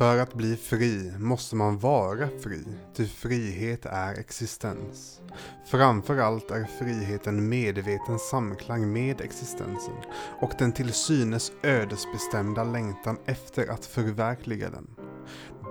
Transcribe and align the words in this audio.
För 0.00 0.18
att 0.18 0.34
bli 0.34 0.56
fri 0.56 1.12
måste 1.18 1.56
man 1.56 1.78
vara 1.78 2.28
fri, 2.42 2.64
ty 2.94 3.06
frihet 3.06 3.86
är 3.86 4.14
existens. 4.14 5.20
Framför 5.66 6.18
allt 6.18 6.50
är 6.50 6.64
friheten 6.78 7.48
medveten 7.48 8.18
samklang 8.18 8.92
med 8.92 9.20
existensen 9.20 9.94
och 10.40 10.50
den 10.58 10.72
till 10.72 10.92
synes 10.92 11.52
ödesbestämda 11.62 12.64
längtan 12.64 13.18
efter 13.26 13.66
att 13.66 13.86
förverkliga 13.86 14.70
den. 14.70 14.86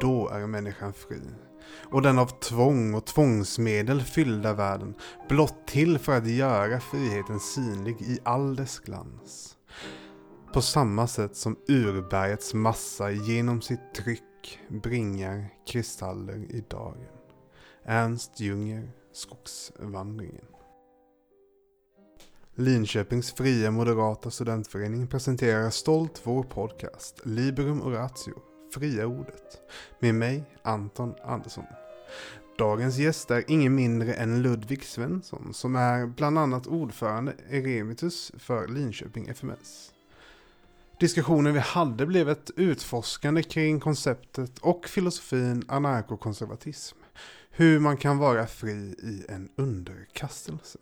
Då 0.01 0.29
är 0.29 0.47
människan 0.47 0.93
fri. 0.93 1.21
Och 1.91 2.01
den 2.01 2.19
av 2.19 2.39
tvång 2.39 2.93
och 2.93 3.05
tvångsmedel 3.05 4.01
fyllda 4.01 4.53
världen 4.53 4.93
blott 5.29 5.67
till 5.67 5.99
för 5.99 6.17
att 6.17 6.27
göra 6.27 6.79
friheten 6.79 7.39
synlig 7.39 8.01
i 8.01 8.19
all 8.23 8.55
dess 8.55 8.79
glans. 8.79 9.55
På 10.53 10.61
samma 10.61 11.07
sätt 11.07 11.35
som 11.35 11.55
urbergets 11.67 12.53
massa 12.53 13.11
genom 13.11 13.61
sitt 13.61 13.93
tryck 13.95 14.59
bringar 14.69 15.45
kristaller 15.67 16.37
i 16.49 16.63
dagen. 16.69 17.07
Ernst 17.85 18.39
Junger, 18.39 18.91
Skogsvandringen. 19.13 20.45
Linköpings 22.55 23.31
fria 23.31 23.71
moderata 23.71 24.31
studentförening 24.31 25.07
presenterar 25.07 25.69
stolt 25.69 26.21
vår 26.23 26.43
podcast 26.43 27.21
Liberum 27.23 27.81
Oratio, 27.81 28.33
Fria 28.73 29.07
Ordet, 29.07 29.61
med 29.99 30.15
mig 30.15 30.43
Anton 30.63 31.15
Andersson. 31.23 31.65
Dagens 32.57 32.97
gäst 32.97 33.31
är 33.31 33.43
ingen 33.47 33.75
mindre 33.75 34.13
än 34.13 34.41
Ludvig 34.41 34.83
Svensson 34.83 35.53
som 35.53 35.75
är 35.75 36.05
bland 36.05 36.39
annat 36.39 36.67
ordförande 36.67 37.33
eremitus 37.49 38.31
för 38.37 38.67
Linköping 38.67 39.27
FMS. 39.27 39.93
Diskussionen 40.99 41.53
vi 41.53 41.59
hade 41.59 42.05
blev 42.05 42.29
ett 42.29 42.51
utforskande 42.55 43.43
kring 43.43 43.79
konceptet 43.79 44.59
och 44.59 44.85
filosofin 44.87 45.63
anarkokonservatism. 45.67 46.97
Hur 47.51 47.79
man 47.79 47.97
kan 47.97 48.17
vara 48.17 48.47
fri 48.47 48.95
i 49.03 49.25
en 49.29 49.49
underkastelse. 49.57 50.79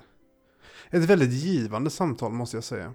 Ett 0.89 1.03
väldigt 1.03 1.31
givande 1.31 1.89
samtal 1.89 2.31
måste 2.31 2.57
jag 2.57 2.63
säga. 2.63 2.93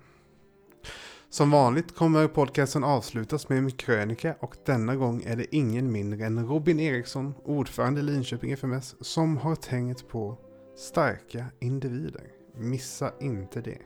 Som 1.31 1.51
vanligt 1.51 1.97
kommer 1.97 2.29
podcasten 2.29 2.85
avslutas 2.85 3.49
med 3.49 3.59
en 3.59 3.71
krönika 3.71 4.35
och 4.41 4.57
denna 4.67 4.97
gång 4.97 5.23
är 5.27 5.37
det 5.37 5.57
ingen 5.57 5.93
mindre 5.93 6.27
än 6.27 6.47
Robin 6.47 6.81
Eriksson, 6.81 7.35
ordförande 7.45 8.01
i 8.01 8.05
Linköping 8.05 8.53
FMS, 8.53 8.95
som 9.01 9.37
har 9.37 9.57
tänkt 9.57 10.09
på 10.09 10.39
starka 10.77 11.47
individer. 11.61 12.27
Missa 12.57 13.13
inte 13.21 13.61
det. 13.61 13.79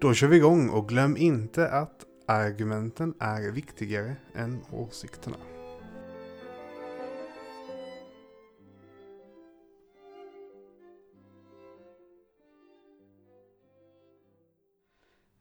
Då 0.00 0.14
kör 0.14 0.28
vi 0.28 0.36
igång 0.36 0.68
och 0.68 0.88
glöm 0.88 1.16
inte 1.16 1.68
att 1.68 2.05
Argumenten 2.28 3.14
är 3.18 3.50
viktigare 3.50 4.16
än 4.34 4.60
åsikterna. 4.70 5.36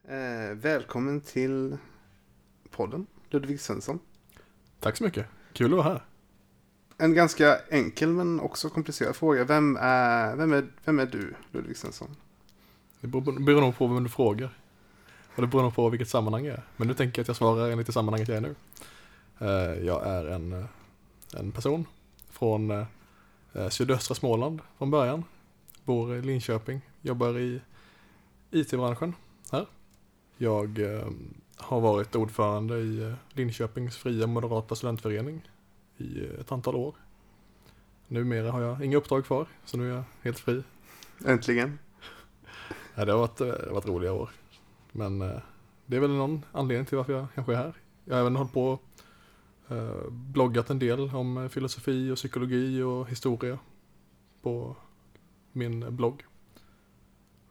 Eh, 0.08 0.56
välkommen 0.56 1.22
till 1.22 1.78
podden, 2.70 3.08
Ludvig 3.30 3.60
Svensson. 3.60 4.00
Tack 4.80 4.98
så 4.98 5.04
mycket. 5.04 5.26
Kul 5.54 5.74
att 5.74 5.78
vara 5.78 5.84
här. 5.84 6.06
En 6.98 7.14
ganska 7.14 7.60
enkel 7.70 8.10
men 8.10 8.40
också 8.40 8.70
komplicerad 8.70 9.16
fråga. 9.16 9.44
Vem 9.44 9.78
är, 9.82 10.36
vem 10.36 10.54
är, 10.54 10.68
vem 10.86 11.00
är 11.00 11.06
du, 11.06 11.36
Ludvig 11.52 11.78
Svensson? 11.78 12.16
Det 13.02 13.08
beror 13.08 13.62
nog 13.62 13.78
på 13.78 13.88
vem 13.88 14.04
du 14.04 14.10
frågar. 14.10 14.65
Och 15.36 15.42
det 15.42 15.48
beror 15.48 15.62
nog 15.62 15.76
på 15.76 15.90
vilket 15.90 16.10
sammanhang 16.10 16.46
jag 16.46 16.54
är. 16.56 16.64
Men 16.78 16.88
nu 16.88 16.94
tänker 16.94 17.20
jag 17.20 17.24
att 17.24 17.28
jag 17.28 17.38
svarar 17.38 17.70
enligt 17.70 17.88
det 17.88 17.94
sammanhanget 17.94 18.28
jag 18.28 18.38
är 18.38 18.42
nu. 18.42 18.56
Eh, 19.40 19.86
jag 19.86 20.08
är 20.08 20.26
en, 20.26 20.54
eh, 20.54 20.66
en 21.34 21.52
person 21.52 21.86
från 22.30 22.72
eh, 22.72 23.70
sydöstra 23.70 24.16
Småland 24.16 24.62
från 24.78 24.92
början. 24.92 25.24
Bor 25.84 26.16
i 26.16 26.22
Linköping, 26.22 26.82
jobbar 27.02 27.40
i 27.40 27.62
IT-branschen 28.52 29.14
här. 29.52 29.66
Jag 30.38 30.80
har 31.58 31.82
varit 31.82 32.16
ordförande 32.16 32.78
i 32.78 33.14
Linköpings 33.30 33.98
fria 33.98 34.28
moderata 34.28 34.76
studentförening 34.76 35.42
i 35.98 36.26
ett 36.40 36.52
antal 36.52 36.76
år. 36.76 36.96
Numera 38.08 38.52
har 38.52 38.62
jag 38.62 38.86
inga 38.86 38.98
uppdrag 38.98 39.26
kvar, 39.26 39.48
så 39.66 39.78
nu 39.78 39.92
är 39.92 39.96
jag 39.96 40.04
helt 40.22 40.40
fri. 40.40 40.64
Äntligen. 41.26 41.80
Ja, 42.96 43.06
det 43.06 43.12
har 43.12 43.20
varit, 43.20 43.38
det 43.38 43.46
har 43.46 43.74
varit 43.74 43.86
roliga 43.86 44.14
år. 44.14 44.30
Men 44.98 45.22
eh, 45.22 45.38
det 45.86 45.96
är 45.96 46.00
väl 46.00 46.12
någon 46.12 46.46
anledning 46.52 46.86
till 46.86 46.98
varför 46.98 47.14
jag 47.14 47.28
kanske 47.36 47.54
är 47.54 47.58
här. 47.58 47.74
Jag 48.06 48.16
har 48.16 48.22
även 48.22 48.36
hållit 48.36 48.54
på 48.54 48.80
eh, 49.68 50.10
bloggat 50.10 50.70
en 50.70 50.80
del 50.80 51.16
om 51.16 51.38
eh, 51.38 51.48
filosofi 51.48 52.12
och 52.12 52.16
psykologi 52.16 52.82
och 52.82 53.10
historia 53.10 53.60
på 54.42 54.76
min 55.52 55.96
blogg. 55.96 56.26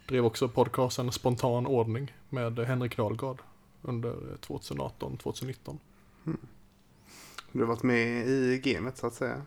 Drev 0.09 0.25
också 0.25 0.49
podcasten 0.49 1.13
Spontan 1.13 1.67
ordning 1.67 2.15
med 2.29 2.59
Henrik 2.59 2.97
Dahlgard 2.97 3.43
under 3.83 4.15
2018-2019. 4.41 5.79
Mm. 6.27 6.39
Du 7.53 7.61
har 7.61 7.67
varit 7.67 7.83
med 7.83 8.27
i 8.29 8.61
gamet 8.65 8.99
så 8.99 9.07
att 9.07 9.15
säga. 9.15 9.43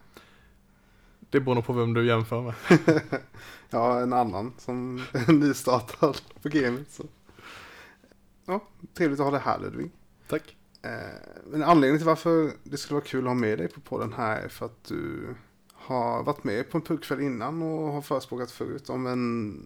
Det 1.29 1.39
beror 1.39 1.55
nog 1.55 1.65
på 1.65 1.73
vem 1.73 1.93
du 1.93 2.07
jämför 2.07 2.41
med. 2.41 2.55
ja, 3.69 3.99
en 3.99 4.13
annan 4.13 4.53
som 4.57 4.97
är 5.13 5.33
nystartad 5.33 6.21
på 6.41 6.49
gamet. 6.49 6.91
Så 6.91 7.03
ja, 8.47 8.63
trevligt 8.93 9.19
att 9.19 9.25
ha 9.25 9.31
dig 9.31 9.41
här 9.41 9.59
Ludvig. 9.59 9.91
Tack. 10.27 10.57
Eh, 10.81 10.91
men 11.45 11.63
anledningen 11.63 11.99
till 11.99 12.07
varför 12.07 12.51
det 12.63 12.77
skulle 12.77 12.95
vara 12.95 13.05
kul 13.05 13.19
att 13.19 13.29
ha 13.29 13.33
med 13.33 13.57
dig 13.57 13.67
på 13.67 13.79
podden 13.79 14.13
här 14.13 14.41
är 14.41 14.47
för 14.47 14.65
att 14.65 14.83
du 14.83 15.35
har 15.73 16.23
varit 16.23 16.43
med 16.43 16.71
på 16.71 16.77
en 16.77 16.81
puggkväll 16.81 17.21
innan 17.21 17.61
och 17.61 17.93
har 17.93 18.01
förespråkat 18.01 18.51
förut 18.51 18.89
om 18.89 19.07
en, 19.07 19.65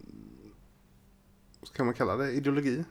vad 1.60 1.74
kan 1.74 1.86
man 1.86 1.96
kalla 1.96 2.16
det, 2.16 2.32
ideologi? 2.32 2.84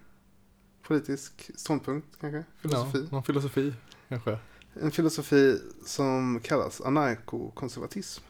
Politisk 0.83 1.51
ståndpunkt 1.55 2.21
kanske? 2.21 2.45
Filosofi? 2.63 2.99
Ja, 3.03 3.09
någon 3.11 3.23
filosofi 3.23 3.75
kanske. 4.09 4.39
En 4.75 4.91
filosofi 4.91 5.61
som 5.87 6.41
kallas 6.43 6.81
anarkokonservatism. 6.81 8.25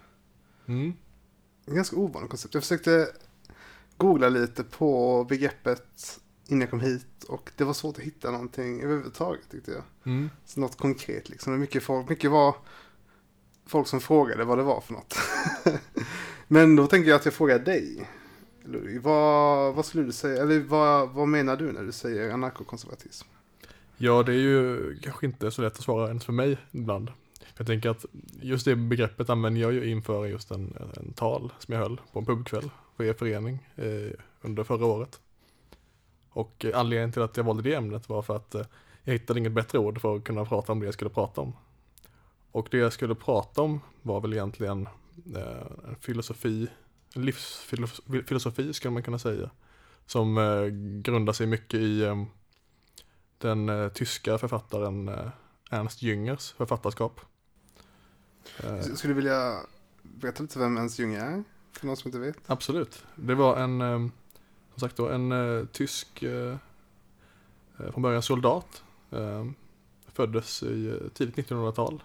Mm. 0.67 0.93
En 1.67 1.75
ganska 1.75 1.97
ovanlig 1.97 2.31
koncept. 2.31 2.55
Jag 2.55 2.63
försökte 2.63 3.09
googla 3.97 4.29
lite 4.29 4.65
på 4.65 5.25
begreppet 5.29 6.21
innan 6.51 6.61
jag 6.61 6.71
kom 6.71 6.81
hit 6.81 7.25
och 7.29 7.51
det 7.57 7.65
var 7.65 7.73
svårt 7.73 7.99
att 7.99 8.05
hitta 8.05 8.31
någonting 8.31 8.83
överhuvudtaget 8.83 9.51
tyckte 9.51 9.71
jag. 9.71 9.83
Mm. 10.05 10.31
Så 10.45 10.61
något 10.61 10.79
konkret 10.79 11.29
liksom. 11.29 11.61
Mycket, 11.61 11.83
folk, 11.83 12.09
mycket 12.09 12.31
var 12.31 12.55
folk 13.67 13.89
som 13.89 14.01
frågade 14.01 14.45
vad 14.45 14.59
det 14.59 14.65
var 14.65 14.81
för 14.81 14.93
något. 14.93 15.15
Men 16.49 16.77
då 16.77 16.87
tänker 16.87 17.11
jag 17.11 17.17
att 17.17 17.25
jag 17.25 17.35
frågar 17.35 17.59
dig. 17.59 18.09
Vad, 19.03 19.75
vad 19.75 19.87
skulle 19.87 20.05
du 20.05 20.13
säga, 20.13 20.43
eller 20.43 20.61
vad, 20.61 21.11
vad 21.11 21.29
menar 21.29 21.57
du 21.57 21.73
när 21.73 21.83
du 21.83 21.93
säger 21.93 22.31
anarkokonservatism? 22.31 23.29
Ja, 23.97 24.23
det 24.23 24.33
är 24.33 24.37
ju 24.37 24.97
kanske 25.03 25.27
inte 25.27 25.51
så 25.51 25.63
lätt 25.63 25.77
att 25.77 25.85
svara 25.85 26.09
ens 26.09 26.25
för 26.25 26.33
mig 26.33 26.59
ibland. 26.71 27.13
Jag 27.57 27.67
tänker 27.67 27.91
att 27.91 28.05
just 28.41 28.65
det 28.65 28.77
begreppet 28.77 29.31
använder 29.31 29.61
jag 29.61 29.73
ju 29.73 29.91
inför 29.91 30.27
just 30.27 30.51
en, 30.51 30.77
en 30.97 31.13
tal 31.13 31.53
som 31.59 31.75
jag 31.75 31.81
höll 31.81 32.01
på 32.13 32.19
en 32.19 32.27
pubkväll 32.27 32.71
för 32.97 33.05
er 33.05 33.13
förening 33.13 33.67
eh, 33.77 34.11
under 34.41 34.65
förra 34.65 34.87
året. 34.87 35.21
Och 36.31 36.67
anledningen 36.75 37.13
till 37.13 37.23
att 37.23 37.37
jag 37.37 37.45
valde 37.45 37.63
det 37.63 37.75
ämnet 37.75 38.09
var 38.09 38.23
för 38.23 38.37
att 38.37 38.55
eh, 38.55 38.67
jag 39.05 39.13
hittade 39.13 39.41
inget 39.41 39.53
bättre 39.53 39.79
ord 39.79 40.01
för 40.01 40.17
att 40.17 40.25
kunna 40.25 40.45
prata 40.45 40.73
om 40.73 40.81
det 40.81 40.85
jag 40.85 40.95
skulle 40.95 41.11
prata 41.11 41.41
om. 41.41 41.53
Och 42.53 42.69
det 42.71 42.79
jag 42.79 42.93
skulle 42.93 43.15
prata 43.15 43.63
om 43.63 43.81
var 44.03 44.21
väl 44.21 44.33
egentligen 44.33 44.89
eh, 45.37 45.89
en 45.89 45.97
filosofi, 46.01 46.69
en 47.15 47.25
livsfilosofi 47.25 48.73
skulle 48.73 48.93
man 48.93 49.03
kunna 49.03 49.19
säga. 49.19 49.51
Som 50.07 50.39
eh, 50.39 50.65
grundar 51.03 51.33
sig 51.33 51.47
mycket 51.47 51.81
i 51.81 52.27
den 53.39 53.91
tyska 53.95 54.39
författaren 54.39 55.11
Ernst 55.71 56.03
Jüngers 56.03 56.55
författarskap. 56.55 57.21
Skulle 58.95 59.11
du 59.11 59.15
vilja 59.15 59.57
berätta 60.03 60.43
lite 60.43 60.59
vem 60.59 60.77
Ernst 60.77 60.99
Jünger 60.99 61.21
är? 61.21 61.45
För 61.73 61.87
någon 61.87 61.97
som 61.97 62.09
inte 62.09 62.19
vet. 62.19 62.37
Absolut. 62.47 63.05
Det 63.17 63.35
var 63.35 63.57
en 63.57 64.13
som 64.81 64.89
sagt 64.89 64.97
då 64.97 65.09
en 65.09 65.33
eh, 65.33 65.67
tysk, 65.67 66.23
eh, 66.23 66.57
eh 67.79 67.91
från 67.93 68.03
början 68.03 68.23
soldat. 68.23 68.83
Eh, 69.11 69.45
föddes 70.13 70.63
i 70.63 70.89
eh, 70.89 71.09
tidigt 71.15 71.37
1900-tal 71.37 72.03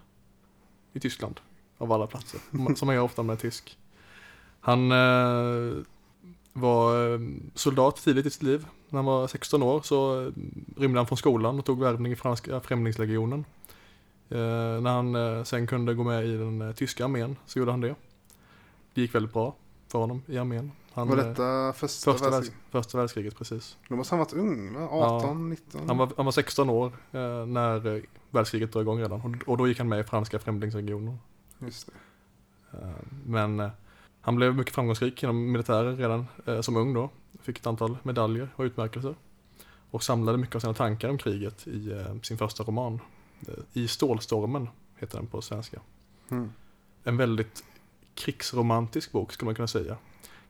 i 0.93 0.99
Tyskland, 0.99 1.39
av 1.77 1.91
alla 1.91 2.07
platser, 2.07 2.39
som 2.75 2.85
man 2.85 2.95
gör 2.95 3.03
ofta 3.03 3.23
med 3.23 3.39
tysk. 3.39 3.77
Han 4.59 4.91
eh, 4.91 5.83
var 6.53 7.13
eh, 7.13 7.19
soldat 7.53 7.95
tidigt 7.95 8.25
i 8.25 8.29
sitt 8.29 8.43
liv. 8.43 8.65
När 8.89 8.97
han 8.97 9.05
var 9.05 9.27
16 9.27 9.63
år 9.63 9.81
så 9.81 10.31
rymde 10.77 10.99
han 10.99 11.07
från 11.07 11.17
skolan 11.17 11.59
och 11.59 11.65
tog 11.65 11.79
värvning 11.79 12.11
i 12.11 12.15
franska 12.15 12.59
främlingslegionen. 12.59 13.45
när 14.27 14.91
han 14.91 15.45
sen 15.45 15.67
kunde 15.67 15.93
gå 15.93 16.03
med 16.03 16.25
i 16.25 16.37
den 16.37 16.73
tyska 16.73 17.05
armén 17.05 17.35
så 17.45 17.59
gjorde 17.59 17.71
han 17.71 17.81
det. 17.81 17.95
Det 18.93 19.01
gick 19.01 19.15
väldigt 19.15 19.33
bra 19.33 19.55
för 19.87 19.99
honom 19.99 20.21
i 20.27 20.37
armén. 20.37 20.71
Han, 20.95 21.07
Var 21.07 21.17
eh, 21.17 21.25
detta 21.25 21.73
första, 21.73 22.11
första, 22.11 22.29
världs, 22.29 22.33
världskriget? 22.33 22.71
första 22.71 22.97
världskriget, 22.97 23.37
precis. 23.37 23.77
Då 23.89 23.95
måste 23.95 24.15
han 24.15 24.19
varit 24.19 24.33
ung 24.33 24.73
va? 24.73 24.87
18, 24.91 25.49
19? 25.49 25.87
Han 25.87 25.97
var, 25.97 26.11
han 26.15 26.25
var 26.25 26.31
16 26.31 26.69
år 26.69 26.85
eh, 27.11 27.45
när 27.45 27.95
eh, 27.95 28.01
världskriget 28.31 28.71
drog 28.71 28.83
igång 28.83 28.99
redan. 28.99 29.21
Och, 29.21 29.49
och 29.49 29.57
då 29.57 29.67
gick 29.67 29.77
han 29.77 29.89
med 29.89 29.99
i 29.99 30.03
franska 30.03 30.39
främlingslegionen. 30.39 31.19
Just 31.59 31.87
det. 31.87 31.93
Eh, 32.77 32.89
men 33.25 33.59
eh, 33.59 33.69
han 34.21 34.35
blev 34.35 34.55
mycket 34.55 34.75
framgångsrik 34.75 35.23
inom 35.23 35.51
militären 35.51 35.97
redan 35.97 36.27
eh, 36.45 36.61
som 36.61 36.77
ung 36.77 36.93
då. 36.93 37.09
Fick 37.41 37.59
ett 37.59 37.67
antal 37.67 37.97
medaljer 38.03 38.49
och 38.55 38.63
utmärkelser. 38.63 39.15
Och 39.91 40.03
samlade 40.03 40.37
mycket 40.37 40.55
av 40.55 40.59
sina 40.59 40.73
tankar 40.73 41.09
om 41.09 41.17
kriget 41.17 41.67
i 41.67 42.05
sin 42.23 42.37
första 42.37 42.63
roman. 42.63 42.99
I 43.73 43.87
stålstormen 43.87 44.69
heter 44.95 45.17
den 45.17 45.27
på 45.27 45.41
svenska. 45.41 45.81
Mm. 46.29 46.51
En 47.03 47.17
väldigt 47.17 47.63
krigsromantisk 48.13 49.11
bok 49.11 49.33
skulle 49.33 49.45
man 49.45 49.55
kunna 49.55 49.67
säga. 49.67 49.97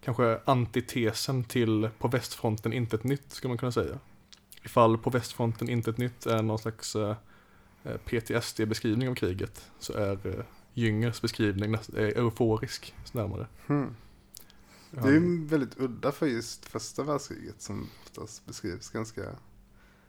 Kanske 0.06 0.40
antitesen 0.46 1.44
till 1.44 1.90
På 1.98 2.08
västfronten 2.08 2.74
intet 2.74 3.04
nytt 3.04 3.32
skulle 3.32 3.50
man 3.50 3.58
kunna 3.58 3.72
säga. 3.72 4.00
Ifall 4.64 4.98
På 4.98 5.10
västfronten 5.10 5.70
intet 5.70 5.98
nytt 5.98 6.26
är 6.26 6.42
någon 6.42 6.60
slags 6.60 6.96
eh, 6.96 7.16
eh, 7.84 7.98
PTSD-beskrivning 7.98 9.10
av 9.10 9.16
kriget 9.16 9.72
så 9.80 9.94
är 9.94 10.28
eh, 10.28 10.46
Jüngers 10.74 11.22
beskrivning 11.22 11.72
näst, 11.72 11.90
är 11.90 12.18
euforisk 12.18 12.94
närmare. 13.12 13.48
Mm. 13.68 13.96
Det 14.92 15.08
är 15.08 15.12
ju 15.12 15.46
väldigt 15.46 15.80
udda 15.80 16.12
för 16.12 16.28
just 16.28 16.66
första 16.66 17.04
världskriget 17.04 17.62
som 17.62 17.90
oftast 18.04 18.46
beskrivs 18.46 18.90
ganska 18.90 19.24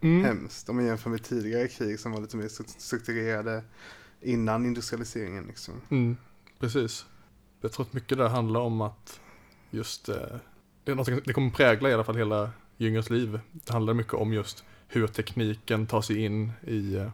mm. 0.00 0.24
hemskt. 0.24 0.68
Om 0.68 0.76
man 0.76 0.86
jämför 0.86 1.10
med 1.10 1.24
tidigare 1.24 1.68
krig 1.68 2.00
som 2.00 2.12
var 2.12 2.20
lite 2.20 2.36
mer 2.36 2.48
strukturerade 2.78 3.64
innan 4.20 4.66
industrialiseringen 4.66 5.44
liksom. 5.44 5.74
Mm, 5.88 6.16
precis. 6.58 7.06
Jag 7.60 7.72
tror 7.72 7.86
att 7.86 7.92
mycket 7.92 8.18
där 8.18 8.28
handlar 8.28 8.60
om 8.60 8.80
att 8.80 9.20
just, 9.70 10.08
eh, 10.08 10.14
det, 10.84 10.90
är 10.90 10.94
någonting, 10.94 11.20
det 11.24 11.32
kommer 11.32 11.50
prägla 11.50 11.90
i 11.90 11.94
alla 11.94 12.04
fall 12.04 12.16
hela 12.16 12.50
Jüngers 12.76 13.10
liv. 13.10 13.40
Det 13.52 13.72
handlar 13.72 13.94
mycket 13.94 14.14
om 14.14 14.32
just 14.32 14.64
hur 14.88 15.06
tekniken 15.06 15.86
tar 15.86 16.00
sig 16.00 16.24
in 16.24 16.52
i 16.66 16.96
eh, 16.96 17.08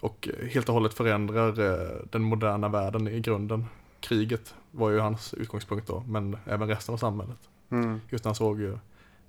och 0.00 0.28
helt 0.50 0.68
och 0.68 0.74
hållet 0.74 0.94
förändrar 0.94 1.60
eh, 1.60 2.00
den 2.10 2.22
moderna 2.22 2.68
världen 2.68 3.08
i 3.08 3.20
grunden. 3.20 3.64
Kriget 4.00 4.54
var 4.70 4.90
ju 4.90 4.98
hans 4.98 5.34
utgångspunkt 5.34 5.86
då, 5.86 6.04
men 6.06 6.36
även 6.44 6.68
resten 6.68 6.92
av 6.92 6.98
samhället. 6.98 7.38
Mm. 7.70 8.00
Just 8.10 8.24
när 8.24 8.28
han 8.28 8.34
såg 8.34 8.60
ju 8.60 8.78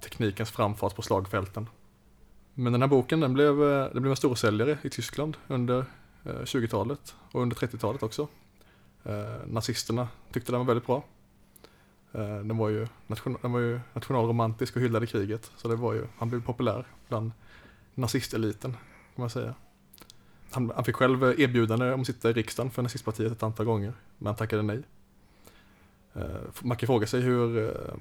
teknikens 0.02 0.52
framfart 0.52 0.96
på 0.96 1.02
slagfälten. 1.02 1.70
Men 2.54 2.74
den 2.74 2.82
här 2.82 2.90
boken 2.90 3.20
den 3.20 3.34
blev, 3.34 3.58
den 3.94 4.02
blev 4.02 4.10
en 4.10 4.16
storsäljare 4.16 4.78
i 4.82 4.90
Tyskland 4.90 5.38
under 5.48 5.86
eh, 6.26 6.42
20-talet 6.42 7.16
och 7.32 7.42
under 7.42 7.56
30-talet 7.56 8.04
också. 8.04 8.28
Nazisterna 9.46 10.08
tyckte 10.32 10.52
den 10.52 10.60
var 10.60 10.66
väldigt 10.66 10.86
bra. 10.86 11.04
Eh, 12.14 12.38
den, 12.38 12.58
var 12.58 12.70
ju 12.70 12.88
nation, 13.08 13.38
den 13.42 13.52
var 13.52 13.60
ju 13.60 13.80
nationalromantisk 13.94 14.76
och 14.76 14.82
hyllade 14.82 15.08
kriget. 15.08 15.52
Så 15.56 15.68
det 15.68 15.76
var 15.76 15.94
ju, 15.94 16.08
han 16.18 16.30
blev 16.30 16.44
populär 16.44 16.86
bland 17.08 17.32
nazisteliten 17.96 18.72
kan 19.16 19.24
man 19.24 19.30
säga. 19.30 19.54
Han, 20.52 20.72
han 20.76 20.84
fick 20.84 20.96
själv 20.96 21.24
erbjudande 21.24 21.94
om 21.94 22.02
att 22.02 22.08
sitta 22.08 22.30
i 22.30 22.34
riksdagen 22.34 22.72
för 22.72 22.82
nazistpartiet 22.82 23.32
ett 23.32 23.44
antal 23.44 23.66
gånger, 23.66 23.94
men 24.18 24.28
han 24.28 24.36
tackade 24.36 24.62
nej. 24.62 24.84
Eh, 26.14 26.24
man 26.62 26.78
kan 26.78 26.88
fråga 26.88 27.08
sig 27.08 27.22
hur 27.22 27.70
eh, 27.70 27.94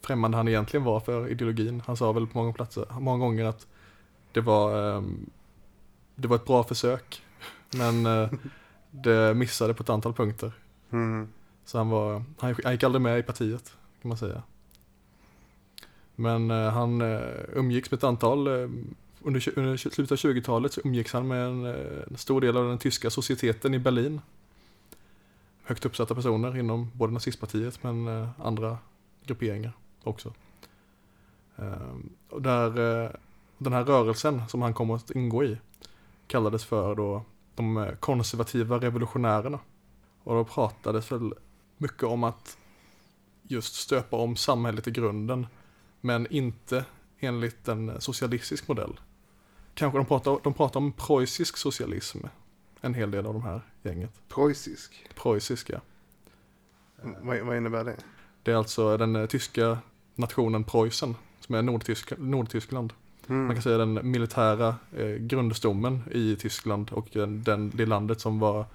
främmande 0.00 0.36
han 0.36 0.48
egentligen 0.48 0.84
var 0.84 1.00
för 1.00 1.28
ideologin. 1.28 1.82
Han 1.86 1.96
sa 1.96 2.12
väl 2.12 2.26
på 2.26 2.38
många 2.38 2.52
platser, 2.52 2.86
många 3.00 3.18
gånger 3.18 3.44
att 3.44 3.66
det 4.32 4.40
var, 4.40 4.96
eh, 4.96 5.02
det 6.14 6.28
var 6.28 6.36
ett 6.36 6.46
bra 6.46 6.64
försök, 6.64 7.22
men 7.70 8.06
eh, 8.06 8.30
det 8.90 9.34
missade 9.34 9.74
på 9.74 9.82
ett 9.82 9.90
antal 9.90 10.14
punkter. 10.14 10.52
Mm. 10.90 11.28
Så 11.68 11.78
han, 11.78 11.88
var, 11.88 12.22
han, 12.38 12.54
han 12.64 12.72
gick 12.72 12.82
aldrig 12.82 13.02
med 13.02 13.18
i 13.18 13.22
partiet, 13.22 13.72
kan 14.02 14.08
man 14.08 14.18
säga. 14.18 14.42
Men 16.14 16.50
eh, 16.50 16.70
han 16.72 17.00
eh, 17.00 17.20
umgicks 17.52 17.90
med 17.90 17.98
ett 17.98 18.04
antal, 18.04 18.46
eh, 18.46 18.68
under, 19.22 19.58
under 19.58 19.76
slutet 19.76 20.12
av 20.12 20.16
20-talet 20.16 20.72
så 20.72 20.80
umgicks 20.84 21.12
han 21.12 21.28
med 21.28 21.46
en, 21.46 21.66
eh, 21.66 22.02
en 22.10 22.16
stor 22.16 22.40
del 22.40 22.56
av 22.56 22.68
den 22.68 22.78
tyska 22.78 23.10
societeten 23.10 23.74
i 23.74 23.78
Berlin. 23.78 24.20
Högt 25.62 25.86
uppsatta 25.86 26.14
personer 26.14 26.56
inom 26.56 26.90
både 26.94 27.12
nazistpartiet 27.12 27.82
men 27.82 28.08
eh, 28.08 28.28
andra 28.38 28.78
grupperingar 29.24 29.72
också. 30.04 30.32
Ehm, 31.56 32.10
eh, 32.32 32.38
där, 32.38 32.72
den 33.58 33.72
här 33.72 33.84
rörelsen 33.84 34.42
som 34.48 34.62
han 34.62 34.74
kom 34.74 34.90
att 34.90 35.10
ingå 35.10 35.44
i 35.44 35.58
kallades 36.26 36.64
för 36.64 36.94
då 36.94 37.22
de 37.54 37.90
konservativa 38.00 38.78
revolutionärerna. 38.78 39.58
Och 40.22 40.34
då 40.34 40.44
pratades 40.44 41.12
väl 41.12 41.32
mycket 41.78 42.02
om 42.02 42.24
att 42.24 42.58
just 43.42 43.74
stöpa 43.74 44.16
om 44.16 44.36
samhället 44.36 44.86
i 44.86 44.90
grunden, 44.90 45.46
men 46.00 46.26
inte 46.30 46.84
enligt 47.18 47.68
en 47.68 48.00
socialistisk 48.00 48.68
modell. 48.68 49.00
Kanske 49.74 49.98
de 49.98 50.06
pratar, 50.06 50.40
de 50.44 50.54
pratar 50.54 50.80
om 50.80 50.92
preussisk 50.92 51.56
socialism, 51.56 52.18
en 52.80 52.94
hel 52.94 53.10
del 53.10 53.26
av 53.26 53.34
de 53.34 53.42
här 53.42 53.60
gänget. 53.82 54.10
Preussisk. 54.28 55.06
Preussisk, 55.14 55.70
ja. 55.70 55.80
Vad, 57.02 57.40
vad 57.40 57.56
innebär 57.56 57.84
det? 57.84 57.96
Det 58.42 58.52
är 58.52 58.56
alltså 58.56 58.96
den 58.96 59.16
eh, 59.16 59.26
tyska 59.26 59.78
nationen 60.14 60.64
Preussen, 60.64 61.14
som 61.40 61.54
är 61.54 61.62
Nordtysk, 61.62 62.12
Nordtyskland. 62.18 62.92
Mm. 63.28 63.46
Man 63.46 63.54
kan 63.56 63.62
säga 63.62 63.78
den 63.78 64.10
militära 64.10 64.76
eh, 64.96 65.06
grundstommen 65.06 66.02
i 66.10 66.36
Tyskland 66.36 66.90
och 66.92 67.08
den, 67.12 67.42
den, 67.42 67.72
det 67.74 67.86
landet 67.86 68.20
som 68.20 68.38
var 68.38 68.66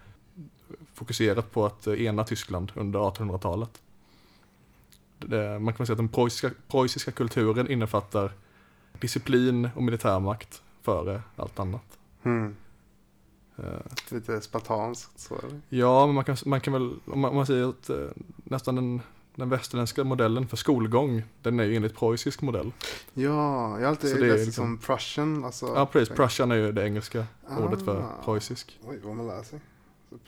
fokuserat 0.93 1.51
på 1.51 1.65
att 1.65 1.87
ena 1.87 2.23
Tyskland 2.23 2.71
under 2.75 2.99
1800-talet. 2.99 3.81
Det, 5.19 5.59
man 5.59 5.73
kan 5.73 5.85
säga 5.85 5.93
att 5.93 5.97
den 5.97 6.09
preussiska, 6.09 6.51
preussiska 6.67 7.11
kulturen 7.11 7.71
innefattar 7.71 8.31
disciplin 8.99 9.69
och 9.75 9.83
militärmakt 9.83 10.61
före 10.81 11.21
allt 11.35 11.59
annat. 11.59 11.97
Mm. 12.23 12.55
Eh, 13.57 13.63
Lite 14.09 14.41
spartanskt 14.41 15.19
så 15.19 15.35
eller? 15.39 15.61
ja, 15.69 16.05
men 16.05 16.15
man 16.15 16.23
kan, 16.23 16.37
man 16.45 16.61
kan 16.61 16.73
väl, 16.73 16.93
om 17.05 17.19
man, 17.19 17.29
om 17.29 17.35
man 17.35 17.45
säger 17.45 17.69
att 17.69 17.89
eh, 17.89 17.97
nästan 18.43 18.75
den, 18.75 19.01
den 19.35 19.49
västerländska 19.49 20.03
modellen 20.03 20.47
för 20.47 20.57
skolgång, 20.57 21.23
den 21.41 21.59
är 21.59 21.63
ju 21.63 21.75
enligt 21.75 21.95
preussisk 21.95 22.41
modell. 22.41 22.71
Ja, 23.13 23.23
jag 23.79 23.79
har 23.79 23.83
alltid 23.85 24.09
Så 24.09 24.15
det 24.17 24.21
läst 24.27 24.39
det 24.39 24.45
liksom- 24.45 24.63
som 24.65 24.77
Prussian. 24.77 25.45
Alltså, 25.45 25.65
Ja, 25.75 25.85
precis. 25.85 26.15
Prussian 26.15 26.51
är 26.51 26.55
ju 26.55 26.71
det 26.71 26.83
engelska 26.85 27.25
Ah. 27.49 27.57
ordet 27.59 27.85
för 27.85 28.05
preussisk. 28.25 28.79
Oj, 28.83 28.99
vad 29.03 29.15
man 29.15 29.27
lär 29.27 29.43
sig. 29.43 29.59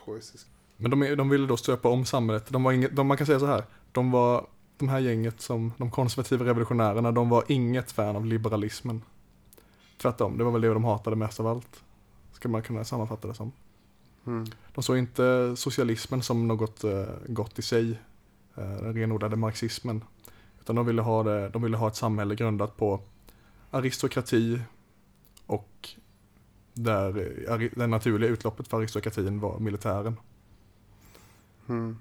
Preussisk. 0.05 0.47
Men 0.77 0.91
de, 0.91 1.15
de 1.15 1.29
ville 1.29 1.47
då 1.47 1.57
stöpa 1.57 1.89
om 1.89 2.05
samhället. 2.05 2.45
De 2.49 2.63
var 2.63 2.71
inget, 2.71 2.95
de, 2.95 3.07
man 3.07 3.17
kan 3.17 3.27
säga 3.27 3.39
så 3.39 3.45
här, 3.45 3.63
de 3.91 4.11
var, 4.11 4.47
de 4.77 4.89
här 4.89 4.99
gänget 4.99 5.41
som, 5.41 5.71
de 5.77 5.91
konservativa 5.91 6.45
revolutionärerna, 6.45 7.11
de 7.11 7.29
var 7.29 7.43
inget 7.47 7.91
fan 7.91 8.15
av 8.15 8.25
liberalismen. 8.25 9.01
Tvärtom, 9.97 10.37
det 10.37 10.43
var 10.43 10.51
väl 10.51 10.61
det 10.61 10.73
de 10.73 10.83
hatade 10.83 11.15
mest 11.15 11.39
av 11.39 11.47
allt. 11.47 11.83
Ska 12.31 12.49
man 12.49 12.61
kunna 12.61 12.83
sammanfatta 12.83 13.27
det 13.27 13.33
som. 13.33 13.51
Mm. 14.27 14.45
De 14.73 14.83
såg 14.83 14.97
inte 14.97 15.54
socialismen 15.56 16.21
som 16.21 16.47
något 16.47 16.83
eh, 16.83 17.06
gott 17.27 17.59
i 17.59 17.61
sig, 17.61 17.99
eh, 18.56 18.71
den 18.71 18.94
renodlade 18.94 19.35
marxismen. 19.35 20.04
Utan 20.61 20.75
de 20.75 20.85
ville, 20.85 21.01
ha 21.01 21.23
det, 21.23 21.49
de 21.49 21.61
ville 21.61 21.77
ha 21.77 21.87
ett 21.87 21.95
samhälle 21.95 22.35
grundat 22.35 22.77
på 22.77 23.01
aristokrati 23.71 24.59
och 25.45 25.89
där 26.75 27.17
eh, 27.49 27.69
det 27.75 27.87
naturliga 27.87 28.29
utloppet 28.29 28.67
för 28.67 28.77
aristokratin 28.77 29.39
var 29.39 29.59
militären. 29.59 30.19
Mm. 31.69 31.97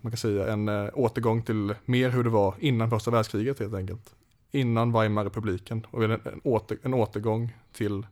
Man 0.00 0.12
kan 0.12 0.16
säga 0.16 0.52
en 0.52 0.68
eh, 0.68 0.88
återgång 0.94 1.42
till 1.42 1.74
mer 1.84 2.10
hur 2.10 2.24
det 2.24 2.30
var 2.30 2.54
innan 2.58 2.90
första 2.90 3.10
världskriget 3.10 3.58
helt 3.58 3.74
enkelt. 3.74 4.14
Innan 4.50 4.92
Weimarrepubliken 4.92 5.86
och 5.90 6.04
en, 6.04 6.40
åter, 6.44 6.78
en 6.82 6.94
återgång 6.94 7.56
till, 7.72 8.06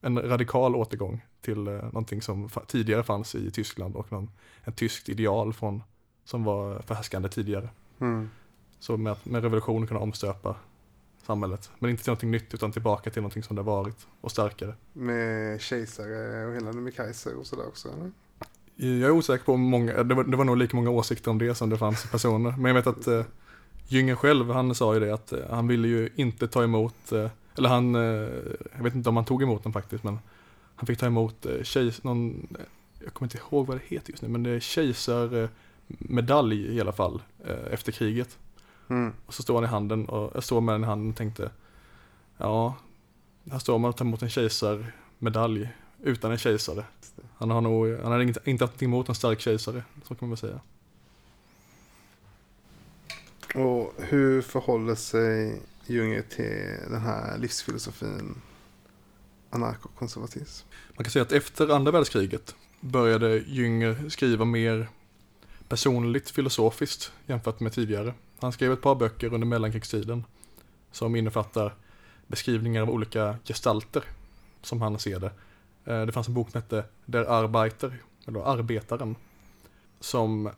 en 0.00 0.22
radikal 0.22 0.76
återgång 0.76 1.24
till 1.40 1.68
eh, 1.68 1.74
någonting 1.74 2.22
som 2.22 2.48
tidigare 2.66 3.02
fanns 3.02 3.34
i 3.34 3.50
Tyskland 3.50 3.96
och 3.96 4.12
någon, 4.12 4.30
en 4.64 4.72
tyskt 4.72 5.08
ideal 5.08 5.52
från, 5.52 5.82
som 6.24 6.44
var 6.44 6.78
förhärskande 6.78 7.28
tidigare. 7.28 7.68
Mm. 7.98 8.30
Så 8.78 8.96
med, 8.96 9.16
med 9.24 9.42
revolution 9.42 9.86
kunna 9.86 10.00
omstöpa 10.00 10.56
samhället. 11.26 11.70
Men 11.78 11.90
inte 11.90 12.02
till 12.02 12.10
någonting 12.10 12.30
nytt 12.30 12.54
utan 12.54 12.72
tillbaka 12.72 13.10
till 13.10 13.22
någonting 13.22 13.42
som 13.42 13.56
det 13.56 13.62
varit 13.62 14.06
och 14.20 14.30
starkare. 14.30 14.74
Med 14.92 15.60
kejsare 15.60 16.46
och 16.46 16.54
hela 16.54 16.72
med 16.72 16.94
Kaiser 16.94 17.34
och 17.34 17.46
sådär 17.46 17.68
också 17.68 17.88
eller? 17.88 18.10
Jag 18.82 19.08
är 19.08 19.10
osäker 19.10 19.44
på 19.44 19.56
många, 19.56 20.02
det 20.02 20.14
var, 20.14 20.24
det 20.24 20.36
var 20.36 20.44
nog 20.44 20.56
lika 20.56 20.76
många 20.76 20.90
åsikter 20.90 21.30
om 21.30 21.38
det 21.38 21.54
som 21.54 21.70
det 21.70 21.78
fanns 21.78 22.10
personer. 22.10 22.54
Men 22.58 22.64
jag 22.64 22.74
vet 22.74 22.86
att 22.86 23.06
eh, 23.06 23.24
Jünger 23.86 24.14
själv, 24.14 24.50
han 24.50 24.74
sa 24.74 24.94
ju 24.94 25.00
det 25.00 25.14
att 25.14 25.32
eh, 25.32 25.38
han 25.50 25.68
ville 25.68 25.88
ju 25.88 26.08
inte 26.14 26.48
ta 26.48 26.64
emot, 26.64 27.12
eh, 27.12 27.30
eller 27.58 27.68
han, 27.68 27.94
eh, 27.94 28.00
jag 28.76 28.82
vet 28.82 28.94
inte 28.94 29.08
om 29.08 29.16
han 29.16 29.24
tog 29.24 29.42
emot 29.42 29.62
den 29.62 29.72
faktiskt, 29.72 30.04
men 30.04 30.18
han 30.76 30.86
fick 30.86 30.98
ta 30.98 31.06
emot 31.06 31.46
eh, 31.46 31.62
kejs, 31.62 32.04
någon, 32.04 32.46
eh, 32.58 32.64
jag 33.04 33.14
kommer 33.14 33.26
inte 33.26 33.38
ihåg 33.38 33.66
vad 33.66 33.76
det 33.76 33.82
heter 33.86 34.10
just 34.10 34.22
nu, 34.22 34.28
men 34.28 34.42
det 34.42 34.50
är 34.50 34.60
kejsarmedalj 34.60 36.76
i 36.76 36.80
alla 36.80 36.92
fall, 36.92 37.22
eh, 37.44 37.72
efter 37.72 37.92
kriget. 37.92 38.38
Mm. 38.90 39.12
Och 39.26 39.34
så 39.34 39.42
står 39.42 39.54
han 39.54 39.64
i 39.64 39.66
handen 39.66 40.06
och 40.08 40.30
jag 40.34 40.44
står 40.44 40.60
med 40.60 40.74
den 40.74 40.84
i 40.84 40.86
handen 40.86 41.10
och 41.10 41.16
tänkte, 41.16 41.50
ja, 42.36 42.76
här 43.50 43.58
står 43.58 43.78
man 43.78 43.88
och 43.88 43.96
tar 43.96 44.04
emot 44.04 44.22
en 44.22 44.30
kejsarmedalj 44.30 45.68
utan 46.02 46.30
en 46.30 46.38
kejsare. 46.38 46.84
Han 47.36 47.50
har 47.50 47.60
nog, 47.60 47.98
han 48.02 48.12
hade 48.12 48.24
inte, 48.24 48.40
inte 48.44 48.64
haft 48.64 48.82
emot 48.82 49.08
en 49.08 49.14
stark 49.14 49.40
kejsare, 49.40 49.82
så 50.04 50.14
kan 50.14 50.28
man 50.28 50.30
väl 50.30 50.38
säga. 50.38 50.60
Och 53.54 53.94
hur 53.98 54.42
förhåller 54.42 54.94
sig 54.94 55.62
Junger 55.86 56.22
till 56.22 56.90
den 56.90 57.00
här 57.00 57.38
livsfilosofin 57.38 58.34
anarkokonservatism? 59.50 60.66
Man 60.96 61.04
kan 61.04 61.10
säga 61.10 61.22
att 61.22 61.32
efter 61.32 61.68
andra 61.68 61.92
världskriget 61.92 62.54
började 62.80 63.38
Jünger 63.38 64.08
skriva 64.08 64.44
mer 64.44 64.88
personligt 65.70 66.30
filosofiskt 66.30 67.12
jämfört 67.26 67.60
med 67.60 67.72
tidigare. 67.72 68.14
Han 68.40 68.52
skrev 68.52 68.72
ett 68.72 68.82
par 68.82 68.94
böcker 68.94 69.34
under 69.34 69.46
mellankrigstiden 69.46 70.24
som 70.90 71.16
innefattar 71.16 71.74
beskrivningar 72.26 72.82
av 72.82 72.90
olika 72.90 73.36
gestalter 73.44 74.04
som 74.62 74.82
han 74.82 74.98
ser 74.98 75.20
det. 75.20 75.30
Eh, 75.84 76.06
det 76.06 76.12
fanns 76.12 76.28
en 76.28 76.34
bok 76.34 76.50
som 76.50 76.62
hette 76.62 76.84
Der 77.06 77.24
Arbeiter, 77.24 77.98
eller 78.26 78.40
Arbetaren, 78.40 79.16
som 80.00 80.50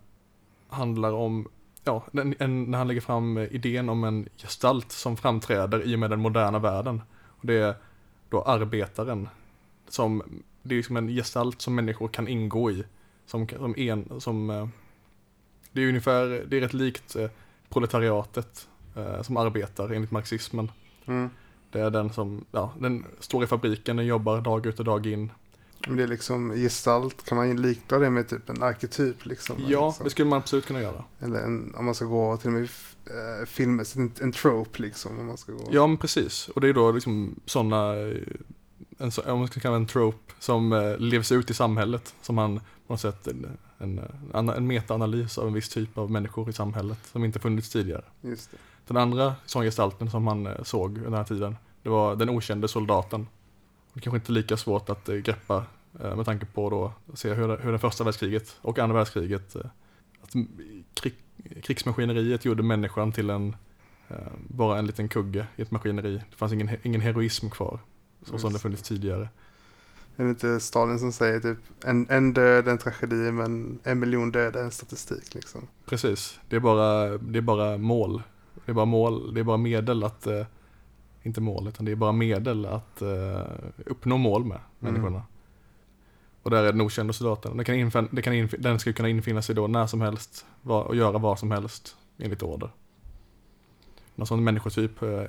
handlar 0.68 1.12
om, 1.12 1.48
ja, 1.84 2.04
en, 2.12 2.34
en, 2.38 2.64
när 2.64 2.78
han 2.78 2.88
lägger 2.88 3.00
fram 3.00 3.38
idén 3.38 3.88
om 3.88 4.04
en 4.04 4.28
gestalt 4.36 4.92
som 4.92 5.16
framträder 5.16 5.82
i 5.82 5.94
och 5.94 5.98
med 5.98 6.10
den 6.10 6.20
moderna 6.20 6.58
världen. 6.58 7.02
Och 7.12 7.46
det 7.46 7.54
är 7.54 7.74
då 8.28 8.42
arbetaren, 8.42 9.28
som, 9.88 10.42
det 10.62 10.74
är 10.74 10.76
liksom 10.76 10.96
en 10.96 11.08
gestalt 11.08 11.62
som 11.62 11.74
människor 11.74 12.08
kan 12.08 12.28
ingå 12.28 12.70
i, 12.70 12.84
som, 13.26 13.48
som 13.48 13.74
en, 13.76 14.20
som, 14.20 14.50
eh, 14.50 14.68
det 15.72 15.80
är 15.82 15.88
ungefär, 15.88 16.44
det 16.48 16.56
är 16.56 16.60
rätt 16.60 16.72
likt 16.72 17.16
eh, 17.16 17.30
proletariatet 17.68 18.68
som 19.22 19.36
arbetar 19.36 19.90
enligt 19.90 20.10
marxismen. 20.10 20.70
Mm. 21.06 21.30
Det 21.70 21.80
är 21.80 21.90
den 21.90 22.12
som, 22.12 22.44
ja, 22.50 22.72
den 22.78 23.04
står 23.20 23.44
i 23.44 23.46
fabriken, 23.46 23.96
den 23.96 24.06
jobbar 24.06 24.40
dag 24.40 24.66
ut 24.66 24.78
och 24.78 24.84
dag 24.84 25.06
in. 25.06 25.32
Det 25.88 26.02
är 26.02 26.06
liksom 26.06 26.50
gestalt, 26.50 27.24
kan 27.24 27.36
man 27.38 27.62
likna 27.62 27.98
det 27.98 28.10
med 28.10 28.28
typ 28.28 28.48
en 28.48 28.62
arketyp 28.62 29.26
liksom? 29.26 29.56
Ja, 29.66 29.86
liksom. 29.86 30.04
det 30.04 30.10
skulle 30.10 30.28
man 30.28 30.38
absolut 30.38 30.66
kunna 30.66 30.82
göra. 30.82 31.04
Eller 31.20 31.40
en, 31.40 31.74
om 31.74 31.84
man 31.84 31.94
ska 31.94 32.04
gå 32.04 32.36
till 32.36 32.46
och 32.46 32.52
med 32.52 32.62
äh, 32.62 33.46
filmmässigt, 33.46 33.98
en, 33.98 34.12
en 34.20 34.32
trope 34.32 34.82
liksom. 34.82 35.18
Om 35.18 35.26
man 35.26 35.36
ska 35.36 35.52
gå. 35.52 35.68
Ja, 35.70 35.86
men 35.86 35.96
precis. 35.96 36.48
Och 36.48 36.60
det 36.60 36.68
är 36.68 36.72
då 36.72 36.92
liksom 36.92 37.40
sådana, 37.46 37.94
en, 38.98 39.12
om 39.26 39.38
man 39.38 39.48
ska 39.48 39.60
kalla 39.60 39.76
en 39.76 39.86
trope, 39.86 40.32
som 40.38 40.72
eh, 40.72 40.98
levs 40.98 41.32
ut 41.32 41.50
i 41.50 41.54
samhället. 41.54 42.14
Som 42.22 42.38
han 42.38 42.58
på 42.58 42.92
något 42.92 43.00
sätt, 43.00 43.28
en, 43.82 43.98
en, 43.98 44.08
en, 44.34 44.48
en 44.48 44.66
metaanalys 44.66 45.38
av 45.38 45.46
en 45.46 45.52
viss 45.52 45.68
typ 45.68 45.98
av 45.98 46.10
människor 46.10 46.48
i 46.48 46.52
samhället 46.52 46.98
som 47.12 47.24
inte 47.24 47.38
funnits 47.38 47.70
tidigare. 47.70 48.04
Den 48.86 48.96
andra 48.96 49.34
sånggestalten 49.46 50.10
som 50.10 50.26
han 50.26 50.46
eh, 50.46 50.62
såg 50.62 50.90
under 50.90 51.04
den 51.04 51.14
här 51.14 51.24
tiden, 51.24 51.56
det 51.82 51.88
var 51.88 52.16
den 52.16 52.30
okände 52.30 52.68
soldaten. 52.68 53.26
Det 53.92 54.00
kanske 54.00 54.16
inte 54.16 54.32
är 54.32 54.34
lika 54.34 54.56
svårt 54.56 54.90
att 54.90 55.08
eh, 55.08 55.16
greppa 55.16 55.64
eh, 56.00 56.16
med 56.16 56.24
tanke 56.24 56.46
på 56.46 56.70
då, 56.70 56.92
att 57.12 57.18
se 57.18 57.34
hur, 57.34 57.56
hur 57.56 57.72
det 57.72 57.78
första 57.78 58.04
världskriget 58.04 58.56
och 58.62 58.78
andra 58.78 58.96
världskriget, 58.96 59.56
att 60.22 60.32
krig, 60.94 61.14
krigsmaskineriet 61.62 62.44
gjorde 62.44 62.62
människan 62.62 63.12
till 63.12 63.30
en, 63.30 63.56
bara 64.48 64.78
en 64.78 64.86
liten 64.86 65.08
kugge 65.08 65.46
i 65.56 65.62
ett 65.62 65.70
maskineri. 65.70 66.22
Det 66.30 66.36
fanns 66.36 66.52
ingen, 66.52 66.76
ingen 66.82 67.00
heroism 67.00 67.50
kvar, 67.50 67.80
så 68.22 68.38
som 68.38 68.52
det 68.52 68.58
funnits 68.58 68.82
tidigare. 68.82 69.28
Är 70.16 70.24
det 70.24 70.30
inte 70.30 70.60
Stalin 70.60 70.98
som 70.98 71.12
säger 71.12 71.40
typ 71.40 71.58
en, 71.84 72.06
en 72.10 72.32
död 72.32 72.68
en 72.68 72.78
tragedi 72.78 73.32
men 73.32 73.78
en 73.84 74.00
miljon 74.00 74.32
döda 74.32 74.60
en 74.60 74.70
statistik 74.70 75.34
liksom? 75.34 75.60
Precis, 75.86 76.40
det 76.48 76.56
är 76.56 76.60
bara, 76.60 77.18
det 77.18 77.38
är 77.38 77.42
bara 77.42 77.78
mål 77.78 78.22
det 78.64 78.72
är 78.72 78.74
bara 78.74 78.84
mål, 78.84 79.34
det 79.34 79.40
är 79.40 79.44
bara 79.44 79.56
medel 79.56 80.04
att, 80.04 80.26
eh, 80.26 80.46
inte 81.22 81.40
mål, 81.40 81.68
utan 81.68 81.84
det 81.84 81.92
är 81.92 81.96
bara 81.96 82.12
medel 82.12 82.66
att 82.66 83.02
eh, 83.02 83.42
uppnå 83.86 84.16
mål 84.16 84.44
med 84.44 84.58
mm. 84.80 84.94
människorna. 84.94 85.22
Och 86.42 86.50
där 86.50 86.64
är 86.64 86.72
den 86.72 86.80
okända 86.80 87.12
soldaten. 87.12 87.56
Den, 87.56 87.64
kan 87.64 87.74
infin, 87.74 88.08
det 88.10 88.22
kan 88.22 88.34
infin, 88.34 88.62
den 88.62 88.78
ska 88.78 88.92
kunna 88.92 89.08
infinna 89.08 89.42
sig 89.42 89.54
då 89.54 89.66
när 89.66 89.86
som 89.86 90.00
helst 90.00 90.46
var, 90.62 90.84
och 90.84 90.96
göra 90.96 91.18
vad 91.18 91.38
som 91.38 91.50
helst 91.50 91.96
enligt 92.18 92.42
order. 92.42 92.70
Någon 94.14 94.26
sån 94.26 94.44
människotyp 94.44 95.02
eh, 95.02 95.24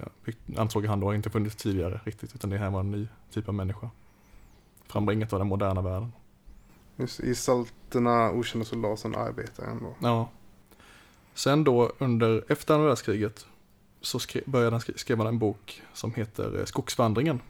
ansåg 0.58 0.86
han 0.86 1.00
då 1.00 1.13
inte 1.13 1.30
funnits 1.30 1.56
tidigare 1.56 2.02
riktigt, 2.04 2.36
utan 2.36 2.50
det 2.50 2.58
här 2.58 2.70
var 2.70 2.80
en 2.80 2.92
ny 2.92 3.08
typ 3.32 3.48
av 3.48 3.54
människa. 3.54 3.90
Frambringat 4.94 5.34
av 5.34 5.40
den 5.40 5.48
moderna 5.48 5.82
världen. 5.82 6.12
Just 6.96 7.22
gestalterna, 7.22 8.32
okända 8.32 8.66
soldaten, 8.66 9.16
arbetaren 9.16 9.80
då. 9.84 9.96
Ja. 10.08 10.30
Sen 11.34 11.64
då 11.64 11.92
under, 11.98 12.44
efter 12.50 12.74
andra 12.74 12.88
världskriget 12.88 13.46
så 14.02 14.20
skre, 14.20 14.42
började 14.46 14.72
han 14.72 14.82
skri, 14.82 14.98
skrev 14.98 15.18
han 15.18 15.28
en 15.28 15.40
bok 15.40 15.82
som 15.94 16.14
heter 16.14 16.60
eh, 16.60 16.66
Skogsvandringen. 16.66 17.42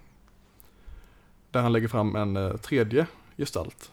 Där 1.51 1.61
han 1.61 1.73
lägger 1.73 1.87
fram 1.87 2.15
en 2.15 2.37
eh, 2.37 2.57
tredje 2.57 3.07
gestalt 3.37 3.91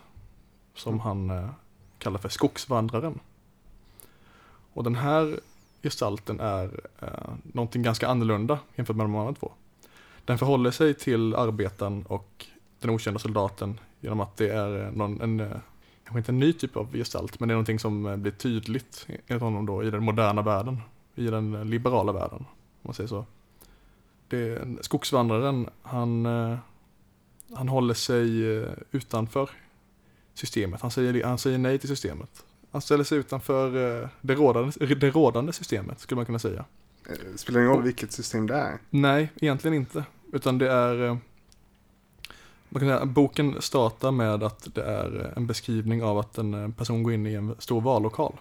som 0.75 0.95
mm. 0.95 1.01
han 1.01 1.31
eh, 1.31 1.51
kallar 1.99 2.19
för 2.19 2.29
Skogsvandraren. 2.29 3.21
Och 4.73 4.85
den 4.85 4.95
här 4.95 5.41
gestalten 5.83 6.41
är 6.41 6.81
eh, 7.01 7.09
någonting 7.43 7.83
ganska 7.83 8.09
annorlunda 8.09 8.59
jämfört 8.75 8.97
med 8.97 9.05
de 9.05 9.17
andra 9.17 9.35
två. 9.35 9.53
Den 10.25 10.39
förhåller 10.39 10.71
sig 10.71 10.95
till 10.95 11.35
arbetaren 11.35 12.05
och 12.09 12.47
den 12.81 12.91
okända 12.91 13.19
soldaten 13.21 13.81
genom 14.01 14.21
att 14.21 14.37
det 14.37 14.49
är 14.49 14.85
eh, 14.85 14.93
någon, 14.93 15.21
en, 15.21 15.41
eh, 15.41 15.57
kanske 16.05 16.19
inte 16.19 16.33
en 16.33 16.39
ny 16.39 16.53
typ 16.53 16.77
av 16.77 16.93
gestalt, 16.93 17.41
men 17.41 17.49
det 17.49 17.53
är 17.53 17.57
någonting 17.57 17.79
som 17.79 18.07
eh, 18.07 18.17
blir 18.17 18.33
tydligt 18.33 19.07
enligt 19.27 19.43
honom 19.43 19.67
då 19.67 19.85
i 19.85 19.91
den 19.91 20.03
moderna 20.03 20.43
världen, 20.43 20.81
i 21.15 21.27
den 21.27 21.71
liberala 21.71 22.13
världen, 22.13 22.39
om 22.39 22.47
man 22.83 22.95
säger 22.95 23.09
så. 23.09 23.25
Det, 24.29 24.63
skogsvandraren, 24.81 25.69
han, 25.83 26.25
han 27.55 27.69
håller 27.69 27.95
sig 27.95 28.29
utanför 28.91 29.51
systemet, 30.35 30.81
han 30.81 30.91
säger, 30.91 31.25
han 31.25 31.39
säger 31.39 31.59
nej 31.59 31.79
till 31.79 31.89
systemet. 31.89 32.45
Han 32.71 32.81
ställer 32.81 33.05
sig 33.05 33.19
utanför 33.19 33.71
det 34.21 34.35
rådande, 34.35 34.95
det 34.95 35.11
rådande 35.11 35.53
systemet, 35.53 36.01
skulle 36.01 36.17
man 36.17 36.27
kunna 36.27 36.39
säga. 36.39 36.65
Spelar 37.37 37.61
det 37.61 37.65
ingen 37.65 37.77
roll 37.77 37.83
vilket 37.83 38.13
system 38.13 38.47
det 38.47 38.55
är? 38.55 38.79
Nej, 38.91 39.33
egentligen 39.37 39.75
inte. 39.75 40.05
Utan 40.33 40.59
det 40.59 40.71
är 40.71 41.19
man 42.71 42.81
kan 42.81 42.89
säga, 42.89 43.07
boken 43.07 43.63
startar 43.63 44.11
med 44.11 44.43
att 44.43 44.75
det 44.75 44.83
är 44.83 45.33
en 45.37 45.47
beskrivning 45.47 46.03
av 46.03 46.19
att 46.19 46.39
en 46.39 46.55
eh, 46.55 46.71
person 46.71 47.03
går 47.03 47.13
in 47.13 47.27
i 47.27 47.35
en 47.35 47.55
stor 47.59 47.81
vallokal. 47.81 48.35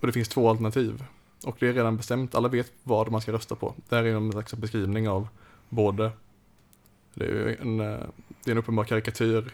Och 0.00 0.06
det 0.06 0.12
finns 0.12 0.28
två 0.28 0.48
alternativ. 0.50 1.04
Och 1.44 1.56
det 1.60 1.68
är 1.68 1.72
redan 1.72 1.96
bestämt, 1.96 2.34
alla 2.34 2.48
vet 2.48 2.72
vad 2.82 3.10
man 3.10 3.20
ska 3.20 3.32
rösta 3.32 3.54
på. 3.54 3.74
Det 3.88 3.96
här 3.96 4.04
är 4.04 4.14
en 4.14 4.32
slags 4.32 4.54
beskrivning 4.54 5.08
av 5.08 5.28
både, 5.68 6.10
det 7.14 7.24
är 7.24 7.56
en, 7.60 7.80
eh, 7.80 7.98
det 8.44 8.50
är 8.50 8.52
en 8.52 8.58
uppenbar 8.58 8.84
karikatyr 8.84 9.52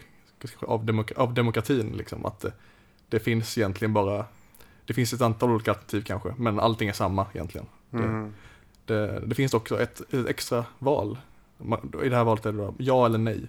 av, 0.59 0.85
demok 0.85 1.11
av 1.11 1.33
demokratin, 1.33 1.91
liksom, 1.97 2.25
att 2.25 2.39
det, 2.39 2.53
det, 3.09 3.19
finns 3.19 3.57
egentligen 3.57 3.93
bara, 3.93 4.25
det 4.85 4.93
finns 4.93 5.13
ett 5.13 5.21
antal 5.21 5.51
olika 5.51 5.71
alternativ 5.71 6.01
kanske, 6.01 6.33
men 6.37 6.59
allting 6.59 6.89
är 6.89 6.93
samma 6.93 7.25
egentligen. 7.33 7.67
Mm. 7.91 8.33
Det, 8.85 8.95
det, 8.95 9.19
det, 9.25 9.35
finns 9.35 9.53
också 9.53 9.81
ett, 9.81 10.13
ett 10.13 10.27
extra 10.27 10.65
val. 10.79 11.17
I 12.03 12.09
det 12.09 12.15
här 12.15 12.23
valet 12.23 12.45
är 12.45 12.51
det 12.51 12.57
då 12.57 12.73
ja 12.77 13.05
eller 13.05 13.17
nej. 13.17 13.47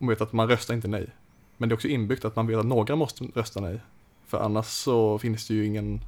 Man 0.00 0.08
vet 0.08 0.20
att 0.20 0.32
man 0.32 0.48
röstar 0.48 0.74
inte 0.74 0.88
nej. 0.88 1.06
Men 1.56 1.68
det 1.68 1.72
är 1.72 1.74
också 1.74 1.88
inbyggt 1.88 2.24
att 2.24 2.36
man 2.36 2.46
vet 2.46 2.58
att 2.58 2.66
några 2.66 2.96
måste 2.96 3.24
rösta 3.24 3.60
nej. 3.60 3.80
För 4.26 4.38
annars 4.38 4.66
så 4.66 5.18
finns 5.18 5.48
det 5.48 5.54
ju 5.54 5.66
ingen, 5.66 6.00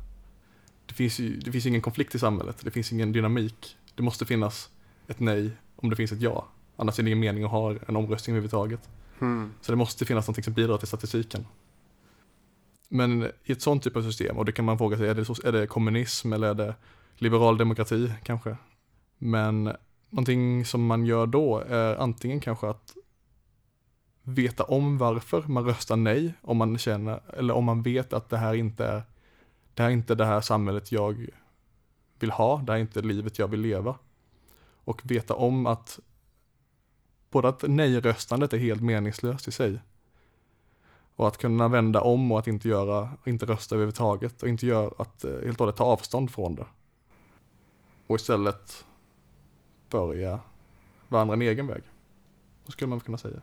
det 0.87 0.95
finns 0.95 1.19
ju 1.19 1.37
det 1.37 1.53
finns 1.53 1.67
ingen 1.67 1.81
konflikt 1.81 2.15
i 2.15 2.19
samhället. 2.19 2.57
Det 2.65 2.71
finns 2.71 2.93
ingen 2.93 3.13
dynamik. 3.13 3.77
Det 3.95 4.03
måste 4.03 4.27
finnas 4.27 4.71
ett 5.09 5.21
nej 5.21 5.51
om 5.77 5.91
det 5.91 5.97
finns 5.97 6.13
ett 6.13 6.21
ja. 6.21 6.47
Annars 6.77 6.99
är 6.99 7.03
det 7.03 7.09
ingen 7.09 7.21
mening 7.21 7.45
att 7.45 7.51
ha 7.51 7.75
en 7.87 7.97
omröstning 7.97 8.37
överhuvudtaget. 8.37 8.89
Mm. 9.21 9.53
Så 9.61 9.73
det 9.73 9.77
måste 9.77 10.05
finnas 10.05 10.29
något 10.29 10.45
som 10.45 10.55
bidrar 10.55 10.79
till 10.79 10.89
statistiken. 10.89 11.47
Men 12.89 13.31
i 13.45 13.53
ett 13.53 13.63
sånt 13.63 13.83
typ 13.83 13.97
av 13.97 14.03
system, 14.03 14.39
och 14.39 14.45
det 14.45 14.53
kan 14.53 14.65
man 14.65 14.79
fråga 14.79 14.99
sig, 14.99 15.09
är 15.09 15.15
det, 15.15 15.49
är 15.49 15.53
det 15.53 15.67
kommunism 15.67 16.33
eller 16.33 16.49
är 16.49 16.55
det 16.55 16.75
liberal 17.17 17.59
demokrati 17.59 18.13
kanske? 18.23 18.57
Men 19.19 19.73
någonting 20.11 20.65
som 20.65 20.87
man 20.87 21.07
gör 21.07 21.27
då 21.27 21.59
är 21.59 21.97
antingen 21.97 22.41
kanske 22.41 22.69
att 22.69 22.95
veta 24.23 24.65
om 24.65 24.99
varför 24.99 25.43
man 25.43 25.65
röstar 25.65 25.97
nej, 25.97 26.35
om 26.43 26.57
man 26.57 26.79
känner, 26.79 27.21
eller 27.37 27.55
om 27.55 27.65
man 27.65 27.83
vet 27.83 28.13
att 28.13 28.29
det 28.29 28.37
här 28.37 28.55
inte 28.55 28.87
är, 28.87 29.03
det 29.75 29.83
här 29.83 29.91
är 29.91 29.93
inte 29.93 30.15
det 30.15 30.25
här 30.25 30.41
samhället 30.41 30.93
jag 30.93 31.27
vill 32.19 32.31
ha, 32.31 32.57
det 32.57 32.73
här 32.73 32.79
är 32.79 32.83
inte 32.83 33.01
livet 33.01 33.39
jag 33.39 33.49
vill 33.49 33.61
leva. 33.61 33.99
Och 34.85 35.01
veta 35.05 35.35
om 35.35 35.67
att 35.67 36.01
både 37.31 37.49
att 37.49 37.65
nej-röstandet 37.69 38.53
är 38.53 38.59
helt 38.59 38.83
meningslöst 38.83 39.49
i 39.49 39.53
sig. 39.53 39.81
Och 41.17 41.29
att 41.29 41.39
kunna 41.39 41.69
vända 41.69 42.01
om 42.01 42.33
och 42.33 42.39
att 42.39 42.47
inte 42.47 42.69
göra, 42.69 43.11
inte 43.25 43.47
rösta 43.47 43.75
överhuvudtaget 43.75 44.43
och 44.43 44.49
inte 44.49 44.67
göra 44.67 44.93
att 44.99 45.25
eh, 45.25 45.31
helt 45.31 45.51
och 45.53 45.59
hållet 45.59 45.77
ta 45.77 45.85
avstånd 45.85 46.31
från 46.31 46.55
det. 46.55 46.67
Och 48.07 48.17
istället 48.17 48.85
börja 49.91 50.41
vandra 51.09 51.35
en 51.35 51.43
egen 51.43 51.67
väg. 51.67 51.83
Så 52.65 52.73
skulle 52.73 52.89
man 52.89 53.01
kunna 53.01 53.19
säga. 53.19 53.41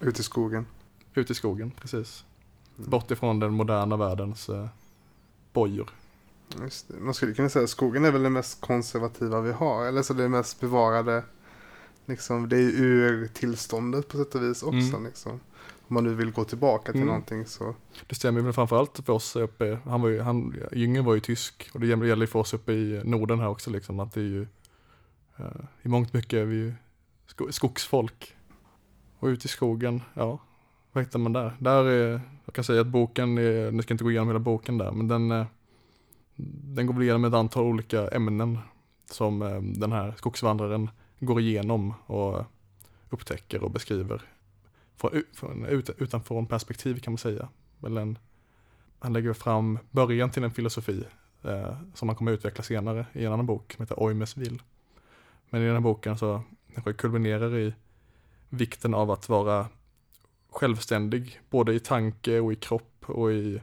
Ut 0.00 0.20
i 0.20 0.22
skogen. 0.22 0.66
Ut 1.14 1.30
i 1.30 1.34
skogen, 1.34 1.70
precis. 1.70 2.24
Mm. 2.78 2.90
Bort 2.90 3.10
ifrån 3.10 3.40
den 3.40 3.52
moderna 3.52 3.96
världens 3.96 4.48
eh, 4.48 4.66
bojor. 5.52 5.90
Man 7.00 7.14
skulle 7.14 7.34
kunna 7.34 7.48
säga 7.48 7.64
att 7.64 7.70
skogen 7.70 8.04
är 8.04 8.10
väl 8.12 8.22
det 8.22 8.30
mest 8.30 8.60
konservativa 8.60 9.40
vi 9.40 9.52
har. 9.52 9.86
Eller 9.86 10.02
så 10.02 10.14
det 10.14 10.28
mest 10.28 10.60
bevarade. 10.60 11.24
Liksom, 12.06 12.48
det 12.48 12.56
är 12.56 12.60
ur 12.80 13.26
tillståndet 13.28 14.08
på 14.08 14.16
sätt 14.18 14.34
och 14.34 14.42
vis 14.42 14.62
också. 14.62 14.76
Mm. 14.96 15.04
Liksom. 15.04 15.32
Om 15.88 15.94
man 15.94 16.04
nu 16.04 16.14
vill 16.14 16.30
gå 16.32 16.44
tillbaka 16.44 16.84
till 16.92 17.00
Mm. 17.00 17.06
någonting 17.08 17.46
så. 17.46 17.74
Det 18.06 18.14
stämmer 18.14 18.40
väl 18.40 18.52
framförallt 18.52 19.00
för 19.06 19.12
oss 19.12 19.36
uppe, 19.36 19.78
han 19.84 20.02
var 20.02 20.08
ju, 20.08 20.20
han, 20.20 20.54
Jünger 20.72 21.02
var 21.02 21.14
ju 21.14 21.20
tysk 21.20 21.70
och 21.72 21.80
det 21.80 21.86
gäller 21.86 22.16
ju 22.16 22.26
för 22.26 22.38
oss 22.38 22.54
uppe 22.54 22.72
i 22.72 23.02
Norden 23.04 23.38
här 23.40 23.48
också 23.48 23.70
liksom 23.70 24.00
att 24.00 24.12
det 24.12 24.20
är 24.20 24.24
ju 24.24 24.46
eh, 25.36 25.46
i 25.82 25.88
mångt 25.88 26.12
mycket 26.12 26.32
är 26.32 26.44
vi 26.44 26.56
ju 26.56 26.74
sko- 27.26 27.52
skogsfolk. 27.52 28.35
Och 29.18 29.26
ute 29.26 29.46
i 29.46 29.48
skogen, 29.48 30.02
ja, 30.14 30.38
vad 30.92 31.04
hittar 31.04 31.18
man 31.18 31.32
där? 31.32 31.56
Där 31.58 31.84
är, 31.84 32.20
jag 32.44 32.54
kan 32.54 32.64
säga 32.64 32.80
att 32.80 32.86
boken, 32.86 33.38
är, 33.38 33.70
nu 33.70 33.82
ska 33.82 33.92
jag 33.92 33.94
inte 33.94 34.04
gå 34.04 34.10
igenom 34.10 34.28
hela 34.28 34.38
boken 34.38 34.78
där, 34.78 34.92
men 34.92 35.08
den, 35.08 35.30
eh, 35.30 35.46
den 36.74 36.86
går 36.86 36.94
väl 36.94 37.02
igenom 37.02 37.24
ett 37.24 37.34
antal 37.34 37.64
olika 37.64 38.08
ämnen 38.08 38.58
som 39.10 39.42
eh, 39.42 39.60
den 39.60 39.92
här 39.92 40.14
skogsvandraren 40.16 40.90
går 41.20 41.40
igenom 41.40 41.94
och 42.06 42.44
upptäcker 43.10 43.64
och 43.64 43.70
beskriver 43.70 44.22
från, 44.96 45.22
från 45.32 45.66
utanför 45.98 46.44
perspektiv 46.44 47.00
kan 47.00 47.12
man 47.12 47.18
säga. 47.18 47.48
Eller 47.86 48.00
en, 48.00 48.18
han 48.98 49.12
lägger 49.12 49.32
fram 49.32 49.78
början 49.90 50.30
till 50.30 50.44
en 50.44 50.50
filosofi 50.50 51.04
eh, 51.42 51.76
som 51.94 52.08
han 52.08 52.16
kommer 52.16 52.32
att 52.32 52.38
utveckla 52.38 52.64
senare 52.64 53.06
i 53.12 53.24
en 53.24 53.32
annan 53.32 53.46
bok 53.46 53.72
som 53.72 53.82
heter 53.82 54.00
Oimes 54.00 54.36
vill. 54.36 54.62
Men 55.50 55.62
i 55.62 55.64
den 55.64 55.74
här 55.74 55.80
boken 55.80 56.18
så 56.18 56.42
kanske 56.74 56.90
det 56.90 56.94
kulminerar 56.94 57.58
i 57.58 57.74
vikten 58.48 58.94
av 58.94 59.10
att 59.10 59.28
vara 59.28 59.68
självständig 60.50 61.40
både 61.50 61.74
i 61.74 61.80
tanke 61.80 62.40
och 62.40 62.52
i 62.52 62.56
kropp 62.56 63.04
och 63.06 63.32
i 63.32 63.62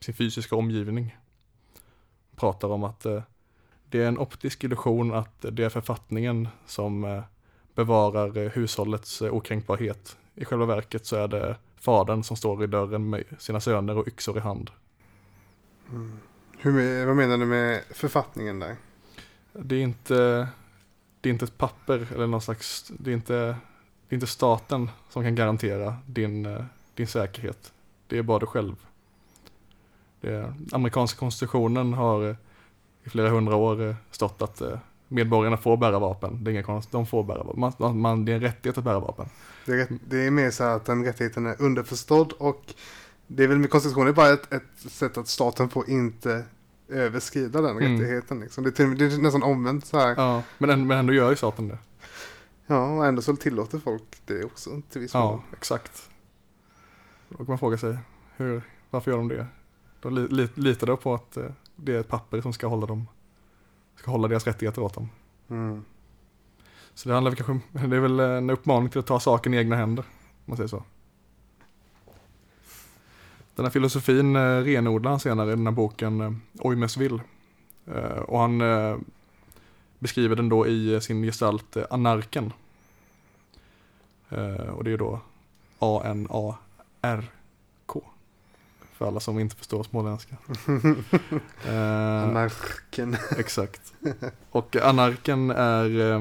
sin 0.00 0.14
fysiska 0.14 0.56
omgivning. 0.56 1.16
Pratar 2.36 2.68
om 2.68 2.84
att 2.84 3.06
eh, 3.06 3.22
det 3.90 4.02
är 4.02 4.08
en 4.08 4.18
optisk 4.18 4.64
illusion 4.64 5.14
att 5.14 5.44
det 5.52 5.64
är 5.64 5.68
författningen 5.68 6.48
som 6.66 7.04
eh, 7.04 7.22
bevarar 7.74 8.36
eh, 8.36 8.50
hushållets 8.50 9.22
okränkbarhet. 9.22 10.16
I 10.34 10.44
själva 10.44 10.66
verket 10.66 11.06
så 11.06 11.16
är 11.16 11.28
det 11.28 11.56
fadern 11.80 12.22
som 12.22 12.36
står 12.36 12.64
i 12.64 12.66
dörren 12.66 13.10
med 13.10 13.24
sina 13.38 13.60
söner 13.60 13.98
och 13.98 14.08
yxor 14.08 14.36
i 14.36 14.40
hand. 14.40 14.70
Hur, 16.58 16.72
me- 16.72 17.06
vad 17.06 17.16
menar 17.16 17.38
du 17.38 17.46
med 17.46 17.82
författningen 17.90 18.58
där? 18.58 18.76
Det 19.52 19.76
är 19.76 19.82
inte, 19.82 20.48
det 21.20 21.28
är 21.28 21.32
inte 21.32 21.44
ett 21.44 21.58
papper 21.58 22.08
eller 22.14 22.26
någon 22.26 22.40
slags, 22.40 22.92
det 22.98 23.10
är 23.10 23.14
inte, 23.14 23.56
det 24.08 24.14
är 24.14 24.16
inte 24.16 24.26
staten 24.26 24.90
som 25.10 25.22
kan 25.22 25.34
garantera 25.34 25.94
din, 26.06 26.46
eh, 26.46 26.64
din 26.94 27.06
säkerhet. 27.06 27.72
Det 28.06 28.18
är 28.18 28.22
bara 28.22 28.38
du 28.38 28.46
själv. 28.46 28.74
Det 30.20 30.54
amerikanska 30.72 31.18
konstitutionen 31.18 31.92
har 31.92 32.28
eh, 32.28 32.36
i 33.04 33.08
flera 33.10 33.28
hundra 33.28 33.56
år 33.56 33.88
eh, 33.88 33.94
stått 34.10 34.42
att 34.42 34.62
medborgarna 35.08 35.56
får 35.56 35.76
bära 35.76 35.98
vapen. 35.98 36.44
Det 36.44 36.50
är 36.50 36.52
inga 36.52 36.62
konst, 36.62 36.90
de 36.92 37.06
får 37.06 37.22
bära 37.24 37.42
vapen. 37.42 37.60
Man, 37.78 37.98
man, 37.98 38.24
det 38.24 38.32
är 38.32 38.36
en 38.36 38.40
rättighet 38.42 38.78
att 38.78 38.84
bära 38.84 39.00
vapen. 39.00 39.26
Det 39.66 39.72
är, 39.72 39.88
det 40.08 40.26
är 40.26 40.30
mer 40.30 40.50
så 40.50 40.64
här 40.64 40.76
att 40.76 40.84
den 40.84 41.04
rättigheten 41.04 41.46
är 41.46 41.62
underförstådd 41.62 42.32
och 42.32 42.74
det 43.26 43.44
är 43.44 43.48
väl 43.48 43.58
med 43.58 43.70
konstitutionen 43.70 44.14
bara 44.14 44.32
ett, 44.32 44.52
ett 44.52 44.62
sätt 44.92 45.18
att 45.18 45.28
staten 45.28 45.68
får 45.68 45.90
inte 45.90 46.44
överskrida 46.88 47.60
den 47.60 47.70
Mm. 47.78 48.00
rättigheten. 48.00 48.40
Liksom. 48.40 48.64
Det, 48.64 48.80
är 48.80 48.86
det 48.94 49.04
är 49.14 49.18
nästan 49.22 49.42
omvänt 49.42 49.86
så 49.86 49.98
här. 49.98 50.14
Ja, 50.16 50.42
men, 50.58 50.70
ändå- 50.70 50.84
men 50.86 50.98
ändå 50.98 51.12
gör 51.12 51.30
ju 51.30 51.36
staten 51.36 51.68
det. 51.68 51.78
Ja, 52.66 52.96
och 52.96 53.06
ändå 53.06 53.22
så 53.22 53.36
tillåter 53.36 53.78
folk 53.78 54.02
det 54.24 54.44
också 54.44 54.82
till 54.90 55.00
viss 55.00 55.14
mån. 55.14 55.22
Ja, 55.22 55.56
exakt. 55.56 56.10
Då 57.28 57.36
kan 57.36 57.46
man 57.46 57.58
fråga 57.58 57.78
sig, 57.78 57.98
hur, 58.36 58.62
varför 58.90 59.10
gör 59.10 59.18
de 59.18 59.28
det? 59.28 59.46
De 60.00 60.14
li, 60.14 60.28
li, 60.28 60.48
litar 60.54 60.86
då 60.86 60.96
på 60.96 61.14
att 61.14 61.36
eh, 61.36 61.50
det 61.76 61.94
är 61.94 62.00
ett 62.00 62.08
papper 62.08 62.40
som 62.40 62.52
ska 62.52 62.66
hålla 62.66 62.86
dem, 62.86 63.08
ska 63.96 64.10
hålla 64.10 64.28
deras 64.28 64.46
rättigheter 64.46 64.82
åt 64.82 64.94
dem. 64.94 65.08
Mm. 65.48 65.84
Så 66.94 67.08
det 67.08 67.14
handlar 67.14 67.30
väl 67.30 67.36
kanske, 67.36 67.86
det 67.86 67.96
är 67.96 68.00
väl 68.00 68.20
en 68.20 68.50
uppmaning 68.50 68.90
till 68.90 69.00
att 69.00 69.06
ta 69.06 69.20
saken 69.20 69.54
i 69.54 69.56
egna 69.56 69.76
händer, 69.76 70.02
om 70.02 70.44
man 70.44 70.56
säger 70.56 70.68
så. 70.68 70.84
Den 73.54 73.64
här 73.64 73.70
filosofin 73.70 74.36
eh, 74.36 74.40
renodlar 74.40 75.10
han 75.10 75.20
senare 75.20 75.52
i 75.52 75.56
den 75.56 75.66
här 75.66 75.74
boken 75.74 76.20
eh, 76.20 76.32
Oimes 76.58 76.96
vill. 76.96 77.20
Eh, 77.86 78.18
och 78.18 78.38
han 78.38 78.60
eh, 78.60 78.96
beskriver 79.98 80.36
den 80.36 80.48
då 80.48 80.66
i 80.66 81.00
sin 81.00 81.22
gestalt 81.22 81.76
eh, 81.76 81.84
anarken. 81.90 82.52
Eh, 84.28 84.54
och 84.54 84.84
det 84.84 84.90
är 84.92 84.98
då 84.98 85.20
A-N-A-R-K. 85.78 87.30
För 88.92 89.06
alla 89.06 89.20
som 89.20 89.38
inte 89.38 89.56
förstår 89.56 89.82
småländska. 89.82 90.36
Eh, 91.66 92.22
Anarken. 92.22 93.16
Exakt. 93.38 93.94
Och 94.50 94.76
anarken 94.76 95.50
är, 95.50 96.18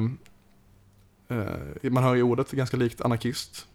man 1.90 2.04
hör 2.04 2.16
i 2.16 2.22
ordet 2.22 2.52
ganska 2.52 2.78
likt 2.78 3.02
anarkist. 3.02 3.68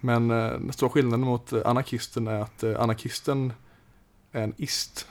Men 0.00 0.28
den 0.28 0.72
stora 0.72 0.90
skillnaden 0.90 1.20
mot 1.20 1.52
anarkisten 1.52 2.26
är 2.26 2.40
att 2.40 2.64
anarkisten 2.64 3.52
är 4.32 4.42
en 4.42 4.54
ist. 4.56 5.06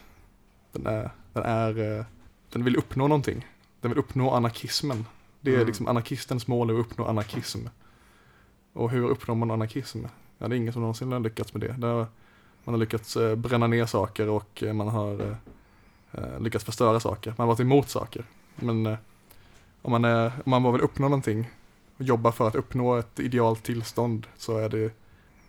Den, 0.71 0.87
är, 0.87 1.11
den, 1.33 1.43
är, 1.43 2.05
den 2.49 2.63
vill 2.63 2.75
uppnå 2.75 3.07
någonting. 3.07 3.45
Den 3.81 3.91
vill 3.91 3.97
uppnå 3.97 4.31
anarkismen. 4.31 5.05
Det 5.41 5.51
är 5.51 5.55
Mm. 5.55 5.67
liksom 5.67 5.87
anarkistens 5.87 6.47
mål 6.47 6.69
är 6.69 6.73
att 6.73 6.79
uppnå 6.79 7.05
anarkism. 7.05 7.59
Och 8.73 8.89
hur 8.89 9.09
uppnår 9.09 9.35
man 9.35 9.51
anarkism? 9.51 10.05
Ja, 10.37 10.47
det 10.47 10.55
är 10.55 10.57
ingen 10.57 10.73
som 10.73 10.81
någonsin 10.81 11.11
har 11.11 11.19
lyckats 11.19 11.53
med 11.53 11.61
det. 11.61 11.87
har, 11.87 12.05
man 12.63 12.73
har 12.73 12.77
lyckats 12.77 13.17
eh, 13.17 13.35
bränna 13.35 13.67
ner 13.67 13.85
saker 13.85 14.29
och 14.29 14.63
eh, 14.63 14.73
man 14.73 14.87
har 14.87 15.37
eh, 16.11 16.39
lyckats 16.39 16.65
förstöra 16.65 16.99
saker. 16.99 17.29
Man 17.37 17.47
har 17.47 17.53
varit 17.53 17.59
emot 17.59 17.89
saker. 17.89 18.25
Men 18.55 18.97
om, 19.81 19.91
man 19.91 20.05
är, 20.05 20.31
om 20.45 20.49
man 20.49 20.63
bara 20.63 20.73
vill 20.73 20.81
uppnå 20.81 21.07
någonting 21.09 21.49
och 21.97 22.03
jobba 22.03 22.31
för 22.31 22.47
att 22.47 22.55
uppnå 22.55 22.95
ett 22.95 23.19
idealt 23.19 23.63
tillstånd 23.63 24.27
så 24.37 24.57
är 24.57 24.69
det 24.69 24.91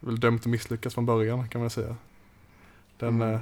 väl 0.01 0.21
dömt 0.21 0.40
att 0.42 0.47
misslyckas 0.47 0.95
från 0.95 1.07
början 1.07 1.49
kan 1.49 1.61
man 1.61 1.71
säga. 1.71 1.97
Den, 2.99 3.23
Mm. 3.23 3.40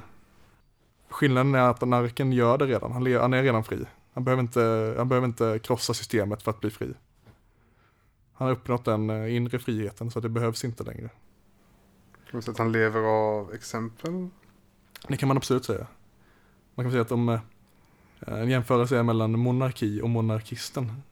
skillnaden 1.08 1.54
är 1.54 1.58
att 1.70 1.82
anarken 1.82 2.32
gör 2.32 2.58
det 2.58 2.66
redan. 2.66 2.92
Han, 2.92 3.14
han 3.14 3.34
är 3.34 3.42
redan 3.42 3.64
fri. 3.64 3.84
Han 4.12 4.24
behöver, 4.24 4.42
inte, 4.42 4.94
han 4.98 5.08
behöver 5.08 5.26
inte 5.26 5.58
krossa 5.58 5.94
systemet 5.94 6.42
för 6.42 6.50
att 6.50 6.60
bli 6.60 6.70
fri. 6.70 6.94
Han 8.32 8.48
har 8.48 8.52
uppnått 8.52 8.84
den 8.84 9.10
eh, 9.10 9.36
inre 9.36 9.58
friheten 9.58 10.10
så 10.10 10.20
det 10.20 10.28
behövs 10.28 10.64
inte 10.64 10.84
längre. 10.84 11.10
Så 12.40 12.50
att 12.50 12.58
han 12.58 12.72
lever 12.72 13.00
av 13.00 13.54
exempel. 13.54 14.28
Det 15.08 15.16
kan 15.16 15.28
man 15.28 15.36
absolut 15.36 15.64
säga. 15.64 15.86
Man 16.74 16.84
kan 16.84 16.90
säga 16.90 17.02
att 17.02 17.12
om 17.12 17.28
eh, 17.28 17.40
en 18.20 18.48
jämförelse 18.48 18.98
är 18.98 19.02
mellan 19.02 19.38
monarki 19.38 20.00
och 20.02 20.10
monarkisten. 20.10 21.02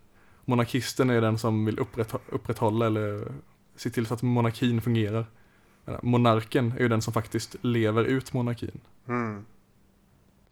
Monarkisten 0.45 1.11
är 1.11 1.21
den 1.21 1.39
som 1.39 1.65
vill 1.65 1.79
upprätthå- 1.79 2.21
upprätthålla 2.29 2.87
eller 2.87 3.33
se 3.77 3.91
till 3.91 4.07
så 4.07 4.15
att 4.15 4.23
monarkin 4.23 4.81
fungerar. 4.81 5.27
Monarken 6.03 6.73
är 6.73 6.81
ju 6.81 6.89
den 6.89 7.03
som 7.03 7.13
faktiskt 7.13 7.57
lever 7.61 8.05
ut 8.05 8.33
monarkin. 8.33 8.81
Mm. 9.09 9.45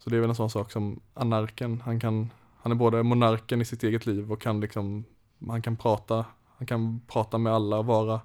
Så 0.07 0.11
det 0.11 0.17
är 0.17 0.21
väl 0.21 0.29
en 0.29 0.35
sån 0.35 0.49
sak 0.49 0.71
som 0.71 0.99
anarken, 1.13 1.81
han 1.85 1.99
kan, 1.99 2.31
han 2.57 2.71
är 2.71 2.75
både 2.75 3.03
monarken 3.03 3.61
i 3.61 3.65
sitt 3.65 3.83
eget 3.83 4.05
liv 4.05 4.31
och 4.31 4.41
kan 4.41 4.59
liksom, 4.59 5.03
han 5.47 5.61
kan 5.61 5.77
prata, 5.77 6.25
han 6.57 6.67
kan 6.67 7.01
prata 7.07 7.37
med 7.37 7.53
alla 7.53 7.77
och 7.77 7.85
vara 7.85 8.21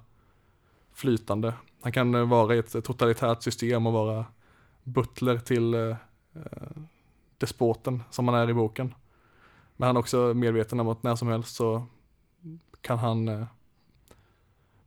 flytande. 0.93 1.53
Han 1.81 1.91
kan 1.91 2.15
eh, 2.15 2.25
vara 2.25 2.55
i 2.55 2.57
ett 2.57 2.85
totalitärt 2.85 3.43
system 3.43 3.87
och 3.87 3.93
vara 3.93 4.25
butler 4.83 5.37
till 5.37 5.73
eh, 5.73 5.95
eh, 6.33 6.81
despoten 7.37 8.03
som 8.09 8.27
han 8.27 8.37
är 8.37 8.49
i 8.49 8.53
boken. 8.53 8.93
Men 9.75 9.87
han 9.87 9.95
är 9.95 9.99
också 9.99 10.33
medveten 10.33 10.79
om 10.79 10.87
att 10.87 11.03
när 11.03 11.15
som 11.15 11.27
helst 11.27 11.55
så 11.55 11.85
kan 12.81 12.99
han 12.99 13.27
eh, 13.27 13.45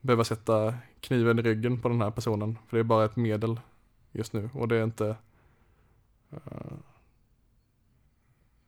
behöva 0.00 0.24
sätta 0.24 0.74
kniven 1.00 1.38
i 1.38 1.42
ryggen 1.42 1.80
på 1.80 1.88
den 1.88 2.02
här 2.02 2.10
personen. 2.10 2.58
För 2.68 2.76
det 2.76 2.80
är 2.80 2.84
bara 2.84 3.04
ett 3.04 3.16
medel 3.16 3.60
just 4.12 4.32
nu 4.32 4.50
och 4.54 4.68
det 4.68 4.76
är 4.76 4.84
inte 4.84 5.16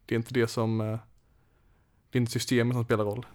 det 0.07 0.14
är 0.14 0.16
inte 0.16 0.35
det 0.35 0.49
som 0.49 0.81
eh, 0.81 0.99
det 2.11 2.18
är 2.18 2.21
inte 2.21 2.33
systemet 2.33 2.75
som 2.75 2.85
spelar 2.85 3.05
roll. 3.05 3.27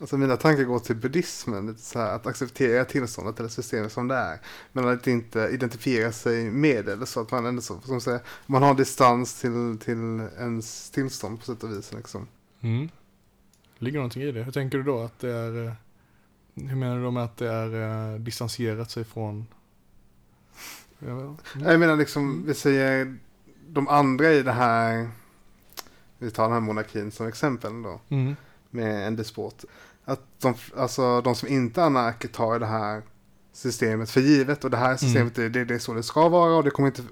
Alltså 0.00 0.16
mina 0.16 0.36
tankar 0.36 0.64
går 0.64 0.78
till 0.78 0.96
buddhismen, 0.96 1.66
lite 1.66 1.80
så 1.80 1.98
här, 1.98 2.14
att 2.14 2.26
acceptera 2.26 2.84
tillståndet 2.84 3.40
eller 3.40 3.48
systemet 3.48 3.92
som 3.92 4.08
det 4.08 4.14
är. 4.14 4.40
Men 4.72 4.88
att 4.88 5.06
inte 5.06 5.40
identifiera 5.52 6.12
sig 6.12 6.50
med 6.50 6.84
det, 6.84 6.92
eller 6.92 7.06
så 7.06 7.20
att 7.20 7.30
man 7.30 7.46
ändå 7.46 7.62
så, 7.62 7.80
som 7.80 8.00
säger, 8.00 8.20
man 8.46 8.62
har 8.62 8.74
distans 8.74 9.40
till, 9.40 9.78
till 9.78 10.20
ens 10.38 10.90
tillstånd 10.90 11.38
på 11.38 11.44
sätt 11.44 11.62
och 11.62 11.72
vis. 11.72 11.92
Liksom. 11.92 12.26
Mm. 12.60 12.88
Ligger 13.78 13.98
någonting 13.98 14.22
i 14.22 14.32
det? 14.32 14.42
Hur 14.42 14.52
tänker 14.52 14.78
du 14.78 14.84
då 14.84 15.00
att 15.00 15.18
det 15.18 15.30
är 15.30 15.66
eh, 15.66 15.72
hur 16.54 16.76
menar 16.76 16.96
du 16.96 17.02
då 17.02 17.10
med 17.10 17.24
att 17.24 17.36
det 17.36 17.48
är 17.48 18.12
eh, 18.12 18.18
distanserat 18.20 18.90
sig 18.90 19.04
från 19.04 19.46
mm. 21.02 21.36
Jag 21.54 21.80
menar 21.80 21.96
liksom, 21.96 22.46
vi 22.46 22.54
säger 22.54 23.16
de 23.68 23.88
andra 23.88 24.32
i 24.32 24.42
det 24.42 24.52
här, 24.52 25.08
vi 26.18 26.30
tar 26.30 26.42
den 26.42 26.52
här 26.52 26.60
monarkin 26.60 27.10
som 27.12 27.26
exempel 27.28 27.82
då, 27.82 28.00
Mm. 28.08 28.36
med 28.70 29.06
en 29.06 29.16
despot. 29.16 29.64
Att 30.04 30.20
de, 30.40 30.54
alltså, 30.76 31.20
de 31.20 31.34
som 31.34 31.48
inte 31.48 31.80
är 31.80 31.84
anarker 31.84 32.28
tar 32.28 32.58
det 32.58 32.66
här 32.66 33.02
systemet 33.52 34.10
för 34.10 34.20
givet 34.20 34.64
och 34.64 34.70
det 34.70 34.76
här 34.76 34.96
systemet, 34.96 35.34
det, 35.34 35.48
det, 35.48 35.64
det 35.64 35.74
är 35.74 35.78
så 35.78 35.94
det 35.94 36.02
ska 36.02 36.28
vara 36.28 36.56
och 36.56 36.64
det 36.64 36.70
kommer 36.70 36.88
inte, 36.88 37.02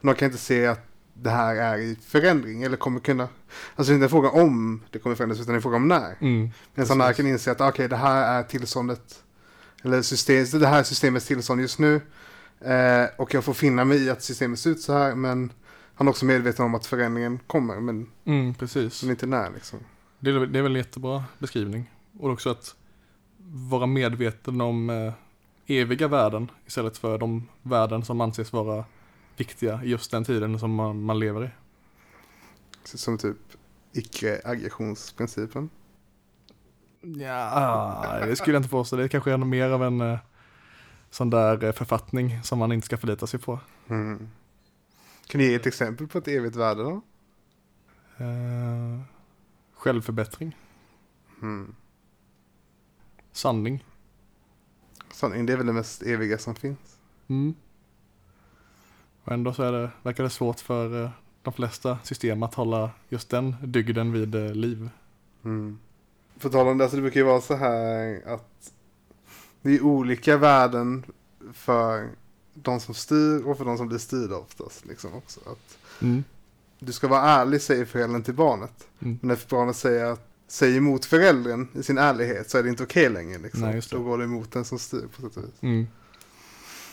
de 0.00 0.14
kan 0.14 0.26
inte 0.26 0.38
se 0.38 0.66
att 0.66 0.84
det 1.14 1.30
här 1.30 1.56
är 1.56 1.78
i 1.78 1.96
förändring 2.06 2.62
eller 2.62 2.76
kommer 2.76 3.00
kunna, 3.00 3.28
alltså 3.76 3.90
det 3.90 3.92
är 3.92 3.94
inte 3.94 4.04
en 4.04 4.10
fråga 4.10 4.30
om 4.30 4.82
det 4.90 4.98
kommer 4.98 5.16
förändras 5.16 5.40
utan 5.40 5.46
det 5.46 5.54
är 5.54 5.56
en 5.56 5.62
fråga 5.62 5.76
om 5.76 5.88
när. 5.88 6.16
Mm. 6.20 6.50
Medan 6.74 7.00
anarken 7.00 7.26
inser 7.26 7.52
att 7.52 7.60
okej, 7.60 7.88
det 7.88 7.96
här 7.96 8.38
är 8.38 8.42
tillståndet 8.42 9.22
eller 9.82 10.02
system, 10.02 10.60
det 10.60 10.66
här 10.66 10.82
systemets 10.82 11.26
tillstånd 11.26 11.60
just 11.60 11.78
nu. 11.78 12.00
Eh, 12.60 13.04
och 13.16 13.34
jag 13.34 13.44
får 13.44 13.54
finna 13.54 13.84
mig 13.84 14.04
i 14.04 14.10
att 14.10 14.22
systemet 14.22 14.58
ser 14.58 14.70
ut 14.70 14.80
så 14.80 14.92
här, 14.92 15.14
men 15.14 15.52
han 15.94 16.06
är 16.06 16.10
också 16.10 16.24
medveten 16.24 16.64
om 16.64 16.74
att 16.74 16.86
förändringen 16.86 17.38
kommer, 17.46 17.80
men, 17.80 18.10
Mm, 18.24 18.54
precis. 18.54 19.02
men 19.02 19.10
inte 19.10 19.26
när 19.26 19.50
liksom. 19.50 19.78
Det 20.18 20.30
är, 20.30 20.46
det 20.46 20.58
är 20.58 20.62
väl 20.62 20.72
en 20.72 20.78
jättebra 20.78 21.24
beskrivning. 21.38 21.90
Och 22.18 22.30
också 22.30 22.50
att 22.50 22.74
vara 23.70 23.86
medveten 23.86 24.60
om 24.60 24.90
eh, 24.90 25.12
eviga 25.66 26.08
värden 26.08 26.50
istället 26.66 26.98
för 26.98 27.18
de 27.18 27.48
värden 27.62 28.04
som 28.04 28.20
anses 28.20 28.52
vara 28.52 28.84
viktiga 29.36 29.80
i 29.84 29.88
just 29.88 30.10
den 30.10 30.24
tiden 30.24 30.58
som 30.58 30.74
man, 30.74 31.02
man 31.02 31.18
lever 31.18 31.44
i. 31.44 31.50
Som 32.84 33.18
typ 33.18 33.36
icke-aggressionsprincipen. 33.92 35.70
Ja, 37.00 38.18
det 38.26 38.36
skulle 38.36 38.54
jag 38.54 38.60
inte 38.60 38.70
påstå. 38.70 38.96
Det 38.96 39.04
är 39.04 39.08
kanske 39.08 39.32
är 39.32 39.36
mer 39.36 39.70
av 39.70 39.84
en 39.84 40.00
eh, 40.00 40.18
sån 41.10 41.30
där 41.30 41.64
eh, 41.64 41.72
författning 41.72 42.42
som 42.42 42.58
man 42.58 42.72
inte 42.72 42.84
ska 42.86 42.96
förlita 42.96 43.26
sig 43.26 43.40
på. 43.40 43.60
Mm. 43.88 44.28
Kan 45.26 45.40
du 45.40 45.46
ge 45.46 45.54
ett 45.54 45.66
exempel 45.66 46.08
på 46.08 46.18
ett 46.18 46.28
evigt 46.28 46.56
värde 46.56 46.82
då? 46.82 47.02
Eh, 48.24 49.00
självförbättring, 49.74 50.56
Mm. 51.42 51.74
sanning. 53.32 53.84
Sanning, 55.12 55.46
det 55.46 55.52
är 55.52 55.56
väl 55.56 55.66
det 55.66 55.72
mest 55.72 56.02
eviga 56.02 56.38
som 56.38 56.54
finns. 56.54 56.98
Mm. 57.28 57.54
Och 59.24 59.32
ändå 59.32 59.52
så 59.54 59.62
är 59.62 59.72
det, 59.72 59.90
verkar 60.02 60.24
det 60.24 60.30
svårt 60.30 60.60
för 60.60 61.04
eh, 61.04 61.10
de 61.42 61.52
flesta 61.52 61.98
system 62.02 62.42
att 62.42 62.54
hålla 62.54 62.90
just 63.08 63.30
den 63.30 63.56
dygden 63.62 64.12
vid 64.12 64.34
eh, 64.34 64.52
liv. 64.54 64.90
Mm. 65.44 65.78
På 66.40 66.48
tal 66.48 66.68
om 66.68 66.78
det, 66.78 66.88
så 66.88 66.96
det 66.96 67.02
brukar 67.02 67.20
ju 67.20 67.26
vara 67.26 67.40
så 67.40 67.54
här 67.56 68.22
att 68.26 68.72
det 69.62 69.70
är 69.76 69.82
olika 69.82 70.36
värden 70.36 71.04
för 71.52 72.08
de 72.54 72.80
som 72.80 72.94
styr 72.94 73.42
och 73.46 73.58
för 73.58 73.64
de 73.64 73.76
som 73.78 73.88
blir 73.88 73.98
styrda 73.98 74.36
oftast. 74.36 74.86
Liksom 74.86 75.14
också. 75.14 75.40
Att 75.46 75.78
Mm. 76.02 76.24
du 76.78 76.92
ska 76.92 77.08
vara 77.08 77.20
ärlig, 77.22 77.62
säger 77.62 77.84
föräldern 77.84 78.22
till 78.22 78.34
barnet. 78.34 78.88
Mm. 79.00 79.18
Men 79.22 79.28
när 79.28 79.38
barnet 79.50 79.76
säger, 79.76 80.04
att, 80.04 80.28
säger 80.48 80.76
emot 80.76 81.04
föräldern 81.04 81.68
i 81.74 81.82
sin 81.82 81.98
ärlighet 81.98 82.50
så 82.50 82.58
är 82.58 82.62
det 82.62 82.68
inte 82.68 82.82
okej 82.82 83.08
längre. 83.08 83.38
Liksom. 83.38 83.60
Nej. 83.60 83.80
Då 83.90 84.02
går 84.02 84.18
det 84.18 84.24
emot 84.24 84.52
den 84.52 84.64
som 84.64 84.78
styr 84.78 85.06
på 85.16 85.22
sätt 85.22 85.36
och 85.36 85.42
vis. 85.44 85.62
Mm. 85.62 85.86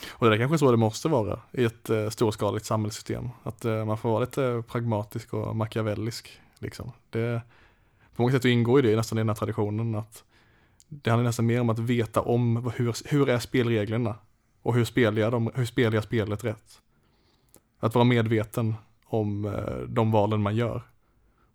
Och 0.09 0.29
det 0.29 0.35
är 0.35 0.39
kanske 0.39 0.57
så 0.57 0.71
det 0.71 0.77
måste 0.77 1.07
vara 1.07 1.39
i 1.51 1.63
ett 1.63 1.89
eh, 1.89 2.09
storskaligt 2.09 2.65
samhällssystem. 2.65 3.29
Att 3.43 3.65
eh, 3.65 3.85
man 3.85 3.97
får 3.97 4.09
vara 4.09 4.19
lite 4.19 4.63
pragmatisk 4.67 5.33
och 5.33 5.55
machiavellisk. 5.55 6.39
Liksom. 6.59 6.91
Det, 7.09 7.41
på 8.15 8.21
många 8.21 8.31
sätt 8.33 8.45
ingår 8.45 8.81
ju 8.81 8.89
det 8.89 8.95
nästan 8.95 9.17
i 9.17 9.21
den 9.21 9.29
här 9.29 9.35
traditionen. 9.35 9.95
att 9.95 10.23
Det 11.01 11.09
handlar 11.09 11.27
nästan 11.27 11.45
mer 11.45 11.61
om 11.61 11.69
att 11.69 11.79
veta 11.79 12.21
om 12.21 12.71
hur, 12.75 13.09
hur 13.09 13.29
är 13.29 13.39
spelreglerna 13.39 14.15
och 14.61 14.73
hur 14.73 14.85
spelar, 14.85 15.21
jag 15.21 15.31
dem, 15.31 15.51
hur 15.55 15.65
spelar 15.65 15.93
jag 15.93 16.03
spelet 16.03 16.43
rätt. 16.43 16.81
Att 17.79 17.95
vara 17.95 18.05
medveten 18.05 18.75
om 19.05 19.45
eh, 19.45 19.77
de 19.87 20.11
valen 20.11 20.41
man 20.41 20.55
gör 20.55 20.81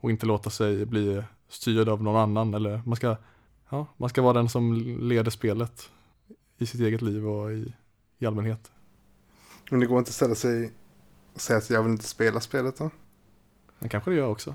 och 0.01 0.11
inte 0.11 0.27
låta 0.27 0.51
sig 0.51 0.87
bli 0.87 1.23
styrd 1.49 1.89
av 1.89 2.03
någon 2.03 2.17
annan. 2.17 2.55
Eller 2.55 2.83
man 2.87 2.97
ska, 2.97 3.17
ja, 3.69 3.87
man 3.97 4.09
ska 4.09 4.23
vara 4.23 4.33
den 4.33 4.49
som 4.49 4.75
leder 5.01 5.31
spelet 5.31 5.91
i 6.59 6.67
sitt 6.67 6.81
eget 6.81 7.03
liv 7.03 7.29
och 7.29 7.53
i, 7.53 7.75
i 8.19 8.27
allmänhet. 8.27 8.71
Men 9.71 9.81
det 9.81 9.87
går 9.87 9.99
inte 9.99 10.09
att 10.09 10.15
ställa 10.15 10.35
sig 10.35 10.73
och 11.35 11.41
säga 11.41 11.59
att 11.59 11.71
jag 11.71 11.83
vill 11.83 11.93
inte 11.93 12.05
spela 12.05 12.41
spelet 12.41 12.77
då. 12.77 12.91
Men 13.79 13.89
kanske 13.89 14.11
det 14.11 14.17
gör 14.17 14.29
också. 14.29 14.55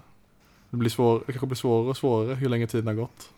Det, 0.70 0.78
blir 0.78 0.90
svår, 0.90 1.24
det 1.26 1.32
kanske 1.32 1.48
blir 1.48 1.56
svårare 1.56 1.90
och 1.90 1.98
svårare 1.98 2.40
ju 2.40 2.50
längre 2.50 2.68
tiden 2.68 2.88
har 2.88 2.94
gått. 2.94 3.30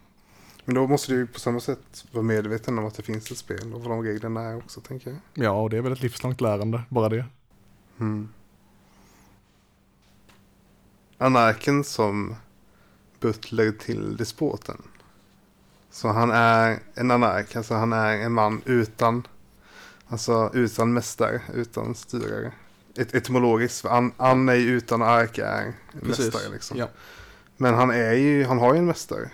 Men 0.68 0.76
då 0.76 0.88
måste 0.88 1.12
du 1.12 1.18
ju 1.18 1.28
på 1.28 1.40
samma 1.40 1.60
sätt 1.60 2.06
vara 2.12 2.24
medveten 2.24 2.80
om 2.80 2.86
att 2.86 2.96
det 2.96 3.04
finns 3.04 3.32
ett 3.32 3.38
spel 3.38 3.74
och 3.74 3.82
vad 3.82 3.90
de 3.90 4.04
reglerna 4.04 4.42
är 4.42 4.58
också 4.58 4.82
tänker 4.82 5.10
jag. 5.10 5.46
Ja, 5.46 5.52
och 5.52 5.70
det 5.70 5.78
är 5.78 5.82
väl 5.82 5.92
ett 5.92 6.02
livslångt 6.02 6.42
lärande, 6.42 6.84
bara 6.90 7.10
det. 7.10 7.26
Mm. 8.00 8.30
Anarken 11.18 11.84
som 11.84 12.36
butler 13.20 13.72
till 13.72 14.18
despoten. 14.18 14.82
Så 15.92 16.08
han 16.08 16.32
är 16.32 16.80
en 16.96 17.12
anark, 17.12 17.56
alltså 17.56 17.74
han 17.74 17.94
är 17.94 18.18
en 18.18 18.34
man 18.34 18.62
utan, 18.66 19.28
alltså 20.08 20.52
utan 20.54 20.94
mästare, 20.94 21.42
utan 21.54 21.96
styrare. 21.96 22.52
Et 22.96 23.16
etymologiskt, 23.16 23.86
an, 23.86 24.12
an 24.18 24.50
är 24.50 24.56
ju 24.56 24.70
utan 24.70 25.02
ark 25.02 25.38
är 25.38 25.74
mästare 25.94 26.50
liksom. 26.52 26.78
Ja. 26.78 26.88
Men 27.58 27.74
han 27.74 27.92
är 27.92 28.14
ju, 28.14 28.46
han 28.46 28.60
har 28.60 28.74
ju 28.74 28.80
en 28.80 28.86
mästare. 28.86 29.30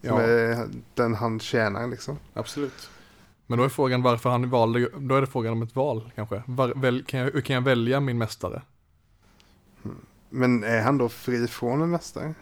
Som 0.00 0.08
Ja, 0.08 0.20
är 0.22 0.68
den 0.94 1.14
han 1.14 1.40
tjänar 1.40 1.86
liksom. 1.88 2.18
absolut. 2.34 2.90
Men 3.46 3.58
då 3.58 3.64
är 3.64 3.68
frågan 3.68 4.02
varför 4.02 4.30
han 4.30 4.50
valde, 4.50 4.88
då 4.98 5.14
är 5.16 5.20
det 5.20 5.26
frågan 5.26 5.52
om 5.52 5.62
ett 5.62 5.76
val 5.76 6.12
kanske. 6.14 6.42
Var, 6.46 6.72
väl, 6.76 7.04
kan 7.04 7.20
jag, 7.20 7.30
hur 7.32 7.40
kan 7.40 7.54
jag 7.54 7.62
välja 7.62 8.00
min 8.00 8.18
mästare? 8.18 8.62
Men 10.30 10.64
är 10.64 10.82
han 10.82 10.98
då 10.98 11.08
fri 11.08 11.46
från 11.46 11.82
en 11.82 11.90
mästare? 11.90 12.34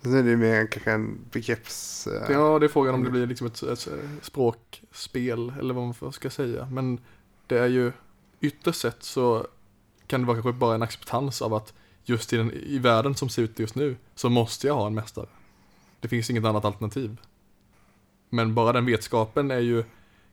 Nu 0.00 0.18
är 0.18 0.22
det 0.22 0.30
ju 0.30 0.36
mer 0.36 0.66
kanske 0.66 0.92
en 0.92 1.18
begrepps... 1.30 2.06
eh, 2.06 2.32
Ja, 2.32 2.58
det 2.58 2.66
är 2.66 2.68
frågan 2.68 2.94
om 2.94 3.04
det 3.04 3.10
blir 3.10 3.26
liksom 3.26 3.46
ett, 3.46 3.62
ett 3.62 3.88
språkspel 4.22 5.52
eller 5.58 5.74
vad 5.74 5.94
man 6.00 6.12
ska 6.12 6.30
säga. 6.30 6.68
Men 6.70 7.00
det 7.46 7.58
är 7.58 7.66
ju 7.66 7.92
ytterst 8.40 8.80
sett 8.80 9.02
så 9.02 9.46
kan 10.06 10.20
det 10.20 10.26
vara 10.26 10.36
kanske 10.36 10.52
bara 10.52 10.74
en 10.74 10.82
acceptans 10.82 11.42
av 11.42 11.54
att 11.54 11.72
just 12.04 12.32
i, 12.32 12.36
den, 12.36 12.50
i 12.52 12.78
världen 12.78 13.14
som 13.14 13.28
ser 13.28 13.42
ut 13.42 13.58
just 13.58 13.74
nu 13.74 13.96
så 14.14 14.28
måste 14.28 14.66
jag 14.66 14.74
ha 14.74 14.86
en 14.86 14.94
mästare. 14.94 15.26
Det 16.00 16.08
finns 16.08 16.30
inget 16.30 16.44
annat 16.44 16.64
alternativ. 16.64 17.16
Men 18.28 18.54
bara 18.54 18.72
den 18.72 18.86
vetskapen 18.86 19.50
är 19.50 19.58
ju 19.58 19.84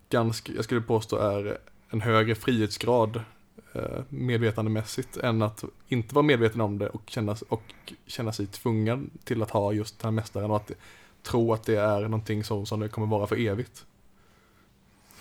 ganska, 0.10 0.54
jag 0.54 0.64
skulle 0.64 0.82
påstå 0.82 1.18
är 1.18 1.58
en 1.90 2.02
högre 2.02 2.36
frihetsgrad 2.36 3.22
eh, 3.74 4.04
medvetandemässigt 4.10 5.18
än 5.18 5.42
att 5.42 5.64
inte 5.88 6.16
vara 6.16 6.26
medveten 6.26 6.62
om 6.62 6.78
det 6.78 6.90
och 6.90 7.02
känna, 7.06 7.36
och 7.50 7.94
känna 8.06 8.32
sig 8.32 8.48
tvungen 8.48 9.10
till 9.24 9.42
att 9.42 9.50
ha 9.50 9.74
just 9.74 10.00
den 10.00 10.06
här 10.06 10.12
mästaren 10.12 10.52
och 10.52 10.56
att 10.56 10.72
tro 11.24 11.54
att 11.54 11.64
det 11.64 11.76
är 11.76 12.02
någonting 12.02 12.44
som, 12.44 12.66
som 12.66 12.80
det 12.80 12.90
kommer 12.90 13.08
vara 13.08 13.28
för 13.28 13.40
evigt. 13.48 13.86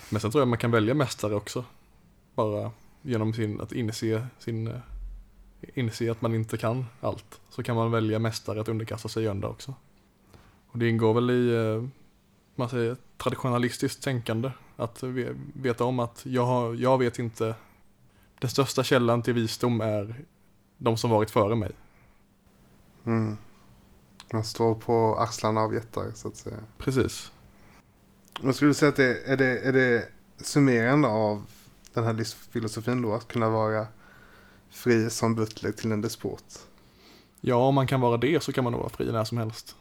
Men 0.09 0.21
sen 0.21 0.31
tror 0.31 0.41
jag 0.41 0.47
man 0.47 0.57
kan 0.57 0.71
välja 0.71 0.93
mästare 0.93 1.35
också. 1.35 1.65
Bara 2.35 2.71
genom 3.01 3.33
sin, 3.33 3.61
att 3.61 3.71
inse, 3.71 4.27
sin, 4.39 4.67
eh, 4.67 4.79
inse 5.73 6.11
att 6.11 6.21
man 6.21 6.35
inte 6.35 6.57
kan 6.57 6.85
allt. 7.01 7.41
Så 7.49 7.63
kan 7.63 7.75
man 7.75 7.91
välja 7.91 8.19
mästare 8.19 8.61
att 8.61 8.69
underkasta 8.69 9.09
sig 9.09 9.27
under 9.27 9.49
också. 9.49 9.73
Och 10.77 10.81
det 10.81 10.89
ingår 10.89 11.13
väl 11.13 11.29
i 11.29 11.55
eh, 11.55 11.89
man 12.55 12.69
säger, 12.69 12.97
traditionalistiskt 13.17 14.03
tänkande. 14.03 14.51
Att 14.75 15.03
ve- 15.03 15.35
veta 15.53 15.83
om 15.83 15.99
att 15.99 16.25
jag, 16.25 16.45
har, 16.45 16.73
jag 16.75 16.97
vet 16.97 17.19
inte, 17.19 17.55
den 18.39 18.49
största 18.49 18.83
källan 18.83 19.21
till 19.21 19.33
visdom 19.33 19.81
är 19.81 20.25
de 20.77 20.97
som 20.97 21.09
varit 21.09 21.31
före 21.31 21.55
mig. 21.55 21.71
Mm. 23.05 23.37
Man 24.33 24.43
står 24.43 24.75
på 24.75 25.15
axlarna 25.15 25.61
av 25.61 25.73
jättar 25.73 26.11
så 26.15 26.27
att 26.27 26.35
säga. 26.35 26.57
Precis. 26.77 27.31
Men 28.41 28.53
skulle 28.53 28.69
du 28.69 28.75
säga 28.75 28.89
att 28.89 28.95
det 28.95 29.31
är, 29.31 29.37
det 29.37 29.59
är 29.59 29.73
det 29.73 30.09
summerande 30.37 31.07
av 31.07 31.45
den 31.93 32.03
här 32.03 32.13
livsfilosofin 32.13 33.01
då? 33.01 33.13
Att 33.13 33.27
kunna 33.27 33.49
vara 33.49 33.87
fri 34.69 35.09
som 35.09 35.35
butler 35.35 35.71
till 35.71 35.91
en 35.91 36.01
despot? 36.01 36.67
Ja, 37.41 37.55
om 37.55 37.75
man 37.75 37.87
kan 37.87 38.01
vara 38.01 38.17
det 38.17 38.43
så 38.43 38.53
kan 38.53 38.63
man 38.63 38.73
nog 38.73 38.81
vara 38.81 38.93
fri 38.93 39.11
när 39.11 39.23
som 39.23 39.37
helst. 39.37 39.75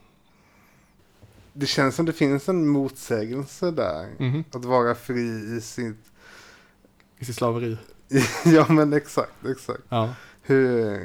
Det 1.57 1.66
känns 1.66 1.95
som 1.95 2.07
det 2.07 2.12
finns 2.12 2.49
en 2.49 2.69
motsägelse 2.69 3.71
där. 3.71 4.09
Mhm. 4.19 4.45
Att 4.53 4.64
vara 4.64 4.95
fri 4.95 5.57
i 5.57 5.61
sitt... 5.61 6.12
I 7.19 7.25
sitt 7.25 7.37
slaveri. 7.37 7.79
ja 8.45 8.66
men 8.69 8.92
exakt, 8.92 9.47
exakt. 9.47 9.83
Ja. 9.88 10.14
Hur, 10.42 11.01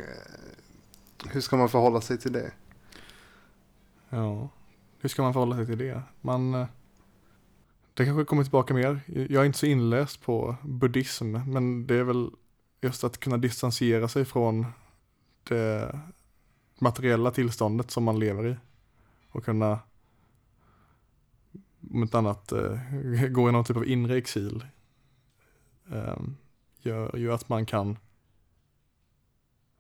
hur 1.30 1.42
ska 1.42 1.58
man 1.58 1.70
förhålla 1.70 2.02
sig 2.02 2.18
till 2.18 2.34
det? 2.34 2.52
Ja, 4.10 4.50
hur 5.00 5.10
ska 5.10 5.22
man 5.22 5.34
förhålla 5.34 5.56
sig 5.56 5.66
till 5.66 5.78
det? 5.78 6.02
Man, 6.22 6.54
eh, 6.54 6.68
det 7.94 8.06
kanske 8.06 8.26
kommer 8.26 8.44
tillbaka 8.44 8.74
mer. 8.74 9.00
Jag 9.06 9.42
är 9.42 9.46
inte 9.46 9.60
så 9.60 9.66
inläst 9.66 10.22
på 10.22 10.56
buddhism, 10.64 11.32
men 11.32 11.88
det 11.88 11.96
är 11.96 12.04
väl 12.04 12.32
just 12.82 13.04
att 13.04 13.20
kunna 13.20 13.38
distansera 13.38 14.08
sig 14.08 14.26
från 14.26 14.66
det 15.44 16.00
materiella 16.80 17.32
tillståndet 17.32 17.92
som 17.92 18.04
man 18.04 18.20
lever 18.20 18.48
i. 18.48 18.56
Och 19.32 19.46
kunna, 19.46 19.80
om 21.90 22.02
inte 22.02 22.18
annat, 22.18 22.52
eh, 22.52 22.80
gå 23.30 23.50
i 23.50 23.52
någon 23.52 23.64
typ 23.64 23.78
av 23.78 23.88
inre 23.88 24.18
exil. 24.18 24.66
Eh, 25.92 26.20
Gör 26.84 27.18
ju 27.18 27.34
att 27.34 27.50
man 27.50 27.66
kan 27.66 27.98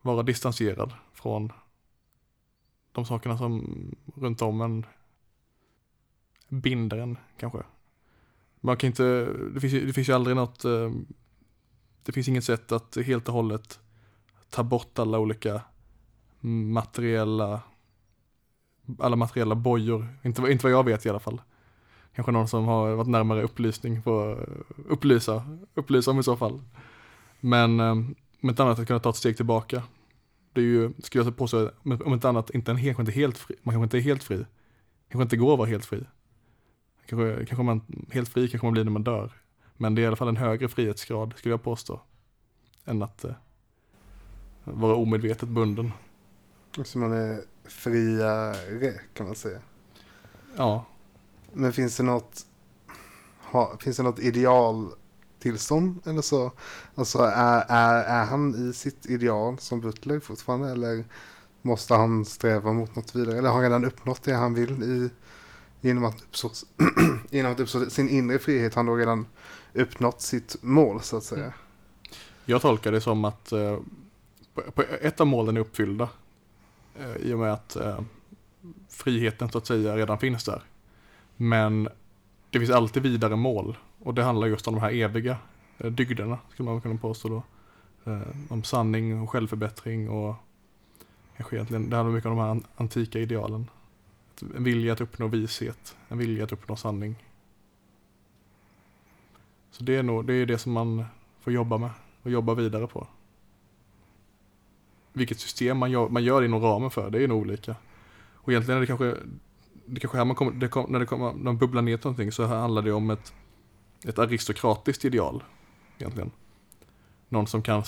vara 0.01 0.23
distanserad 0.23 0.93
från 1.13 1.51
de 2.91 3.05
sakerna 3.05 3.37
som 3.37 3.65
runt 4.15 4.41
om 4.41 4.61
en 4.61 4.85
binder 6.47 6.97
en 6.97 7.17
kanske. 7.37 7.63
Man 8.59 8.77
kan 8.77 8.87
inte, 8.87 9.03
det 9.53 9.59
finns 9.59 9.73
ju, 9.73 9.85
det 9.85 9.93
finns 9.93 10.09
ju 10.09 10.13
aldrig 10.13 10.35
något, 10.35 10.65
eh, 10.65 10.91
det 12.03 12.11
finns 12.11 12.27
inget 12.27 12.43
sätt 12.43 12.71
att 12.71 12.97
helt 13.05 13.27
och 13.27 13.33
hållet 13.33 13.79
ta 14.49 14.63
bort 14.63 14.99
alla 14.99 15.19
olika 15.19 15.61
materiella, 16.39 17.61
alla 18.99 19.15
materiella 19.15 19.55
bojor. 19.55 20.07
Inte, 20.23 20.41
inte 20.51 20.63
vad 20.63 20.71
jag 20.71 20.85
vet 20.85 21.05
i 21.05 21.09
alla 21.09 21.19
fall. 21.19 21.41
Kanske 22.15 22.31
någon 22.31 22.47
som 22.47 22.65
har 22.65 22.95
varit 22.95 23.09
närmare 23.09 23.43
upplysning 23.43 24.01
på 24.01 24.37
upplysa, 24.87 25.57
upplysa 25.73 26.11
om 26.11 26.19
i 26.19 26.23
så 26.23 26.37
fall. 26.37 26.61
Men 27.39 27.79
eh, 27.79 27.91
om 28.41 28.49
inte 28.49 28.63
annat 28.63 28.79
att 28.79 28.87
kunna 28.87 28.99
ta 28.99 29.09
ett 29.09 29.15
steg 29.15 29.37
tillbaka. 29.37 29.83
Det 30.53 30.61
är 30.61 30.65
ju, 30.65 30.93
skulle 31.03 31.23
jag 31.23 31.37
påstå, 31.37 31.71
om 31.83 32.13
inte 32.13 32.29
annat, 32.29 32.49
inte 32.49 32.71
en, 32.71 32.83
kanske 32.83 33.01
inte 33.01 33.11
helt 33.11 33.37
fri, 33.37 33.55
man 33.63 33.73
kanske 33.73 33.83
inte 33.83 33.97
är 33.97 34.01
helt 34.01 34.23
fri. 34.23 34.45
Kanske 35.09 35.23
inte 35.23 35.37
går 35.37 35.53
att 35.53 35.59
vara 35.59 35.69
helt 35.69 35.85
fri. 35.85 36.03
Kanske, 37.05 37.45
kanske 37.45 37.63
man, 37.63 38.05
helt 38.11 38.29
fri 38.29 38.47
kanske 38.47 38.65
man 38.65 38.73
blir 38.73 38.83
när 38.83 38.91
man 38.91 39.03
dör. 39.03 39.31
Men 39.77 39.95
det 39.95 40.01
är 40.01 40.03
i 40.03 40.07
alla 40.07 40.15
fall 40.15 40.27
en 40.27 40.37
högre 40.37 40.67
frihetsgrad, 40.67 41.33
skulle 41.37 41.53
jag 41.53 41.63
påstå. 41.63 42.01
Än 42.85 43.03
att 43.03 43.23
eh, 43.23 43.33
vara 44.63 44.95
omedvetet 44.95 45.49
bunden. 45.49 45.91
Så 46.83 46.99
man 46.99 47.13
är 47.13 47.41
friare 47.63 48.93
kan 49.13 49.25
man 49.25 49.35
säga. 49.35 49.59
Ja. 50.57 50.85
Men 51.53 51.73
finns 51.73 51.97
det 51.97 52.03
något, 52.03 52.45
ha, 53.39 53.77
finns 53.79 53.97
det 53.97 54.03
något 54.03 54.19
idealtillstånd 54.19 56.01
eller 56.05 56.21
så? 56.21 56.51
Alltså 56.95 57.19
är, 57.19 57.65
är, 57.67 58.03
är 58.03 58.25
han 58.25 58.69
i 58.69 58.73
sitt 58.73 59.05
ideal 59.05 59.59
som 59.59 59.81
butler 59.81 60.19
fortfarande 60.19 60.71
eller 60.71 61.05
måste 61.61 61.93
han 61.93 62.25
sträva 62.25 62.73
mot 62.73 62.95
något 62.95 63.15
vidare? 63.15 63.37
Eller 63.37 63.49
har 63.49 63.55
han 63.55 63.63
redan 63.63 63.85
uppnått 63.85 64.23
det 64.23 64.33
han 64.33 64.53
vill 64.53 64.83
i, 64.83 65.09
genom 65.81 66.05
att 66.05 66.21
uppså, 66.21 66.49
genom 67.29 67.51
att 67.51 67.59
uppså 67.59 67.89
sin 67.89 68.09
inre 68.09 68.39
frihet? 68.39 68.75
Han 68.75 68.85
då 68.85 68.95
redan 68.95 69.27
uppnått 69.73 70.21
sitt 70.21 70.55
mål 70.61 71.01
så 71.01 71.17
att 71.17 71.23
säga. 71.23 71.53
Jag 72.45 72.61
tolkar 72.61 72.91
det 72.91 73.01
som 73.01 73.25
att 73.25 73.51
eh, 73.51 73.79
på 74.73 74.83
ett 75.01 75.21
av 75.21 75.27
målen 75.27 75.57
är 75.57 75.61
uppfyllda 75.61 76.09
eh, 76.99 77.15
i 77.15 77.33
och 77.33 77.39
med 77.39 77.53
att 77.53 77.75
eh, 77.75 77.99
friheten 78.89 79.49
så 79.51 79.57
att 79.57 79.67
säga 79.67 79.97
redan 79.97 80.17
finns 80.17 80.43
där. 80.43 80.63
Men 81.41 81.89
det 82.49 82.59
finns 82.59 82.71
alltid 82.71 83.03
vidare 83.03 83.35
mål 83.35 83.77
och 83.99 84.13
det 84.13 84.23
handlar 84.23 84.47
just 84.47 84.67
om 84.67 84.75
de 84.75 84.81
här 84.81 84.91
eviga 84.91 85.37
eh, 85.77 85.91
dygderna 85.91 86.39
skulle 86.53 86.69
man 86.69 86.81
kunna 86.81 86.97
påstå 86.97 87.29
då. 87.29 87.43
Eh, 88.11 88.27
om 88.49 88.63
sanning 88.63 89.21
och 89.21 89.29
självförbättring 89.29 90.09
och 90.09 90.35
kanske 91.37 91.55
egentligen, 91.55 91.89
det 91.89 91.95
handlar 91.95 92.15
mycket 92.15 92.29
om 92.31 92.37
de 92.37 92.43
här 92.43 92.61
antika 92.75 93.19
idealen. 93.19 93.69
En 94.55 94.63
vilja 94.63 94.93
att 94.93 95.01
uppnå 95.01 95.27
vishet, 95.27 95.97
en 96.07 96.17
vilja 96.17 96.43
att 96.43 96.51
uppnå 96.51 96.75
sanning. 96.75 97.15
Så 99.71 99.83
det 99.83 99.95
är 99.95 100.03
nog 100.03 100.25
det, 100.25 100.33
är 100.33 100.45
det 100.45 100.57
som 100.57 100.71
man 100.71 101.05
får 101.39 101.53
jobba 101.53 101.77
med 101.77 101.89
och 102.23 102.31
jobba 102.31 102.53
vidare 102.53 102.87
på. 102.87 103.07
Vilket 105.13 105.39
system 105.39 105.77
man 105.77 105.91
gör, 105.91 106.09
man 106.09 106.23
gör 106.23 106.43
inom 106.43 106.61
ramen 106.61 106.91
för, 106.91 107.09
det 107.09 107.23
är 107.23 107.27
nog 107.27 107.41
olika. 107.41 107.75
Och 108.33 108.51
egentligen 108.51 108.77
är 108.77 108.81
det 108.81 108.87
kanske, 108.87 109.17
det 109.91 109.99
kanske 109.99 110.17
här 110.17 110.25
man 110.25 110.35
kommer, 110.35 110.51
det 110.51 110.67
kom, 110.67 110.91
när 110.91 110.99
det 110.99 111.05
kommer, 111.05 111.33
när 111.33 111.43
man 111.43 111.57
bubblar 111.57 111.81
ner 111.81 111.97
till 111.97 112.05
någonting 112.05 112.31
så 112.31 112.45
här 112.45 112.57
handlar 112.57 112.81
det 112.81 112.91
om 112.91 113.09
ett, 113.09 113.33
ett 114.07 114.19
aristokratiskt 114.19 115.05
ideal. 115.05 115.43
Egentligen. 115.97 116.31
Någon 117.29 117.47
som 117.47 117.61
kan 117.61 117.83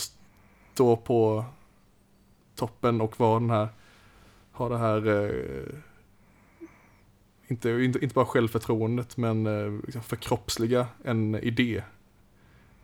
stå 0.73 0.95
på 0.95 1.45
toppen 2.55 3.01
och 3.01 3.19
vara 3.19 3.39
den 3.39 3.49
här, 3.49 3.67
ha 4.51 4.69
det 4.69 4.77
här, 4.77 5.07
eh, 5.07 5.79
inte, 7.47 7.69
inte, 7.69 7.99
inte 8.03 8.15
bara 8.15 8.25
självförtroendet 8.25 9.17
men 9.17 9.45
eh, 9.47 9.71
liksom 9.85 10.03
förkroppsliga 10.03 10.87
en 11.03 11.35
idé. 11.35 11.83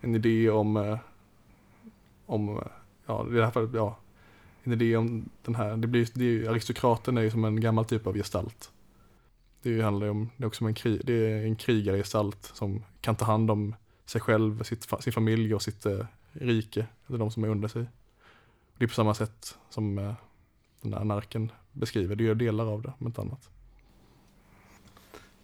En 0.01 0.15
idé 0.15 0.49
om, 0.49 0.77
eh, 0.77 0.97
om, 2.25 2.63
ja 3.05 3.27
i 3.29 3.31
det 3.31 3.45
här 3.45 3.51
fallet, 3.51 3.73
ja, 3.73 3.97
en 4.63 4.73
idé 4.73 4.97
om 4.97 5.29
den 5.41 5.55
här, 5.55 5.77
det 5.77 5.87
blir, 5.87 6.07
det 6.13 6.25
är, 6.25 6.49
aristokraten 6.49 7.17
är 7.17 7.21
ju 7.21 7.31
som 7.31 7.45
en 7.45 7.61
gammal 7.61 7.85
typ 7.85 8.07
av 8.07 8.13
gestalt. 8.13 8.71
Det 9.61 9.81
handlar 9.81 10.05
ju 10.05 10.11
om, 10.11 10.29
det 10.37 10.43
är 10.43 10.47
också 10.47 10.65
en, 10.65 10.73
krig, 10.73 11.01
det 11.03 11.13
är 11.13 11.45
en 11.45 11.55
krigargestalt 11.55 12.51
som 12.53 12.83
kan 13.01 13.15
ta 13.15 13.25
hand 13.25 13.51
om 13.51 13.75
sig 14.05 14.21
själv, 14.21 14.63
sitt, 14.63 14.87
sin 14.99 15.13
familj 15.13 15.55
och 15.55 15.61
sitt 15.61 15.85
eh, 15.85 16.05
rike, 16.31 16.85
eller 17.07 17.17
de 17.17 17.31
som 17.31 17.43
är 17.43 17.47
under 17.47 17.67
sig. 17.67 17.85
Det 18.77 18.83
är 18.83 18.87
på 18.87 18.93
samma 18.93 19.13
sätt 19.13 19.57
som 19.69 19.97
eh, 19.97 20.13
den 20.81 20.93
här 20.93 21.01
anarken 21.01 21.51
beskriver, 21.71 22.15
det 22.15 22.23
gör 22.23 22.35
delar 22.35 22.65
av 22.65 22.81
det, 22.81 22.93
om 22.99 23.07
inte 23.07 23.21
annat. 23.21 23.49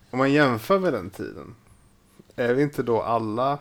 Om 0.10 0.18
man 0.18 0.34
jämför 0.34 0.80
med 0.80 0.94
den 0.94 1.10
tiden, 1.10 1.56
är 2.36 2.54
vi 2.54 2.64
inte 2.64 2.84
då 2.84 3.02
alla, 3.02 3.60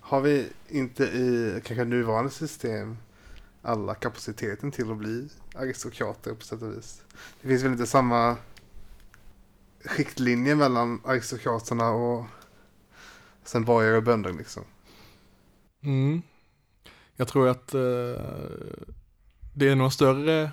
har 0.00 0.20
vi 0.20 0.48
inte 0.68 1.04
i 1.04 1.60
kanske 1.64 1.84
nuvarande 1.84 2.30
system 2.30 2.96
alla 3.62 3.94
kapaciteten 3.94 4.70
till 4.70 4.90
att 4.90 4.96
bli 4.96 5.28
aristokrater 5.54 6.34
på 6.34 6.44
sätt 6.44 6.62
och 6.62 6.76
vis. 6.76 7.02
Det 7.40 7.48
finns 7.48 7.62
väl 7.62 7.72
inte 7.72 7.86
samma 7.86 8.36
skiktlinje 9.84 10.54
mellan 10.54 11.00
aristokraterna 11.04 11.90
och 11.90 12.26
sen 13.44 13.64
borgare 13.64 13.96
och 13.96 14.02
bönder 14.02 14.32
liksom. 14.32 14.62
Mm. 15.82 16.22
Jag 17.16 17.28
tror 17.28 17.48
att 17.48 17.74
eh, 17.74 17.80
det 19.54 19.68
är 19.68 19.74
något 19.74 19.92
större 19.92 20.50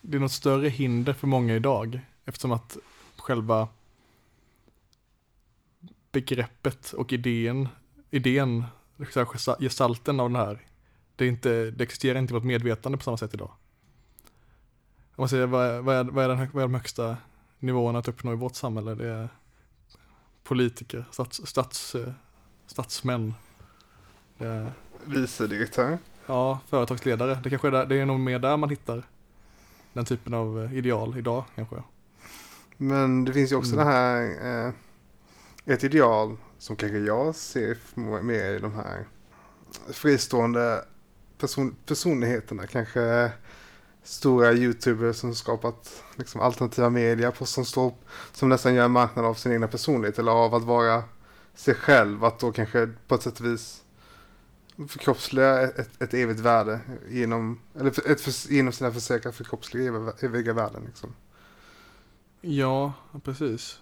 det 0.00 0.16
är 0.16 0.20
något 0.20 0.32
större 0.32 0.68
hinder 0.68 1.12
för 1.12 1.26
många 1.26 1.54
idag 1.54 2.00
eftersom 2.24 2.52
att 2.52 2.76
själva 3.16 3.68
begreppet 6.12 6.92
och 6.92 7.12
idén, 7.12 7.68
idén, 8.10 8.64
gestalten 9.58 10.20
av 10.20 10.30
den 10.30 10.36
här 10.36 10.66
det, 11.16 11.24
är 11.24 11.28
inte, 11.28 11.70
det 11.70 11.84
existerar 11.84 12.18
inte 12.18 12.32
i 12.32 12.34
vårt 12.34 12.44
medvetande 12.44 12.98
på 12.98 13.04
samma 13.04 13.16
sätt 13.16 13.34
idag. 13.34 13.50
Om 15.16 15.22
man 15.22 15.28
säger, 15.28 15.46
vad 15.46 15.66
är, 15.66 15.80
vad 15.80 15.96
är, 15.96 16.04
vad 16.04 16.24
är, 16.24 16.28
den, 16.28 16.38
vad 16.52 16.62
är 16.62 16.68
de 16.68 16.74
högsta 16.74 17.16
nivåerna 17.58 17.98
att 17.98 18.08
uppnå 18.08 18.32
i 18.32 18.36
vårt 18.36 18.54
samhälle? 18.54 18.94
Det 18.94 19.08
är 19.08 19.28
politiker, 20.44 21.04
stats, 21.10 21.40
stats, 21.44 21.96
statsmän. 22.66 23.34
Vice 25.04 25.46
direktör. 25.46 25.98
Ja, 26.26 26.60
företagsledare. 26.68 27.40
Det 27.42 27.50
kanske 27.50 27.68
är, 27.68 27.72
där, 27.72 27.86
det 27.86 27.96
är 27.96 28.06
nog 28.06 28.20
mer 28.20 28.38
där 28.38 28.56
man 28.56 28.70
hittar 28.70 29.02
den 29.92 30.04
typen 30.04 30.34
av 30.34 30.64
eh, 30.64 30.74
ideal 30.74 31.18
idag 31.18 31.44
kanske. 31.54 31.76
Men 32.76 33.24
det 33.24 33.32
finns 33.32 33.52
ju 33.52 33.56
också 33.56 33.72
mm. 33.72 33.86
det 33.86 33.92
här, 33.92 34.66
eh, 34.66 34.72
ett 35.64 35.84
ideal 35.84 36.36
som 36.58 36.76
kanske 36.76 36.98
jag 36.98 37.34
ser 37.34 37.78
mer 38.22 38.54
i 38.54 38.58
de 38.58 38.74
här 38.74 39.04
fristående 39.92 40.84
person, 41.38 41.76
personligheterna. 41.86 42.66
Kanske 42.66 43.32
stora 44.06 44.52
youtubers 44.52 45.16
som 45.16 45.34
skapat 45.34 46.04
liksom, 46.16 46.40
alternativa 46.40 46.90
media 46.90 47.30
på, 47.30 47.46
som, 47.46 47.64
står, 47.64 47.94
som 48.32 48.48
nästan 48.48 48.74
gör 48.74 48.84
en 48.84 48.90
marknad 48.90 49.24
av 49.24 49.34
sin 49.34 49.52
egna 49.52 49.68
personlighet 49.68 50.18
eller 50.18 50.32
av 50.32 50.54
att 50.54 50.62
vara 50.62 51.04
sig 51.54 51.74
själv. 51.74 52.24
Att 52.24 52.38
då 52.38 52.52
kanske 52.52 52.88
på 53.08 53.14
ett 53.14 53.22
sätt 53.22 53.40
och 53.40 53.46
vis 53.46 53.82
förkroppsliga 54.88 55.62
ett, 55.62 56.02
ett 56.02 56.14
evigt 56.14 56.40
värde 56.40 56.80
genom, 57.08 57.60
eller 57.74 58.10
ett, 58.10 58.20
för, 58.20 58.52
genom 58.52 58.72
sina 58.72 58.92
försök 58.92 59.26
att 59.26 59.34
förkroppsliga 59.34 60.12
eviga 60.20 60.52
värden. 60.52 60.82
Liksom. 60.86 61.14
Ja, 62.40 62.92
precis. 63.24 63.80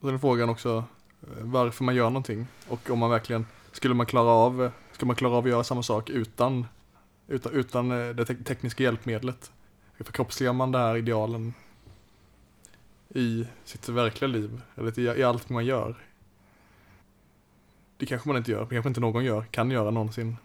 Och 0.00 0.10
den 0.10 0.20
frågan 0.20 0.48
också 0.48 0.84
eh, 1.22 1.42
varför 1.42 1.84
man 1.84 1.94
gör 1.94 2.10
någonting 2.10 2.46
och 2.68 2.90
om 2.90 2.98
man 2.98 3.10
verkligen 3.10 3.46
skulle 3.72 3.94
man 3.94 4.06
klara 4.06 4.30
av, 4.30 4.70
skulle 4.92 5.06
man 5.06 5.16
klara 5.16 5.32
av 5.32 5.44
att 5.44 5.50
göra 5.50 5.64
samma 5.64 5.82
sak 5.82 6.10
utan 6.10 6.66
utan, 7.28 7.52
utan 7.52 7.90
eh, 7.90 8.08
det 8.08 8.24
te 8.24 8.34
tekniska 8.34 8.82
hjälpmedlet. 8.82 9.52
Hur 9.92 10.04
förkroppsligar 10.04 10.52
man 10.52 10.72
det 10.72 10.78
här 10.78 10.96
idealen 10.96 11.54
i 13.08 13.46
sitt 13.64 13.88
verkliga 13.88 14.28
liv? 14.28 14.60
Eller 14.74 14.98
i, 14.98 15.02
i 15.02 15.22
allt 15.22 15.48
man 15.48 15.66
gör? 15.66 15.96
Det 17.96 18.06
kanske 18.06 18.28
man 18.28 18.36
inte 18.36 18.50
gör, 18.50 18.60
det 18.60 18.74
kanske 18.74 18.88
inte 18.88 19.00
någon 19.00 19.24
gör, 19.24 19.42
kan 19.42 19.70
göra 19.70 19.90
någonsin. 19.90 20.36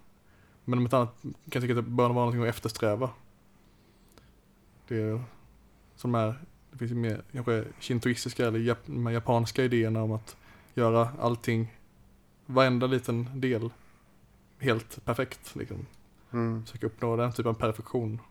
Men 0.66 0.80
om 0.80 0.86
ett 0.86 0.94
annat 0.94 1.22
kan 1.22 1.34
jag 1.52 1.62
tycka 1.62 1.80
att 1.80 1.86
det 1.86 1.92
bör 1.92 2.04
vara 2.04 2.14
någonting 2.14 2.42
att 2.42 2.48
eftersträva. 2.48 3.10
Det 4.88 5.02
är 5.02 5.24
som 5.96 6.16
är, 6.16 6.36
det 6.72 6.78
finns 6.78 6.92
ju 6.92 6.96
mer 6.96 7.22
kanske 7.32 7.66
shintoistiska 7.80 8.48
eller 8.48 8.60
jap 8.60 8.78
de 8.86 9.14
japanska 9.14 9.64
idéerna 9.64 10.04
om 10.04 10.12
att 10.12 10.38
göra 10.74 11.10
allting, 11.20 11.78
varenda 12.46 12.88
liten 12.88 13.42
del 13.42 13.70
helt 14.60 15.06
perfekt 15.06 15.56
liksom. 15.56 15.86
Mm. 16.34 16.66
Försöka 16.66 16.86
uppnå 16.86 17.16
den 17.16 17.32
typen 17.32 17.50
av 17.50 17.54
perfektion. 17.54 18.22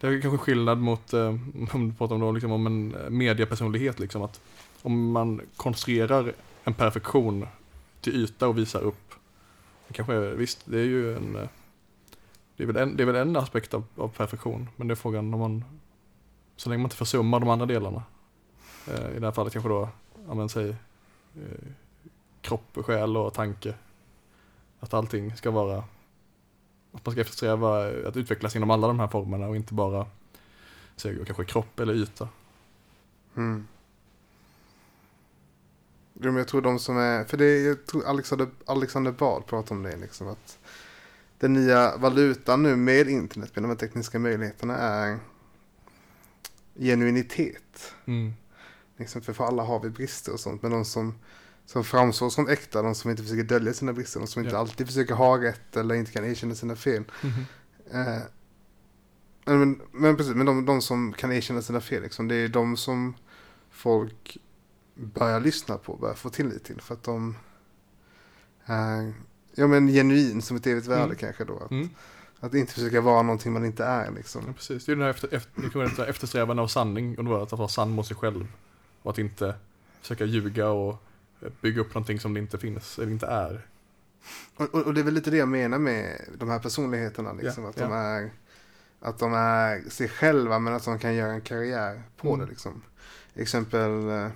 Det 0.00 0.06
är 0.06 0.20
kanske 0.20 0.38
skillnad 0.38 0.78
mot, 0.78 1.12
eh, 1.12 1.26
om 1.72 1.88
du 1.88 1.92
pratar 1.94 2.14
om, 2.14 2.20
då, 2.20 2.32
liksom, 2.32 2.52
om 2.52 2.66
en 2.66 2.94
eh, 2.94 3.10
mediapersonlighet, 3.10 3.98
liksom, 3.98 4.22
att 4.22 4.40
om 4.82 5.12
man 5.12 5.40
konstruerar 5.56 6.32
en 6.64 6.74
perfektion 6.74 7.46
till 8.00 8.24
yta 8.24 8.48
och 8.48 8.58
visar 8.58 8.80
upp, 8.80 9.14
det 9.88 9.94
kanske 9.94 10.20
visst, 10.20 10.62
det 10.64 10.78
är 10.78 10.84
ju 10.84 11.16
en, 11.16 11.36
eh, 11.36 11.48
det 12.56 12.62
är 12.62 12.66
väl 12.66 12.76
en, 12.76 12.96
det 12.96 13.02
är 13.02 13.06
väl 13.06 13.16
en 13.16 13.36
aspekt 13.36 13.74
av, 13.74 13.84
av 13.96 14.08
perfektion, 14.08 14.68
men 14.76 14.88
det 14.88 14.94
är 14.94 14.96
frågan 14.96 15.34
om 15.34 15.40
man, 15.40 15.64
så 16.56 16.68
länge 16.68 16.78
man 16.78 16.86
inte 16.86 16.96
försummar 16.96 17.40
de 17.40 17.48
andra 17.48 17.66
delarna, 17.66 18.02
eh, 18.86 19.16
i 19.16 19.18
det 19.18 19.26
här 19.26 19.32
fallet 19.32 19.52
kanske 19.52 19.68
då, 19.68 19.88
använder 20.28 20.48
sig 20.48 20.68
eh, 21.34 21.68
kropp, 22.40 22.78
själ 22.84 23.16
och 23.16 23.34
tanke, 23.34 23.74
att 24.80 24.94
allting 24.94 25.36
ska 25.36 25.50
vara 25.50 25.84
att 26.92 27.06
man 27.06 27.12
ska 27.12 27.20
eftersträva 27.20 27.88
att 28.08 28.16
utvecklas 28.16 28.56
inom 28.56 28.70
alla 28.70 28.86
de 28.86 29.00
här 29.00 29.08
formerna 29.08 29.48
och 29.48 29.56
inte 29.56 29.74
bara 29.74 30.06
säga, 30.96 31.24
kanske 31.24 31.44
kropp 31.44 31.80
eller 31.80 31.94
yta. 31.94 32.28
Mm. 33.36 33.66
Jo, 36.14 36.26
men 36.26 36.36
jag 36.36 36.48
tror 36.48 36.62
de 36.62 36.78
som 36.78 36.96
är, 36.98 37.24
för 37.24 37.36
det 37.36 37.60
jag 37.60 37.86
tror 37.86 38.06
Alexander, 38.06 38.48
Alexander 38.66 39.12
Bard 39.12 39.46
pratar 39.46 39.74
om 39.74 39.82
det 39.82 39.96
liksom 39.96 40.28
att 40.28 40.58
den 41.38 41.52
nya 41.52 41.96
valutan 41.96 42.62
nu 42.62 42.76
med 42.76 43.08
internet 43.08 43.56
med 43.56 43.64
de 43.64 43.68
här 43.68 43.76
tekniska 43.76 44.18
möjligheterna 44.18 44.76
är 44.76 45.18
genuinitet. 46.74 47.94
Mm. 48.04 48.32
Liksom, 48.96 49.22
för 49.22 49.32
för 49.32 49.44
alla 49.44 49.62
har 49.62 49.80
vi 49.80 49.90
brister 49.90 50.32
och 50.32 50.40
sånt, 50.40 50.62
men 50.62 50.70
de 50.70 50.84
som, 50.84 51.14
som 51.66 51.84
framstår 51.84 52.30
som 52.30 52.48
äkta, 52.48 52.82
de 52.82 52.94
som 52.94 53.10
inte 53.10 53.22
försöker 53.22 53.42
dölja 53.44 53.72
sina 53.72 53.92
brister, 53.92 54.20
de 54.20 54.26
som 54.26 54.42
inte 54.42 54.54
Ja. 54.54 54.60
alltid 54.60 54.86
försöker 54.86 55.14
ha 55.14 55.42
rätt 55.42 55.76
eller 55.76 55.94
inte 55.94 56.12
kan 56.12 56.24
erkänna 56.24 56.54
sina 56.54 56.76
fel. 56.76 57.04
Mhm. 57.22 57.44
Eh, 57.92 58.22
men, 59.44 59.80
men 59.92 60.16
precis, 60.16 60.34
men 60.34 60.46
de, 60.46 60.66
de 60.66 60.82
som 60.82 61.12
kan 61.12 61.32
erkänna 61.32 61.62
sina 61.62 61.80
fel, 61.80 62.02
liksom, 62.02 62.28
det 62.28 62.34
är 62.34 62.48
de 62.48 62.76
som 62.76 63.14
folk 63.70 64.36
börjar 64.94 65.40
lyssna 65.40 65.76
på, 65.78 65.96
börjar 65.96 66.14
få 66.14 66.30
tillit 66.30 66.64
till. 66.64 66.80
För 66.80 66.94
att 66.94 67.02
de 67.02 67.36
är 68.64 69.12
ja, 69.54 69.66
men 69.66 69.88
genuin 69.88 70.42
som 70.42 70.56
ett 70.56 70.66
evigt 70.66 70.86
värde 70.86 71.04
Mm. 71.04 71.16
kanske 71.16 71.44
då. 71.44 71.58
Att, 71.58 71.70
Mm. 71.70 71.88
att 72.40 72.54
inte 72.54 72.72
försöka 72.72 73.00
vara 73.00 73.22
någonting 73.22 73.52
man 73.52 73.64
inte 73.64 73.84
är 73.84 74.04
Ja, 74.04 74.10
liksom. 74.10 74.54
precis. 74.54 74.84
Det 74.86 74.92
är 74.92 74.96
den 74.96 75.02
här 75.02 75.10
efter, 75.10 75.34
efter, 75.86 76.06
eftersträvan 76.06 76.58
av 76.58 76.68
sanning 76.68 77.18
och 77.18 77.24
då 77.24 77.36
att 77.42 77.52
vara 77.52 77.68
sann 77.68 77.90
mot 77.90 78.06
sig 78.06 78.16
själv. 78.16 78.46
Och 79.02 79.10
att 79.10 79.18
inte 79.18 79.54
försöka 80.00 80.24
ljuga 80.24 80.68
och 80.68 80.92
eh, 80.92 80.98
bygga 81.60 81.80
upp 81.80 81.94
någonting 81.94 82.20
som 82.20 82.34
det 82.34 82.40
inte 82.40 82.58
finns 82.58 82.98
eller 82.98 83.12
inte 83.12 83.26
är. 83.26 83.66
Och, 84.56 84.74
och, 84.74 84.82
och 84.86 84.94
det 84.94 85.00
är 85.00 85.04
väl 85.04 85.14
lite 85.14 85.30
det 85.30 85.36
jag 85.36 85.48
menar 85.48 85.78
med 85.78 86.20
de 86.38 86.48
här 86.48 86.58
personligheterna. 86.58 87.32
Liksom, 87.32 87.64
Ja, 87.64 87.70
att, 87.70 87.76
de 87.76 87.90
ja. 87.92 87.96
är, 87.98 88.30
att 89.00 89.18
de 89.18 89.34
är 89.34 89.90
sig 89.90 90.08
själva 90.08 90.58
men 90.58 90.74
att 90.74 90.84
de 90.84 90.98
kan 90.98 91.14
göra 91.14 91.32
en 91.32 91.40
karriär 91.40 92.02
på 92.16 92.28
Mm. 92.34 92.40
det. 92.40 92.46
Liksom. 92.46 92.82
Exempel 93.34 94.08
eh, 94.08 94.28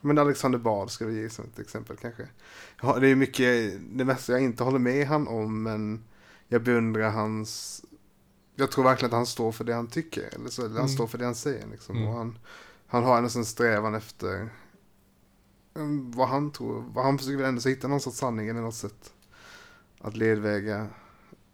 men 0.00 0.18
Alexander 0.18 0.58
Bard 0.58 0.90
ska 0.90 1.06
vi 1.06 1.20
ge 1.22 1.30
som 1.30 1.44
ett 1.44 1.58
exempel 1.58 1.96
kanske. 1.96 2.28
Det 3.00 3.08
är 3.08 3.14
mycket, 3.14 3.72
det 3.98 4.04
mesta 4.04 4.32
jag 4.32 4.42
inte 4.42 4.64
håller 4.64 4.78
med 4.78 5.06
han 5.06 5.28
om 5.28 5.62
men 5.62 6.04
jag 6.48 6.62
beundrar 6.62 7.10
hans 7.10 7.82
jag 8.58 8.70
tror 8.70 8.84
verkligen 8.84 9.10
att 9.10 9.16
han 9.16 9.26
står 9.26 9.52
för 9.52 9.64
det 9.64 9.74
han 9.74 9.86
tycker. 9.86 10.34
Eller 10.34 10.48
så, 10.48 10.62
eller 10.62 10.74
han 10.74 10.80
Mm. 10.84 10.94
står 10.94 11.06
för 11.06 11.18
det 11.18 11.24
han 11.24 11.34
säger. 11.34 11.66
Liksom. 11.66 11.96
Mm. 11.96 12.08
Och 12.08 12.14
han, 12.14 12.38
han 12.86 13.04
har 13.04 13.18
en 13.18 13.30
sån 13.30 13.44
strävan 13.44 13.94
efter 13.94 14.48
Mm, 15.76 16.10
vad 16.10 16.28
han 16.28 16.50
tror. 16.50 16.84
Vad 16.92 17.04
han 17.04 17.18
försöker 17.18 17.36
väl 17.36 17.46
ändå 17.46 17.60
så 17.60 17.68
hitta 17.68 17.88
någon 17.88 18.00
sorts 18.00 18.16
sanning 18.16 18.48
eller 18.48 18.60
något 18.60 18.74
sätt 18.74 19.12
att 20.00 20.16
ledväga 20.16 20.86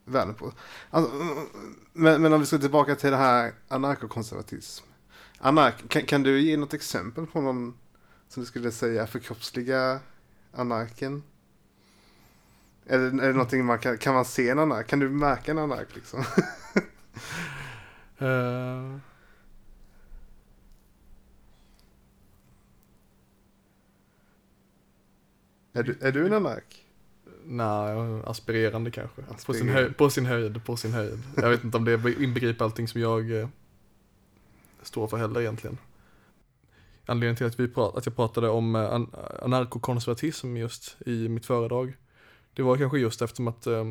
världen 0.05 0.35
på. 0.35 0.53
Alltså, 0.91 1.13
mm, 1.15 1.29
mm, 1.31 1.47
men, 1.93 2.23
men 2.23 2.33
om 2.33 2.41
vi 2.41 2.47
ska 2.47 2.59
tillbaka 2.59 2.95
till 2.95 3.11
det 3.11 3.17
här 3.17 3.53
anarkokonservatism. 3.69 4.85
Anark, 5.39 5.89
kan, 5.89 6.03
kan 6.03 6.23
du 6.23 6.41
ge 6.41 6.57
något 6.57 6.75
exempel 6.75 7.27
på 7.27 7.41
någon 7.41 7.75
som 8.29 8.43
du 8.43 8.47
skulle 8.47 8.73
säga 8.73 9.07
förkroppsliga 9.07 10.01
anarken? 10.53 11.23
Är 12.87 12.99
det, 12.99 13.07
är 13.07 13.27
det 13.27 13.33
någonting 13.33 13.65
man 13.65 13.79
kan, 13.79 13.99
kan 13.99 14.15
man 14.15 14.25
se 14.25 14.49
en 14.49 14.59
anark? 14.59 14.87
Kan 14.87 14.99
du 14.99 15.09
märka 15.09 15.51
en 15.51 15.59
anark 15.59 15.89
liksom? 15.95 16.21
uh... 18.23 18.99
Är 25.73 25.83
du, 25.83 25.99
är 26.01 26.13
du 26.13 26.27
en 26.27 26.33
anark? 26.33 26.83
nej, 27.45 28.23
aspirerande 28.25 28.91
kanske. 28.91 29.23
På, 29.23 29.29
sin 29.29 29.35
Aspirerande. 29.35 29.73
höjd, 29.73 29.97
på 29.97 30.11
sin 30.11 30.27
höjd, 30.27 30.65
på 30.65 30.77
sin 30.77 30.93
höjd. 30.93 31.23
Jag 31.37 31.51
vet 31.51 31.65
inte 31.65 31.77
om 31.77 31.85
det 31.85 32.23
inbegriper 32.23 32.65
allting 32.65 32.89
som 32.89 33.01
jag 33.01 33.41
eh, 33.41 33.49
står 34.83 35.07
för 35.07 35.17
heller 35.17 35.41
egentligen. 35.41 35.79
Anledningen 37.07 37.37
till 37.37 37.47
att, 37.47 37.61
vi 37.61 37.69
prat, 37.69 37.97
att 37.97 38.07
jag 38.07 38.17
pratade 38.17 38.49
om 38.49 38.77
eh, 38.77 38.93
an, 38.93 39.11
anarkokonservatism 39.43 40.57
just 40.57 40.97
i 41.07 41.29
mitt 41.29 41.47
föredrag, 41.47 41.97
det 42.55 42.63
var 42.63 42.77
kanske 42.77 42.99
just 42.99 43.23
eftersom 43.23 43.49
att 43.49 43.67
eh, 43.67 43.85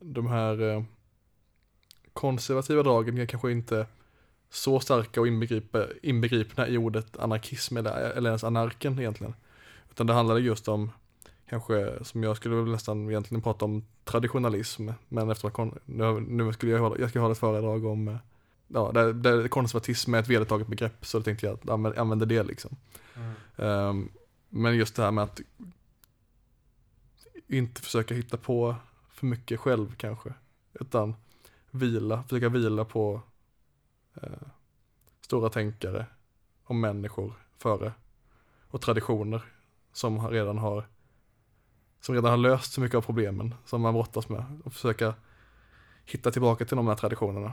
de 0.00 0.26
här 0.26 0.62
eh, 0.62 0.82
konservativa 2.12 2.82
dragen 2.82 3.18
är 3.18 3.26
kanske 3.26 3.52
inte 3.52 3.86
så 4.50 4.80
starka 4.80 5.20
och 5.20 5.26
inbegripna 6.02 6.68
i 6.68 6.78
ordet 6.78 7.16
anarkism 7.16 7.76
eller, 7.76 7.92
eller 7.92 8.30
ens 8.30 8.44
anarken 8.44 8.98
egentligen. 8.98 9.34
Utan 9.92 10.06
det 10.06 10.12
handlade 10.12 10.40
just 10.40 10.68
om, 10.68 10.90
kanske 11.48 12.04
som 12.04 12.22
jag 12.22 12.36
skulle 12.36 12.56
nästan 12.56 13.10
egentligen 13.10 13.42
prata 13.42 13.64
om 13.64 13.84
traditionalism, 14.04 14.88
men 15.08 15.30
eftersom 15.30 15.78
nu, 15.84 16.20
nu 16.20 16.52
skulle 16.52 16.72
jag 16.72 17.00
jag 17.00 17.10
ska 17.10 17.20
hålla 17.20 17.32
ett 17.32 17.38
föredrag 17.38 17.84
om, 17.84 18.08
eh, 18.08 18.16
ja, 18.68 18.90
där, 18.94 19.12
där 19.12 19.48
konservatism 19.48 20.14
är 20.14 20.18
ett 20.18 20.28
vedertaget 20.28 20.68
begrepp, 20.68 21.06
så 21.06 21.18
då 21.18 21.24
tänkte 21.24 21.46
jag 21.46 21.54
att 21.54 21.68
använda, 21.68 22.00
använda 22.00 22.26
det 22.26 22.42
liksom. 22.42 22.76
Ehm, 23.56 24.08
men 24.48 24.76
just 24.76 24.96
det 24.96 25.02
här 25.02 25.10
med 25.10 25.24
att 25.24 25.40
inte 27.46 27.82
försöka 27.82 28.14
hitta 28.14 28.36
på 28.36 28.76
för 29.10 29.26
mycket 29.26 29.60
själv 29.60 29.94
kanske, 29.96 30.34
utan 30.72 31.14
vila, 31.70 32.22
försöka 32.22 32.48
vila 32.48 32.84
på 32.84 33.20
eh, 34.22 34.48
stora 35.20 35.48
tänkare 35.50 36.06
och 36.64 36.74
människor 36.74 37.32
före 37.58 37.92
och 38.68 38.80
traditioner 38.80 39.51
som 39.92 40.28
redan 40.28 40.58
har 40.58 40.86
som 42.00 42.14
redan 42.14 42.30
har 42.30 42.36
löst 42.36 42.72
så 42.72 42.80
mycket 42.80 42.96
av 42.96 43.02
problemen 43.02 43.54
som 43.64 43.80
man 43.80 43.94
brottas 43.94 44.28
med 44.28 44.60
och 44.64 44.72
försöka 44.72 45.14
hitta 46.04 46.30
tillbaka 46.30 46.64
till 46.64 46.76
de 46.76 46.86
här 46.86 46.94
traditionerna. 46.94 47.52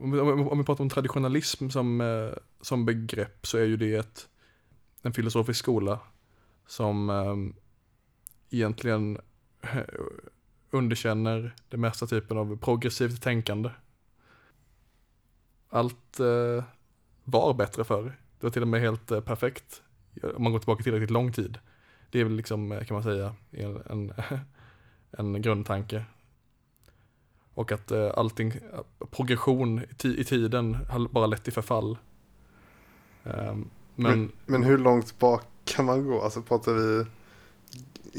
Om 0.00 0.10
vi, 0.10 0.20
om, 0.20 0.48
om 0.48 0.58
vi 0.58 0.64
pratar 0.64 0.84
om 0.84 0.90
traditionalism 0.90 1.68
som, 1.68 2.00
eh, 2.00 2.30
som 2.60 2.86
begrepp 2.86 3.46
så 3.46 3.58
är 3.58 3.64
ju 3.64 3.76
det 3.76 3.94
ett, 3.94 4.28
en 5.02 5.12
filosofisk 5.12 5.58
skola 5.58 6.00
som 6.66 7.10
ehm, 7.10 7.48
eh, 7.48 7.54
egentligen 8.50 9.18
underkänner 10.70 11.54
det 11.68 11.76
mesta 11.76 12.06
typen 12.06 12.38
av 12.38 12.56
progressivt 12.56 13.22
tänkande. 13.22 13.70
Allt 15.68 16.20
eh, 16.20 16.64
var 17.24 17.54
bättre 17.54 17.84
förr. 17.84 18.04
Det 18.38 18.46
var 18.46 18.50
till 18.50 18.62
och 18.62 18.68
med 18.68 18.80
helt 18.80 19.10
eh, 19.10 19.20
perfekt. 19.20 19.83
Om 20.22 20.42
man 20.42 20.52
går 20.52 20.58
tillbaka 20.58 20.82
tillräckligt 20.82 21.10
lång 21.10 21.32
tid. 21.32 21.58
Det 22.10 22.20
är 22.20 22.24
väl 22.24 22.36
liksom, 22.36 22.72
eh, 22.72 22.84
kan 22.84 22.94
man 22.94 23.02
säga, 23.02 23.34
en, 23.50 23.82
en, 23.86 24.12
en 25.18 25.42
grundtanke. 25.42 26.04
Och 27.54 27.72
att 27.72 27.90
eh, 27.90 28.10
allting, 28.16 28.48
eh, 28.48 29.06
progression 29.10 29.80
i, 30.04 30.08
i 30.20 30.24
tiden 30.24 30.74
har 30.74 31.08
bara 31.08 31.26
lett 31.26 31.44
till 31.44 31.52
förfall. 31.52 31.98
Ehm, 33.24 33.70
men, 33.94 34.20
Men, 34.20 34.32
men 34.46 34.62
hur 34.62 34.78
långt 34.78 35.18
bak 35.18 35.42
kan 35.64 35.84
man 35.84 36.06
gå? 36.06 36.22
Alltså 36.22 36.42
pratar 36.42 36.72
vi 36.72 37.06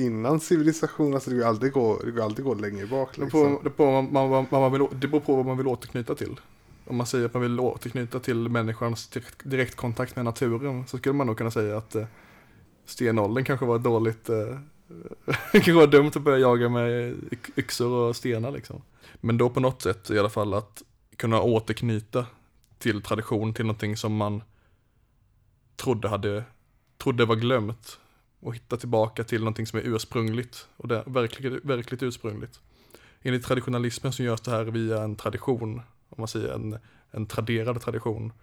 innan 0.04 0.40
civilisation? 0.40 1.14
Alltså 1.14 1.30
det 1.30 1.36
går 1.36 1.46
aldrig 1.46 1.74
gå, 1.74 2.00
det 2.04 2.12
går 2.12 2.24
aldrig 2.24 2.46
gå 2.46 2.54
längre 2.54 2.88
bak. 2.88 3.10
Det 3.16 3.22
Liksom. 3.22 3.60
det, 3.64 3.78
beror, 3.78 4.02
man, 4.02 4.48
man 4.52 4.72
vill, 4.72 4.88
det 4.92 5.08
beror 5.08 5.22
på 5.22 5.36
vad 5.36 5.46
man 5.46 5.58
vill 5.58 5.68
återknyta 5.68 6.16
till. 6.16 6.40
Om 6.88 6.96
man 6.96 7.08
säger 7.08 7.26
att 7.26 7.34
man 7.34 7.44
vill 7.44 7.60
återknyta 7.60 8.20
till 8.20 8.50
människans 8.50 9.08
direkt, 9.08 9.42
direktkontakt 9.44 10.16
med 10.16 10.26
naturen 10.26 10.88
så 10.88 10.98
skulle 10.98 11.16
man 11.16 11.28
nog 11.28 11.38
kunna 11.38 11.52
säga 11.52 11.78
att 11.78 11.96
eh, 11.96 12.06
stenåldern 12.86 13.44
kanske 13.44 13.66
var 13.66 13.80
dåligt, 13.80 14.30
eh, 14.30 14.58
kanske 15.52 15.74
var 15.74 15.88
dumt 15.88 16.12
att 16.16 16.22
börja 16.22 16.38
jaga 16.38 16.70
med 16.70 17.16
yxor 17.58 17.92
och 17.92 18.16
stenar 18.16 18.52
liksom. 18.52 18.82
Men 19.22 19.38
då 19.38 19.50
på 19.50 19.60
något 19.60 19.82
sätt 19.82 20.10
i 20.10 20.20
alla 20.20 20.30
fall 20.30 20.54
att 20.54 20.84
kunna 21.18 21.42
återknyta 21.42 22.26
till 22.78 23.02
tradition, 23.02 23.54
till 23.54 23.66
någonting 23.66 23.98
som 23.98 24.16
man 24.16 24.42
trodde, 25.76 26.08
hade, 26.10 26.44
trodde 26.98 27.26
var 27.26 27.36
glömt 27.36 28.00
och 28.40 28.56
hitta 28.56 28.78
tillbaka 28.78 29.24
till 29.24 29.40
någonting 29.40 29.68
som 29.68 29.80
är 29.80 29.84
ursprungligt 29.84 30.68
och 30.78 30.88
det, 30.88 31.04
verkligt, 31.06 31.66
verkligt 31.66 32.04
ursprungligt. 32.04 32.60
Enligt 33.22 33.46
traditionalismen 33.46 34.14
så 34.14 34.24
görs 34.24 34.42
det 34.42 34.52
här 34.52 34.64
via 34.64 35.04
en 35.04 35.16
tradition, 35.16 35.82
om 36.10 36.16
man 36.18 36.28
säger 36.28 36.54
en, 36.54 36.78
en 37.12 37.26
traderad 37.26 37.82
tradition. 37.82 38.34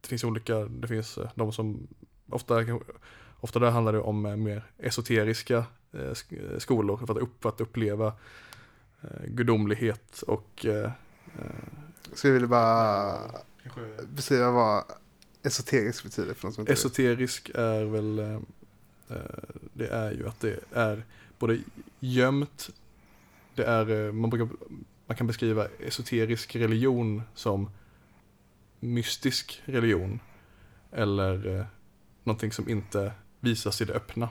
Det 0.00 0.08
finns 0.08 0.24
olika, 0.24 0.54
det 0.58 0.88
finns 0.88 1.18
eh, 1.18 1.30
de 1.34 1.52
som, 1.52 1.86
ofta, 2.28 2.64
ofta 3.40 3.58
där 3.58 3.70
handlar 3.70 3.92
det 3.92 4.00
om 4.00 4.26
eh, 4.26 4.36
mer 4.36 4.70
esoteriska 4.78 5.64
eh, 5.92 5.98
sk- 5.98 6.58
skolor 6.58 6.96
för 6.96 7.14
att, 7.16 7.22
upp, 7.22 7.42
för 7.42 7.48
att 7.48 7.60
uppleva 7.60 8.12
gudomlighet 9.26 10.22
och 10.22 10.66
jag 12.22 12.32
ville 12.32 12.46
bara 12.46 13.18
beskriva 14.08 14.50
vad 14.50 14.84
esoterisk 15.42 16.04
betyder 16.04 16.34
för 16.34 16.44
någon 16.46 16.52
som 16.52 16.62
inte 16.62 16.72
vet. 16.72 16.78
Esoterisk 16.78 17.50
är 17.54 17.84
väl, 17.84 18.40
det 19.72 19.86
är 19.86 20.12
ju 20.12 20.28
att 20.28 20.40
det 20.40 20.60
är 20.72 21.04
både 21.38 21.60
gömt, 22.00 22.70
det 23.54 23.64
är, 23.64 24.12
man, 24.12 24.30
brukar, 24.30 24.48
man 25.06 25.16
kan 25.16 25.26
beskriva 25.26 25.68
esoterisk 25.80 26.56
religion 26.56 27.22
som 27.34 27.70
mystisk 28.80 29.62
religion. 29.64 30.20
Eller 30.92 31.58
eh, 31.58 31.66
någonting 32.24 32.52
som 32.52 32.68
inte 32.68 33.12
visas 33.40 33.80
i 33.80 33.84
det 33.84 33.92
öppna. 33.92 34.28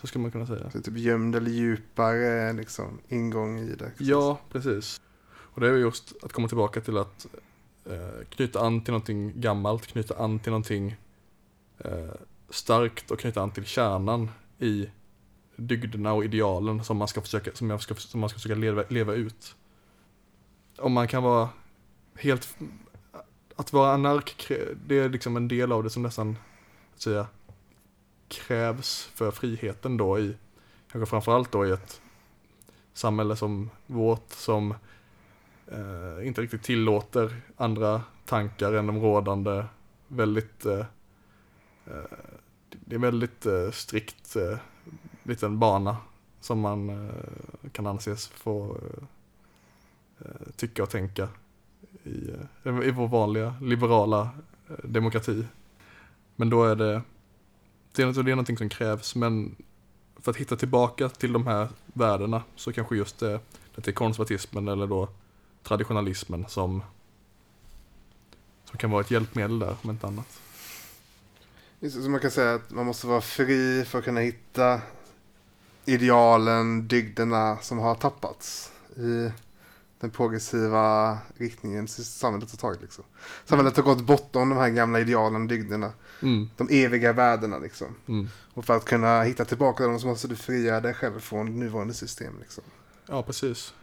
Så 0.00 0.06
skulle 0.06 0.22
man 0.22 0.30
kunna 0.30 0.46
säga. 0.46 0.70
Så 0.70 0.82
typ 0.82 0.96
gömd 0.96 1.36
eller 1.36 1.50
djupare 1.50 2.52
liksom, 2.52 2.98
ingång 3.08 3.58
i 3.58 3.74
det. 3.74 3.92
Ja, 3.98 4.40
precis. 4.52 5.00
Och 5.32 5.60
det 5.60 5.68
är 5.68 5.72
ju 5.72 5.78
just 5.78 6.14
att 6.22 6.32
komma 6.32 6.48
tillbaka 6.48 6.80
till 6.80 6.98
att 6.98 7.26
eh, 7.84 8.26
knyta 8.28 8.60
an 8.60 8.84
till 8.84 8.92
någonting 8.92 9.40
gammalt, 9.40 9.86
knyta 9.86 10.14
an 10.14 10.38
till 10.38 10.50
någonting 10.50 10.96
eh, 11.78 12.14
starkt 12.50 13.10
och 13.10 13.18
knyta 13.18 13.42
an 13.42 13.50
till 13.50 13.64
kärnan 13.64 14.30
i 14.58 14.90
dygderna 15.56 16.12
och 16.12 16.24
idealen 16.24 16.84
som 16.84 16.96
man 16.96 17.08
ska 17.08 17.20
försöka, 17.20 17.50
som 17.54 17.70
jag 17.70 17.82
ska, 17.82 17.94
som 17.94 18.20
man 18.20 18.30
ska 18.30 18.36
försöka 18.36 18.54
leva, 18.54 18.84
leva 18.88 19.14
ut. 19.14 19.56
Om 20.78 20.92
man 20.92 21.08
kan 21.08 21.22
vara 21.22 21.48
helt, 22.14 22.56
att 23.56 23.72
vara 23.72 23.92
anark, 23.92 24.52
det 24.86 24.98
är 24.98 25.08
liksom 25.08 25.36
en 25.36 25.48
del 25.48 25.72
av 25.72 25.82
det 25.82 25.90
som 25.90 26.02
nästan, 26.02 26.36
att 26.94 27.00
säga, 27.00 27.26
krävs 28.28 29.10
för 29.14 29.30
friheten 29.30 29.96
då 29.96 30.18
i, 30.18 30.36
kanske 30.92 31.10
framförallt 31.10 31.52
då 31.52 31.66
i 31.66 31.70
ett 31.70 32.00
samhälle 32.94 33.36
som 33.36 33.70
vårt 33.86 34.32
som 34.32 34.74
eh, 35.66 36.26
inte 36.26 36.40
riktigt 36.40 36.62
tillåter 36.62 37.40
andra 37.56 38.02
tankar 38.24 38.72
än 38.72 38.86
de 38.86 39.00
rådande. 39.00 39.64
Väldigt, 40.08 40.66
eh, 40.66 40.84
eh 41.86 42.18
det 42.70 42.94
är 42.94 43.00
väldigt 43.00 43.46
eh, 43.46 43.70
strikt 43.70 44.36
eh, 44.36 44.58
liten 45.22 45.58
bana 45.58 45.96
som 46.40 46.60
man 46.60 46.90
eh, 46.90 47.70
kan 47.72 47.86
anses 47.86 48.28
få 48.28 48.74
eh, 48.74 49.04
Eh, 50.18 50.52
tycka 50.56 50.82
och 50.82 50.90
tänka 50.90 51.28
i, 52.04 52.30
eh, 52.64 52.80
i 52.82 52.90
vår 52.90 53.08
vanliga 53.08 53.54
liberala 53.60 54.30
eh, 54.68 54.84
demokrati. 54.84 55.44
Men 56.36 56.50
då 56.50 56.64
är 56.64 56.76
det, 56.76 57.02
det 57.92 58.02
är, 58.02 58.22
det 58.22 58.30
är 58.30 58.34
någonting 58.34 58.58
som 58.58 58.68
krävs, 58.68 59.14
men 59.14 59.56
för 60.20 60.30
att 60.30 60.36
hitta 60.36 60.56
tillbaka 60.56 61.08
till 61.08 61.32
de 61.32 61.46
här 61.46 61.68
värdena 61.84 62.42
så 62.56 62.72
kanske 62.72 62.96
just 62.96 63.18
det, 63.18 63.40
det 63.74 63.88
är 63.88 63.92
konservatismen 63.92 64.68
eller 64.68 64.86
då 64.86 65.08
traditionalismen 65.62 66.44
som, 66.48 66.82
som 68.64 68.78
kan 68.78 68.90
vara 68.90 69.00
ett 69.00 69.10
hjälpmedel 69.10 69.58
där, 69.58 69.76
om 69.82 69.90
inte 69.90 70.06
annat. 70.06 70.40
Så 71.90 72.10
man 72.10 72.20
kan 72.20 72.30
säga 72.30 72.54
att 72.54 72.70
man 72.70 72.86
måste 72.86 73.06
vara 73.06 73.20
fri 73.20 73.84
för 73.84 73.98
att 73.98 74.04
kunna 74.04 74.20
hitta 74.20 74.80
idealen, 75.84 76.88
dygderna 76.88 77.58
som 77.62 77.78
har 77.78 77.94
tappats 77.94 78.72
i 78.96 79.30
den 80.00 80.10
progressiva 80.10 81.18
riktningen 81.36 81.88
samhället 81.88 82.50
har 82.50 82.56
tagit. 82.58 82.82
Liksom. 82.82 83.04
Samhället 83.44 83.76
har 83.76 83.82
gått 83.82 84.00
bortom 84.06 84.48
de 84.48 84.58
här 84.58 84.68
gamla 84.70 85.00
idealen 85.00 85.42
och 85.42 85.48
dygderna. 85.48 85.92
Mm. 86.22 86.50
De 86.56 86.68
eviga 86.70 87.12
värdena 87.12 87.58
liksom. 87.58 87.86
Mm. 88.08 88.28
Och 88.54 88.64
för 88.64 88.76
att 88.76 88.84
kunna 88.84 89.22
hitta 89.22 89.44
tillbaka 89.44 89.84
dem 89.86 90.00
så 90.00 90.06
måste 90.06 90.28
du 90.28 90.36
frigöra 90.36 90.80
dig 90.80 90.94
själv 90.94 91.20
från 91.20 91.58
nuvarande 91.60 91.94
system. 91.94 92.34
Liksom. 92.40 92.64
Ja, 93.06 93.22
precis. 93.22 93.74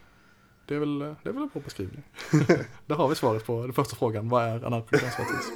Det 0.65 0.75
är 0.75 0.79
väl, 0.79 0.99
det 0.99 1.05
är 1.05 1.31
väl 1.33 1.43
en 1.43 1.49
bra 1.53 1.61
beskrivning. 1.65 2.03
Där 2.85 2.95
har 2.95 3.07
vi 3.07 3.15
svaret 3.15 3.45
på 3.45 3.61
den 3.61 3.73
första 3.73 3.95
frågan. 3.95 4.29
Vad 4.29 4.43
är 4.43 4.65
anarkokonservatism? 4.65 5.51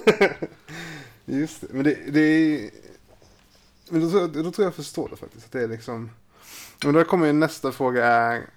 Just 1.25 1.61
det. 1.61 1.67
Men 1.71 1.83
det, 1.83 1.97
det 2.11 2.19
är... 2.19 2.69
Men 3.89 4.01
då, 4.01 4.09
tror 4.09 4.21
jag- 4.21 4.43
då 4.45 4.51
tror 4.51 4.65
jag 4.65 4.75
förstår 4.75 5.09
det 5.09 5.15
faktiskt. 5.15 5.45
Att 5.45 5.51
det 5.51 5.63
är 5.63 5.67
liksom... 5.67 6.09
Men 6.83 6.93
då 6.93 7.03
kommer 7.03 7.25
ju 7.27 7.33
nästa 7.33 7.71
fråga 7.71 8.05
är... 8.05 8.49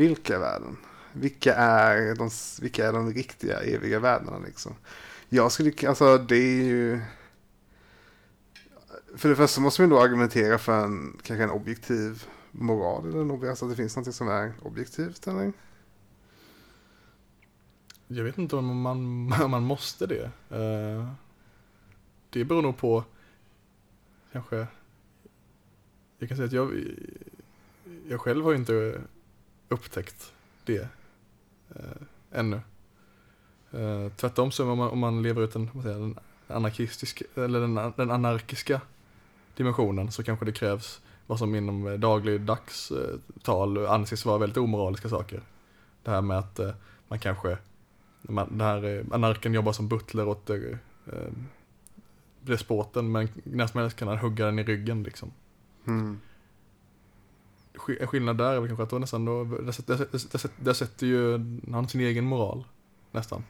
Vilka 0.00 0.38
värden? 0.38 0.76
Vilka 1.12 1.54
är 1.54 2.14
de, 2.14 2.30
vilka 2.60 2.88
är 2.88 2.92
de 2.92 3.12
riktiga 3.14 3.60
eviga 3.60 4.00
värdena 4.00 4.38
liksom? 4.38 4.74
Jag 5.28 5.52
skulle, 5.52 5.88
alltså 5.88 6.18
det 6.18 6.36
är 6.36 6.64
ju... 6.64 7.00
För 9.16 9.28
det 9.28 9.36
första 9.36 9.60
måste 9.60 9.82
man 9.82 9.90
då 9.90 10.00
argumentera 10.00 10.58
för 10.58 10.84
en, 10.84 11.18
kanske 11.22 11.44
en 11.44 11.50
objektiv 11.50 12.24
moral. 12.50 13.08
Eller 13.08 13.20
en, 13.20 13.48
alltså 13.48 13.64
att 13.64 13.70
det 13.70 13.76
finns 13.76 13.96
något 13.96 14.14
som 14.14 14.28
är 14.28 14.52
objektivt 14.62 15.26
eller? 15.26 15.52
Jag 18.06 18.24
vet 18.24 18.38
inte 18.38 18.56
om 18.56 18.80
man, 18.80 19.32
om 19.42 19.50
man 19.50 19.62
måste 19.62 20.06
det. 20.06 20.30
Eh, 20.50 21.12
det 22.30 22.44
beror 22.44 22.62
nog 22.62 22.76
på, 22.76 23.04
kanske, 24.32 24.66
jag 26.18 26.28
kan 26.28 26.36
säga 26.36 26.46
att 26.46 26.52
jag, 26.52 26.84
jag 28.08 28.20
själv 28.20 28.44
har 28.44 28.50
ju 28.50 28.58
inte 28.58 29.00
upptäckt 29.70 30.32
det 30.64 30.88
eh, 31.74 32.02
ännu. 32.32 32.60
Eh, 33.70 34.12
Tvärtom 34.16 34.50
så 34.50 34.70
om 34.70 34.78
man, 34.78 34.90
om 34.90 34.98
man 34.98 35.22
lever 35.22 35.42
ut 35.42 35.52
den, 35.52 35.82
säger, 35.82 35.98
den 35.98 36.18
anarkistiska, 36.48 37.24
eller 37.34 37.60
den, 37.60 37.92
den 37.96 38.10
anarkiska 38.10 38.80
dimensionen 39.56 40.12
så 40.12 40.22
kanske 40.22 40.44
det 40.44 40.52
krävs 40.52 41.00
vad 41.26 41.38
som 41.38 41.54
inom 41.54 42.00
dagligdags 42.00 42.90
eh, 42.90 43.18
tal 43.42 43.86
anses 43.86 44.24
vara 44.24 44.38
väldigt 44.38 44.56
omoraliska 44.56 45.08
saker. 45.08 45.42
Det 46.02 46.10
här 46.10 46.20
med 46.20 46.38
att 46.38 46.58
eh, 46.58 46.70
man 47.08 47.18
kanske 47.18 47.58
man, 48.22 48.48
den 48.50 48.60
här 48.60 48.98
eh, 48.98 49.04
anarken 49.10 49.54
jobbar 49.54 49.72
som 49.72 49.88
butler 49.88 50.28
åt 50.28 50.50
eh, 50.50 50.56
eh 50.56 51.32
despoten 52.42 53.12
men 53.12 53.28
när 53.44 53.66
som 53.66 53.80
helst 53.80 53.96
kan 53.96 54.08
han 54.08 54.18
hugga 54.18 54.46
den 54.46 54.58
i 54.58 54.64
ryggen 54.64 55.02
liksom. 55.02 55.32
Mm. 55.86 56.20
Sk- 57.80 57.96
En 58.00 58.06
skillnad 58.06 58.38
där 58.38 58.52
är 58.54 58.60
väl 58.60 58.68
kanske 58.68 58.82
att 58.82 58.90
då 58.90 58.98
nästan 58.98 59.24
då, 59.24 59.44
där, 59.44 59.72
sätter- 59.72 59.96
där, 59.96 60.06
där, 60.32 60.50
där 60.64 60.72
sätter 60.72 61.06
ju 61.06 61.38
han 61.72 61.88
sin 61.88 62.00
egen 62.00 62.24
moral 62.24 62.64
nästan. 63.10 63.44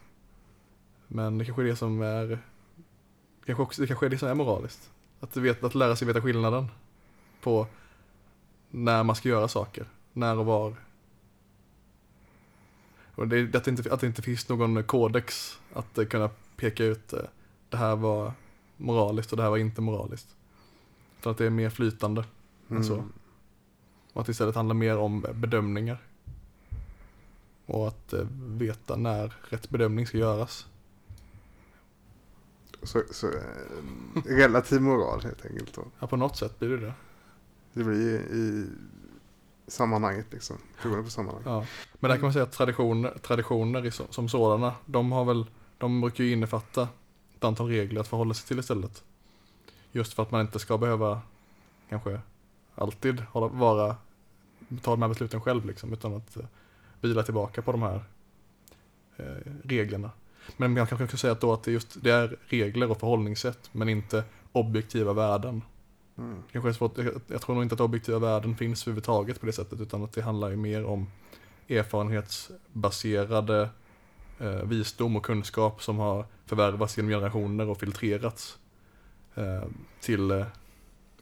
Men 1.07 1.39
det 1.39 1.45
kanske 1.45 1.63
är 1.63 1.67
det 1.67 1.77
som 1.77 2.03
är, 2.03 2.39
kanske 3.47 3.63
också, 3.63 3.81
det 3.83 3.87
kanske 3.89 4.07
är 4.07 4.11
det 4.11 4.19
som 4.19 4.29
är 4.29 4.35
moraliskt. 4.35 4.91
Att, 5.21 5.37
vet, 5.37 5.65
att 5.65 5.75
lära 5.75 5.97
sig 5.97 6.07
veta 6.07 6.21
skillnaden 6.23 6.67
på 7.41 7.67
när 8.71 9.05
man 9.05 9.17
ska 9.17 9.29
göra 9.29 9.49
saker, 9.49 9.87
när 10.13 10.39
och 10.39 10.47
var. 10.47 10.75
Och 13.15 13.29
det, 13.29 13.55
att, 13.57 13.65
det 13.65 13.71
inte, 13.71 13.95
att 13.95 14.01
det 14.01 14.07
inte 14.07 14.23
finns 14.23 14.49
någon 14.49 14.85
kodex 14.85 15.59
att 15.73 15.99
kunna 16.11 16.31
peka 16.57 16.85
ut 16.85 17.13
eh, 17.13 17.19
det 17.69 17.77
här 17.77 17.97
var 17.97 18.33
moraliskt 18.77 19.31
och 19.33 19.37
det 19.37 19.43
här 19.43 19.51
var 19.51 19.57
inte 19.59 19.81
moraliskt. 19.81 20.37
Utan 21.19 21.33
att 21.33 21.39
det 21.39 21.47
är 21.47 21.51
mer 21.51 21.71
flytande. 21.71 22.25
Mm. 22.71 22.85
Så. 22.85 23.05
Och 24.13 24.21
att 24.21 24.27
det 24.27 24.31
istället 24.31 24.55
handlar 24.55 24.75
mer 24.75 24.99
om 24.99 25.27
bedömningar. 25.35 25.99
Och 27.67 27.89
att 27.89 28.13
eh, 28.13 28.27
veta 28.39 28.97
när 28.97 29.35
rätt 29.49 29.71
bedömning 29.71 30.07
ska 30.07 30.19
göras. 30.19 30.67
Så, 32.83 33.03
så 33.11 33.27
eh, 33.27 34.23
relativ 34.25 34.81
moral 34.81 35.23
helt 35.23 35.47
enkelt. 35.47 35.75
Då. 35.75 35.85
Ja, 35.99 36.07
på 36.07 36.17
något 36.17 36.37
sätt 36.37 36.59
blir 36.59 36.69
det 36.69 36.77
det. 36.77 36.93
Det 37.73 37.85
blir 37.85 37.97
ju 37.97 38.17
i 38.17 38.69
sammanhanget 39.67 40.27
liksom. 40.31 40.57
Beroende 40.83 41.05
på 41.05 41.11
sammanhang. 41.11 41.43
Ja. 41.47 41.67
Men 41.95 42.09
där 42.09 42.17
kan 42.17 42.23
man 42.23 42.33
säga 42.33 42.43
att 42.43 42.53
traditioner, 42.53 43.19
traditioner 43.23 43.87
i 43.87 43.91
som 43.91 44.29
sådana, 44.29 44.75
de 44.87 45.13
har 45.13 45.25
väl, 45.25 45.47
de 45.79 46.01
brukar 46.01 46.25
ju 46.25 46.33
innefatta 46.33 46.89
ett 47.37 47.45
antal 47.45 47.69
regler 47.69 48.01
att 48.01 48.09
förhålla 48.09 48.35
sig 48.35 48.49
till 48.49 48.59
istället. 48.59 49.05
Just 49.93 50.15
för 50.15 50.23
att 50.23 50.31
man 50.31 50.41
inte 50.41 50.59
ska 50.59 50.79
behöva 50.79 51.21
kanske 51.89 52.21
alltid 52.75 53.21
hålla, 53.21 53.47
vara, 53.47 53.97
ta 54.83 54.91
de 54.91 55.03
här 55.03 55.09
besluten 55.09 55.41
själv 55.41 55.67
liksom, 55.67 55.93
utan 55.93 56.17
att 56.17 56.37
eh, 56.37 56.45
vila 57.01 57.23
tillbaka 57.23 57.63
på 57.63 57.73
de 57.73 57.83
här 57.83 58.05
eh, 59.17 59.53
reglerna. 59.65 60.11
Men 60.57 60.73
man 60.73 60.87
kanske 60.87 61.09
ska 61.09 61.17
säga 61.17 61.33
att 61.33 61.41
då 61.41 61.53
att 61.53 61.63
det 61.63 61.73
just 61.73 62.03
det 62.03 62.11
är 62.11 62.37
regler 62.47 62.91
och 62.91 63.01
förhållningssätt, 63.01 63.71
men 63.73 63.89
inte 63.89 64.25
objektiva 64.53 65.13
värden. 65.13 65.63
Mm. 66.19 66.43
Kanske 66.53 66.75
svårt, 66.75 66.99
jag, 66.99 67.21
jag 67.27 67.41
tror 67.41 67.55
nog 67.55 67.65
inte 67.65 67.75
att 67.75 67.81
objektiva 67.81 68.19
värden 68.19 68.57
finns 68.57 68.83
överhuvudtaget 68.83 69.41
på 69.41 69.47
det 69.47 69.53
sättet 69.53 69.81
utan 69.81 70.05
att 70.05 70.13
det 70.13 70.23
handlar 70.23 70.51
ju 70.51 70.57
mer 70.57 70.85
om 70.85 71.07
erfarenhetsbaserade 71.69 73.69
eh, 74.39 74.65
visdom 74.65 75.17
och 75.17 75.25
kunskap 75.25 75.83
som 75.83 75.99
har 75.99 76.25
förvärvats 76.47 76.97
genom 76.97 77.11
generationer 77.11 77.69
och 77.69 77.81
filtrerats 77.81 78.59
eh, 79.35 79.63
till 80.01 80.31
eh, 80.31 80.47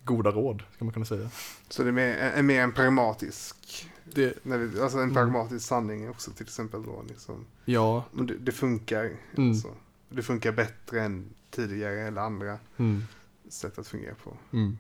goda 0.08 0.30
råd, 0.30 0.58
kan 0.78 0.86
man 0.86 0.92
kunna 0.92 1.06
säga. 1.06 1.30
Så 1.68 1.82
det 1.82 1.88
är 1.88 1.92
mer, 1.92 2.16
är 2.16 2.42
mer 2.42 2.62
en 2.62 2.72
pragmatisk, 2.72 3.88
Det, 4.04 4.38
vi, 4.42 4.80
alltså 4.80 4.98
en 4.98 5.02
Mm. 5.02 5.14
pragmatisk 5.14 5.66
sanning 5.66 6.10
också 6.10 6.30
till 6.30 6.46
exempel 6.46 6.82
då. 6.82 7.04
Liksom. 7.08 7.44
ja, 7.64 8.04
Men 8.12 8.26
det, 8.26 8.34
det 8.38 8.52
funkar. 8.52 9.16
Mm. 9.36 9.50
Alltså. 9.50 9.74
Det 10.08 10.22
funkar 10.22 10.52
bättre 10.52 11.00
än 11.02 11.34
tidigare 11.50 12.00
eller 12.00 12.20
andra 12.20 12.58
mm, 12.76 13.02
sätt 13.48 13.78
att 13.78 13.86
fungera 13.88 14.14
på. 14.24 14.36
mm, 14.52 14.78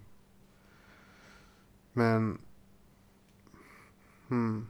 Men... 1.92 2.38
Hmm. 4.28 4.66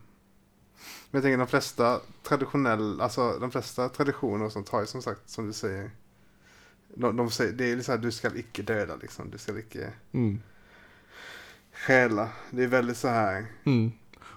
Men 1.11 1.19
jag 1.19 1.23
tänker 1.23 1.39
de 1.39 1.47
flesta 1.47 2.01
traditionella, 2.23 3.05
alltså 3.05 3.39
de 3.39 3.51
flesta 3.51 3.89
traditioner 3.89 4.45
och 4.45 4.53
sånt 4.53 4.69
har 4.69 4.81
ju 4.81 4.87
som 4.87 5.03
sagt, 5.03 5.31
som 5.31 5.47
du 5.47 5.53
säger. 5.53 5.91
De, 6.95 7.17
de 7.17 7.31
säger, 7.31 7.53
det 7.53 7.65
är 7.73 7.77
liksom 7.77 7.93
här, 7.93 7.99
du 7.99 8.13
ska 8.13 8.37
icke 8.37 8.63
döda 8.63 8.97
liksom, 8.97 9.31
du 9.31 9.39
ska 9.39 9.59
icke 9.59 9.93
mm, 10.13 10.41
stjäla. 11.73 12.29
Det 12.51 12.65
är 12.65 12.69
väldigt 12.69 12.97
så 12.97 13.09
här, 13.09 13.47
mm. 13.65 13.93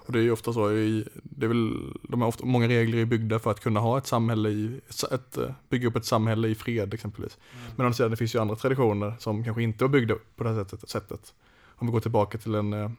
Och 0.05 0.13
det 0.13 0.19
är 0.19 0.23
ju 0.23 0.31
ofta 0.31 0.53
så, 0.53 0.71
i, 0.71 1.07
det 1.23 1.45
är 1.45 1.47
väl, 1.47 1.93
de 2.01 2.21
är 2.21 2.25
ofta, 2.25 2.45
många 2.45 2.67
regler 2.67 2.97
är 2.97 3.05
byggda 3.05 3.39
för 3.39 3.51
att 3.51 3.59
kunna 3.59 3.79
ha 3.79 3.97
ett 3.97 4.07
samhälle 4.07 4.49
i, 4.49 4.81
ett, 5.11 5.37
eh, 5.37 5.51
bygga 5.69 5.87
upp 5.87 5.95
ett 5.95 6.05
samhälle 6.05 6.47
i 6.47 6.55
fred 6.55 6.93
exempelvis. 6.93 7.37
Men 7.75 7.85
å 7.85 7.87
andra 7.87 7.93
sidan, 7.93 8.11
det 8.11 8.17
finns 8.17 8.35
ju 8.35 8.39
andra 8.39 8.55
traditioner 8.55 9.15
som 9.19 9.43
kanske 9.43 9.63
inte 9.63 9.83
var 9.83 9.89
byggda 9.89 10.15
på 10.35 10.43
det 10.43 10.49
här 10.49 10.63
sättet. 10.63 10.89
sättet. 10.89 11.33
Om 11.75 11.87
vi 11.87 11.93
går 11.93 11.99
tillbaka 11.99 12.37
till 12.37 12.55
en, 12.55 12.73
eh, 12.73 12.91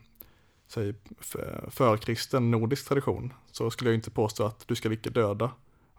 säg, 0.68 0.94
förkristen 1.68 2.50
nordisk 2.50 2.88
tradition, 2.88 3.32
så 3.50 3.70
skulle 3.70 3.90
jag 3.90 3.94
inte 3.94 4.10
påstå 4.10 4.44
att 4.44 4.68
du 4.68 4.74
ska 4.74 4.92
icke 4.92 5.10
döda 5.10 5.50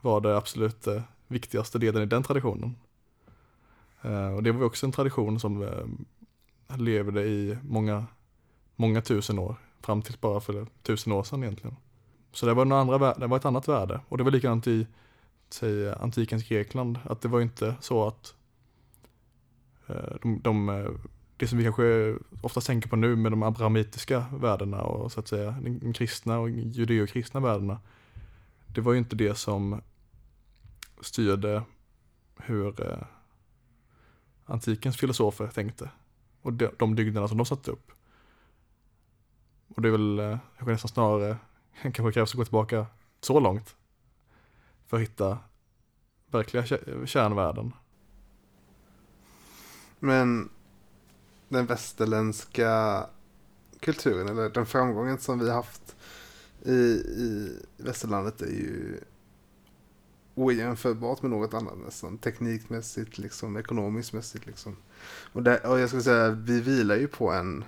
var 0.01 0.21
det 0.21 0.37
absolut 0.37 0.87
eh, 0.87 1.01
viktigaste 1.27 1.79
delen 1.79 2.03
i 2.03 2.05
den 2.05 2.23
traditionen. 2.23 2.75
Eh, 4.03 4.35
och 4.35 4.43
det 4.43 4.51
var 4.51 4.65
också 4.65 4.85
en 4.85 4.91
tradition 4.91 5.39
som 5.39 5.61
eh, 5.61 6.77
levde 6.77 7.23
i 7.23 7.57
många, 7.63 8.05
många 8.75 9.01
tusen 9.01 9.39
år, 9.39 9.55
fram 9.81 10.01
till 10.01 10.15
bara 10.21 10.41
för 10.41 10.67
tusen 10.81 11.13
år 11.13 11.23
sedan 11.23 11.43
egentligen. 11.43 11.75
Så 12.31 12.45
det 12.45 12.53
var, 12.53 12.65
andra, 12.71 13.13
det 13.13 13.27
var 13.27 13.37
ett 13.37 13.45
annat 13.45 13.67
värde. 13.67 14.01
Och 14.09 14.17
det 14.17 14.23
var 14.23 14.31
likadant 14.31 14.67
i 14.67 14.87
säg, 15.49 15.91
antikens 15.91 16.47
Grekland, 16.47 16.99
att 17.03 17.21
det 17.21 17.27
var 17.27 17.41
inte 17.41 17.75
så 17.81 18.07
att 18.07 18.35
eh, 19.87 20.15
de, 20.21 20.39
de, 20.43 20.69
eh, 20.69 20.91
det 21.37 21.47
som 21.47 21.57
vi 21.57 21.63
kanske 21.63 22.15
ofta 22.41 22.61
tänker 22.61 22.89
på 22.89 22.95
nu 22.95 23.15
med 23.15 23.31
de 23.31 23.43
abrahamitiska 23.43 24.25
värdena 24.33 24.81
och 24.81 25.11
så 25.11 25.19
att 25.19 25.27
säga 25.27 25.55
de 25.61 25.93
kristna 25.93 26.39
och 26.39 26.49
judeokristna 26.49 27.39
värdena. 27.39 27.79
Det 28.67 28.81
var 28.81 28.93
ju 28.93 28.99
inte 28.99 29.15
det 29.15 29.35
som 29.35 29.81
styrde 31.01 31.63
hur 32.37 32.91
eh, 32.91 32.97
antikens 34.53 34.97
filosofer 34.97 35.47
tänkte 35.47 35.89
och 36.41 36.53
de, 36.53 36.69
de 36.77 36.95
dygderna 36.95 37.27
som 37.27 37.37
de 37.37 37.45
satte 37.45 37.71
upp. 37.71 37.91
Och 39.67 39.81
det 39.81 39.87
är 39.87 39.91
väl 39.91 40.19
eh, 40.19 40.37
kanske 40.57 40.71
nästan 40.71 40.89
snarare, 40.89 41.37
kanske 41.81 42.11
krävs 42.11 42.31
att 42.31 42.37
gå 42.37 42.45
tillbaka 42.45 42.85
så 43.21 43.39
långt 43.39 43.75
för 44.87 44.97
att 44.97 45.03
hitta 45.03 45.37
verkliga 46.27 46.65
kärnvärden. 47.05 47.73
Men 49.99 50.49
den 51.49 51.65
västerländska 51.65 53.05
kulturen, 53.79 54.27
eller 54.27 54.49
den 54.49 54.65
framgången 54.65 55.19
som 55.19 55.39
vi 55.39 55.51
haft 55.51 55.95
i, 56.65 56.73
i 56.73 57.57
västerlandet 57.77 58.41
är 58.41 58.45
ju 58.45 58.99
ojämförbart 60.35 61.21
med 61.21 61.31
något 61.31 61.53
annat 61.53 61.77
nästan. 61.85 62.17
Teknikmässigt, 62.17 63.17
liksom, 63.17 63.57
ekonomiskt 63.57 64.13
mässigt. 64.13 64.45
Liksom. 64.45 64.75
Och, 65.33 65.43
där, 65.43 65.65
och 65.65 65.79
jag 65.79 65.89
skulle 65.89 66.03
säga, 66.03 66.29
vi 66.29 66.61
vilar 66.61 66.95
ju 66.95 67.07
på 67.07 67.31
en 67.31 67.65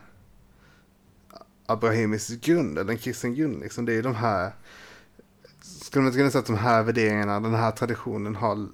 abrahamisk 1.65 2.41
grund, 2.41 2.77
eller 2.77 2.91
en 2.91 2.97
kristen 2.97 3.35
grund. 3.35 3.59
Liksom. 3.59 3.85
Det 3.85 3.93
är 3.93 4.03
de 4.03 4.15
här, 4.15 4.51
skulle 5.61 6.01
man 6.01 6.07
inte 6.07 6.19
kunna 6.19 6.31
säga 6.31 6.39
att 6.39 6.45
de 6.45 6.57
här 6.57 6.83
värderingarna, 6.83 7.39
den 7.39 7.53
här 7.53 7.71
traditionen 7.71 8.35
har, 8.35 8.67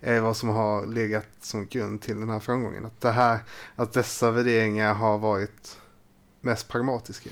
är 0.00 0.20
vad 0.20 0.36
som 0.36 0.48
har 0.48 0.86
legat 0.86 1.26
som 1.40 1.66
grund 1.66 2.00
till 2.00 2.20
den 2.20 2.28
här 2.28 2.40
framgången. 2.40 2.84
Att, 2.84 3.00
det 3.00 3.10
här, 3.10 3.38
att 3.76 3.92
dessa 3.92 4.30
värderingar 4.30 4.94
har 4.94 5.18
varit 5.18 5.78
mest 6.40 6.68
pragmatiska 6.68 7.30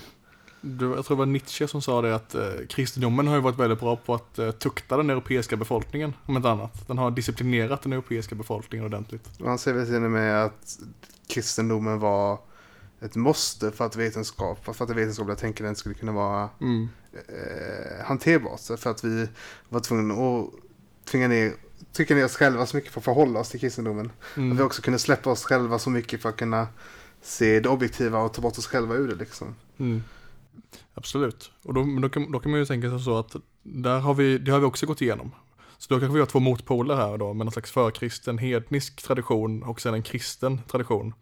jag 0.81 1.05
tror 1.05 1.17
det 1.17 1.19
var 1.19 1.27
Nietzsche 1.27 1.69
som 1.69 1.83
sa 1.83 2.03
det 2.03 2.15
att 2.15 2.35
eh, 2.35 2.43
kristendomen 2.69 3.27
har 3.27 3.35
ju 3.35 3.41
varit 3.41 3.59
väldigt 3.59 3.81
bra 3.81 3.97
på 3.97 4.15
att 4.15 4.39
eh, 4.39 4.51
tukta 4.51 4.97
den 4.97 5.11
europeiska 5.11 5.57
befolkningen, 5.57 6.15
om 6.27 6.37
inte 6.37 6.51
annat. 6.51 6.89
Den 6.89 6.99
har 6.99 7.11
disciplinerat 7.11 7.83
den 7.83 7.93
europeiska 7.93 8.35
befolkningen 8.35 8.87
ordentligt. 8.87 9.29
Han 9.45 9.59
säger 9.59 9.77
väl 9.79 9.87
till 9.87 10.05
och 10.05 10.11
med 10.11 10.45
att 10.45 10.79
kristendomen 11.27 11.99
var 11.99 12.39
ett 13.01 13.17
måste 13.17 13.71
för 13.71 13.87
att 13.87 13.97
vetenskap, 13.97 14.65
för 14.65 14.85
att 14.85 14.89
det 14.89 14.95
vetenskapliga 14.95 15.37
tänkandet 15.37 15.79
skulle 15.79 15.95
kunna 15.95 16.13
vara 16.13 16.49
mm. 16.61 16.89
eh, 17.13 18.07
hanterbart. 18.07 18.61
För 18.61 18.91
att 18.91 19.05
vi 19.05 19.29
var 19.69 19.81
tvungna 19.81 20.15
att 20.15 20.51
tvinga 21.05 21.29
ner, 21.29 21.53
trycka 21.93 22.15
ner 22.15 22.25
oss 22.25 22.37
själva 22.37 22.67
så 22.67 22.77
mycket 22.77 22.93
för 22.93 23.01
att 23.01 23.05
förhålla 23.05 23.41
oss 23.41 23.51
till 23.51 23.61
kristendomen. 23.61 24.13
Mm. 24.37 24.53
Att 24.53 24.59
vi 24.59 24.63
också 24.63 24.83
kunde 24.83 24.99
släppa 24.99 25.31
oss 25.31 25.45
själva 25.45 25.79
så 25.79 25.91
mycket 25.91 26.23
för 26.23 26.29
att 26.29 26.37
kunna 26.37 26.69
se 27.23 27.61
det 27.61 27.69
objektiva 27.69 28.19
och 28.19 28.33
ta 28.33 28.43
bort 28.43 28.59
oss 28.59 28.67
själva 28.67 28.95
ur 28.95 29.09
det 29.09 29.15
liksom. 29.15 29.55
Mm. 29.79 30.03
Absolut. 30.95 31.53
Och 31.63 31.75
då, 31.75 31.87
då, 32.03 32.09
kan, 32.09 32.33
då 32.33 32.41
kan 32.41 32.51
man 32.51 32.61
ju 32.61 32.67
tänka 32.67 32.91
sig 32.91 33.01
så 33.01 33.19
att 33.19 33.37
där 33.63 34.01
har 34.01 34.15
vi, 34.15 34.39
det 34.39 34.53
har 34.53 34.59
vi 34.59 34.67
också 34.67 34.87
gått 34.87 35.03
igenom. 35.03 35.33
Så 35.79 35.95
då 35.95 36.01
kanske 36.01 36.15
vi 36.15 36.21
har 36.21 36.27
två 36.27 36.41
motpoler 36.41 36.97
här 36.97 37.19
då, 37.19 37.33
med 37.35 37.47
någon 37.47 37.53
slags 37.53 37.71
förkristen 37.71 38.39
hednisk 38.39 39.03
tradition 39.03 39.63
och 39.63 39.81
sen 39.81 39.95
en 39.95 40.03
kristen 40.03 40.61
tradition. 40.71 41.15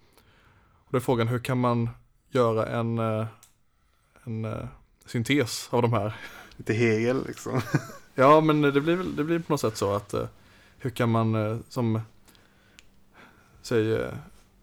Och 0.74 0.89
då 0.91 0.97
är 0.97 1.01
frågan, 1.01 1.28
hur 1.28 1.39
kan 1.39 1.61
man 1.61 1.89
göra 2.30 2.66
en, 2.66 2.99
eh, 2.99 3.26
en, 4.24 4.45
eh, 4.45 4.66
syntes 5.07 5.68
av 5.70 5.82
de 5.82 5.93
här? 5.93 6.16
Lite 6.57 6.72
Hegel 6.72 7.26
liksom. 7.26 7.61
ja, 8.14 8.41
men 8.41 8.62
det 8.62 8.80
blir, 8.80 8.97
det 9.16 9.24
blir 9.24 9.39
på 9.39 9.53
något 9.53 9.61
sätt 9.61 9.76
så 9.76 9.95
att 9.95 10.14
eh, 10.14 10.26
hur 10.78 10.91
kan 10.91 11.11
man 11.11 11.62
som, 11.68 12.01
säg, 13.62 13.85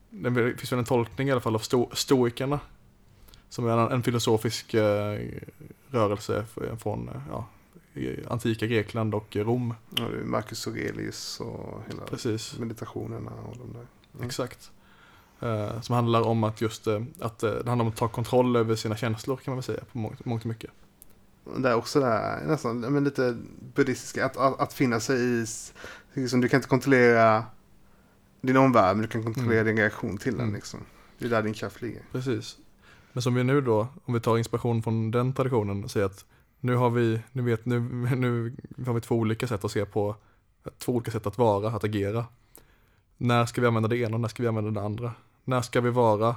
det 0.10 0.58
finns 0.58 0.72
väl 0.72 0.80
en 0.80 0.86
tolkning 0.86 1.28
i 1.28 1.32
alla 1.32 1.42
fall 1.42 1.56
av 1.56 1.60
sto, 1.60 1.90
stoikerna 1.94 2.60
som 3.52 3.68
är 3.68 3.92
en, 3.92 4.04
filosofisk 4.04 4.74
eh, 4.74 5.20
rörelse 5.90 6.46
från 6.78 7.10
eh, 7.10 7.22
ja, 7.30 7.48
antika 8.28 8.66
Grekland 8.66 9.16
och 9.16 9.36
Rom. 9.36 9.74
Ja, 9.96 10.04
det 10.04 10.18
är 10.18 10.24
Marcus 10.24 10.68
Aurelius 10.68 11.40
och 11.40 11.82
hela 11.88 12.04
Precis. 12.04 12.60
meditationerna 12.60 13.32
och 13.32 13.58
de 13.58 13.74
där. 13.74 13.88
Ja. 14.20 14.26
Exakt. 14.26 14.72
Eh, 15.40 15.82
som 15.82 15.96
handlar 15.96 16.22
om 16.22 16.44
att 16.44 16.62
just 16.62 16.88
eh, 16.88 17.02
att 17.20 17.40
det 17.40 17.68
handlar 17.68 17.86
om 17.86 17.88
att 17.88 17.96
ta 17.96 18.08
kontroll 18.08 18.56
över 18.56 18.76
sina 18.76 18.98
känslor 18.98 19.38
kan 19.38 19.52
man 19.52 19.58
väl 19.58 19.64
säga 19.64 19.84
på 19.92 19.98
mångt, 19.98 20.26
mångt 20.26 20.42
och 20.42 20.48
mycket. 20.48 20.72
Det 21.58 21.70
är 21.70 21.76
också 21.76 22.00
det 22.00 22.06
här, 22.06 22.46
nästan 22.46 22.80
men 22.80 23.04
lite 23.04 23.38
buddhistiska, 23.76 24.26
att, 24.26 24.38
att, 24.38 24.60
att 24.60 24.74
finna 24.74 25.00
sig 25.00 25.20
i, 25.20 25.46
liksom, 26.14 26.42
du 26.42 26.50
kan 26.50 26.58
inte 26.58 26.70
kontrollera 26.70 27.46
din 28.42 28.58
omvärld 28.58 28.96
men 28.96 29.02
du 29.02 29.08
kan 29.08 29.24
kontrollera 29.24 29.62
mm. 29.62 29.76
din 29.76 29.78
reaktion 29.78 30.18
till 30.18 30.34
den. 30.34 30.42
Mm. 30.42 30.56
Liksom. 30.56 30.80
Det 31.18 31.26
är 31.26 31.30
där 31.30 31.44
din 31.44 31.54
kraft 31.54 31.82
ligger. 31.82 32.02
Precis. 32.12 32.58
Men 33.14 33.22
som 33.22 33.34
vi 33.34 33.44
nu 33.44 33.62
då, 33.62 33.88
om 34.06 34.14
vi 34.14 34.20
tar 34.20 34.38
inspiration 34.38 34.84
från 34.84 35.12
den 35.12 35.34
traditionen, 35.34 35.90
säger 35.90 36.06
att 36.06 36.26
nu 36.60 36.76
har 36.76 36.90
vi, 36.90 37.22
nu 37.32 37.42
vet, 37.42 37.66
nu, 37.66 37.80
nu 38.16 38.56
har 38.86 38.94
vi 38.94 39.02
två 39.02 39.16
olika 39.16 39.48
sätt 39.48 39.66
att 39.66 39.72
se 39.72 39.86
på, 39.86 40.16
två 40.78 40.92
olika 40.92 41.12
sätt 41.12 41.28
att 41.28 41.38
vara, 41.38 41.68
att 41.70 41.84
agera. 41.84 42.26
När 43.18 43.46
ska 43.46 43.62
vi 43.62 43.68
använda 43.68 43.90
det 43.90 43.98
ena 43.98 44.16
och 44.16 44.22
när 44.22 44.28
ska 44.28 44.44
vi 44.44 44.50
använda 44.50 44.72
det 44.72 44.86
andra? 44.86 45.14
När 45.44 45.62
ska 45.62 45.82
vi 45.82 45.90
vara 45.90 46.36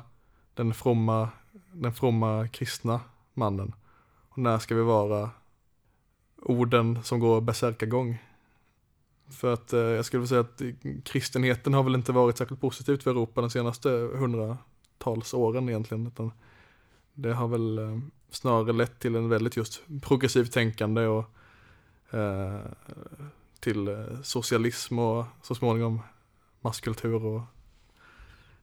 den 0.55 0.75
fromma, 0.75 1.29
den 1.73 1.95
fromma 1.95 2.49
kristna 2.49 3.01
mannen? 3.35 3.75
Och 4.29 4.39
när 4.39 4.59
ska 4.59 4.75
vi 4.75 4.83
vara 4.83 5.31
orden 6.43 7.03
som 7.03 7.21
går 7.21 7.41
bärsärkagång? 7.41 8.19
För 9.31 9.53
att 9.53 9.73
eh, 9.73 9.81
jag 9.81 10.05
skulle 10.05 10.27
säga 10.27 10.41
att 10.41 10.63
kristenheten 11.05 11.75
har 11.75 11.83
väl 11.83 11.95
inte 11.95 12.13
varit 12.13 12.39
särskilt 12.39 12.61
positivt 12.61 13.03
för 13.03 13.11
Europa 13.11 13.41
de 13.41 13.51
senaste 13.51 13.89
hundratals 13.89 15.35
åren 15.35 15.69
egentligen. 15.69 16.07
Utan 16.07 16.33
det 17.15 17.35
har 17.35 17.49
väl 17.49 17.79
eh, 17.79 17.99
snarare 18.31 18.73
lett 18.73 18.99
till 18.99 19.17
en 19.17 19.29
väldigt 19.29 19.57
just 19.57 19.83
progressivt 20.03 20.53
tänkande 20.53 21.07
och 21.07 21.25
eh, 22.11 22.61
till 23.61 23.89
eh, 23.89 24.21
socialism 24.23 24.99
och 24.99 25.25
så 25.43 25.55
småningom 25.55 26.01
masskultur 26.61 27.25
och 27.25 27.43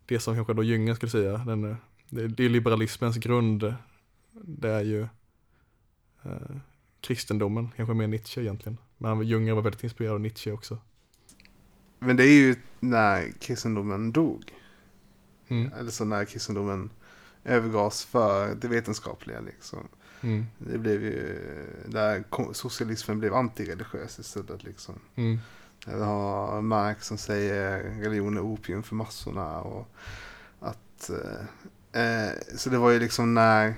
det 0.06 0.20
som 0.20 0.36
kanske 0.36 0.54
då 0.54 0.64
Jüngen 0.64 0.96
skulle 0.96 1.10
säga, 1.10 1.38
den, 1.38 1.72
eh, 1.72 1.76
det, 2.10 2.28
det 2.28 2.46
är 2.46 2.50
liberalismens 2.50 3.18
grund, 3.18 3.74
det 4.32 4.70
är 4.70 4.84
ju 4.84 5.02
eh, 6.24 6.56
kristendomen, 7.02 7.72
kanske 7.76 7.94
mer 7.94 8.08
Nietzsche 8.08 8.42
egentligen. 8.42 8.78
Men 8.98 9.24
Jünger 9.24 9.54
var 9.54 9.62
väldigt 9.62 9.84
inspirerad 9.84 10.14
av 10.14 10.22
Nietzsche 10.22 10.52
också. 10.52 10.78
Men 12.00 12.18
det 12.18 12.24
är 12.24 12.34
ju 12.34 12.56
när 12.80 13.32
kristendomen 13.40 14.12
dog. 14.12 14.44
Mm. 15.48 15.74
Eller 15.74 15.92
så 15.92 16.06
när 16.06 16.26
kristendomen 16.26 16.90
övergavs 17.44 18.06
för 18.06 18.56
det 18.56 18.68
vetenskapliga. 18.68 19.40
Liksom. 19.40 19.88
Mm. 20.22 20.46
Det 20.58 20.78
blev 20.78 21.04
ju 21.04 21.40
där 21.86 22.24
socialismen 22.54 23.20
blev 23.20 23.34
antireligiös 23.34 24.20
istället. 24.20 24.64
Liksom. 24.64 24.96
Mm. 25.16 25.40
Vi 25.86 26.04
har 26.04 26.62
Marx 26.62 27.08
som 27.08 27.18
säger 27.18 27.84
religion 27.84 28.38
är 28.38 28.42
opium 28.42 28.84
för 28.84 28.96
massorna. 28.96 29.62
Och 29.62 29.88
att, 30.60 31.10
eh, 31.10 32.02
eh, 32.02 32.32
så 32.58 32.70
det 32.70 32.78
var 32.78 32.92
ju 32.92 33.00
liksom 33.00 33.34
när 33.34 33.74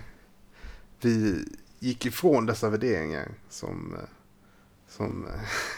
vi 1.01 1.45
gick 1.79 2.05
ifrån 2.05 2.45
dessa 2.45 2.69
värderingar 2.69 3.27
som, 3.49 3.93
eh, 3.93 4.09
som 4.87 5.27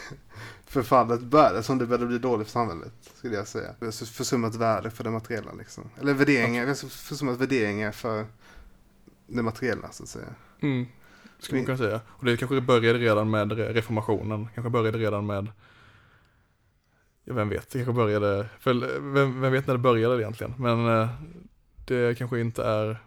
förfallet 0.82 1.20
började, 1.20 1.62
som 1.62 1.78
det 1.78 1.86
började 1.86 2.06
bli 2.06 2.18
dåligt 2.18 2.46
för 2.46 2.52
samhället, 2.52 2.92
skulle 3.14 3.34
jag 3.34 3.46
säga. 3.46 3.74
Vi 3.80 3.86
har 3.86 4.06
försummat 4.06 4.54
värde 4.54 4.90
för 4.90 5.04
det 5.04 5.10
materiella 5.10 5.52
liksom. 5.52 5.90
Eller 6.00 6.14
värderingar, 6.14 6.62
vi 6.62 6.68
har 6.68 6.88
försummat 6.88 7.40
värderingar 7.40 7.92
för 7.92 8.26
det 9.26 9.42
materiella 9.42 9.90
så 9.90 10.02
att 10.02 10.08
säga. 10.08 10.34
Mm. 10.60 10.86
Skulle 11.38 11.60
man 11.60 11.66
kunna 11.66 11.78
säga. 11.78 12.00
Och 12.06 12.24
det 12.24 12.36
kanske 12.36 12.60
började 12.60 12.98
redan 12.98 13.30
med 13.30 13.52
reformationen, 13.52 14.48
kanske 14.54 14.70
började 14.70 14.98
redan 14.98 15.26
med 15.26 15.48
Ja, 17.28 17.34
vem 17.34 17.48
vet, 17.48 17.70
det 17.70 17.78
kanske 17.78 17.92
började, 17.92 18.48
för 18.58 18.74
vem, 19.12 19.40
vem 19.40 19.52
vet 19.52 19.66
när 19.66 19.74
det 19.74 19.78
började 19.78 20.22
egentligen, 20.22 20.54
men 20.58 20.88
eh, 20.88 21.08
det 21.86 22.18
kanske 22.18 22.40
inte 22.40 22.64
är 22.64 23.02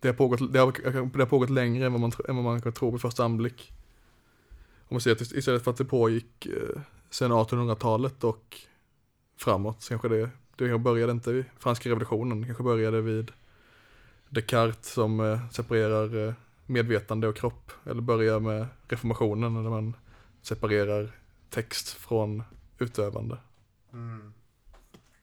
det 0.00 0.08
har, 0.08 0.14
pågått, 0.14 0.52
det, 0.52 0.58
har, 0.58 0.72
det 1.12 1.18
har 1.18 1.26
pågått 1.26 1.50
längre 1.50 1.86
än 1.86 1.92
vad 1.92 2.00
man, 2.00 2.12
än 2.28 2.36
vad 2.36 2.44
man 2.44 2.60
kan 2.62 2.72
tro 2.72 2.90
vid 2.90 3.00
första 3.00 3.24
anblick. 3.24 3.72
Om 4.92 4.94
man 4.94 5.00
ser 5.00 5.12
att 5.12 5.20
istället 5.20 5.64
för 5.64 5.70
att 5.70 5.76
det 5.76 5.84
pågick 5.84 6.46
eh, 6.46 6.80
sedan 7.10 7.32
1800-talet 7.32 8.24
och 8.24 8.56
framåt, 9.36 9.82
så 9.82 9.88
kanske 9.88 10.08
det, 10.08 10.30
det 10.56 10.78
började 10.78 11.12
inte 11.12 11.32
vid 11.32 11.44
franska 11.58 11.88
revolutionen, 11.88 12.40
det 12.40 12.46
kanske 12.46 12.64
började 12.64 13.00
vid 13.00 13.32
Descartes 14.28 14.92
som 14.92 15.20
eh, 15.20 15.48
separerar 15.50 16.28
eh, 16.28 16.34
medvetande 16.66 17.28
och 17.28 17.36
kropp, 17.36 17.72
eller 17.84 18.02
börjar 18.02 18.40
med 18.40 18.66
reformationen 18.88 19.54
när 19.54 19.70
man 19.70 19.96
separerar 20.42 21.12
text 21.50 21.88
från 21.88 22.42
utövande. 22.78 23.38
Mm. 23.92 24.32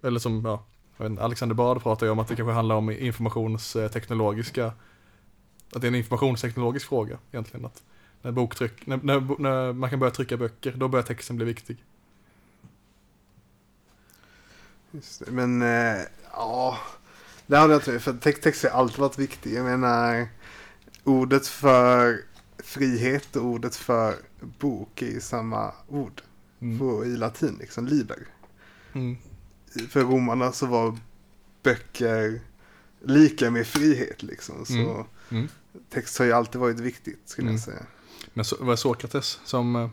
eller 0.01 0.19
som, 0.19 0.45
ja, 0.45 0.65
inte, 1.05 1.23
Alexander 1.23 1.55
Bard 1.55 1.83
pratar 1.83 2.05
ju 2.05 2.11
om 2.11 2.19
att 2.19 2.27
det 2.27 2.35
kanske 2.35 2.53
handlar 2.53 2.75
om 2.75 2.91
informationsteknologiska, 2.91 4.65
att 5.73 5.81
det 5.81 5.87
är 5.87 5.91
en 5.91 5.95
informationsteknologisk 5.95 6.87
fråga 6.87 7.19
egentligen. 7.31 7.65
Att 7.65 7.83
när, 8.21 8.31
boktryck, 8.31 8.85
när, 8.87 8.97
när, 8.97 9.39
när 9.41 9.73
man 9.73 9.89
kan 9.89 9.99
börja 9.99 10.11
trycka 10.11 10.37
böcker, 10.37 10.71
då 10.77 10.87
börjar 10.87 11.03
texten 11.03 11.35
bli 11.35 11.45
viktig. 11.45 11.83
Just 14.91 15.25
det. 15.25 15.31
Men 15.31 15.61
eh, 15.61 16.01
ja, 16.31 16.77
det 17.47 17.57
hade 17.57 17.73
jag 17.73 17.79
inte 17.81 17.99
för 17.99 18.13
text, 18.13 18.43
text 18.43 18.63
har 18.63 18.69
alltid 18.69 18.99
varit 18.99 19.19
viktig. 19.19 19.53
Jag 19.53 19.65
menar, 19.65 20.27
ordet 21.03 21.47
för 21.47 22.21
frihet 22.57 23.35
och 23.35 23.45
ordet 23.45 23.75
för 23.75 24.15
bok 24.59 25.01
är 25.01 25.07
ju 25.11 25.21
samma 25.21 25.71
ord 25.87 26.21
Mm. 26.61 26.79
på, 26.79 27.05
i 27.05 27.17
latin, 27.17 27.55
liksom 27.59 27.87
liber. 27.87 28.27
Mm. 28.93 29.17
För 29.89 30.01
romarna 30.03 30.51
så 30.51 30.65
var 30.65 30.97
böcker 31.63 32.41
lika 33.03 33.51
med 33.51 33.67
frihet 33.67 34.23
liksom. 34.23 34.65
Så 34.65 34.73
Mm. 34.73 35.05
Mm. 35.31 35.47
text 35.89 36.17
har 36.19 36.25
ju 36.25 36.31
alltid 36.31 36.61
varit 36.61 36.79
viktigt 36.79 37.19
skulle 37.25 37.45
Mm. 37.47 37.55
jag 37.55 37.63
säga. 37.63 37.85
Men 38.33 38.45
det 38.59 38.65
var 38.65 38.75
Sokrates 38.75 39.39
som 39.45 39.75
eh, 39.75 39.89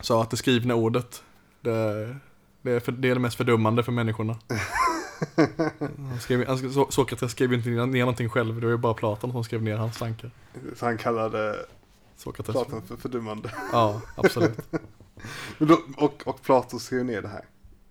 sa 0.00 0.22
att 0.22 0.30
det 0.30 0.36
skrivna 0.36 0.74
ordet, 0.74 1.22
det, 1.60 2.16
det, 2.62 2.70
är 2.70 2.80
för, 2.80 2.92
det 2.92 3.10
är 3.10 3.14
det 3.14 3.20
mest 3.20 3.36
fördummande 3.36 3.82
för 3.82 3.92
människorna. 3.92 4.38
Han 6.10 6.20
skrev, 6.20 6.46
han, 6.46 6.88
Sokrates 6.90 7.30
skrev 7.30 7.52
ju 7.52 7.56
inte 7.56 7.68
ner 7.68 8.00
någonting 8.00 8.28
själv, 8.28 8.60
det 8.60 8.66
var 8.66 8.72
ju 8.72 8.76
bara 8.76 8.94
Platon 8.94 9.32
som 9.32 9.44
skrev 9.44 9.62
ner 9.62 9.76
hans 9.76 9.98
tankar. 9.98 10.30
Så 10.76 10.86
han 10.86 10.98
kallade 10.98 11.56
Sokrates. 12.16 12.52
Platon 12.52 12.82
för 12.82 12.96
fördummande. 12.96 13.50
Ja, 13.72 14.00
absolut. 14.16 14.58
Då, 15.58 15.80
och, 15.96 16.22
och 16.26 16.42
Platon 16.42 16.80
skrev 16.80 17.04
ner 17.04 17.22
det 17.22 17.28
här. 17.28 17.44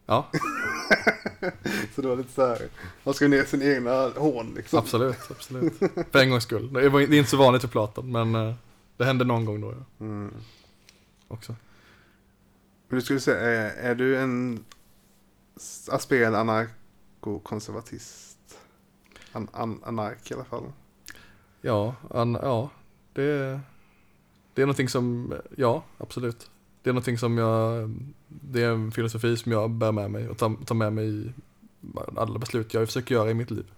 Ja, 0.06 0.28
Så 1.96 2.02
det 2.02 2.08
var 2.08 2.16
lite 2.16 2.34
så 2.34 2.48
här, 2.48 2.68
han 3.04 3.14
skrev 3.14 3.30
ner 3.30 3.44
sin 3.44 3.62
egna 3.62 4.10
hån 4.10 4.54
liksom. 4.56 4.80
absolut, 4.80 5.18
absolut. 5.30 5.74
För 6.12 6.20
en 6.20 6.30
gångs 6.30 6.44
skull. 6.44 6.74
Det 6.74 6.82
är 6.82 7.14
inte 7.14 7.30
så 7.30 7.38
vanligt 7.38 7.62
för 7.62 7.70
Platon, 7.70 8.12
men 8.12 8.36
eh, 8.36 8.54
det 8.98 9.06
hände 9.06 9.26
någon 9.26 9.46
gång 9.46 9.62
då 9.62 9.72
ja, 9.72 10.06
Mm. 10.06 10.34
också. 11.28 11.56
Men 12.88 13.00
du 13.00 13.02
skulle 13.06 13.20
säga, 13.20 13.40
är, 13.40 13.92
är 13.92 13.96
du 13.96 14.18
en 14.18 14.66
aspirerande 15.90 16.40
anarkokonservatist? 16.40 18.38
An, 19.32 19.48
an, 19.54 19.80
anark 19.86 20.32
i 20.32 20.34
alla 20.34 20.44
fall. 20.46 20.64
Ja, 21.62 21.96
an, 22.10 22.38
ja 22.42 22.70
det, 23.14 23.60
det 24.54 24.62
är 24.62 24.66
någonting 24.66 24.90
som, 24.90 25.34
ja, 25.58 25.84
absolut. 25.98 26.50
Det 26.82 26.90
är 26.90 26.94
någonting 26.94 27.18
som 27.18 27.38
jag, 27.38 27.90
det 28.28 28.64
är 28.64 28.72
en 28.72 28.92
filosofi 28.92 29.38
som 29.38 29.52
jag 29.52 29.70
bär 29.72 29.92
med 29.92 30.12
mig 30.12 30.30
och 30.30 30.38
tar, 30.38 30.66
tar 30.66 30.76
med 30.76 30.94
mig 30.94 31.26
i 31.28 31.34
alla 32.18 32.40
beslut 32.40 32.74
jag 32.74 32.88
försöker 32.88 33.16
göra 33.16 33.32
i 33.32 33.34
mitt 33.34 33.52
liv. 33.52 33.72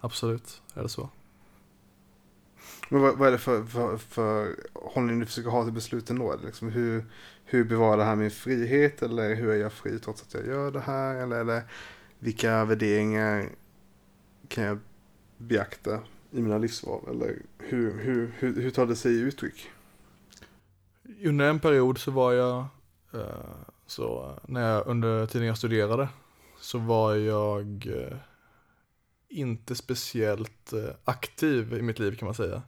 Absolut, 0.00 0.62
är 0.74 0.82
det 0.82 0.88
så. 0.88 1.08
Men 2.88 3.00
vad, 3.00 3.18
vad 3.18 3.28
är 3.28 3.32
det 3.32 3.38
för, 3.38 3.64
för, 3.64 3.96
för 3.96 4.56
hållning 4.74 5.20
du 5.20 5.26
försöker 5.26 5.50
ha 5.50 5.64
till 5.64 5.72
besluten 5.72 6.18
då? 6.18 6.36
Liksom 6.44 6.68
hur, 6.68 7.04
hur 7.44 7.64
bevarar 7.64 7.96
det 7.96 8.04
här 8.04 8.16
min 8.16 8.30
frihet? 8.30 9.02
Eller 9.02 9.34
hur 9.34 9.50
är 9.50 9.56
jag 9.56 9.72
fri 9.72 9.98
trots 9.98 10.22
att 10.22 10.34
jag 10.34 10.46
gör 10.46 10.70
det 10.70 10.80
här? 10.80 11.14
Eller 11.14 11.40
eller 11.40 11.62
vilka 12.18 12.64
värderingar 12.64 13.48
kan 14.48 14.64
jag 14.64 14.78
beakta 15.36 16.00
i 16.30 16.40
mina 16.40 16.58
livsval? 16.58 17.00
Eller 17.10 17.42
hur, 17.58 17.98
hur, 17.98 18.32
hur, 18.38 18.60
hur 18.60 18.70
tar 18.70 18.86
det 18.86 18.96
sig 18.96 19.12
i 19.12 19.20
uttryck? 19.20 19.70
Under 21.24 21.50
en 21.50 21.60
period 21.60 21.98
så 21.98 22.10
var 22.10 22.32
jag, 22.32 22.64
eh, 23.12 23.54
så 23.86 24.38
när 24.48 24.72
jag 24.72 24.86
under 24.86 25.26
tiden 25.26 25.46
jag 25.46 25.58
studerade, 25.58 26.08
så 26.60 26.78
var 26.78 27.14
jag 27.14 27.86
eh, 27.86 28.16
inte 29.28 29.74
speciellt 29.74 30.72
eh, 30.72 30.94
aktiv 31.04 31.74
i 31.74 31.82
mitt 31.82 31.98
liv 31.98 32.16
kan 32.16 32.26
man 32.26 32.34
säga. 32.34 32.62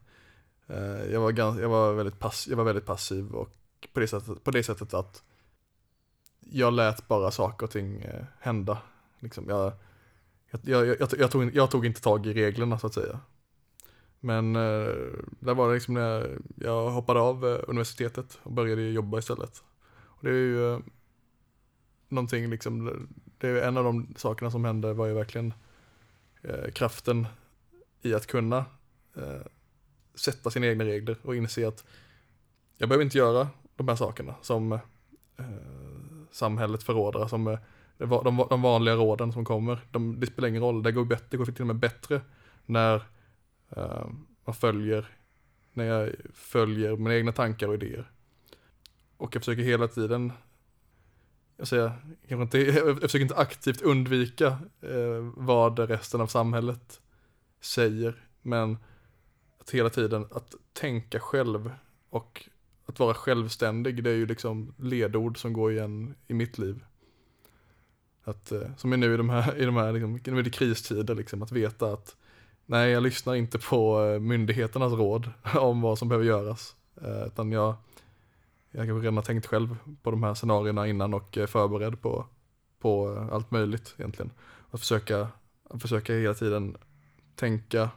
Eh, 0.69 1.13
jag, 1.13 1.21
var 1.21 1.33
ganska, 1.33 1.63
jag, 1.63 1.69
var 1.69 1.93
väldigt 1.93 2.19
pass, 2.19 2.49
jag 2.49 2.57
var 2.57 2.65
väldigt 2.65 2.87
passiv 2.87 3.31
och 3.35 3.51
på 3.93 4.01
det, 4.01 4.09
sättet, 4.09 4.45
på 4.45 4.51
det 4.51 4.63
sättet 4.63 4.95
att 4.95 5.23
jag 6.41 6.73
lät 6.73 7.09
bara 7.09 7.31
saker 7.31 7.67
och 7.67 7.71
ting 7.71 8.01
eh, 8.01 8.25
hända. 8.41 8.79
Liksom 9.19 9.45
jag, 9.49 9.73
jag, 10.51 10.61
jag, 10.65 10.87
jag, 11.01 11.09
jag, 11.19 11.31
tog, 11.31 11.57
jag 11.57 11.71
tog 11.71 11.87
inte 11.87 12.01
tag 12.01 12.27
i 12.27 12.35
reglerna 12.35 12.79
så 12.79 12.87
att 12.87 12.95
säga. 12.95 13.21
Men 14.21 14.57
eh, 14.57 14.93
där 15.41 15.55
var 15.55 15.69
det 15.69 15.75
liksom 15.75 15.95
när 15.95 16.39
jag, 16.57 16.91
hoppade 16.91 17.21
av 17.21 17.47
eh, 17.47 17.61
universitetet 17.69 18.39
och 18.43 18.53
började 18.53 18.83
jobba 18.83 19.19
istället. 19.19 19.63
Och 20.05 20.25
det 20.25 20.31
är 20.31 20.35
ju 20.35 20.73
eh, 20.73 20.79
någonting 22.09 22.51
liksom, 22.51 23.09
det 23.39 23.49
är 23.49 23.69
en 23.69 23.77
av 23.77 23.85
de 23.85 24.15
sakerna 24.17 24.51
som 24.51 24.65
hände 24.65 24.93
var 24.93 25.07
ju 25.07 25.15
verkligen 25.15 25.55
eh, 26.43 26.71
kraften 26.71 27.27
i 28.03 28.15
att 28.15 28.27
kunna 28.27 28.65
eh, 29.17 29.47
sätta 30.19 30.51
sina 30.51 30.67
egna 30.67 30.85
regler 30.85 31.17
och 31.23 31.37
inse 31.37 31.69
att 31.69 31.85
jag 32.77 32.89
behöver 32.89 33.05
inte 33.05 33.19
göra 33.19 33.49
de 33.77 33.89
här 33.89 33.97
sakerna 33.97 34.35
som 34.43 34.73
eh, 34.73 34.81
samhället 36.31 36.83
förråder, 36.83 37.27
som 37.27 37.47
eh, 37.49 37.59
de, 37.99 38.47
de 38.51 38.63
vanliga 38.63 38.95
råden 38.95 39.33
som 39.33 39.45
kommer. 39.45 39.81
De, 39.91 40.21
det 40.21 40.27
spelar 40.27 40.49
ingen 40.49 40.63
roll, 40.63 40.83
det 40.83 40.93
går, 40.93 41.05
bättre, 41.05 41.27
det 41.31 41.37
går 41.37 41.45
till 41.45 41.61
och 41.61 41.67
med 41.67 41.77
bättre 41.77 42.21
när 42.67 43.03
eh, 43.77 44.07
man 44.45 44.55
följer, 44.55 45.09
när 45.73 45.85
jag 45.85 46.13
följer 46.35 46.97
mina 46.97 47.15
egna 47.15 47.33
tankar 47.33 47.69
och 47.69 47.75
idéer. 47.75 48.11
Och 49.17 49.35
jag 49.35 49.43
försöker 49.43 49.63
hela 49.63 49.89
tiden, 49.89 50.33
jag 51.57 51.69
säger, 51.69 51.93
jag, 52.27 52.43
inte, 52.43 52.59
jag 52.61 53.01
försöker 53.01 53.23
inte 53.23 53.37
aktivt 53.37 53.83
undvika 53.83 54.47
eh, 54.81 55.33
vad 55.37 55.79
resten 55.79 56.21
av 56.21 56.27
samhället 56.27 57.01
säger, 57.61 58.25
men 58.43 58.77
att 59.69 59.75
hela 59.75 59.91
tiden 59.91 60.27
att 60.31 60.55
tänka 60.73 61.21
själv 61.21 61.73
och 62.11 62.49
att 62.87 62.99
vara 62.99 63.15
självständig, 63.15 64.05
det 64.05 64.11
är 64.11 64.15
ju 64.15 64.27
liksom 64.27 64.75
ledord 64.79 65.39
som 65.41 65.53
går 65.53 65.73
igen 65.73 66.15
i 66.27 66.35
mitt 66.35 66.59
liv. 66.59 66.85
Att, 68.25 68.53
eh, 68.53 68.77
som 68.77 68.93
är 68.93 68.97
nu 68.97 69.15
i 69.15 69.17
de 69.17 69.31
här, 69.31 69.57
i 69.57 69.65
de 69.65 69.77
här 69.77 69.93
liksom, 69.93 70.21
nu 70.33 70.39
är 70.39 70.43
det 70.43 70.51
kristider, 70.51 71.15
liksom, 71.15 71.43
att 71.43 71.53
veta 71.53 71.93
att 71.93 72.17
nej, 72.67 72.91
jag 72.91 73.03
lyssnar 73.03 73.35
inte 73.35 73.59
på 73.59 74.05
eh, 74.05 74.21
myndigheternas 74.21 74.93
råd 74.93 75.31
om 75.55 75.81
vad 75.81 75.99
som 75.99 76.09
behöver 76.09 76.27
göras. 76.27 76.77
Eh, 77.03 77.27
utan 77.27 77.53
jag, 77.53 77.75
jag 78.71 78.87
kanske 78.87 79.03
redan 79.03 79.17
har 79.17 79.25
tänkt 79.25 79.47
själv 79.47 79.77
på 80.03 80.11
de 80.11 80.23
här 80.23 80.35
scenarierna 80.35 80.87
innan 80.87 81.15
och 81.15 81.39
är 81.39 81.47
förberedd 81.47 82.01
på, 82.01 82.27
på 82.79 83.09
allt 83.33 83.51
möjligt 83.51 83.95
egentligen. 83.99 84.31
Att 84.71 84.81
försöka, 84.81 85.29
att 85.71 85.83
försöka 85.83 86.13
hela 86.13 86.35
tiden 86.35 86.77
tänka 87.35 87.91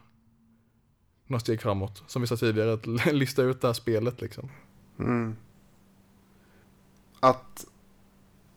några 1.32 1.40
steg 1.40 1.62
framåt. 1.62 2.04
Som 2.08 2.22
vi 2.22 2.28
sa 2.28 2.38
tidigare, 2.38 2.74
att 2.74 2.86
lista 3.14 3.44
ut 3.44 3.62
det 3.62 3.68
här 3.68 3.74
spelet 3.74 4.22
liksom. 4.22 4.50
Mm. 5.00 5.36
Att 7.20 7.66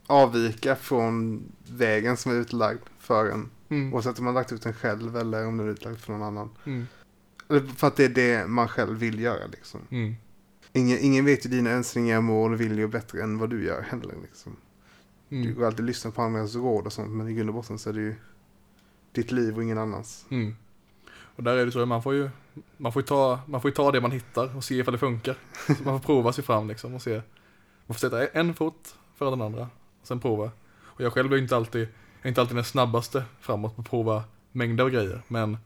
avvika 0.07 0.77
från 0.77 1.43
vägen 1.69 2.17
som 2.17 2.33
är 2.33 2.37
utlagd 2.37 2.81
för 2.99 3.31
en. 3.31 3.51
Mm. 3.69 3.95
Oavsett 3.95 4.19
om 4.19 4.25
man 4.25 4.35
lagt 4.35 4.53
ut 4.53 4.63
den 4.63 4.73
själv 4.73 5.17
eller 5.17 5.47
om 5.47 5.57
den 5.57 5.67
är 5.67 5.73
utlagd 5.73 5.99
för 5.99 6.13
någon 6.13 6.23
annan. 6.23 6.51
Mm. 6.65 6.87
För 7.77 7.87
att 7.87 7.97
det 7.97 8.05
är 8.05 8.09
det 8.09 8.47
man 8.47 8.69
själv 8.69 8.99
vill 8.99 9.21
göra 9.21 9.47
liksom. 9.47 9.81
Mm. 9.91 10.15
Ingen, 10.73 10.99
ingen 11.01 11.25
vet 11.25 11.47
ju 11.47 11.51
dina 11.51 11.71
önskningar, 11.71 12.21
mål 12.21 12.53
och 12.53 12.61
viljor 12.61 12.89
bättre 12.89 13.23
än 13.23 13.39
vad 13.39 13.51
du 13.51 13.65
gör 13.65 13.83
heller 13.83 14.15
liksom. 14.23 14.57
Du 15.29 15.37
Mm. 15.41 15.55
går 15.55 15.67
alltid 15.67 15.81
och 15.81 15.87
lyssnar 15.87 16.11
på 16.13 16.23
andras 16.23 16.55
råd 16.55 16.87
och 16.87 16.93
sånt 16.93 17.11
men 17.11 17.29
i 17.29 17.35
grund 17.35 17.49
och 17.49 17.55
botten 17.55 17.79
så 17.79 17.89
är 17.91 17.95
det 17.95 18.01
ju 18.01 18.15
ditt 19.13 19.33
liv 19.33 19.57
och 19.57 19.63
ingen 19.63 19.79
annans. 19.79 20.27
Mm. 20.29 20.57
Och 21.37 21.43
där 21.43 21.57
är 21.57 21.67
det 21.67 21.73
så, 21.73 21.87
man 21.87 22.03
får 22.03 22.15
ju, 22.15 22.31
man 22.77 22.93
får 22.93 23.03
ju 23.03 23.07
ta, 23.07 23.41
man 23.47 23.61
får 23.61 23.71
ju 23.71 23.75
ta 23.75 23.93
det 23.93 24.01
man 24.01 24.11
hittar 24.11 24.57
och 24.57 24.65
se 24.65 24.75
ifall 24.75 24.93
det 24.93 24.99
funkar. 24.99 25.37
Så 25.67 25.85
man 25.85 26.01
får 26.01 26.07
prova 26.07 26.33
sig 26.33 26.45
fram 26.45 26.69
liksom 26.69 26.95
och 26.95 27.03
se. 27.03 27.23
Man 27.87 27.95
får 27.95 28.01
sätta 28.01 28.27
en 28.27 28.55
fot 28.55 28.97
före 29.17 29.31
den 29.31 29.43
andra 29.43 29.69
och 30.01 30.07
sen 30.07 30.21
prova. 30.21 30.51
Och 30.81 31.01
jag 31.01 31.13
själv 31.13 31.33
är 31.33 31.37
inte 31.37 31.57
alltid, 31.57 31.89
är 32.23 32.29
inte 32.29 32.41
alltid 32.41 32.57
den 32.57 32.65
snabbaste 32.65 33.25
framåt 33.41 33.77
på 33.77 33.83
att 33.83 33.91
prova 33.91 34.25
mängder 34.53 34.85
av 34.85 34.91
grejer. 34.91 35.23
Men 35.29 35.59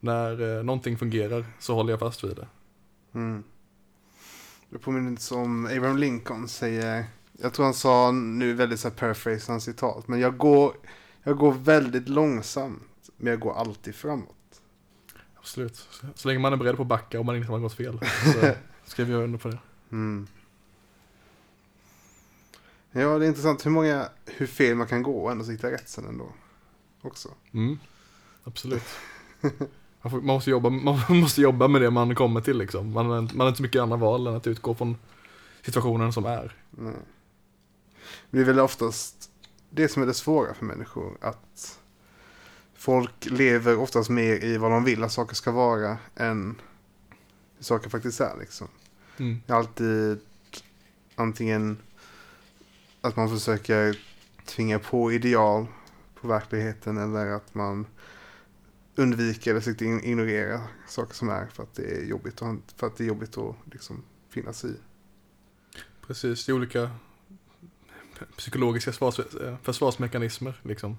när 0.00 0.58
eh, 0.58 0.64
någonting 0.64 0.98
fungerar 0.98 1.44
så 1.58 1.74
håller 1.74 1.92
jag 1.92 2.00
fast 2.00 2.24
vid 2.24 2.36
det. 2.36 2.46
Mm. 3.14 3.44
Det 4.70 4.78
påminner 4.78 5.10
lite 5.10 5.22
som 5.22 5.66
Abraham 5.66 5.96
Lincoln 5.96 6.48
säger. 6.48 7.04
Jag 7.32 7.52
tror 7.52 7.64
han 7.64 7.74
sa 7.74 8.10
nu 8.10 8.54
väldigt 8.54 8.80
så 8.80 8.88
här 8.88 8.94
paraphrase 8.94 9.52
hans 9.52 9.64
citat. 9.64 10.08
Men 10.08 10.20
jag 10.20 10.36
går, 10.36 10.72
jag 11.22 11.36
går 11.36 11.52
väldigt 11.52 12.08
långsamt. 12.08 12.82
Men 13.16 13.30
jag 13.30 13.40
går 13.40 13.54
alltid 13.54 13.94
framåt. 13.94 14.36
Absolut. 15.42 15.88
Så, 16.14 16.28
länge 16.28 16.40
man 16.40 16.52
är 16.52 16.56
beredd 16.56 16.76
på 16.76 16.82
att 16.82 16.88
backa 16.88 17.20
om 17.20 17.26
man 17.26 17.36
inte 17.36 17.52
har 17.52 17.58
gått 17.58 17.74
fel. 17.74 17.98
Så 18.32 18.54
skriver 18.90 19.12
jag 19.12 19.24
under 19.24 19.38
på 19.38 19.48
det. 19.48 19.58
Mm. 19.92 20.26
Ja, 22.92 23.18
det 23.18 23.26
är 23.26 23.28
intressant 23.28 23.66
hur 23.66 23.70
många, 23.70 24.08
hur 24.26 24.46
fel 24.46 24.76
man 24.76 24.86
kan 24.86 25.02
gå 25.02 25.24
och 25.24 25.30
ändå 25.30 25.44
sitta 25.44 25.70
rätt 25.70 25.88
sen 25.88 26.04
ändå. 26.04 26.32
Också. 27.02 27.28
Mm. 27.52 27.78
Absolut. 28.44 28.82
Man, 30.02 30.10
får, 30.10 30.18
man, 30.18 30.26
måste 30.26 30.50
jobba, 30.50 30.70
man 30.70 31.00
måste 31.08 31.40
jobba 31.40 31.68
med 31.68 31.82
det 31.82 31.90
man 31.90 32.14
kommer 32.14 32.40
till 32.40 32.58
liksom. 32.58 32.92
Man, 32.92 33.06
man 33.06 33.40
har 33.40 33.48
inte 33.48 33.56
så 33.56 33.62
mycket 33.62 33.82
andra 33.82 33.96
val 33.96 34.26
än 34.26 34.36
att 34.36 34.46
utgå 34.46 34.74
från 34.74 34.96
situationen 35.62 36.12
som 36.12 36.26
är. 36.26 36.56
Nej. 36.70 36.94
Det 38.30 38.40
är 38.40 38.44
väl 38.44 38.60
oftast 38.60 39.30
det 39.70 39.88
som 39.88 40.02
är 40.02 40.06
det 40.06 40.14
svåra 40.14 40.54
för 40.54 40.64
människor. 40.64 41.18
Att 41.20 41.78
folk 42.82 43.30
lever 43.30 43.76
oftast 43.76 44.10
mer 44.10 44.44
i 44.44 44.56
vad 44.56 44.70
de 44.70 44.84
vill 44.84 45.04
att 45.04 45.12
saker 45.12 45.34
ska 45.34 45.50
vara 45.50 45.98
än 46.16 46.60
hur 47.56 47.64
saker 47.64 47.90
faktiskt 47.90 48.20
är. 48.20 48.36
Liksom. 48.40 48.68
Mm. 49.18 49.42
Det 49.46 49.52
är 49.52 49.56
alltid 49.56 50.20
antingen 51.14 51.78
att 53.00 53.16
man 53.16 53.28
försöker 53.28 53.98
tvinga 54.44 54.78
på 54.78 55.12
ideal 55.12 55.66
på 56.20 56.28
verkligheten 56.28 56.98
eller 56.98 57.26
att 57.26 57.54
man 57.54 57.86
undviker 58.94 59.50
eller 59.50 59.60
försöker 59.60 59.84
ignorera 59.84 60.60
saker 60.88 61.14
som 61.14 61.28
är 61.28 61.46
för 61.46 61.62
att 61.62 61.74
det 61.74 61.96
är 61.96 62.04
jobbigt, 62.04 62.42
och, 62.42 62.56
för 62.76 62.86
att 62.86 62.96
det 62.96 63.04
är 63.04 63.08
jobbigt 63.08 63.38
att 63.38 63.56
liksom 63.64 64.02
finnas 64.28 64.64
i. 64.64 64.74
Precis, 66.06 66.46
det 66.46 66.52
är 66.52 66.54
olika 66.54 66.90
psykologiska 68.36 68.90
eh, 68.90 69.56
försvarsmekanismer 69.62 70.60
liksom. 70.62 70.96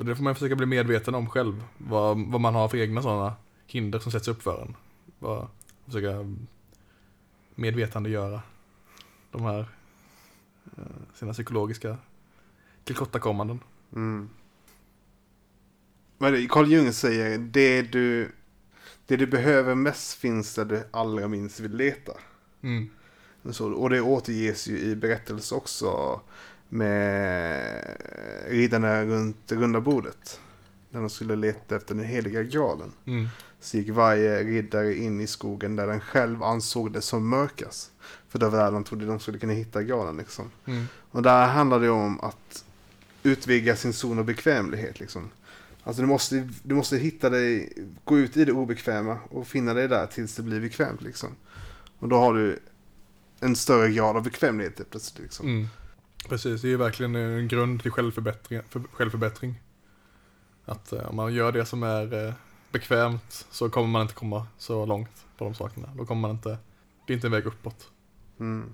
Och 0.00 0.06
det 0.06 0.16
får 0.16 0.24
man 0.24 0.34
försöka 0.34 0.56
bli 0.56 0.66
medveten 0.66 1.14
om 1.14 1.28
själv, 1.28 1.64
vad, 1.78 2.26
vad 2.26 2.40
man 2.40 2.54
har 2.54 2.68
för 2.68 2.78
egna 2.78 3.02
sådana 3.02 3.34
hinder 3.66 3.98
som 3.98 4.12
sätts 4.12 4.28
upp 4.28 4.42
för 4.42 4.62
en. 4.62 4.76
Vad, 5.18 5.48
försöka 5.84 6.34
medvetandegöra 7.54 8.42
de 9.30 9.42
här 9.42 9.68
eh, 10.76 10.84
sina 11.14 11.32
psykologiska 11.32 11.96
tillkortakommanden. 12.84 13.60
Mm. 13.92 14.30
Vad 16.18 16.34
är 16.34 16.38
det 16.38 16.48
Carl 16.48 16.72
Jung 16.72 16.92
säger, 16.92 17.38
det 17.38 17.82
du, 17.82 18.32
det 19.06 19.16
du 19.16 19.26
behöver 19.26 19.74
mest 19.74 20.14
finns 20.14 20.54
där 20.54 20.64
du 20.64 20.84
allra 20.90 21.28
minst 21.28 21.60
vill 21.60 21.76
leta. 21.76 22.12
Mm. 22.62 22.90
Så, 23.50 23.72
och 23.72 23.90
det 23.90 24.00
återges 24.00 24.68
ju 24.68 24.78
i 24.78 24.96
berättelser 24.96 25.56
också 25.56 26.20
med 26.70 27.96
riddarna 28.48 29.04
runt 29.04 29.52
runda 29.52 29.80
bordet. 29.80 30.40
När 30.90 31.00
de 31.00 31.10
skulle 31.10 31.36
leta 31.36 31.76
efter 31.76 31.94
den 31.94 32.04
heliga 32.04 32.42
graalen. 32.42 32.92
Mm. 33.06 33.28
Så 33.60 33.76
gick 33.76 33.90
varje 33.90 34.44
riddare 34.44 34.94
in 34.94 35.20
i 35.20 35.26
skogen 35.26 35.76
där 35.76 35.86
den 35.86 36.00
själv 36.00 36.42
ansåg 36.42 36.92
det 36.92 37.02
som 37.02 37.28
mörkast. 37.28 37.90
För 38.28 38.38
det 38.38 38.48
var 38.48 38.58
där 38.58 38.72
de 38.72 38.84
trodde 38.84 39.06
de 39.06 39.20
skulle 39.20 39.38
kunna 39.38 39.52
hitta 39.52 39.82
graalen 39.82 40.16
liksom. 40.16 40.50
Mm. 40.66 40.84
Och 41.10 41.22
där 41.22 41.46
handlar 41.46 41.80
det 41.80 41.90
om 41.90 42.20
att 42.20 42.64
utvidga 43.22 43.76
sin 43.76 43.92
zon 43.92 44.18
av 44.18 44.24
bekvämlighet 44.24 45.00
liksom. 45.00 45.30
Alltså 45.82 46.02
du 46.02 46.08
måste, 46.08 46.48
du 46.62 46.74
måste 46.74 46.96
hitta 46.96 47.30
dig, 47.30 47.72
gå 48.04 48.18
ut 48.18 48.36
i 48.36 48.44
det 48.44 48.52
obekväma 48.52 49.18
och 49.30 49.46
finna 49.46 49.74
dig 49.74 49.88
där 49.88 50.06
tills 50.06 50.36
det 50.36 50.42
blir 50.42 50.60
bekvämt 50.60 51.02
liksom. 51.02 51.28
Och 51.98 52.08
då 52.08 52.16
har 52.16 52.34
du 52.34 52.58
en 53.40 53.56
större 53.56 53.90
grad 53.92 54.16
av 54.16 54.22
bekvämlighet 54.22 54.90
plötsligt 54.90 55.18
liksom. 55.18 55.46
Mm. 55.46 55.66
Precis, 56.28 56.62
det 56.62 56.68
är 56.68 56.70
ju 56.70 56.76
verkligen 56.76 57.14
en 57.16 57.48
grund 57.48 57.82
till 57.82 57.90
självförbättring. 57.90 58.60
För, 58.68 58.82
självförbättring. 58.92 59.60
Att 60.64 60.92
eh, 60.92 61.10
om 61.10 61.16
man 61.16 61.34
gör 61.34 61.52
det 61.52 61.64
som 61.64 61.82
är 61.82 62.26
eh, 62.26 62.34
bekvämt 62.72 63.46
så 63.50 63.70
kommer 63.70 63.88
man 63.88 64.02
inte 64.02 64.14
komma 64.14 64.46
så 64.58 64.86
långt 64.86 65.26
på 65.38 65.44
de 65.44 65.54
sakerna. 65.54 65.88
Då 65.96 66.06
kommer 66.06 66.20
man 66.20 66.30
inte, 66.30 66.58
det 67.06 67.12
är 67.12 67.14
inte 67.14 67.26
en 67.26 67.32
väg 67.32 67.46
uppåt. 67.46 67.90
Mm. 68.40 68.72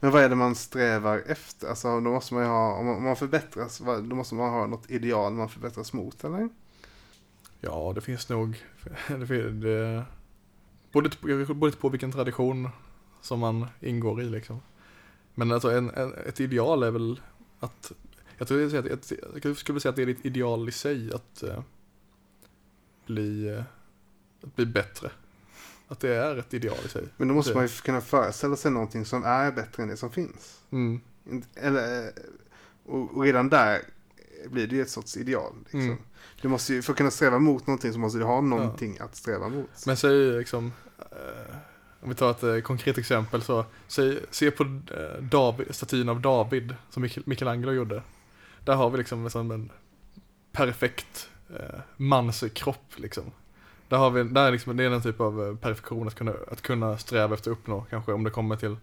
Men 0.00 0.10
vad 0.10 0.22
är 0.22 0.28
det 0.28 0.34
man 0.34 0.54
strävar 0.54 1.22
efter? 1.26 1.68
Alltså 1.68 2.00
då 2.00 2.10
måste 2.10 2.34
man 2.34 2.42
ju 2.42 2.48
ha, 2.48 2.74
om 2.74 3.04
man, 3.04 3.16
förbättras, 3.16 3.78
då 3.78 4.16
måste 4.16 4.34
man 4.34 4.50
ha 4.50 4.66
något 4.66 4.90
ideal 4.90 5.32
man 5.32 5.48
förbättras 5.48 5.92
mot 5.92 6.24
eller? 6.24 6.48
Ja, 7.60 7.92
det 7.94 8.00
finns 8.00 8.28
nog, 8.28 8.62
det, 9.08 9.50
det, 9.50 10.04
både, 10.92 11.10
både 11.54 11.76
på 11.76 11.88
vilken 11.88 12.12
tradition 12.12 12.68
som 13.20 13.40
man 13.40 13.66
ingår 13.80 14.22
i 14.22 14.24
liksom. 14.24 14.60
Men 15.34 15.52
alltså 15.52 15.70
en, 15.70 15.90
en, 15.90 16.14
ett 16.14 16.40
ideal 16.40 16.82
är 16.82 16.90
väl 16.90 17.20
att, 17.60 17.92
jag, 18.38 18.48
tror 18.48 18.60
jag, 18.60 18.76
att- 18.76 19.10
ett, 19.10 19.12
jag 19.44 19.56
skulle 19.56 19.80
säga 19.80 19.90
att 19.90 19.96
det 19.96 20.02
är 20.02 20.08
ett 20.08 20.26
ideal 20.26 20.68
i 20.68 20.72
sig 20.72 21.12
att 21.12 21.42
eh, 21.42 21.60
bli, 23.06 23.48
eh, 23.48 23.62
att 24.42 24.56
bli 24.56 24.66
bättre. 24.66 25.10
Att 25.88 26.00
det 26.00 26.14
är 26.14 26.36
ett 26.36 26.54
ideal 26.54 26.78
i 26.84 26.88
sig. 26.88 27.04
Men 27.16 27.28
då 27.28 27.34
måste 27.34 27.50
Det- 27.50 27.54
man 27.54 27.64
ju 27.64 27.68
kunna 27.68 28.00
föreställa 28.00 28.56
sig 28.56 28.70
någonting 28.70 29.04
som 29.04 29.24
är 29.24 29.52
bättre 29.52 29.82
än 29.82 29.88
det 29.88 29.96
som 29.96 30.10
finns. 30.10 30.60
Mm. 30.70 31.00
Eller, 31.54 32.06
eh, 32.06 32.10
och, 32.86 33.16
och 33.16 33.22
redan 33.22 33.48
där 33.48 33.80
blir 34.50 34.66
det 34.66 34.76
ju 34.76 34.82
ett 34.82 34.90
sorts 34.90 35.16
ideal. 35.16 35.52
Liksom. 35.62 35.80
Mm. 35.80 35.96
Du 36.42 36.48
måste 36.48 36.74
ju, 36.74 36.82
för 36.82 36.92
att 36.92 36.96
kunna 36.98 37.10
sträva 37.10 37.38
mot 37.38 37.66
någonting 37.66 37.92
så 37.92 37.98
måste 37.98 38.18
du 38.18 38.24
ha 38.24 38.40
någonting 38.40 38.98
att 38.98 39.16
sträva 39.16 39.48
mot. 39.48 39.86
Men 39.86 39.96
säg 39.96 40.38
liksom, 40.38 40.72
eh, 40.98 41.56
om 42.02 42.08
vi 42.08 42.14
tar 42.14 42.30
ett 42.30 42.42
eh, 42.42 42.60
konkret 42.60 42.98
exempel 42.98 43.42
så, 43.42 43.64
se, 43.88 44.18
se 44.30 44.50
på 44.50 44.62
eh, 44.62 45.22
David, 45.22 45.74
statyn 45.74 46.08
av 46.08 46.20
David 46.20 46.74
som 46.90 47.08
Michelangelo 47.24 47.72
gjorde. 47.72 48.02
Där 48.64 48.74
har 48.74 48.90
vi 48.90 48.98
liksom 48.98 49.24
liksom 49.24 49.50
en 49.50 49.70
perfekt 50.52 51.30
eh, 51.50 51.80
manskropp 51.96 52.92
liksom. 52.96 53.24
Där 53.88 53.96
har 53.96 54.10
vi, 54.10 54.22
där 54.22 54.46
är 54.46 54.52
liksom, 54.52 54.76
det 54.76 54.84
är 54.84 54.90
en 54.90 55.02
typ 55.02 55.20
av 55.20 55.48
eh, 55.48 55.56
perfektion 55.56 56.06
att 56.06 56.14
kunna, 56.14 56.34
att 56.50 56.62
kunna 56.62 56.98
sträva 56.98 57.34
efter 57.34 57.50
att 57.50 57.58
uppnå 57.58 57.86
kanske 57.90 58.12
om 58.12 58.24
det 58.24 58.30
kommer 58.30 58.56
till, 58.56 58.76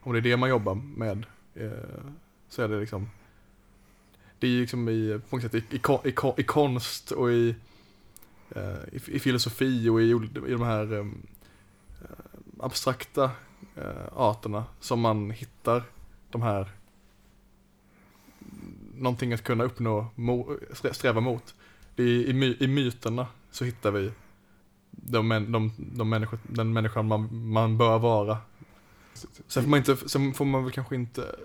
om 0.00 0.12
det 0.12 0.18
är 0.18 0.22
det 0.22 0.36
man 0.36 0.48
jobbar 0.48 0.74
med. 0.74 1.26
Eh, 1.54 1.70
så 2.48 2.62
är 2.62 2.68
det 2.68 2.80
liksom, 2.80 3.10
det 4.38 4.46
är 4.46 4.50
ju 4.50 4.60
liksom 4.60 4.88
i, 4.88 5.20
på 5.30 5.36
något 5.36 5.42
sätt 5.42 5.54
i, 5.54 5.76
i, 5.76 5.80
i, 6.08 6.14
i 6.36 6.42
konst 6.42 7.10
och 7.10 7.32
i 7.32 7.54
eh, 8.50 8.78
i, 8.92 9.00
i 9.06 9.18
filosofi 9.18 9.88
och 9.88 10.02
i, 10.02 10.10
i 10.46 10.52
de 10.52 10.62
här 10.62 10.98
eh, 10.98 11.04
abstrakta 12.64 13.30
eh, 13.76 14.06
arterna 14.16 14.64
som 14.80 15.00
man 15.00 15.30
hittar 15.30 15.82
de 16.30 16.42
här 16.42 16.68
någonting 18.94 19.32
att 19.32 19.44
kunna 19.44 19.64
uppnå, 19.64 20.06
mo, 20.14 20.58
sträva 20.92 21.20
mot. 21.20 21.54
Det 21.96 22.02
är 22.02 22.06
i, 22.06 22.32
my, 22.32 22.56
I 22.60 22.66
myterna 22.66 23.26
så 23.50 23.64
hittar 23.64 23.90
vi 23.90 24.12
de, 24.90 25.28
de, 25.28 25.72
de 25.78 26.08
människor, 26.08 26.38
den 26.42 26.72
människan 26.72 27.06
man, 27.06 27.48
man 27.48 27.78
bör 27.78 27.98
vara. 27.98 28.38
Sen 29.46 29.62
får 29.62 29.70
man 29.70 29.78
inte, 29.78 29.96
sen 29.96 30.34
får 30.34 30.44
man 30.44 30.64
väl 30.64 30.72
kanske 30.72 30.94
inte, 30.94 31.36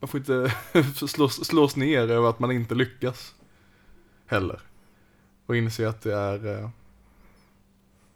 man 0.00 0.08
får 0.08 0.20
inte 0.20 0.54
slås, 1.08 1.44
slås 1.46 1.76
ner 1.76 2.10
över 2.10 2.30
att 2.30 2.38
man 2.38 2.52
inte 2.52 2.74
lyckas. 2.74 3.34
Heller. 4.26 4.60
Och 5.46 5.56
inse 5.56 5.88
att 5.88 6.00
det 6.00 6.14
är, 6.14 6.58
eh, 6.58 6.70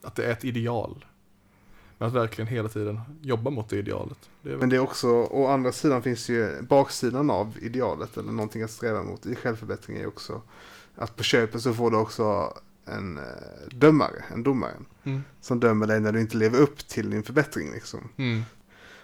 att 0.03 0.15
det 0.15 0.25
är 0.25 0.33
ett 0.33 0.45
ideal. 0.45 1.05
Men 1.99 2.09
att 2.09 2.15
verkligen 2.15 2.49
hela 2.49 2.69
tiden 2.69 3.01
jobba 3.23 3.51
mot 3.51 3.69
det 3.69 3.77
idealet. 3.77 4.19
Det 4.43 4.53
är, 4.53 4.57
Men 4.57 4.69
det 4.69 4.77
är 4.77 4.81
också, 4.81 5.09
å 5.09 5.47
andra 5.47 5.73
sidan 5.73 6.03
finns 6.03 6.29
ju 6.29 6.63
baksidan 6.63 7.31
av 7.31 7.57
idealet 7.61 8.17
eller 8.17 8.33
någonting 8.33 8.63
att 8.63 8.71
sträva 8.71 9.03
mot 9.03 9.27
i 9.27 9.35
självförbättring 9.35 9.97
är 9.97 10.07
också 10.07 10.43
att 10.97 11.17
på 11.17 11.23
köpet 11.23 11.63
så 11.63 11.75
får 11.75 11.91
du 11.91 11.97
också 11.97 12.55
en 12.85 13.19
eh, 13.19 13.25
dömare, 13.71 14.25
en 14.35 14.43
domare. 14.43 14.73
mm, 15.05 15.23
Som 15.41 15.61
dömer 15.61 15.87
dig 15.87 16.01
när 16.01 16.13
du 16.13 16.21
inte 16.21 16.37
lever 16.37 16.59
upp 16.61 16.79
till 16.79 17.11
din 17.11 17.23
förbättring 17.23 17.73
liksom. 17.73 18.09
mm, 18.17 18.43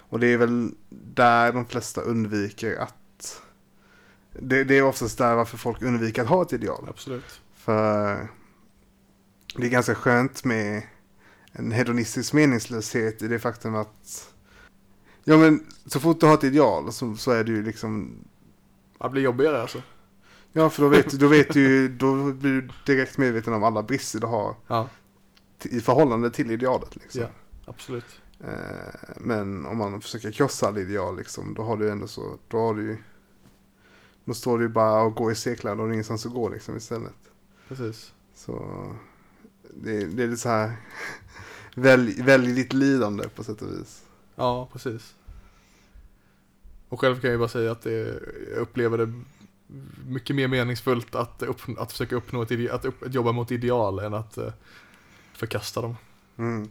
Och 0.09 0.19
det 0.19 0.27
är 0.27 0.37
väl 0.37 0.71
där 0.89 1.53
de 1.53 1.65
flesta 1.65 2.01
undviker 2.01 2.77
att... 2.77 3.41
Det, 4.39 4.63
det 4.63 4.77
är 4.77 4.83
oftast 4.83 5.17
där 5.17 5.35
varför 5.35 5.57
folk 5.57 5.81
undviker 5.81 6.21
att 6.21 6.27
ha 6.27 6.41
ett 6.41 6.53
ideal. 6.53 6.85
absolut. 6.89 7.41
För 7.55 8.27
det 9.55 9.65
är 9.65 9.69
ganska 9.69 9.95
skönt 9.95 10.43
med 10.43 10.83
en 11.57 11.71
hedonistisk 11.71 12.33
meningslöshet 12.33 13.21
i 13.21 13.27
det 13.27 13.39
faktum 13.39 13.75
att... 13.75 14.33
Ja 15.23 15.37
men 15.37 15.65
så 15.85 15.99
fort 15.99 16.19
du 16.19 16.25
har 16.25 16.33
ett 16.33 16.43
ideal 16.43 16.93
så, 16.93 17.15
så 17.15 17.31
är 17.31 17.43
du 17.43 17.55
ju 17.55 17.63
liksom... 17.63 18.17
Det 18.99 19.09
blir 19.09 19.21
jobbigare 19.21 19.61
alltså. 19.61 19.81
Ja 20.53 20.69
för 20.69 20.83
då 20.83 20.89
vet, 20.89 21.11
då 21.11 21.27
vet 21.27 21.53
du 21.53 21.87
då 21.87 22.33
blir 22.33 22.51
du 22.51 22.69
direkt 22.85 23.17
medveten 23.17 23.53
om 23.53 23.63
alla 23.63 23.83
brister 23.83 24.19
du 24.19 24.27
har 24.27 24.55
Ja, 24.67 24.89
i 25.63 25.81
förhållande 25.81 26.31
till 26.31 26.51
idealet 26.51 26.95
liksom. 26.95 27.21
Ja. 27.21 27.27
absolut. 27.65 28.21
Eh, 28.39 29.09
men 29.17 29.65
om 29.65 29.77
man 29.77 30.01
försöker 30.01 30.31
krossa 30.31 30.67
alla 30.67 30.79
ideal 30.79 31.17
liksom, 31.17 31.53
då 31.53 31.63
har 31.63 31.77
du 31.77 31.91
ändå 31.91 32.07
så, 32.07 32.37
då 32.47 32.57
har 32.57 32.73
du 32.73 32.83
ju... 32.83 32.97
Då 34.25 34.33
står 34.33 34.57
du 34.57 34.63
ju 34.63 34.69
bara 34.69 35.01
och 35.01 35.15
går 35.15 35.31
i 35.31 35.35
cirklar, 35.35 35.75
då 35.75 35.83
har 35.83 35.91
ingenstans 35.91 36.25
att 36.25 36.33
gå 36.33 36.49
liksom 36.49 36.77
istället. 36.77 37.15
Precis. 37.67 38.13
Så 38.35 38.65
det, 39.75 40.05
det 40.05 40.23
är 40.23 40.27
lite 40.27 40.41
så 40.41 40.49
här, 40.49 40.75
välj, 41.75 42.21
välj 42.21 42.53
ditt 42.53 42.73
lidande 42.73 43.29
på 43.29 43.43
sätt 43.43 43.61
och 43.61 43.71
vis. 43.71 44.03
Ja, 44.35 44.69
precis. 44.71 45.15
Och 46.89 46.99
själv 46.99 47.15
kan 47.15 47.27
jag 47.27 47.33
ju 47.33 47.39
bara 47.39 47.49
säga 47.49 47.71
att 47.71 47.81
det, 47.81 48.19
jag 48.51 48.59
upplever 48.59 48.97
det 48.97 49.13
mycket 50.07 50.35
mer 50.35 50.47
meningsfullt 50.47 51.15
att, 51.15 51.43
upp, 51.43 51.61
att 51.77 51.91
försöka 51.91 52.15
uppnå 52.15 52.41
ett, 52.41 52.51
ide, 52.51 52.73
att, 52.73 52.85
upp, 52.85 53.03
att 53.03 53.13
jobba 53.13 53.31
mot 53.31 53.51
ideal 53.51 53.99
än 53.99 54.13
att 54.13 54.37
eh, 54.37 54.53
förkasta 55.33 55.81
dem. 55.81 55.97
Mm. 56.37 56.69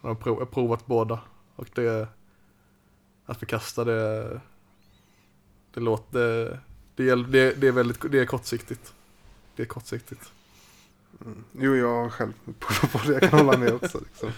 Jag 0.00 0.08
har, 0.08 0.14
prov, 0.14 0.38
jag 0.38 0.50
provat 0.50 0.86
båda. 0.86 1.20
Och 1.56 1.68
det, 1.74 2.08
att 3.26 3.38
förkasta 3.38 3.84
det, 3.84 4.40
det 5.74 5.80
låter, 5.80 6.60
det, 6.96 7.14
det, 7.14 7.60
det 7.60 7.68
är 7.68 7.72
väldigt, 7.72 8.12
det 8.12 8.20
är 8.20 8.26
kortsiktigt. 8.26 8.94
Det 9.56 9.62
är 9.62 9.66
kortsiktigt. 9.66 10.32
Mm. 11.24 11.44
Jo, 11.52 11.76
jag 11.76 12.02
har 12.02 12.10
själv 12.10 12.32
provat 12.58 12.92
på 12.92 12.98
det, 12.98 13.12
jag 13.12 13.30
kan 13.30 13.38
hålla 13.46 13.58
med 13.58 13.72
också. 13.74 14.00
Liksom. 14.00 14.30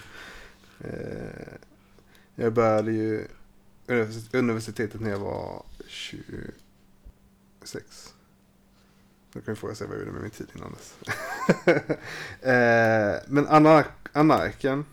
Eh, 0.79 1.53
jag 2.35 2.53
började 2.53 2.91
ju 2.91 3.27
univers- 3.87 4.35
universitetet 4.37 5.01
när 5.01 5.09
jag 5.09 5.19
var 5.19 5.65
26. 5.87 6.53
Då 9.33 9.41
kan 9.41 9.53
vi 9.53 9.59
fråga 9.59 9.75
sig 9.75 9.87
vad 9.87 9.95
jag 9.95 9.99
gjorde 9.99 10.11
med 10.11 10.21
min 10.21 10.31
tid 10.31 10.47
innan 10.55 10.73
dess. 10.73 10.95
eh, 12.41 13.15
men 13.27 13.47
anar 13.47 13.85
anarken, 14.11 14.85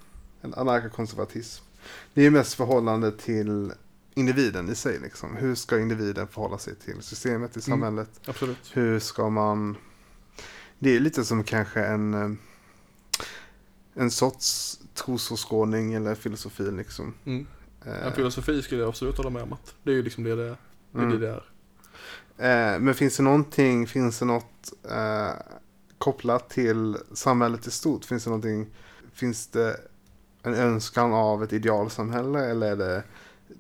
anarkokonservatism, 0.43 1.64
det 2.14 2.26
är 2.26 2.30
mest 2.30 2.55
förhållande 2.55 3.12
till 3.12 3.72
individen 4.14 4.68
i 4.68 4.74
sig. 4.74 4.99
Liksom. 4.99 5.37
Hur 5.37 5.55
ska 5.55 5.78
individen 5.78 6.28
förhålla 6.28 6.59
sig 6.59 6.74
till 6.74 7.03
systemet 7.03 7.57
i 7.57 7.61
samhället? 7.61 8.09
Mm, 8.16 8.30
absolut. 8.30 8.70
Hur 8.72 8.99
ska 8.99 9.28
man... 9.30 9.76
Det 10.85 10.97
är 10.97 11.01
lite 11.01 11.24
som 11.24 11.45
kanske 11.45 11.85
en, 11.85 12.14
eh, 12.14 12.30
en 13.95 14.11
sorts 14.11 14.78
trosåskådning 14.95 15.95
eller 15.95 16.14
filosofi. 16.14 16.70
Liksom. 16.70 17.14
Mm. 17.24 17.47
Eh, 17.87 18.07
En 18.07 18.12
filosofi 18.12 18.62
skulle 18.62 18.80
jag 18.80 18.89
absolut 18.89 19.16
hålla 19.16 19.30
med 19.30 19.43
om 19.43 19.53
att 19.53 19.74
det 19.82 19.91
är 19.91 19.95
ju 19.95 20.03
liksom 20.03 20.24
det 20.24 20.37
det 20.37 20.43
är. 20.43 20.57
Det 20.93 20.99
är, 20.99 21.03
Mm. 21.03 21.20
det 21.20 21.26
det 21.26 21.43
är. 22.39 22.74
Eh, 22.74 22.80
men 22.80 22.95
finns 22.95 23.16
det 23.16 23.22
någonting, 23.22 23.87
finns 23.87 24.18
det 24.18 24.24
något 24.24 24.72
eh, 24.91 25.30
kopplat 25.99 26.51
till 26.51 26.97
samhället 27.12 27.66
i 27.66 27.70
stort? 27.70 28.05
Finns 28.05 28.24
det 28.24 28.30
någonting, 28.30 28.66
finns 29.12 29.47
det 29.47 29.76
en 30.43 30.55
önskan 30.55 31.12
av 31.12 31.45
ett 31.45 31.53
idealsamhälle 31.53 32.45
eller 32.45 32.72
är 32.72 32.76
det 32.76 33.03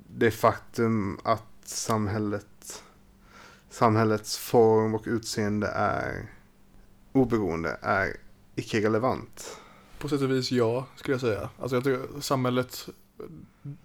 det 0.08 0.30
faktum 0.30 1.18
att 1.24 1.42
samhället, 1.64 2.82
samhällets 3.70 4.38
form 4.38 4.94
och 4.94 5.02
utseende 5.06 5.66
är 5.66 6.30
oberoende, 7.14 7.78
är 7.82 8.16
icke-relevant? 8.54 9.58
På 9.98 10.08
sätt 10.08 10.22
och 10.22 10.30
vis 10.30 10.52
ja, 10.52 10.86
skulle 10.96 11.14
jag 11.14 11.20
säga. 11.20 11.48
Alltså 11.60 11.76
jag 11.76 11.84
tycker 11.84 12.20
samhället, 12.20 12.88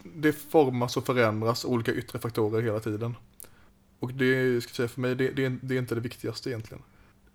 det 0.02 0.32
formas 0.32 0.96
och 0.96 1.06
förändras 1.06 1.64
olika 1.64 1.92
yttre 1.92 2.18
faktorer 2.18 2.62
hela 2.62 2.80
tiden. 2.80 3.16
Och 4.00 4.12
det, 4.12 4.60
ska 4.60 4.70
jag 4.70 4.76
säga, 4.76 4.88
för 4.88 5.00
mig, 5.00 5.14
det, 5.14 5.30
det, 5.30 5.44
är, 5.44 5.58
det 5.62 5.74
är 5.74 5.78
inte 5.78 5.94
det 5.94 6.00
viktigaste 6.00 6.50
egentligen. 6.50 6.82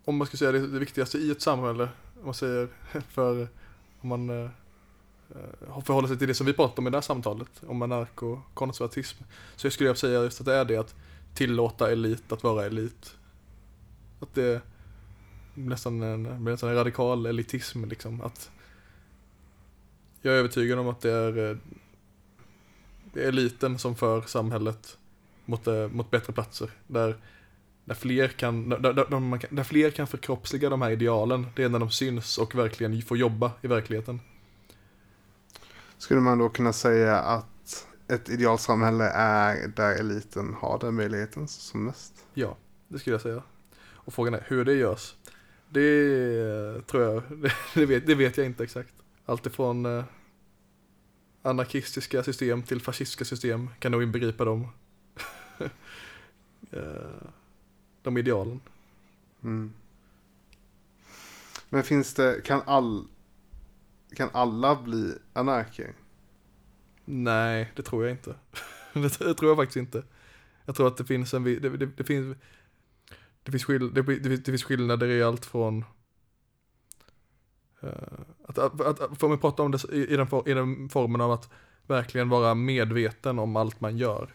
Om 0.06 0.18
man 0.18 0.28
ska 0.28 0.38
säga 0.38 0.52
det, 0.52 0.68
det 0.68 0.80
viktigaste 0.80 1.18
i 1.18 1.32
ett 1.32 1.42
samhälle, 1.42 1.90
om 2.20 2.26
man 2.26 2.34
säger 2.34 2.68
för, 3.10 3.48
om 4.02 4.10
man 4.10 4.30
har 4.30 4.52
eh, 5.68 5.82
förhåller 5.84 6.08
sig 6.08 6.18
till 6.18 6.28
det 6.28 6.34
som 6.34 6.46
vi 6.46 6.54
pratar 6.54 6.80
om 6.80 6.88
i 6.88 6.90
det 6.90 6.98
här 6.98 7.02
samtalet, 7.02 7.64
om 7.68 7.82
anarkokonservatism, 7.82 9.24
så 9.56 9.70
skulle 9.70 9.90
jag 9.90 9.98
säga 9.98 10.24
just 10.24 10.40
att 10.40 10.46
det 10.46 10.56
är 10.56 10.66
det 10.66 10.78
att 10.78 10.96
tillåta 11.34 11.92
elit 11.92 12.32
att 12.32 12.44
vara 12.44 12.66
elit. 12.66 13.16
Att 14.20 14.34
det 14.34 14.62
nästan 15.56 16.02
en, 16.02 16.44
nästan 16.44 16.70
en 16.70 16.76
radikal 16.76 17.26
elitism 17.26 17.86
liksom. 17.86 18.22
Att 18.22 18.52
jag 20.22 20.34
är 20.34 20.38
övertygad 20.38 20.80
om 20.80 20.88
att 20.88 21.02
det 21.02 21.12
är, 21.12 21.50
eh, 21.50 21.58
det 23.14 23.24
är 23.24 23.28
eliten 23.28 23.80
som 23.80 23.96
för 23.96 24.22
samhället 24.22 24.98
mot, 25.46 25.68
eh, 25.68 25.88
mot 25.88 26.12
bättre 26.12 26.34
platser. 26.34 26.70
Där, 26.88 27.18
där, 27.86 27.96
fler 27.96 28.28
kan, 28.28 28.70
där, 28.70 28.80
där, 28.80 29.56
där 29.56 29.64
fler 29.64 29.92
kan 29.92 30.08
förkroppsliga 30.08 30.70
de 30.70 30.82
här 30.82 30.92
idealen. 30.92 31.48
Det 31.56 31.64
är 31.64 31.70
när 31.70 31.80
de 31.80 31.92
syns 31.92 32.38
och 32.38 32.56
verkligen 32.56 33.02
får 33.02 33.18
jobba 33.18 33.52
i 33.62 33.68
verkligheten. 33.68 34.20
Skulle 35.98 36.22
man 36.22 36.38
då 36.38 36.50
kunna 36.50 36.74
säga 36.74 37.20
att 37.20 37.88
ett 38.08 38.30
idealsamhälle 38.30 39.10
är 39.16 39.68
där 39.68 40.00
eliten 40.00 40.54
har 40.54 40.80
den 40.80 40.96
möjligheten 40.96 41.48
som 41.48 41.86
mest? 41.86 42.14
Ja, 42.34 42.58
det 42.88 43.00
skulle 43.00 43.14
jag 43.14 43.22
säga. 43.22 43.44
Och 43.78 44.14
frågan 44.14 44.34
är 44.34 44.44
hur 44.48 44.66
det 44.66 44.74
görs. 44.74 45.16
Det 45.76 46.88
tror 46.88 47.04
jag, 47.04 47.24
det 47.74 47.86
vet, 47.86 48.08
det 48.08 48.16
vet 48.16 48.38
jag 48.38 48.46
inte 48.46 48.64
exakt. 48.64 48.94
Allt 49.26 49.46
ifrån 49.46 49.86
eh, 49.86 50.04
anarkistiska 51.42 52.24
system 52.24 52.64
till 52.64 52.82
fascistiska 52.82 53.26
system 53.26 53.70
kan 53.80 53.92
nog 53.92 54.04
inbegripa 54.04 54.46
dem. 54.46 54.68
Eh, 56.72 57.28
de 58.02 58.18
idealen. 58.18 58.60
Mm. 59.44 59.74
Men 61.70 61.84
finns 61.84 62.14
det, 62.14 62.42
kan, 62.44 62.62
all, 62.66 63.08
kan 64.16 64.30
alla 64.34 64.82
bli 64.82 65.14
anarker? 65.34 65.94
Nej, 67.06 67.72
det 67.76 67.82
tror 67.82 68.04
jag 68.04 68.12
inte. 68.12 68.36
det, 68.94 69.10
tror 69.10 69.52
jag 69.52 69.58
faktiskt 69.58 69.78
inte. 69.78 70.04
Jag 70.66 70.76
tror 70.76 70.88
att 70.88 70.98
det 70.98 71.06
finns 71.06 71.34
en, 71.34 71.44
det, 71.44 71.60
det, 71.60 71.86
det 71.86 72.04
finns, 72.04 72.38
det 73.46 73.52
finns, 73.52 73.66
skill, 73.66 73.94
det, 73.94 74.02
det, 74.02 74.30
finns- 74.30 74.44
det 74.44 74.52
finns 74.52 74.64
skillnader 74.64 75.08
i 75.08 75.24
allt 75.24 75.46
från 75.46 75.86
eh, 77.82 77.90
att, 78.48 78.58
att, 78.58 78.82
att, 79.02 79.20
får 79.20 79.30
man 79.30 79.40
prata 79.40 79.64
om 79.64 79.72
det 79.72 79.84
i, 79.92 80.14
i, 80.14 80.18
den, 80.18 80.28
for- 80.28 80.50
i 80.50 80.54
den 80.54 80.90
formen 80.90 81.22
av 81.22 81.32
att 81.32 81.50
verkligen 81.88 82.30
vara 82.30 82.56
medveten 82.56 83.40
om 83.40 83.56
allt 83.56 83.82
man 83.82 83.98
gör. 83.98 84.34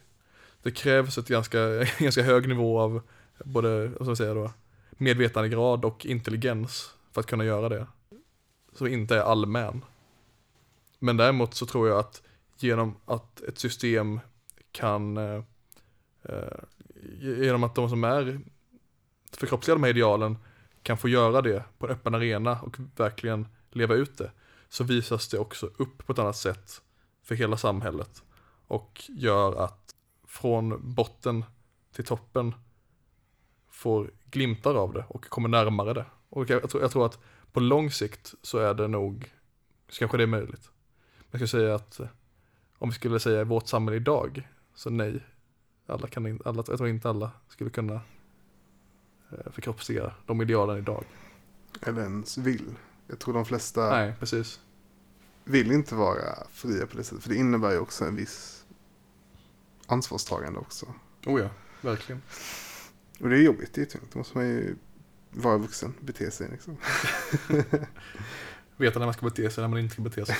Det 0.62 0.70
krävs 0.70 1.18
ett 1.18 1.28
ganska, 1.28 1.58
ganska 1.98 2.22
hög 2.22 2.48
nivå 2.48 2.80
av 2.80 3.02
både, 3.44 3.86
vad 3.86 3.94
ska 3.94 4.04
man 4.04 4.16
säga 4.16 4.34
då, 4.34 4.52
medvetandegrad 4.90 5.84
och 5.84 6.06
intelligens 6.06 6.94
för 7.12 7.20
att 7.20 7.26
kunna 7.26 7.44
göra 7.44 7.68
det. 7.68 7.86
Som 8.72 8.86
inte 8.86 9.16
är 9.16 9.22
allmän. 9.22 9.84
Men 10.98 11.16
däremot 11.16 11.54
så 11.54 11.66
tror 11.66 11.88
jag 11.88 11.98
att 11.98 12.22
genom 12.58 12.96
att 13.04 13.40
ett 13.40 13.58
system 13.58 14.20
kan, 14.72 15.16
eh, 15.16 15.42
eh 16.22 16.58
genom 17.20 17.64
att 17.64 17.74
de 17.74 17.88
som 17.88 18.04
är 18.04 18.40
förkroppsligar 19.36 19.76
de 19.76 19.82
här 19.82 19.90
idealen 19.90 20.38
kan 20.82 20.98
få 20.98 21.08
göra 21.08 21.42
det 21.42 21.64
på 21.78 21.86
en 21.86 21.92
öppen 21.92 22.14
arena 22.14 22.60
och 22.60 22.76
verkligen 22.96 23.48
leva 23.70 23.94
ut 23.94 24.18
det, 24.18 24.32
så 24.68 24.84
visas 24.84 25.28
det 25.28 25.38
också 25.38 25.70
upp 25.76 26.06
på 26.06 26.12
ett 26.12 26.18
annat 26.18 26.36
sätt 26.36 26.82
för 27.22 27.34
hela 27.34 27.56
samhället 27.56 28.22
och 28.66 29.04
gör 29.08 29.64
att 29.64 29.94
från 30.26 30.94
botten 30.94 31.44
till 31.92 32.04
toppen 32.04 32.54
får 33.68 34.10
glimtar 34.24 34.74
av 34.74 34.92
det 34.92 35.04
och 35.08 35.24
kommer 35.24 35.48
närmare 35.48 35.94
det. 35.94 36.06
Och 36.28 36.50
jag, 36.50 36.70
tror, 36.70 36.82
jag 36.82 36.90
tror 36.90 37.06
att 37.06 37.18
på 37.52 37.60
lång 37.60 37.90
sikt 37.90 38.34
så 38.42 38.58
är 38.58 38.74
det 38.74 38.88
nog, 38.88 39.32
så 39.88 39.98
kanske 39.98 40.16
det 40.16 40.22
är 40.22 40.26
möjligt. 40.26 40.70
Men 41.30 41.40
jag 41.40 41.48
skulle 41.48 41.62
säga 41.62 41.74
att 41.74 42.00
om 42.78 42.88
vi 42.88 42.94
skulle 42.94 43.20
säga 43.20 43.44
vårt 43.44 43.66
samhälle 43.66 43.96
idag, 43.96 44.48
så 44.74 44.90
nej. 44.90 45.20
Alla 45.86 46.06
kan 46.06 46.26
in, 46.26 46.40
alla, 46.44 46.64
jag 46.68 46.78
tror 46.78 46.88
inte 46.88 47.10
alla 47.10 47.30
skulle 47.48 47.70
kunna 47.70 48.00
eh, 49.32 49.52
förkroppsliga 49.52 50.14
de 50.26 50.42
idealen 50.42 50.78
idag. 50.78 51.04
Eller 51.82 52.02
ens 52.02 52.38
vill? 52.38 52.74
Jag 53.06 53.18
tror 53.18 53.34
de 53.34 53.44
flesta 53.44 53.90
Nej, 53.90 54.14
precis. 54.20 54.60
vill 55.44 55.72
inte 55.72 55.94
vara 55.94 56.46
fria 56.52 56.86
på 56.86 56.96
det 56.96 57.04
sättet. 57.04 57.22
För 57.22 57.30
det 57.30 57.36
innebär 57.36 57.70
ju 57.70 57.78
också 57.78 58.04
en 58.04 58.16
viss 58.16 58.64
ansvarstagande 59.86 60.58
också. 60.58 60.86
Oh 61.26 61.40
ja, 61.40 61.50
verkligen. 61.80 62.22
Och 63.20 63.28
det 63.28 63.36
är 63.36 63.42
jobbigt, 63.42 63.74
det 63.74 63.80
är 63.80 63.84
tungt. 63.86 64.12
Då 64.12 64.18
måste 64.18 64.38
man 64.38 64.46
ju 64.46 64.76
vara 65.30 65.58
vuxen, 65.58 65.94
bete 66.00 66.30
sig 66.30 66.48
liksom. 66.50 66.76
Veta 68.76 68.98
när 68.98 69.06
man 69.06 69.14
ska 69.14 69.26
bete 69.26 69.50
sig, 69.50 69.62
när 69.62 69.68
man 69.68 69.78
inte 69.78 69.92
ska 69.92 70.02
bete 70.02 70.26
sig. 70.26 70.36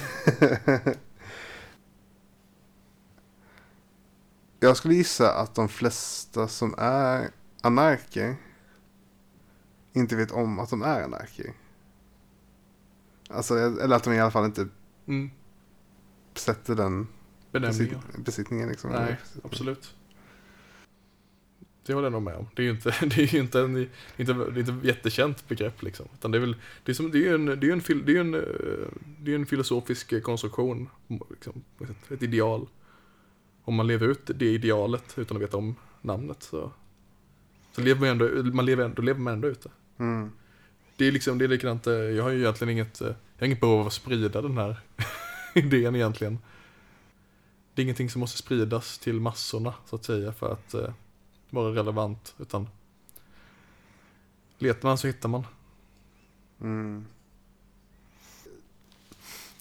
Jag 4.60 4.76
skulle 4.76 4.94
gissa 4.94 5.34
att 5.34 5.54
de 5.54 5.68
flesta 5.68 6.48
som 6.48 6.74
är 6.78 7.30
anarker 7.60 8.36
inte 9.92 10.16
vet 10.16 10.30
om 10.30 10.58
att 10.58 10.70
de 10.70 10.82
är 10.82 11.02
anarker. 11.02 11.52
Alltså, 13.28 13.54
eller 13.58 13.96
att 13.96 14.04
de 14.04 14.12
i 14.14 14.20
alla 14.20 14.30
fall 14.30 14.44
inte 14.44 14.68
Mm. 15.06 15.30
sätter 16.34 16.74
den 16.74 17.06
Benämningen. 17.52 17.88
besit- 18.00 18.24
besittningen. 18.24 18.68
Liksom. 18.68 18.90
Nej, 18.90 19.16
absolut. 19.44 19.94
Det 21.86 21.94
håller 21.94 22.06
jag 22.06 22.12
nog 22.12 22.22
med 22.22 22.34
om. 22.36 22.46
Det 22.56 22.62
är 22.62 22.64
ju 22.64 22.70
inte, 22.70 22.94
det 23.06 23.18
är 23.22 23.34
inte, 23.34 23.60
en, 23.60 23.76
inte, 24.16 24.32
det 24.32 24.60
är 24.60 24.70
inte 24.70 24.86
jättekänt 24.88 25.48
begrepp 25.48 25.82
liksom. 25.82 26.06
Utan 26.14 26.30
det 26.30 26.38
är 26.38 26.40
väl, 26.40 26.56
det 26.84 26.92
är, 26.92 26.94
som, 26.94 27.10
det 27.10 27.18
är 27.18 27.20
ju 27.20 27.34
en, 27.34 27.46
det 27.46 27.52
är 27.52 27.64
ju 27.64 27.72
en, 27.72 27.80
fil- 27.80 28.02
det 28.06 28.12
är 28.12 28.14
ju 28.14 28.20
en, 28.20 28.34
eh, 28.34 28.40
det 29.18 29.30
är 29.32 29.34
en 29.36 29.46
filosofisk 29.46 30.12
eh, 30.12 30.20
konstruktion. 30.20 30.88
Liksom, 31.30 31.64
ett, 32.10 32.22
ideal. 32.22 32.66
Om 33.64 33.74
man 33.74 33.86
lever 33.86 34.06
ut 34.06 34.30
det 34.34 34.46
idealet 34.54 35.18
utan 35.18 35.36
att 35.36 35.42
veta 35.42 35.56
om 35.56 35.74
namnet 36.02 36.42
så, 36.42 36.72
så 37.72 37.80
lever 37.80 38.00
man 38.00 38.08
ändå, 38.08 38.52
man 38.52 38.66
lever, 38.66 38.88
då 38.88 39.02
lever 39.02 39.20
man 39.20 39.32
ändå 39.32 39.48
ut 39.48 39.62
det. 39.62 39.70
Mm. 40.00 40.32
Det 40.96 41.04
är 41.04 41.12
liksom, 41.12 41.38
det 41.38 41.44
är 41.44 41.48
likadant, 41.48 41.86
eh, 41.86 41.92
jag 41.92 42.22
har 42.22 42.30
ju 42.30 42.38
egentligen 42.38 42.72
inget, 42.72 43.00
eh, 43.00 43.06
jag 43.06 43.14
har 43.38 43.46
inget 43.46 43.60
behov 43.60 43.80
av 43.80 43.86
att 43.86 43.92
sprida 43.92 44.42
den 44.42 44.58
här 44.58 44.80
idén 45.54 45.96
egentligen. 45.96 46.38
Det 47.74 47.82
är 47.82 47.84
ingenting 47.84 48.10
som 48.10 48.20
måste 48.20 48.38
spridas 48.38 48.98
till 48.98 49.20
massorna 49.20 49.74
så 49.86 49.96
att 49.96 50.04
säga 50.04 50.32
för 50.32 50.52
att 50.52 50.74
eh, 50.74 50.92
vara 51.50 51.74
relevant 51.74 52.34
utan 52.38 52.68
letar 54.58 54.88
man 54.88 54.98
så 54.98 55.06
hittar 55.06 55.28
man. 55.28 55.46
Mm. 56.60 57.06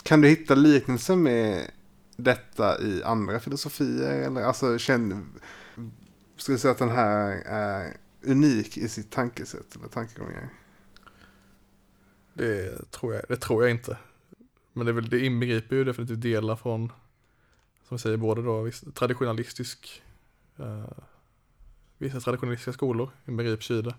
Kan 0.03 0.21
du 0.21 0.27
hitta 0.27 0.55
liknelser 0.55 1.15
med 1.15 1.71
detta 2.15 2.81
i 2.81 3.03
andra 3.03 3.39
filosofier? 3.39 4.21
Eller 4.21 4.41
alltså, 4.41 4.77
känn, 4.77 5.25
skulle 6.37 6.55
du 6.55 6.59
säga 6.59 6.71
att 6.71 6.77
den 6.77 6.89
här 6.89 7.43
är 7.45 7.97
unik 8.29 8.77
i 8.77 8.89
sitt 8.89 9.11
tankesätt 9.11 9.75
eller 9.75 9.87
tankegångar? 9.87 10.49
Det 12.33 12.91
tror 12.91 13.13
jag, 13.13 13.23
det 13.27 13.37
tror 13.37 13.63
jag 13.63 13.71
inte. 13.71 13.97
Men 14.73 14.85
det, 14.85 14.91
är 14.91 14.93
väl, 14.93 15.09
det 15.09 15.25
inbegriper 15.25 15.75
ju 15.75 15.83
definitivt 15.83 16.21
delar 16.21 16.55
från, 16.55 16.87
som 17.87 17.87
jag 17.89 17.99
säger, 17.99 18.17
både 18.17 18.41
då 18.41 18.71
traditionalistisk 18.93 20.01
eh, 20.57 20.85
vissa 21.99 22.19
traditionalistiska 22.19 22.73
skolor, 22.73 23.09
inbegrips 23.25 23.71
i 23.71 23.81
det. 23.81 23.95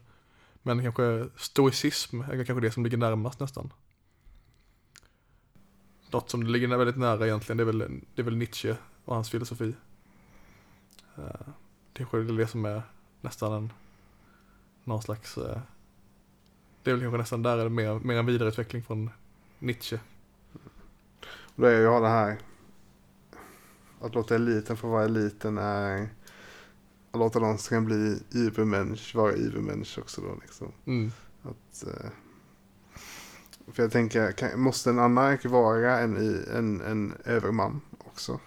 Men 0.62 0.83
kanske 0.83 1.28
stoicism 1.37 2.20
är 2.20 2.45
kanske 2.45 2.61
det 2.61 2.70
som 2.70 2.85
ligger 2.85 2.99
närmast 2.99 3.41
nästan. 3.41 3.72
Något 6.11 6.31
som 6.31 6.43
ligger 6.43 6.76
väldigt 6.76 6.97
nära 6.97 7.26
egentligen, 7.26 7.57
det 7.57 7.62
är 7.62 7.66
väl, 7.66 7.78
det 8.14 8.22
är 8.22 8.24
väl 8.24 8.37
Nietzsche 8.37 8.76
och 9.05 9.14
hans 9.14 9.31
filosofi. 9.31 9.74
Uh, 11.18 11.24
det 11.93 12.03
är 12.03 12.39
det 12.39 12.47
som 12.47 12.64
är 12.64 12.83
nästan 13.20 13.53
en, 13.53 13.72
någon 14.85 15.03
slags, 15.03 15.39
uh, 15.39 15.59
det 16.83 16.91
är 16.91 16.95
väl 16.95 17.03
kanske 17.03 17.18
nästan 17.18 17.43
där 17.43 17.59
är 17.59 17.64
det 17.64 17.70
mer, 17.70 17.99
mer 17.99 18.16
en 18.16 18.26
vidareutveckling 18.26 18.83
från 18.83 19.11
Nietzsche. 19.59 20.01
Och 21.26 21.62
det 21.62 21.68
är 21.68 21.81
ju 21.81 22.01
det 22.01 22.09
här, 22.09 22.39
att 24.01 24.14
låta 24.14 24.35
eliten 24.35 24.76
få 24.76 24.89
vara 24.89 25.05
eliten 25.05 25.59
är 25.59 26.09
att 27.11 27.18
låta 27.18 27.41
de 27.41 27.59
som 27.59 27.76
kan 27.76 27.85
bli 27.85 28.22
übermensch 28.31 29.14
vara 29.14 29.33
übermensch 29.33 29.99
också 29.99 30.20
då 30.20 30.39
liksom. 30.43 30.72
Mm. 30.85 31.12
Att, 31.43 31.87
eh, 31.87 32.11
för 33.72 33.83
jag 33.83 33.93
tänker, 33.93 34.33
kan, 34.33 34.61
måste 34.61 34.91
en 34.91 34.99
anark 34.99 35.45
vara 35.45 35.99
en, 35.99 36.16
en, 36.57 36.81
en 36.81 37.14
överman 37.24 37.81
också? 37.99 38.41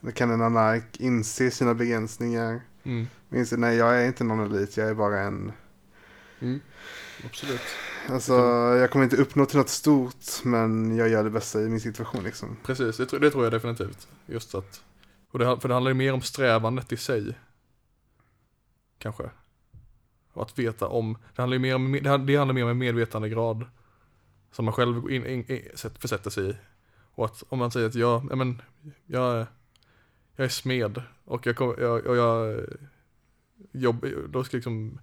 Eller 0.00 0.12
kan 0.12 0.30
en 0.30 0.42
anark 0.42 1.00
inse 1.00 1.50
sina 1.50 1.74
begränsningar? 1.74 2.60
Mm. 2.84 3.06
Inse, 3.30 3.56
nej 3.56 3.76
jag 3.76 4.02
är 4.02 4.06
inte 4.06 4.24
någon 4.24 4.54
elit, 4.54 4.76
jag 4.76 4.88
är 4.88 4.94
bara 4.94 5.20
en... 5.20 5.52
Mm. 6.40 6.60
Absolut. 7.24 7.60
Alltså 8.08 8.32
jag 8.78 8.90
kommer 8.90 9.04
inte 9.04 9.16
uppnå 9.16 9.46
till 9.46 9.58
något 9.58 9.68
stort 9.68 10.44
men 10.44 10.96
jag 10.96 11.08
gör 11.08 11.24
det 11.24 11.30
bästa 11.30 11.60
i 11.60 11.68
min 11.68 11.80
situation 11.80 12.24
liksom. 12.24 12.56
Precis, 12.64 12.96
det, 12.96 13.18
det 13.18 13.30
tror 13.30 13.44
jag 13.44 13.52
definitivt. 13.52 14.08
Just 14.26 14.54
att, 14.54 14.82
och 15.30 15.38
det, 15.38 15.60
för 15.60 15.68
det 15.68 15.74
handlar 15.74 15.90
ju 15.90 15.94
mer 15.94 16.12
om 16.12 16.22
strävandet 16.22 16.92
i 16.92 16.96
sig. 16.96 17.38
Kanske. 18.98 19.30
Och 20.32 20.42
att 20.42 20.58
veta 20.58 20.88
om, 20.88 21.18
det 21.34 21.42
handlar 21.42 21.54
ju 21.54 21.58
mer 21.58 21.74
om, 21.74 21.92
det 22.02 22.08
handlar 22.08 22.52
mer 22.52 22.64
om 22.64 22.70
en 22.70 22.78
medvetandegrad. 22.78 23.66
Som 24.52 24.64
man 24.64 24.74
själv 24.74 25.10
in, 25.10 25.26
in, 25.26 25.50
in, 25.50 25.62
försätter 25.98 26.30
sig 26.30 26.50
i. 26.50 26.56
Och 27.14 27.24
att 27.24 27.42
om 27.48 27.58
man 27.58 27.70
säger 27.70 27.86
att 27.86 27.94
jag, 27.94 28.26
ja 28.30 28.36
men, 28.36 28.62
jag, 29.06 29.46
jag 30.36 30.44
är 30.44 30.48
smed 30.48 31.02
och 31.24 31.46
jag, 31.46 31.60
jag, 31.60 31.78
jag, 31.80 32.16
jag 32.16 32.66
jobb, 33.72 34.06
då 34.28 34.44
ska 34.44 34.56
liksom 34.56 34.98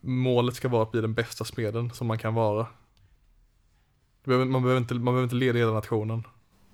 målet 0.00 0.54
ska 0.54 0.68
vara 0.68 0.82
att 0.82 0.92
bli 0.92 1.00
den 1.00 1.14
bästa 1.14 1.44
smeden 1.44 1.90
som 1.90 2.06
man 2.06 2.18
kan 2.18 2.34
vara. 2.34 2.66
Man 4.24 4.52
behöver 4.52 4.76
inte, 4.76 4.94
man 4.94 5.04
behöver 5.04 5.22
inte 5.22 5.34
leda 5.34 5.58
hela 5.58 5.72
nationen. 5.72 6.22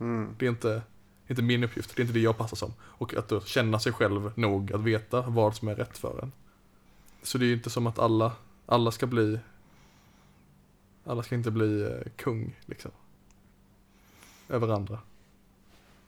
Mm. 0.00 0.34
Det 0.38 0.46
är 0.46 0.50
inte, 0.50 0.82
inte 1.26 1.42
min 1.42 1.64
uppgift, 1.64 1.96
det 1.96 2.00
är 2.00 2.04
inte 2.04 2.14
det 2.14 2.20
jag 2.20 2.38
passar 2.38 2.56
som. 2.56 2.74
Och 2.80 3.14
att 3.14 3.28
då 3.28 3.40
känna 3.40 3.78
sig 3.78 3.92
själv 3.92 4.32
nog 4.36 4.72
att 4.72 4.80
veta 4.80 5.22
vad 5.22 5.56
som 5.56 5.68
är 5.68 5.74
rätt 5.74 5.98
för 5.98 6.22
en. 6.22 6.32
Så 7.22 7.38
det 7.38 7.44
är 7.44 7.46
ju 7.46 7.52
inte 7.52 7.70
som 7.70 7.86
att 7.86 7.98
alla, 7.98 8.32
alla 8.66 8.90
ska 8.90 9.06
bli, 9.06 9.38
alla 11.04 11.22
ska 11.22 11.34
inte 11.34 11.50
bli 11.50 11.82
eh, 11.82 12.10
kung 12.16 12.56
liksom. 12.66 12.90
Över 14.48 14.68
andra. 14.68 14.98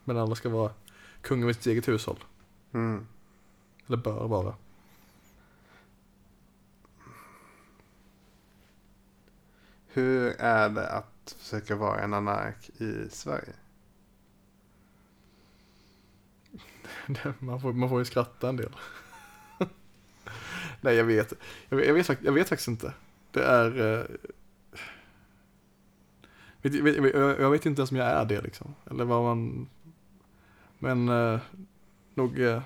Men 0.04 0.16
alla 0.16 0.34
ska 0.34 0.48
vara 0.48 0.70
kung 1.22 1.42
över 1.42 1.52
sitt 1.52 1.66
eget 1.66 1.88
hushåll. 1.88 2.24
Mm. 2.72 3.06
Eller 3.86 3.96
bör 3.96 4.28
vara. 4.28 4.54
Hur 9.86 10.40
är 10.40 10.68
det 10.68 10.88
att 10.88 11.36
försöka 11.38 11.76
vara 11.76 12.00
en 12.00 12.14
anark 12.14 12.70
i 12.80 13.08
Sverige? 13.10 13.52
man, 17.38 17.60
får, 17.60 17.72
man 17.72 17.88
får 17.88 17.98
ju 17.98 18.04
skratta 18.04 18.48
en 18.48 18.56
del. 18.56 18.76
Nej, 20.80 20.94
jag 20.94 21.04
vet. 21.04 21.32
Jag 21.68 21.76
vet, 21.76 21.86
jag 21.86 21.94
vet, 21.94 22.22
jag 22.22 22.32
vet 22.32 22.48
faktiskt 22.48 22.68
inte. 22.68 22.94
Det 23.30 23.44
är... 23.44 23.80
Uh, 23.80 24.04
vet, 26.62 26.74
vet, 26.74 27.14
jag 27.14 27.50
vet 27.50 27.66
inte 27.66 27.80
ens 27.80 27.90
om 27.90 27.96
jag 27.96 28.06
är 28.06 28.24
det 28.24 28.40
liksom. 28.40 28.74
Eller 28.90 29.04
vad 29.04 29.22
man... 29.22 29.68
Men 30.82 31.08
eh, 31.08 31.40
nog... 32.14 32.40
eh, 32.40 32.62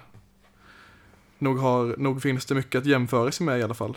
nog, 1.38 1.58
har, 1.58 1.96
nog 1.96 2.22
finns 2.22 2.46
det 2.46 2.54
mycket 2.54 2.78
att 2.78 2.86
jämföra 2.86 3.32
sig 3.32 3.46
med 3.46 3.60
i 3.60 3.62
alla 3.62 3.74
fall. 3.74 3.92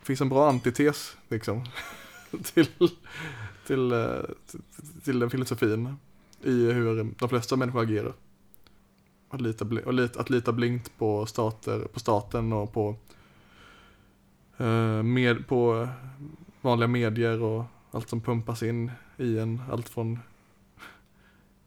Det 0.00 0.06
finns 0.06 0.20
en 0.20 0.28
bra 0.28 0.48
antites 0.48 1.16
liksom. 1.28 1.64
till, 2.30 2.66
till, 2.66 2.90
till, 3.66 3.92
till 5.04 5.18
den 5.18 5.30
filosofin. 5.30 5.96
I 6.42 6.72
hur 6.72 7.14
de 7.18 7.28
flesta 7.28 7.56
människor 7.56 7.82
agerar. 7.82 8.12
Att 9.28 9.40
lita, 9.40 9.64
och 9.84 9.94
lita, 9.94 10.20
att 10.20 10.30
lita 10.30 10.52
blint 10.52 10.98
på, 10.98 11.26
stater, 11.26 11.80
på 11.80 12.00
staten 12.00 12.52
och 12.52 12.72
på, 12.72 12.96
eh, 14.56 15.02
med, 15.02 15.46
på 15.46 15.88
vanliga 16.60 16.88
medier 16.88 17.42
och 17.42 17.64
allt 17.90 18.08
som 18.08 18.20
pumpas 18.20 18.62
in 18.62 18.90
i 19.16 19.38
en. 19.38 19.62
Allt 19.70 19.88
från 19.88 20.18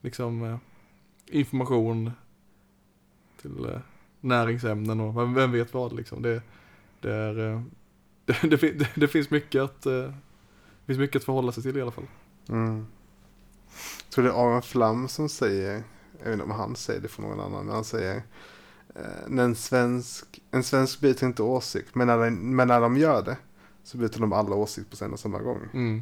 liksom 0.02 0.44
eh, 0.44 0.58
information 1.30 2.12
till 3.42 3.66
eh, 3.66 3.80
näringsämnen 4.22 5.00
och 5.00 5.38
vem 5.38 5.52
vet 5.52 5.74
vad 5.74 5.94
liksom. 5.94 6.22
Det, 6.22 6.42
det, 7.02 7.14
är, 7.14 7.52
eh, 7.52 7.62
det, 8.26 8.58
det, 8.58 8.90
det, 8.96 9.08
finns 9.08 9.30
mycket 9.30 9.62
att 9.62 9.86
eh, 9.86 9.94
det 9.94 10.86
finns 10.86 11.00
mycket 11.00 11.16
att 11.16 11.24
förhålla 11.24 11.52
sig 11.52 11.64
till 11.64 11.78
i 11.78 11.82
alla 11.82 11.92
fall. 11.92 12.08
Mm. 12.50 12.86
Jag 14.04 14.12
tror 14.12 14.24
det 14.24 14.30
är 14.30 14.34
Aron 14.34 14.62
Flam 14.62 15.08
som 15.08 15.30
säger 15.30 15.84
jag 16.20 16.26
vet 16.26 16.34
inte 16.34 16.44
om 16.44 16.52
han 16.52 16.76
säger 16.76 17.02
det 17.02 17.08
för 17.08 17.22
någon 17.22 17.40
annan, 17.40 17.66
men 17.66 17.76
han 17.76 17.84
säger 17.84 18.24
när 19.28 19.44
en 19.44 19.56
svensk, 19.56 20.42
en 20.52 20.64
svensk 20.64 21.00
byter 21.00 21.24
inte 21.24 21.44
åsikt, 21.44 21.96
men 21.96 22.08
när, 22.08 22.18
den, 22.18 22.56
men 22.56 22.68
när 22.68 22.82
de 22.82 22.98
gör 22.98 23.24
det 23.24 23.38
så 23.84 23.98
byter 23.98 24.20
de 24.20 24.34
alla 24.34 24.56
åsikt 24.56 25.00
på 25.00 25.06
en 25.06 25.14
och 25.14 25.20
samma 25.20 25.40
gång. 25.40 25.70
Mm. 25.74 26.02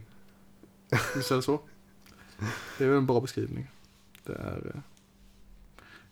Visst 1.16 1.32
är 1.32 1.36
det 1.36 1.42
så? 1.42 1.62
Det 2.78 2.84
är 2.84 2.88
väl 2.88 2.98
en 2.98 3.06
bra 3.06 3.22
beskrivning. 3.22 3.72
Det 4.24 4.34
är 4.34 4.82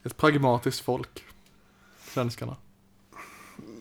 ett 0.04 0.18
pragmatiskt 0.18 0.86
folk, 0.86 1.26
svenskarna. 2.06 2.58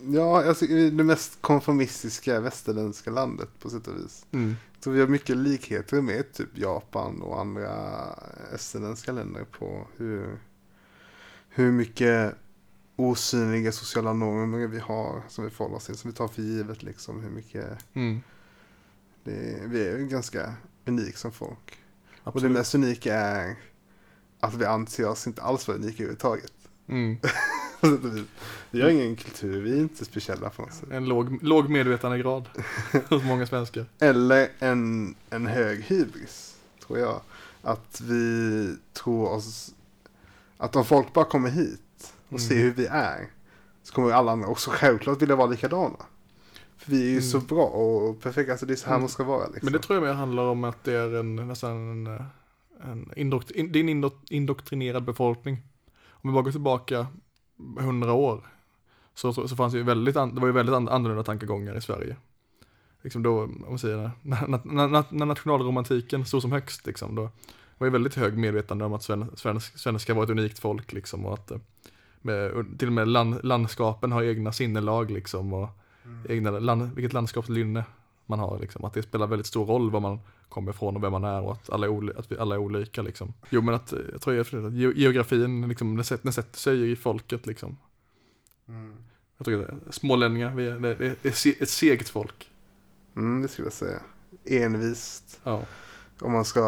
Ja, 0.05 0.47
alltså 0.47 0.65
det 0.67 1.03
mest 1.03 1.41
konformistiska 1.41 2.39
västerländska 2.39 3.11
landet 3.11 3.49
på 3.59 3.69
sätt 3.69 3.87
och 3.87 3.95
vis. 3.95 4.25
Mm. 4.31 4.55
Så 4.79 4.91
vi 4.91 4.99
har 4.99 5.07
mycket 5.07 5.37
likheter 5.37 6.01
med 6.01 6.33
typ 6.33 6.57
Japan 6.57 7.21
och 7.21 7.39
andra 7.39 7.69
österländska 8.53 9.11
länder 9.11 9.43
på 9.43 9.87
hur, 9.97 10.39
hur 11.49 11.71
mycket 11.71 12.35
osynliga 12.95 13.71
sociala 13.71 14.13
normer 14.13 14.67
vi 14.67 14.79
har 14.79 15.21
som 15.29 15.43
vi 15.43 15.49
förhåller 15.49 15.75
oss 15.75 15.85
till, 15.85 15.97
som 15.97 16.09
vi 16.09 16.15
tar 16.15 16.27
för 16.27 16.41
givet 16.41 16.83
liksom. 16.83 17.23
Hur 17.23 17.29
mycket 17.29 17.85
mm. 17.93 18.21
det, 19.23 19.61
vi 19.65 19.87
är 19.87 19.97
ju 19.97 20.07
ganska 20.07 20.53
unik 20.85 21.17
som 21.17 21.31
folk. 21.31 21.79
Absolut. 22.23 22.35
Och 22.35 22.41
det 22.41 22.49
mest 22.49 22.75
unika 22.75 23.15
är 23.15 23.55
att 24.43 24.53
vi 24.53 24.65
anser 24.65 25.09
oss 25.09 25.27
inte 25.27 25.41
alls 25.41 25.67
vara 25.67 25.77
unika 25.77 25.93
överhuvudtaget. 26.03 26.53
Mm. 26.87 27.17
vi 28.71 28.81
har 28.81 28.89
ingen 28.89 29.15
kultur, 29.15 29.61
vi 29.61 29.71
är 29.71 29.77
inte 29.81 30.05
speciella 30.05 30.49
på 30.49 30.61
något 30.61 30.73
sätt. 30.73 30.89
En 30.91 31.05
låg, 31.05 31.43
låg 31.43 31.69
medvetandegrad 31.69 32.49
hos 33.09 33.23
många 33.23 33.45
svenskar. 33.47 33.85
Eller 33.99 34.49
en, 34.59 35.15
en 35.29 35.45
hög 35.47 35.81
hybris, 35.83 36.55
tror 36.87 36.99
jag. 36.99 37.21
Att 37.61 38.01
vi 38.01 38.75
tror 38.93 39.29
oss, 39.29 39.73
att 40.57 40.75
om 40.75 40.85
folk 40.85 41.13
bara 41.13 41.25
kommer 41.25 41.49
hit 41.49 41.79
och 42.29 42.39
Mm. 42.39 42.49
ser 42.49 42.55
hur 42.55 42.71
vi 42.73 42.85
är, 42.85 43.27
så 43.83 43.93
kommer 43.93 44.11
alla 44.11 44.31
andra 44.31 44.47
också 44.47 44.69
självklart 44.71 45.21
vilja 45.21 45.35
vara 45.35 45.47
likadana. 45.47 45.97
För 46.77 46.91
vi 46.91 46.97
är 47.01 47.05
ju 47.05 47.17
Mm. 47.17 47.21
så 47.23 47.39
bra 47.39 47.65
och 47.65 48.21
perfekta, 48.21 48.51
alltså 48.51 48.65
det 48.65 48.73
är 48.73 48.75
så 48.75 48.85
här 48.85 48.91
Mm. 48.93 49.01
man 49.01 49.09
ska 49.09 49.23
vara 49.23 49.47
liksom. 49.47 49.59
Men 49.65 49.73
det 49.73 49.79
tror 49.79 49.97
jag 49.97 50.03
mer 50.07 50.13
handlar 50.13 50.43
om 50.43 50.63
att 50.63 50.83
det 50.83 50.93
är 50.93 51.15
en 51.15 51.35
nästan 51.47 51.71
en, 51.71 52.07
eh, 52.15 52.21
en, 52.91 53.09
indokt, 53.15 53.51
in, 53.51 53.71
det 53.71 53.79
är 53.79 53.83
en 53.83 53.89
indok, 53.89 54.13
indoktrinerad 54.29 55.03
befolkning. 55.03 55.57
Om 56.09 56.29
vi 56.29 56.33
bara 56.33 56.43
går 56.43 56.51
tillbaka 56.51 57.07
hundra 57.79 58.13
år 58.13 58.43
så, 59.13 59.33
så, 59.33 59.47
så 59.47 59.55
fanns 59.55 59.73
det 59.73 59.79
ju 59.79 59.85
väldigt, 59.85 60.15
an, 60.15 60.35
det 60.35 60.41
var 60.41 60.47
ju 60.47 60.53
väldigt 60.53 60.75
an, 60.75 60.89
annorlunda 60.89 61.23
tankegångar 61.23 61.77
i 61.77 61.81
Sverige. 61.81 62.15
Liksom 63.01 63.23
då, 63.23 63.43
om 63.43 63.65
man 63.69 63.79
säger 63.79 64.11
när, 64.21 64.47
när, 64.47 64.87
när, 64.87 65.03
när 65.09 65.25
nationalromantiken 65.25 66.25
stod 66.25 66.41
som 66.41 66.51
högst 66.51 66.85
liksom, 66.85 67.15
då 67.15 67.29
var 67.77 67.87
ju 67.87 67.91
väldigt 67.91 68.15
hög 68.15 68.37
medvetande 68.37 68.85
om 68.85 68.93
att 68.93 69.03
sven, 69.03 69.31
svensk, 69.35 69.77
svenskar 69.77 70.13
var 70.13 70.23
ett 70.23 70.29
unikt 70.29 70.59
folk 70.59 70.93
liksom 70.93 71.25
och 71.25 71.33
att 71.33 71.51
med, 72.21 72.65
till 72.79 72.87
och 72.87 72.93
med 72.93 73.07
land, 73.07 73.39
landskapen 73.43 74.11
har 74.11 74.23
egna 74.23 74.51
sinnelag 74.51 75.11
liksom 75.11 75.53
och 75.53 75.69
Mm. 76.05 76.31
egna 76.31 76.51
land, 76.51 76.95
vilket 76.95 77.13
landskapslynne 77.13 77.83
man 78.25 78.39
har 78.39 78.59
liksom. 78.59 78.85
Att 78.85 78.93
det 78.93 79.03
spelar 79.03 79.27
väldigt 79.27 79.47
stor 79.47 79.65
roll 79.65 79.91
var 79.91 79.99
man 79.99 80.19
kommer 80.49 80.71
ifrån 80.71 80.95
och 80.95 81.03
vem 81.03 81.11
man 81.11 81.23
är 81.23 81.41
och 81.41 81.51
att 81.51 81.69
alla 81.69 81.87
är, 81.87 82.19
att 82.19 82.31
vi 82.31 82.37
alla 82.37 82.55
är 82.55 82.59
olika 82.59 83.01
liksom. 83.01 83.33
Jo 83.49 83.61
men 83.61 83.75
att, 83.75 83.93
jag 84.11 84.21
tror 84.21 84.35
jag, 84.35 84.65
att 84.65 84.73
ge- 84.73 84.93
geografin 84.95 85.67
liksom, 85.67 85.95
den 85.95 86.05
sätter, 86.05 86.23
den 86.23 86.33
sätter 86.33 86.59
sig 86.59 86.91
i 86.91 86.95
folket 86.95 87.45
liksom. 87.45 87.77
Mm. 88.67 88.95
Jag 89.37 89.45
tror 89.45 89.57
det, 89.57 89.93
smålänningar, 89.93 90.55
vi 90.55 90.67
är, 90.67 90.79
det, 90.79 91.25
är 91.25 91.61
ett 91.63 91.69
segt 91.69 92.09
folk. 92.09 92.49
Mm, 93.15 93.41
det 93.41 93.47
skulle 93.47 93.65
jag 93.65 93.73
säga. 93.73 93.99
Envist. 94.45 95.41
Ja. 95.43 95.61
Om 96.19 96.31
man 96.31 96.45
ska 96.45 96.61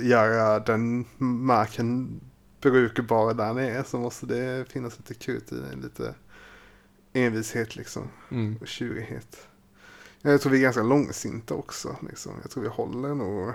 eh, 0.00 0.08
göra 0.08 0.58
den 0.58 1.04
marken 1.18 2.20
brukbar 2.60 3.34
där 3.34 3.54
nere 3.54 3.84
så 3.84 3.98
måste 3.98 4.26
det 4.26 4.68
finnas 4.68 4.98
lite 4.98 5.14
krut 5.14 5.52
i 5.52 5.54
den. 5.54 5.80
Lite 5.80 6.14
envishet 7.12 7.76
liksom. 7.76 8.08
Mm. 8.30 8.56
Och 8.60 8.68
tjurighet. 8.68 9.48
Jag 10.26 10.40
tror 10.40 10.52
vi 10.52 10.58
är 10.58 10.62
ganska 10.62 10.82
långsinta 10.82 11.54
också. 11.54 11.96
Liksom. 12.08 12.32
Jag 12.42 12.50
tror 12.50 12.62
vi 12.62 12.68
håller 12.68 13.14
nog. 13.14 13.48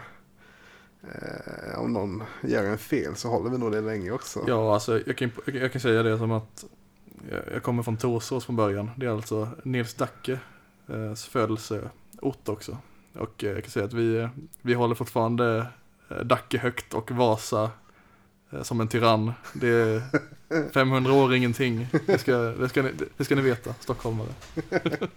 Eh, 1.01 1.79
om 1.79 1.93
någon 1.93 2.23
gör 2.41 2.63
en 2.63 2.77
fel 2.77 3.15
så 3.15 3.29
håller 3.29 3.49
vi 3.49 3.57
nog 3.57 3.71
det 3.71 3.81
länge 3.81 4.11
också. 4.11 4.43
Ja, 4.47 4.73
alltså 4.73 5.01
jag 5.05 5.17
kan, 5.17 5.31
jag 5.45 5.71
kan 5.71 5.81
säga 5.81 6.03
det 6.03 6.17
som 6.17 6.31
att 6.31 6.65
jag, 7.53 7.63
kommer 7.63 7.83
från 7.83 7.97
Torsås 7.97 8.45
från 8.45 8.55
början. 8.55 8.91
Det 8.97 9.05
är 9.05 9.09
alltså 9.09 9.47
Nils 9.63 9.93
Dacke 9.93 10.39
eh, 10.87 11.13
födelseort 11.15 12.49
också. 12.49 12.77
Och 13.13 13.43
eh, 13.43 13.51
jag 13.51 13.63
kan 13.63 13.71
säga 13.71 13.85
att 13.85 13.93
vi, 13.93 14.29
vi 14.61 14.73
håller 14.73 14.95
fortfarande 14.95 15.67
eh, 16.09 16.17
Dacke 16.17 16.57
högt 16.57 16.93
och 16.93 17.11
Vasa 17.11 17.71
som 18.61 18.81
en 18.81 18.87
tyrann. 18.87 19.33
Det 19.53 19.67
är 19.67 20.01
500 20.73 21.13
år 21.13 21.35
ingenting. 21.35 21.87
Det 22.05 22.17
ska, 22.17 22.37
det 22.37 22.69
ska, 22.69 22.81
ni, 22.81 22.91
det 23.17 23.25
ska 23.25 23.35
ni 23.35 23.41
veta, 23.41 23.73
stockholmare. 23.73 24.29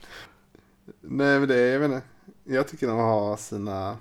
Nej 1.00 1.38
men 1.38 1.48
det 1.48 1.56
är, 1.60 1.72
jag 1.72 1.80
vet 1.80 1.90
inte. 1.90 2.02
Jag 2.44 2.68
tycker 2.68 2.86
de 2.86 2.98
har 2.98 3.36
sina. 3.36 3.96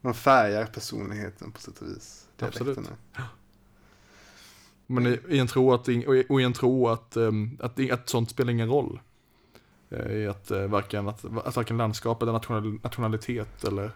De 0.00 0.14
färgar 0.14 0.66
personligheten 0.66 1.52
på 1.52 1.60
sätt 1.60 1.78
och 1.82 1.88
vis. 1.88 2.28
Absolut. 2.38 2.74
dialekterna. 2.76 2.96
Men 4.86 5.06
i, 5.28 5.38
en 5.38 5.46
tro 5.46 5.72
att, 5.72 5.88
och 5.88 6.40
i- 6.40 6.44
en 6.44 6.52
tro 6.52 6.88
att, 6.88 7.16
ehm, 7.16 7.58
att, 7.62 7.90
att 7.90 8.08
sånt 8.08 8.30
spelar 8.30 8.52
ingen 8.52 8.68
roll. 8.68 9.00
Eh, 9.90 10.12
I 10.12 10.26
att, 10.26 10.50
eh, 10.50 10.66
varken, 10.66 11.08
att, 11.08 11.24
att 11.44 11.56
varken 11.56 11.76
landskap 11.76 12.22
eller 12.22 12.32
national, 12.32 12.78
nationalitet 12.82 13.64
eller 13.64 13.90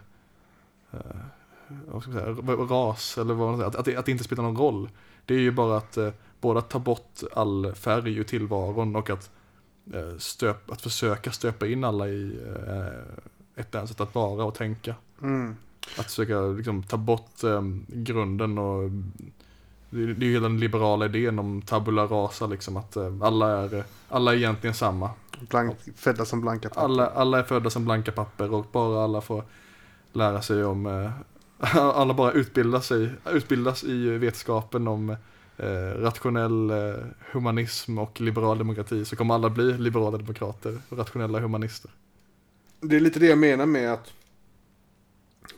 eh, 0.91 0.99
vad 1.87 2.01
ska 2.03 2.11
man 2.11 2.19
säga, 2.19 2.55
ras 2.65 3.17
eller 3.17 3.33
vad 3.33 3.47
man 3.47 3.57
säger, 3.57 3.69
att, 3.69 3.75
att, 3.75 3.85
det, 3.85 3.95
att 3.95 4.05
det 4.05 4.11
inte 4.11 4.23
spelar 4.23 4.43
någon 4.43 4.57
roll. 4.57 4.89
Det 5.25 5.33
är 5.33 5.39
ju 5.39 5.51
bara 5.51 5.77
att 5.77 5.97
både 6.41 6.59
att 6.59 6.69
ta 6.69 6.79
bort 6.79 7.19
all 7.33 7.73
färg 7.75 8.15
ur 8.17 8.23
tillvaron 8.23 8.95
och 8.95 9.09
att, 9.09 9.31
stöp, 10.17 10.71
att 10.71 10.81
försöka 10.81 11.31
stöpa 11.31 11.67
in 11.67 11.83
alla 11.83 12.07
i 12.07 12.39
uh, 12.67 13.61
ett 13.61 13.89
sätt 13.89 14.01
att 14.01 14.15
vara 14.15 14.43
och 14.43 14.55
tänka. 14.55 14.95
Mm. 15.21 15.55
Att 15.97 16.05
försöka 16.05 16.41
liksom, 16.41 16.83
ta 16.83 16.97
bort 16.97 17.43
um, 17.43 17.85
grunden 17.87 18.57
och 18.57 18.89
det, 19.89 20.01
är 20.01 20.23
ju 20.23 20.33
hela 20.33 20.47
den 20.47 20.59
liberala 20.59 21.05
idén 21.05 21.39
om 21.39 21.61
tabula 21.61 22.05
rasa 22.05 22.47
liksom 22.47 22.77
att 22.77 22.95
eh, 22.95 23.13
alla 23.21 23.47
är, 23.47 23.83
alla 24.09 24.33
är 24.33 24.37
egentligen 24.37 24.73
samma. 24.73 25.09
Blank, 25.49 25.77
födda 25.95 26.25
som 26.25 26.41
blanka 26.41 26.69
papper. 26.69 26.81
Alla, 26.81 27.07
alla 27.07 27.39
är 27.39 27.43
födda 27.43 27.69
som 27.69 27.85
blanka 27.85 28.11
papper 28.11 28.53
och 28.53 28.65
bara 28.71 29.03
alla 29.03 29.21
får 29.21 29.43
lära 30.13 30.41
sig 30.41 30.63
om, 30.63 30.85
eh, 30.85 31.77
alla 31.77 32.13
bara 32.13 32.31
utbildar 32.31 32.79
sig, 32.79 33.09
utbildas 33.31 33.83
i 33.83 34.09
vetenskapen 34.09 34.87
om 34.87 35.09
eh, 35.09 35.17
rationell 36.01 36.69
eh, 36.69 37.05
humanism 37.31 37.97
och 37.97 38.21
liberal 38.21 38.57
demokrati 38.57 39.05
så 39.05 39.15
kommer 39.15 39.33
alla 39.33 39.49
bli 39.49 39.77
liberala 39.77 40.17
demokrater 40.17 40.81
och 40.89 40.97
rationella 40.97 41.39
humanister. 41.39 41.91
Det 42.81 42.95
är 42.95 42.99
lite 42.99 43.19
det 43.19 43.25
jag 43.25 43.37
menar 43.37 43.65
med 43.65 43.93
att 43.93 44.13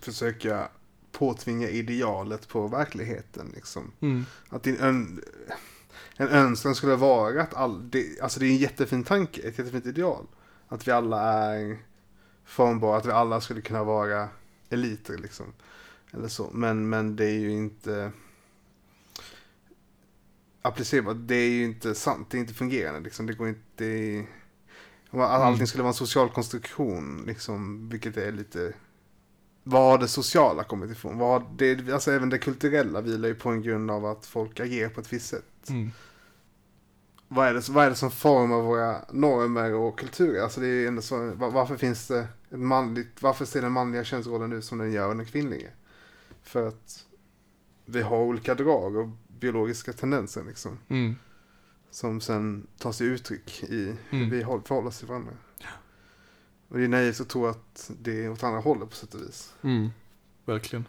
försöka 0.02 0.68
påtvinga 1.12 1.70
idealet 1.70 2.48
på 2.48 2.68
verkligheten. 2.68 3.52
Liksom. 3.56 3.92
Mm. 4.00 4.26
Att 4.50 4.64
din 4.64 4.78
ön, 4.80 5.22
en 6.16 6.28
önskan 6.28 6.76
skulle 6.76 6.96
vara 6.96 7.42
att 7.42 7.54
all, 7.54 7.90
det, 7.90 8.22
alltså 8.22 8.40
det 8.40 8.46
är 8.46 8.50
en 8.50 8.58
jättefin 8.58 9.04
tanke, 9.04 9.42
ett 9.42 9.60
jättefint 9.60 9.86
ideal. 9.86 10.26
Att 10.68 10.88
vi 10.88 10.92
alla 10.92 11.22
är 11.22 11.78
formbara, 12.46 12.98
att 12.98 13.06
vi 13.06 13.12
alla 13.12 13.42
skulle 13.42 13.62
kunna 13.62 13.84
vara 13.84 14.30
eliter 14.70 15.18
liksom. 15.18 15.46
Eller 16.12 16.28
så. 16.28 16.50
Men, 16.54 16.90
men 16.90 17.16
det 17.16 17.26
är 17.26 17.40
ju 17.40 17.52
inte 17.52 18.12
applicerbart. 20.62 21.18
Det 21.20 21.36
är 21.36 21.50
ju 21.50 21.64
inte 21.64 21.96
sant, 21.96 22.28
det 22.32 22.38
är 22.38 22.40
inte 22.40 22.54
fungerande 22.54 23.00
liksom. 23.00 23.26
Det 23.26 23.34
går 23.34 23.50
inte, 23.50 24.26
att 25.12 25.20
allting 25.20 25.68
skulle 25.68 25.84
vara 25.84 25.92
en 25.92 25.94
social 25.94 26.30
konstruktion 26.30 27.24
liksom, 27.28 27.90
vilket 27.90 28.18
är 28.18 28.32
lite 28.32 28.74
var 29.64 29.92
har 29.92 29.98
det 29.98 30.08
sociala 30.08 30.64
kommit 30.64 30.92
ifrån? 30.92 31.18
Var 31.18 31.44
det, 31.56 31.94
alltså 31.94 32.12
även 32.12 32.30
det 32.30 32.38
kulturella 32.38 33.02
vilar 33.02 33.28
ju 33.30 33.36
på 33.36 33.50
en 33.50 33.62
grund 33.62 33.92
av 33.92 34.06
att 34.06 34.26
folk 34.26 34.60
agerar 34.60 34.90
på 34.90 35.02
ett 35.02 35.14
visst 35.14 35.28
sätt. 35.28 35.70
Mm. 35.70 35.92
Vad 37.28 37.48
är, 37.48 37.54
det, 37.54 37.70
vad 37.70 37.86
är 37.86 37.90
det 37.90 37.96
som 37.96 38.12
formar 38.12 38.62
våra 38.62 39.02
normer 39.12 39.74
och 39.74 40.00
kulturer? 40.00 40.44
Alltså 40.44 40.62
det 40.62 40.68
är 40.68 40.88
ändå 40.88 41.02
så, 41.02 41.32
var- 41.34 41.52
varför 41.52 41.78
finns 41.78 42.08
det 42.08 42.28
ett 42.50 42.60
manligt, 42.60 43.22
varför 43.22 43.46
ser 43.46 43.62
den 43.62 43.72
manliga 43.72 44.04
könsrollen 44.04 44.54
ut 44.54 44.66
som 44.66 44.78
den 44.78 44.92
gör 44.92 45.16
den 45.16 45.26
kvinnliga? 45.26 45.70
För 46.44 46.68
att 46.68 47.06
vi 47.86 48.02
har 48.02 48.18
olika 48.18 48.56
drag 48.56 48.96
och 48.96 49.10
biologiska 49.42 49.94
tendenser 49.94 50.44
liksom. 50.44 50.78
Mm. 50.88 51.16
Som 51.90 52.22
sen 52.22 52.68
tar 52.78 52.92
sig 52.92 53.08
uttryck 53.08 53.64
i 53.64 53.96
hur 54.10 54.20
Mm. 54.20 54.30
vi 54.30 54.44
håll- 54.44 54.62
förhåller 54.66 54.88
oss 54.88 54.98
till 55.00 55.08
varandra. 55.08 55.32
Och 56.68 56.78
det 56.78 56.84
är 56.84 56.88
naivt 56.88 57.22
att 57.22 57.30
tro 57.30 57.46
att 57.48 57.92
det 58.02 58.26
är 58.26 58.30
åt 58.32 58.44
andra 58.44 58.60
hållet 58.60 58.90
på 58.90 58.96
sätt 58.96 59.14
och 59.14 59.22
vis. 59.22 59.54
Mm, 59.62 59.90
verkligen. 60.46 60.88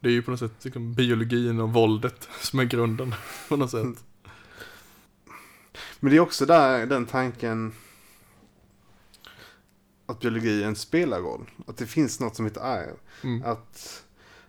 Det 0.00 0.08
är 0.08 0.12
ju 0.12 0.22
på 0.22 0.30
något 0.30 0.40
sätt 0.40 0.64
liksom, 0.64 0.94
biologin 0.94 1.60
och 1.60 1.72
våldet 1.72 2.28
som 2.40 2.58
är 2.58 2.64
grunden 2.64 3.14
på 3.48 3.56
något 3.56 3.70
sätt. 3.70 4.04
Men 6.00 6.10
det 6.10 6.16
är 6.16 6.20
också 6.20 6.46
där 6.46 6.86
den 6.86 7.06
tanken 7.06 7.72
att 10.06 10.20
biologin 10.20 10.76
spelar 10.76 11.20
roll. 11.20 11.50
Att 11.66 11.76
det 11.76 11.86
finns 11.86 12.20
något 12.20 12.36
som 12.36 12.44
heter 12.44 12.60
arv. 12.60 12.96
Mm. 13.24 13.42
Att, 13.44 14.04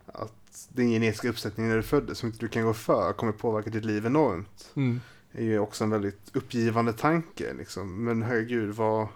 att 0.06 0.39
din 0.70 0.90
genetiska 0.90 1.30
uppsättning 1.30 1.68
när 1.68 1.76
du 1.76 1.84
föddes 1.84 2.18
som 2.18 2.28
inte 2.28 2.40
du 2.40 2.48
kan 2.48 2.64
gå 2.64 2.74
för 2.74 3.14
kommer 3.14 3.34
påverka 3.34 3.70
ditt 3.70 3.86
liv 3.86 4.06
enormt. 4.06 4.72
Mm. 4.76 5.02
är 5.32 5.44
ju 5.44 5.60
också 5.60 5.84
en 5.84 5.90
väldigt 5.90 6.36
uppgivande 6.36 6.94
tanke. 6.94 7.54
Liksom. 7.54 8.04
Men 8.04 8.24
herregud, 8.24 8.76
vad, 8.76 9.08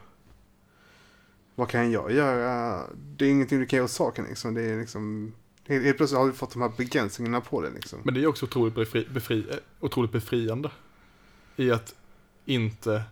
vad 1.56 1.70
kan 1.70 1.92
jag 1.92 2.12
göra? 2.12 2.82
Det 2.94 3.26
är 3.26 3.30
ingenting 3.30 3.60
du 3.60 3.66
kan 3.66 3.78
göra 3.78 3.86
åt 3.86 3.92
saken. 3.92 4.26
Liksom. 4.26 4.54
Det 4.54 4.62
är 4.62 4.80
liksom, 4.80 5.34
helt, 5.68 5.98
plötsligt 5.98 6.20
har 6.20 6.28
du 6.28 6.34
fått 6.34 6.54
de 6.54 6.62
här 6.62 6.72
begränsningarna 6.78 7.42
på 7.42 7.62
det. 7.62 7.70
Liksom. 7.70 8.00
Men 8.04 8.14
det 8.14 8.24
är 8.24 8.28
också 8.28 8.46
otroligt, 8.46 8.76
befri, 8.76 9.08
befri, 9.14 9.46
eh, 9.50 9.58
otroligt 9.80 10.12
befriande. 10.12 10.72
I 11.56 11.72
att 11.72 11.96
inte 12.46 13.04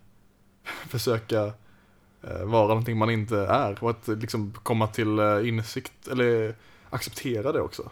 försöka 0.89 1.53
eh, 2.21 2.43
vara 2.45 2.67
någonting 2.67 2.97
man 2.97 3.09
inte 3.09 3.37
är. 3.37 3.83
Och 3.83 3.89
att 3.89 4.07
liksom 4.07 4.53
komma 4.63 4.87
till 4.87 5.19
eh, 5.19 5.47
insikt, 5.47 6.07
eller 6.07 6.55
acceptera 6.89 7.51
det 7.51 7.61
också. 7.61 7.91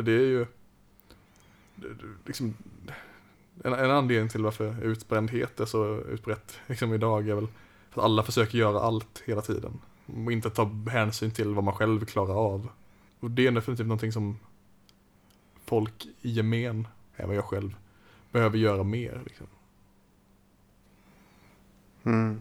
För 0.00 0.04
det 0.04 0.12
är 0.12 0.26
ju 0.26 0.46
liksom, 2.26 2.54
en, 3.64 3.72
en 3.72 3.90
anledning 3.90 4.28
till 4.28 4.42
varför 4.42 4.84
utbrändhet 4.84 5.60
är 5.60 5.64
så 5.64 6.00
utbrett 6.00 6.58
liksom 6.66 6.94
idag 6.94 7.28
är 7.28 7.34
väl 7.34 7.46
för 7.90 8.00
att 8.00 8.04
alla 8.04 8.22
försöker 8.22 8.58
göra 8.58 8.80
allt 8.80 9.22
hela 9.26 9.42
tiden. 9.42 9.80
Och 10.06 10.32
inte 10.32 10.50
ta 10.50 10.70
hänsyn 10.90 11.30
till 11.30 11.54
vad 11.54 11.64
man 11.64 11.74
själv 11.74 12.04
klarar 12.04 12.34
av. 12.34 12.68
Och 13.20 13.30
det 13.30 13.46
är 13.46 13.50
definitivt 13.50 13.86
någonting 13.86 14.12
som 14.12 14.38
folk 15.64 16.06
i 16.20 16.30
gemen, 16.30 16.88
även 17.16 17.36
jag 17.36 17.44
själv, 17.44 17.76
behöver 18.32 18.58
göra 18.58 18.82
mer. 18.82 19.20
Liksom. 19.24 19.46
Mm. 22.04 22.40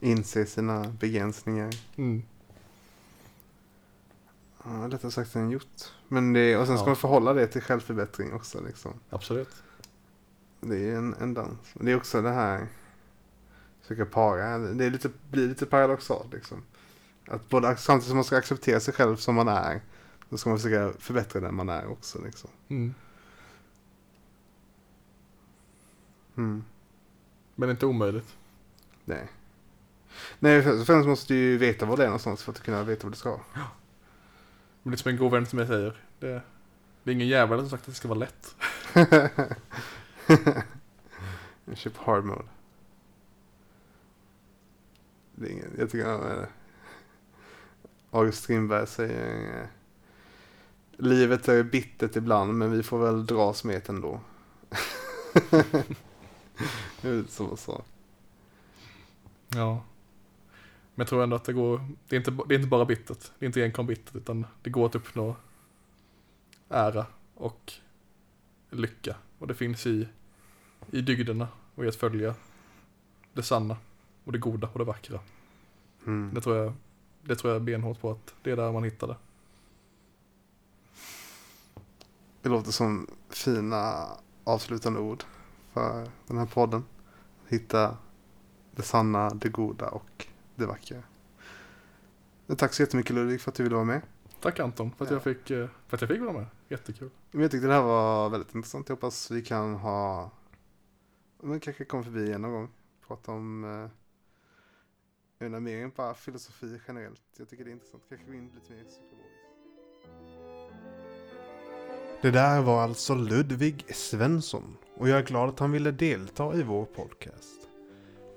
Inse 0.00 0.46
sina 0.46 0.88
begränsningar. 1.00 1.70
Mm. 1.96 2.22
Ja, 4.66 4.86
lättare 4.86 5.10
sagt 5.10 5.36
än 5.36 5.50
gjort. 5.50 5.92
Men 6.08 6.32
det, 6.32 6.56
och 6.56 6.66
sen 6.66 6.76
ska 6.76 6.84
Ja. 6.84 6.88
man 6.88 6.96
förhålla 6.96 7.32
det 7.32 7.46
till 7.46 7.62
självförbättring 7.62 8.32
också. 8.32 8.64
Liksom. 8.66 9.00
Absolut. 9.10 9.62
Det 10.60 10.90
är 10.90 10.96
en, 10.96 11.14
en 11.14 11.34
dans. 11.34 11.58
Det 11.74 11.92
är 11.92 11.96
också 11.96 12.22
det 12.22 12.30
här 12.30 12.66
försöka 13.80 14.06
para. 14.06 14.58
Det 14.58 14.84
är 14.84 14.90
lite, 14.90 15.10
blir 15.30 15.48
lite 15.48 15.66
paradoxalt 15.66 16.32
liksom. 16.32 16.62
Att 17.28 17.48
både 17.48 17.76
samtidigt 17.76 18.08
som 18.08 18.16
man 18.16 18.24
ska 18.24 18.36
acceptera 18.36 18.80
sig 18.80 18.94
själv 18.94 19.16
som 19.16 19.34
man 19.34 19.48
är. 19.48 19.80
Då 20.28 20.36
ska 20.36 20.50
man 20.50 20.58
försöka 20.58 20.98
förbättra 20.98 21.40
den 21.40 21.54
man 21.54 21.68
är 21.68 21.86
också 21.86 22.22
liksom. 22.24 22.50
Mm. 22.68 22.94
Mm. 26.36 26.64
Men 27.54 27.70
inte 27.70 27.86
omöjligt. 27.86 28.36
Nej. 29.04 29.28
Nej, 30.38 30.62
först 30.62 30.80
och 30.80 30.86
främst 30.86 31.08
måste 31.08 31.32
du 31.34 31.38
ju 31.38 31.58
veta 31.58 31.86
vad 31.86 31.98
det 31.98 32.02
är 32.04 32.08
någonstans 32.08 32.42
för 32.42 32.52
att 32.52 32.62
kunna 32.62 32.82
veta 32.82 33.06
vad 33.06 33.12
du 33.12 33.16
ska. 33.16 33.40
Men 34.86 34.90
det 34.90 34.94
är 34.94 34.98
som 34.98 35.10
en 35.10 35.16
god 35.16 35.32
vän 35.32 35.46
till 35.46 35.56
mig 35.56 35.66
säger. 35.66 36.02
Det, 36.18 36.42
det 37.02 37.10
är 37.10 37.14
ingen 37.14 37.28
jävel 37.28 37.60
som 37.60 37.70
sagt 37.70 37.82
att 37.82 37.86
det 37.86 37.94
ska 37.94 38.08
vara 38.08 38.18
lätt. 38.18 38.56
Jag 41.64 41.76
kör 41.76 41.90
på 41.90 42.10
hard 42.10 42.24
mode. 42.24 42.44
Det 45.34 45.46
är 45.46 45.50
ingen, 45.50 45.74
jag 45.78 45.90
tycker 45.90 46.06
är 46.06 46.48
August 48.10 48.42
Strindberg 48.42 48.86
säger 48.86 49.60
eh, 49.60 49.66
Livet 50.96 51.48
är 51.48 51.62
bittert 51.62 52.16
ibland 52.16 52.54
men 52.54 52.70
vi 52.70 52.82
får 52.82 52.98
väl 52.98 53.26
dras 53.26 53.64
med 53.64 53.74
det 53.74 53.88
ändå. 53.88 54.20
det 57.00 57.08
är 57.08 57.24
så 57.28 57.56
så. 57.56 57.82
Ja. 59.48 59.82
Men 60.96 61.04
jag 61.04 61.08
tror 61.08 61.22
ändå 61.22 61.36
att 61.36 61.44
det 61.44 61.52
går, 61.52 61.88
det 62.08 62.16
är 62.16 62.18
inte, 62.18 62.30
det 62.30 62.54
är 62.54 62.58
inte 62.58 62.68
bara 62.68 62.84
bittert. 62.84 63.30
Det 63.38 63.44
är 63.44 63.46
inte 63.46 63.62
enkom 63.64 63.86
bittert 63.86 64.16
utan 64.16 64.46
det 64.62 64.70
går 64.70 64.86
att 64.86 64.94
uppnå 64.94 65.36
ära 66.68 67.06
och 67.34 67.72
lycka. 68.70 69.16
Och 69.38 69.46
det 69.46 69.54
finns 69.54 69.86
i, 69.86 70.08
i 70.90 71.00
dygderna. 71.00 71.48
och 71.74 71.84
i 71.84 71.88
att 71.88 71.96
följa 71.96 72.34
det 73.32 73.42
sanna 73.42 73.76
och 74.24 74.32
det 74.32 74.38
goda 74.38 74.68
och 74.72 74.78
det 74.78 74.84
vackra. 74.84 75.20
Mm. 76.06 76.34
Det 76.34 76.40
tror 76.40 76.56
jag, 76.56 76.72
det 77.22 77.36
tror 77.36 77.52
jag 77.52 77.62
benhårt 77.62 78.00
på 78.00 78.10
att 78.10 78.34
det 78.42 78.50
är 78.50 78.56
där 78.56 78.72
man 78.72 78.84
hittar 78.84 79.06
det. 79.06 79.16
Det 82.42 82.48
låter 82.48 82.72
som 82.72 83.06
fina 83.28 84.06
avslutande 84.44 85.00
ord 85.00 85.24
för 85.72 86.08
den 86.26 86.38
här 86.38 86.46
podden. 86.46 86.84
Hitta 87.48 87.96
det 88.70 88.82
sanna, 88.82 89.30
det 89.30 89.48
goda 89.48 89.88
och 89.88 90.25
det 90.56 90.66
vackra. 90.66 91.02
Tack 92.56 92.74
så 92.74 92.82
jättemycket 92.82 93.14
Ludvig 93.14 93.40
för 93.40 93.50
att 93.50 93.54
du 93.54 93.62
ville 93.62 93.74
vara 93.74 93.84
med. 93.84 94.02
Tack 94.40 94.60
Anton 94.60 94.90
för 94.92 95.04
att, 95.04 95.10
Ja. 95.10 95.14
jag, 95.16 95.22
fick, 95.22 95.50
eh, 95.50 95.68
för 95.88 95.96
att 95.96 96.00
jag 96.00 96.10
fick 96.10 96.20
vara 96.20 96.32
med. 96.32 96.46
Jättekul. 96.68 97.10
Men 97.30 97.42
jag 97.42 97.50
tyckte 97.50 97.66
det 97.66 97.72
här 97.74 97.82
var 97.82 98.28
väldigt 98.30 98.54
intressant. 98.54 98.88
Jag 98.88 98.96
hoppas 98.96 99.30
vi 99.30 99.42
kan 99.42 99.74
ha... 99.74 100.30
Men 101.42 101.60
kanske 101.60 101.84
komma 101.84 102.02
förbi 102.02 102.24
igen 102.26 102.42
någon 102.42 102.52
gång. 102.52 102.68
Prata 103.06 103.32
om... 103.32 103.64
Eh, 103.64 103.90
jag 105.38 105.46
undrar 105.46 105.60
mer 105.60 105.84
än 105.84 105.92
bara 105.96 106.14
filosofi 106.14 106.80
generellt. 106.88 107.22
Jag 107.36 107.48
tycker 107.48 107.64
det 107.64 107.70
är 107.70 107.72
intressant. 107.72 108.02
Kanske 108.08 108.26
gå 108.26 108.32
in 108.34 108.50
lite 108.54 108.72
mer 108.72 108.84
psykologiskt. 108.84 109.32
Det 112.22 112.30
där 112.30 112.62
var 112.62 112.82
alltså 112.82 113.14
Ludvig 113.14 113.94
Svensson. 113.94 114.76
Och 114.96 115.08
jag 115.08 115.18
är 115.18 115.22
glad 115.22 115.48
att 115.48 115.58
han 115.58 115.72
ville 115.72 115.90
delta 115.90 116.54
i 116.54 116.62
vår 116.62 116.84
podcast. 116.84 117.65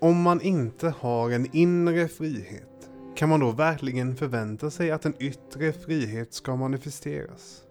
Om 0.01 0.21
man 0.21 0.41
inte 0.41 0.89
har 0.89 1.29
en 1.29 1.55
inre 1.55 2.07
frihet, 2.07 2.89
kan 3.15 3.29
man 3.29 3.39
då 3.39 3.51
verkligen 3.51 4.15
förvänta 4.15 4.69
sig 4.71 4.91
att 4.91 5.05
en 5.05 5.13
yttre 5.19 5.73
frihet 5.73 6.33
ska 6.33 6.55
manifesteras? 6.55 7.61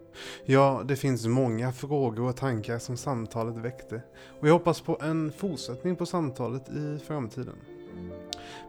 Ja, 0.45 0.83
det 0.85 0.97
finns 0.97 1.27
många 1.27 1.73
frågor 1.73 2.29
och 2.29 2.37
tankar 2.37 2.79
som 2.79 2.97
samtalet 2.97 3.57
väckte 3.57 4.03
och 4.41 4.49
jag 4.49 4.53
hoppas 4.53 4.81
på 4.81 4.99
en 5.03 5.33
fortsättning 5.33 5.97
på 5.97 6.07
samtalet 6.07 6.69
i 6.69 6.99
framtiden. 7.07 7.57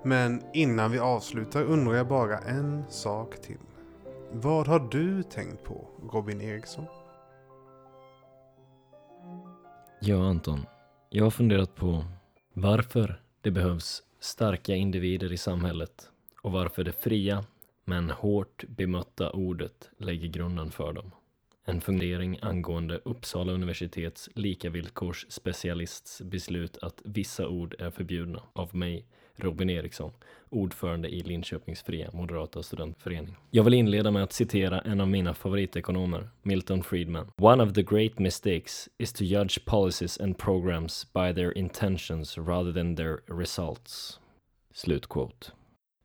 Men 0.03 0.43
innan 0.53 0.91
vi 0.91 0.99
avslutar 0.99 1.63
undrar 1.63 1.93
jag 1.93 2.07
bara 2.07 2.37
en 2.37 2.83
sak 2.89 3.41
till. 3.41 3.57
Vad 4.31 4.67
har 4.67 4.79
du 4.79 5.23
tänkt 5.23 5.63
på, 5.63 5.87
Robin 6.13 6.41
Eriksson? 6.41 6.85
Ja, 10.01 10.29
Anton. 10.29 10.65
Jag 11.09 11.23
har 11.23 11.31
funderat 11.31 11.75
på 11.75 12.05
varför 12.53 13.21
det 13.41 13.51
behövs 13.51 14.03
starka 14.19 14.75
individer 14.75 15.33
i 15.33 15.37
samhället 15.37 16.09
och 16.41 16.51
varför 16.51 16.83
det 16.83 17.01
fria 17.03 17.45
men 17.85 18.09
hårt 18.09 18.63
bemötta 18.67 19.31
ordet 19.31 19.89
lägger 19.97 20.27
grunden 20.27 20.71
för 20.71 20.93
dem. 20.93 21.11
En 21.65 21.81
fundering 21.81 22.39
angående 22.41 22.97
Uppsala 23.05 23.51
universitets 23.51 24.29
likavillkorsspecialists 24.35 26.21
beslut 26.21 26.77
att 26.77 27.01
vissa 27.05 27.47
ord 27.47 27.75
är 27.79 27.91
förbjudna 27.91 28.43
av 28.53 28.75
mig, 28.75 29.05
Robin 29.39 29.69
Eriksson, 29.69 30.11
ordförande 30.49 31.09
i 31.09 31.23
Linköpings 31.23 31.81
fria 31.81 32.09
moderata 32.13 32.63
studentförening. 32.63 33.35
Jag 33.51 33.63
vill 33.63 33.73
inleda 33.73 34.11
med 34.11 34.23
att 34.23 34.33
citera 34.33 34.79
en 34.79 35.01
av 35.01 35.07
mina 35.07 35.33
favoritekonomer, 35.33 36.29
Milton 36.41 36.83
Friedman. 36.83 37.31
One 37.37 37.63
of 37.63 37.73
the 37.73 37.83
great 37.83 38.19
mistakes 38.19 38.89
is 38.97 39.13
to 39.13 39.23
judge 39.23 39.65
policies 39.65 40.19
and 40.19 40.37
programs 40.37 41.13
by 41.13 41.33
their 41.33 41.57
intentions 41.57 42.37
rather 42.37 42.73
than 42.73 42.95
their 42.95 43.19
results. 43.39 44.19
Slutquote. 44.73 45.51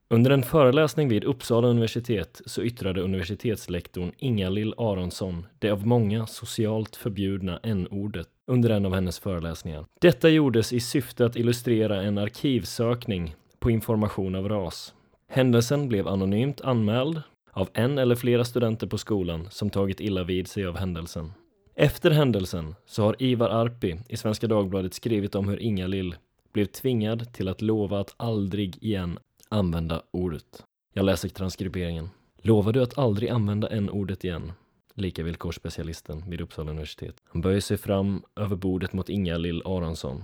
Under 0.09 0.31
en 0.31 0.43
föreläsning 0.43 1.09
vid 1.09 1.23
Uppsala 1.23 1.67
universitet 1.67 2.41
så 2.45 2.63
yttrade 2.63 3.01
universitetslektorn 3.01 4.11
Inga-Lill 4.17 4.73
Aronsson 4.77 5.45
det 5.59 5.71
av 5.71 5.87
många 5.87 6.27
socialt 6.27 6.95
förbjudna 6.95 7.59
n-ordet 7.63 8.29
under 8.47 8.69
en 8.69 8.85
av 8.85 8.93
hennes 8.93 9.19
föreläsningar. 9.19 9.85
Detta 10.01 10.29
gjordes 10.29 10.73
i 10.73 10.79
syfte 10.79 11.25
att 11.25 11.35
illustrera 11.35 12.01
en 12.01 12.17
arkivsökning 12.17 13.35
på 13.59 13.71
information 13.71 14.35
av 14.35 14.49
ras. 14.49 14.93
Händelsen 15.27 15.87
blev 15.87 16.07
anonymt 16.07 16.61
anmäld 16.61 17.21
av 17.51 17.69
en 17.73 17.97
eller 17.97 18.15
flera 18.15 18.45
studenter 18.45 18.87
på 18.87 18.97
skolan 18.97 19.47
som 19.51 19.69
tagit 19.69 19.99
illa 19.99 20.23
vid 20.23 20.47
sig 20.47 20.65
av 20.65 20.77
händelsen. 20.77 21.31
Efter 21.75 22.11
händelsen 22.11 22.75
så 22.85 23.03
har 23.03 23.15
Ivar 23.19 23.49
Arpi 23.49 23.97
i 24.09 24.17
Svenska 24.17 24.47
Dagbladet 24.47 24.93
skrivit 24.93 25.35
om 25.35 25.49
hur 25.49 25.59
Inga-Lill 25.61 26.15
blev 26.53 26.65
tvingad 26.65 27.33
till 27.33 27.47
att 27.47 27.61
lova 27.61 27.99
att 27.99 28.13
aldrig 28.17 28.83
igen 28.83 29.19
använda 29.49 30.01
ordet. 30.11 30.63
Jag 30.93 31.05
läser 31.05 31.29
transkriberingen. 31.29 32.09
Lovar 32.41 32.73
du 32.73 32.83
att 32.83 32.97
aldrig 32.97 33.29
använda 33.29 33.69
en 33.69 33.89
ordet 33.89 34.23
igen? 34.23 34.51
Likavillkorsspecialisten 34.95 36.23
vid 36.29 36.41
Uppsala 36.41 36.71
universitet. 36.71 37.15
Han 37.23 37.41
böjer 37.41 37.59
sig 37.59 37.77
fram 37.77 38.23
över 38.35 38.55
bordet 38.55 38.93
mot 38.93 39.09
Inga-Lill 39.09 39.61
Aronsson. 39.65 40.23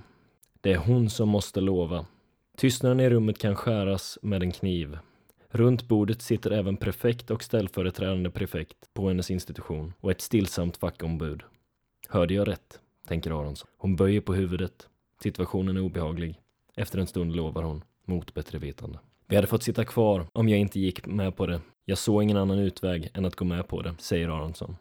Det 0.61 0.71
är 0.71 0.77
hon 0.77 1.09
som 1.09 1.29
måste 1.29 1.61
lova. 1.61 2.05
Tystnaden 2.57 2.99
i 2.99 3.09
rummet 3.09 3.37
kan 3.37 3.55
skäras 3.55 4.17
med 4.21 4.43
en 4.43 4.51
kniv. 4.51 4.97
Runt 5.49 5.87
bordet 5.87 6.21
sitter 6.21 6.51
även 6.51 6.77
prefekt 6.77 7.31
och 7.31 7.43
ställföreträdande 7.43 8.29
prefekt 8.29 8.77
på 8.93 9.07
hennes 9.07 9.31
institution 9.31 9.93
och 9.99 10.11
ett 10.11 10.21
stillsamt 10.21 10.77
fackombud. 10.77 11.43
Hörde 12.07 12.33
jag 12.33 12.47
rätt? 12.47 12.79
tänker 13.07 13.31
Aronsson. 13.31 13.69
Hon 13.77 13.95
böjer 13.95 14.21
på 14.21 14.33
huvudet. 14.33 14.87
Situationen 15.23 15.77
är 15.77 15.81
obehaglig. 15.81 16.39
Efter 16.75 16.99
en 16.99 17.07
stund 17.07 17.35
lovar 17.35 17.63
hon, 17.63 17.83
mot 18.05 18.33
bättre 18.33 18.57
vetande. 18.57 18.99
Vi 19.27 19.35
hade 19.35 19.47
fått 19.47 19.63
sitta 19.63 19.85
kvar 19.85 20.27
om 20.33 20.49
jag 20.49 20.59
inte 20.59 20.79
gick 20.79 21.05
med 21.05 21.35
på 21.35 21.45
det. 21.45 21.61
Jag 21.91 21.97
såg 21.97 22.23
ingen 22.23 22.37
annan 22.37 22.59
utväg 22.59 23.09
än 23.13 23.25
att 23.25 23.35
gå 23.35 23.45
med 23.45 23.67
på 23.67 23.81
det, 23.81 23.93
säger 23.99 24.27
Aronsson. 24.27 24.77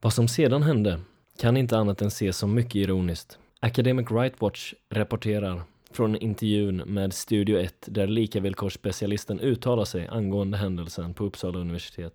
Vad 0.00 0.12
som 0.12 0.28
sedan 0.28 0.62
hände 0.62 1.00
kan 1.40 1.56
inte 1.56 1.78
annat 1.78 2.02
än 2.02 2.08
ses 2.08 2.38
som 2.38 2.54
mycket 2.54 2.74
ironiskt. 2.74 3.38
Academic 3.60 4.10
Right 4.10 4.40
Watch 4.40 4.74
rapporterar 4.90 5.62
från 5.90 6.16
intervjun 6.16 6.76
med 6.76 7.12
Studio 7.14 7.58
1 7.58 7.74
där 7.86 8.06
likavillkorsspecialisten 8.06 9.40
uttalar 9.40 9.84
sig 9.84 10.08
angående 10.08 10.56
händelsen 10.56 11.14
på 11.14 11.24
Uppsala 11.24 11.58
universitet. 11.58 12.14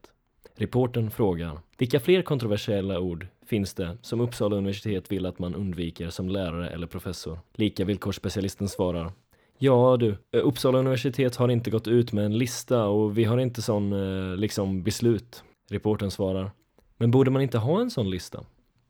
Reporten 0.56 1.12
frågar 1.12 1.60
Vilka 1.78 2.00
fler 2.00 2.22
kontroversiella 2.22 3.00
ord 3.00 3.28
finns 3.46 3.74
det 3.74 3.98
som 4.02 4.22
Uppsala 4.22 4.56
universitet 4.56 5.12
vill 5.12 5.26
att 5.26 5.40
man 5.40 5.56
undviker 5.56 6.10
som 6.10 6.30
lärare 6.30 6.70
eller 6.70 6.88
professor? 6.88 7.40
Likavillkorsspecialisten 7.54 8.70
svarar 8.70 9.12
Ja 9.58 9.98
du, 9.98 10.10
eh, 10.10 10.48
Uppsala 10.48 10.80
universitet 10.80 11.36
har 11.36 11.50
inte 11.50 11.70
gått 11.70 11.88
ut 11.88 12.12
med 12.12 12.26
en 12.26 12.38
lista 12.38 12.86
och 12.86 13.18
vi 13.18 13.24
har 13.24 13.38
inte 13.38 13.62
sån 13.62 13.94
eh, 13.94 14.38
liksom 14.38 14.84
beslut. 14.84 15.44
Reporten 15.70 16.12
svarar 16.12 16.52
Men 16.98 17.12
borde 17.12 17.32
man 17.32 17.42
inte 17.42 17.58
ha 17.58 17.82
en 17.82 17.92
sån 17.92 18.10
lista? 18.10 18.44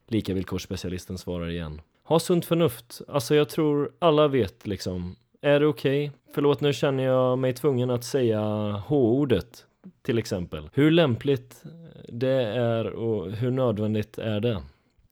Likavillkorsspecialisten 0.08 1.18
svarar 1.18 1.50
igen 1.50 1.82
Ha 2.04 2.20
sunt 2.20 2.46
förnuft, 2.46 3.02
alltså 3.08 3.36
jag 3.36 3.50
tror 3.50 3.92
alla 4.00 4.28
vet 4.28 4.68
liksom 4.68 5.16
Är 5.42 5.60
det 5.60 5.68
okej? 5.68 6.12
Förlåt 6.34 6.62
nu 6.62 6.74
känner 6.74 7.04
jag 7.04 7.38
mig 7.38 7.54
tvungen 7.54 7.90
att 7.90 8.04
säga 8.04 8.42
H-ordet 8.88 9.66
till 10.02 10.18
exempel. 10.18 10.70
Hur 10.74 10.92
lämpligt 10.92 11.64
eh, 11.66 11.70
det 12.10 12.44
är 12.48 12.86
och 12.86 13.32
hur 13.32 13.52
nödvändigt 13.52 14.18
är 14.18 14.40
det? 14.40 14.62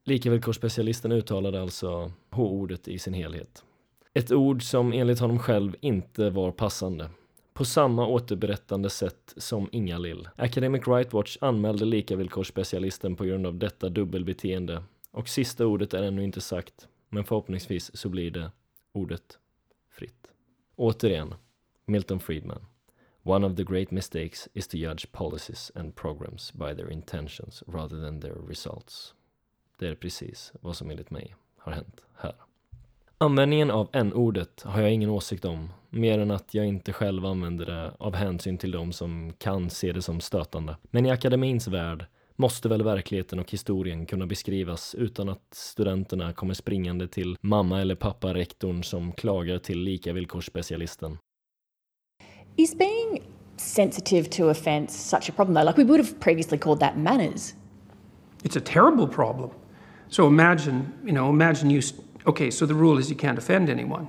Likavillkorsspecialisten 0.06 1.12
uttalade 1.12 1.62
alltså 1.62 2.12
H-ordet 2.32 2.88
i 2.88 3.00
sin 3.00 3.14
helhet. 3.14 3.64
Ett 4.16 4.32
ord 4.32 4.64
som 4.64 4.94
enligt 4.94 5.20
honom 5.20 5.40
själv 5.40 5.76
inte 5.82 6.30
var 6.30 6.52
passande. 6.52 7.10
På 7.54 7.66
samma 7.66 8.08
återberättande 8.08 8.90
sätt 8.90 9.34
som 9.38 9.70
Inga-Lill. 9.72 10.30
Academic 10.36 10.88
Right 10.88 11.14
Watch 11.14 11.38
anmälde 11.42 11.86
likavillkorsspecialisten 11.86 13.16
på 13.16 13.26
grund 13.26 13.48
av 13.48 13.56
detta 13.58 13.90
dubbelbeteende. 13.90 14.84
Och 15.12 15.30
sista 15.30 15.66
ordet 15.66 15.94
är 15.94 16.04
ännu 16.04 16.24
inte 16.24 16.42
sagt, 16.42 16.88
men 17.10 17.24
förhoppningsvis 17.24 17.98
så 17.98 18.10
blir 18.10 18.32
det 18.32 18.52
ordet 18.92 19.40
fritt. 19.92 20.28
Återigen, 20.76 21.36
Milton 21.86 22.20
Friedman. 22.20 22.66
One 23.24 23.48
of 23.48 23.56
the 23.56 23.64
great 23.64 23.92
mistakes 23.92 24.50
is 24.54 24.68
to 24.68 24.78
judge 24.78 25.12
policies 25.12 25.72
and 25.76 25.96
programs 25.96 26.54
by 26.54 26.76
their 26.76 26.92
intentions 26.92 27.64
rather 27.68 28.02
than 28.02 28.22
their 28.22 28.48
results. 28.48 29.14
Det 29.80 29.88
är 29.88 29.96
precis 29.96 30.54
vad 30.62 30.76
som 30.78 30.90
enligt 30.90 31.10
mig 31.10 31.36
har 31.58 31.72
hänt 31.72 32.06
här. 32.16 32.36
Användningen 33.24 33.72
av 33.72 33.90
n-ordet 33.94 34.64
har 34.64 34.82
jag 34.82 34.94
ingen 34.94 35.10
åsikt 35.10 35.46
om, 35.46 35.70
mer 35.90 36.20
än 36.20 36.32
att 36.32 36.54
jag 36.54 36.66
inte 36.66 36.94
själv 36.94 37.26
använder 37.26 37.66
det 37.66 37.92
av 37.98 38.16
hänsyn 38.16 38.58
till 38.58 38.72
de 38.72 38.92
som 38.92 39.34
kan 39.38 39.70
se 39.70 39.92
det 39.92 40.02
som 40.02 40.22
stötande. 40.22 40.78
Men 40.84 41.06
i 41.06 41.12
akademins 41.12 41.68
värld 41.68 42.06
måste 42.36 42.70
väl 42.70 42.84
verkligheten 42.84 43.40
och 43.40 43.52
historien 43.52 44.06
kunna 44.06 44.26
beskrivas 44.26 44.96
utan 44.96 45.30
att 45.30 45.42
studenterna 45.52 46.34
kommer 46.34 46.54
springande 46.54 47.08
till 47.08 47.38
mamma 47.42 47.82
eller 47.82 47.96
pappa 47.96 48.34
rektorn 48.34 48.84
som 48.84 49.12
klagar 49.12 49.58
till 49.58 49.80
likavillkorsspecialisten. 49.80 51.18
Is 52.56 52.78
being 52.78 53.22
sensitive 53.58 54.30
to 54.30 54.50
offence 54.50 55.18
such 55.18 55.30
a 55.30 55.34
problem 55.36 55.56
though? 55.56 55.66
Like 55.66 55.82
we 55.82 55.88
would 55.88 56.06
have 56.06 56.20
previously 56.20 56.58
called 56.58 56.80
that 56.80 56.98
manners. 56.98 57.56
It's 58.44 58.58
a 58.58 58.64
terrible 58.66 59.08
problem. 59.08 59.50
So 60.10 60.28
imagine, 60.28 60.82
you 61.04 61.12
know, 61.12 61.30
imagine 61.30 61.72
you. 61.72 61.82
Okay, 62.26 62.50
so 62.50 62.66
the 62.66 62.76
rule 62.76 62.98
is 62.98 63.10
you 63.10 63.16
can't 63.16 63.38
offend 63.38 63.70
anyone. 63.70 64.08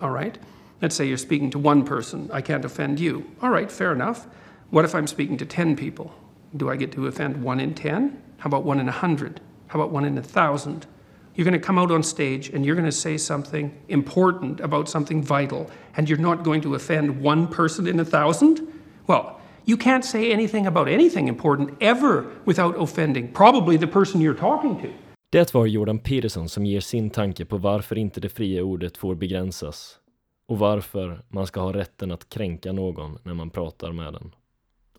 All 0.00 0.10
right. 0.10 0.36
Let's 0.82 0.94
say 0.94 1.06
you're 1.06 1.16
speaking 1.16 1.50
to 1.50 1.58
one 1.58 1.84
person. 1.84 2.28
I 2.32 2.42
can't 2.42 2.64
offend 2.64 3.00
you. 3.00 3.30
All 3.40 3.50
right, 3.50 3.70
fair 3.70 3.92
enough. 3.92 4.26
What 4.70 4.84
if 4.84 4.94
I'm 4.94 5.06
speaking 5.06 5.36
to 5.38 5.46
ten 5.46 5.76
people? 5.76 6.14
Do 6.56 6.68
I 6.68 6.76
get 6.76 6.92
to 6.92 7.06
offend 7.06 7.42
one 7.42 7.60
in 7.60 7.74
ten? 7.74 8.22
How 8.38 8.48
about 8.48 8.64
one 8.64 8.80
in 8.80 8.88
a 8.88 8.92
hundred? 8.92 9.40
How 9.68 9.78
about 9.78 9.90
one 9.90 10.04
in 10.04 10.18
a 10.18 10.22
thousand? 10.22 10.86
You're 11.34 11.44
going 11.44 11.58
to 11.58 11.66
come 11.66 11.78
out 11.78 11.90
on 11.90 12.02
stage 12.02 12.50
and 12.50 12.64
you're 12.64 12.76
going 12.76 12.84
to 12.84 12.92
say 12.92 13.16
something 13.16 13.76
important 13.88 14.60
about 14.60 14.88
something 14.88 15.22
vital, 15.22 15.70
and 15.96 16.08
you're 16.08 16.18
not 16.18 16.42
going 16.42 16.60
to 16.62 16.74
offend 16.74 17.20
one 17.20 17.48
person 17.48 17.86
in 17.86 17.98
a 17.98 18.04
thousand? 18.04 18.60
Well, 19.06 19.40
you 19.64 19.76
can't 19.76 20.04
say 20.04 20.30
anything 20.30 20.66
about 20.66 20.88
anything 20.88 21.28
important 21.28 21.76
ever 21.80 22.30
without 22.44 22.78
offending 22.78 23.32
probably 23.32 23.76
the 23.76 23.86
person 23.86 24.20
you're 24.20 24.34
talking 24.34 24.80
to. 24.82 24.92
Det 25.34 25.54
var 25.54 25.66
Jordan 25.66 25.98
Peterson 25.98 26.48
som 26.48 26.66
ger 26.66 26.80
sin 26.80 27.10
tanke 27.10 27.44
på 27.44 27.56
varför 27.56 27.98
inte 27.98 28.20
det 28.20 28.28
fria 28.28 28.62
ordet 28.62 28.96
får 28.96 29.14
begränsas 29.14 29.98
och 30.46 30.58
varför 30.58 31.22
man 31.28 31.46
ska 31.46 31.60
ha 31.60 31.72
rätten 31.72 32.12
att 32.12 32.28
kränka 32.28 32.72
någon 32.72 33.18
när 33.22 33.34
man 33.34 33.50
pratar 33.50 33.92
med 33.92 34.12
den. 34.12 34.34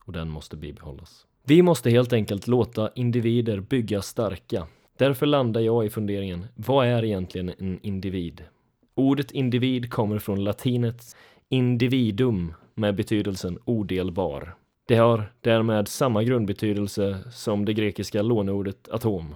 Och 0.06 0.14
den 0.14 0.30
måste 0.30 0.58
bibehållas. 0.58 1.26
Vi 1.46 1.62
måste 1.62 1.90
helt 1.90 2.14
enkelt 2.14 2.48
låta 2.48 2.90
individer 2.96 3.60
bygga 3.60 4.02
starka. 4.02 4.68
Därför 4.98 5.26
landar 5.26 5.62
jag 5.62 5.86
i 5.86 5.90
funderingen, 5.90 6.46
vad 6.56 6.88
är 6.88 7.04
egentligen 7.04 7.52
en 7.60 7.80
individ? 7.82 8.44
Ordet 8.96 9.32
individ 9.32 9.92
kommer 9.92 10.20
från 10.20 10.44
latinets 10.44 11.16
individum 11.50 12.54
med 12.74 12.96
betydelsen 12.96 13.60
odelbar. 13.66 14.56
Det 14.88 14.96
har 14.96 15.32
därmed 15.42 15.88
samma 15.88 16.24
grundbetydelse 16.24 17.18
som 17.32 17.66
det 17.66 17.74
grekiska 17.74 18.22
låneordet 18.22 18.90
atom. 18.90 19.36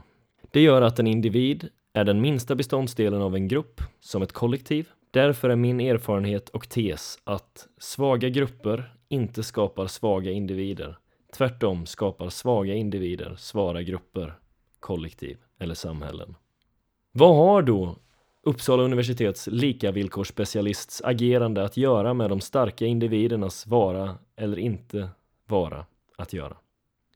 Det 0.51 0.61
gör 0.61 0.81
att 0.81 0.99
en 0.99 1.07
individ 1.07 1.69
är 1.93 2.03
den 2.03 2.21
minsta 2.21 2.55
beståndsdelen 2.55 3.21
av 3.21 3.35
en 3.35 3.47
grupp, 3.47 3.81
som 3.99 4.21
ett 4.21 4.34
kollektiv. 4.34 4.89
Därför 5.11 5.49
är 5.49 5.55
min 5.55 5.80
erfarenhet 5.80 6.49
och 6.49 6.69
tes 6.69 7.19
att 7.23 7.67
svaga 7.77 8.30
grupper 8.30 8.93
inte 9.07 9.43
skapar 9.43 9.88
svaga 9.88 10.31
individer. 10.31 10.97
Tvärtom 11.38 11.85
skapar 11.85 12.30
svaga 12.30 12.73
individer 12.73 13.35
svara 13.38 13.81
grupper, 13.81 14.34
kollektiv 14.80 15.38
eller 15.59 15.76
samhällen. 15.76 16.35
Vad 17.11 17.35
har 17.35 17.61
då 17.61 17.95
Uppsala 18.43 18.84
universitets 18.84 19.47
likavillkorsspecialists 19.47 21.01
agerande 21.05 21.63
att 21.63 21.77
göra 21.77 22.13
med 22.13 22.30
de 22.30 22.41
starka 22.41 22.85
individernas 22.85 23.67
vara 23.67 24.15
eller 24.35 24.59
inte 24.59 25.09
vara 25.47 25.85
att 26.17 26.34
göra? 26.34 26.57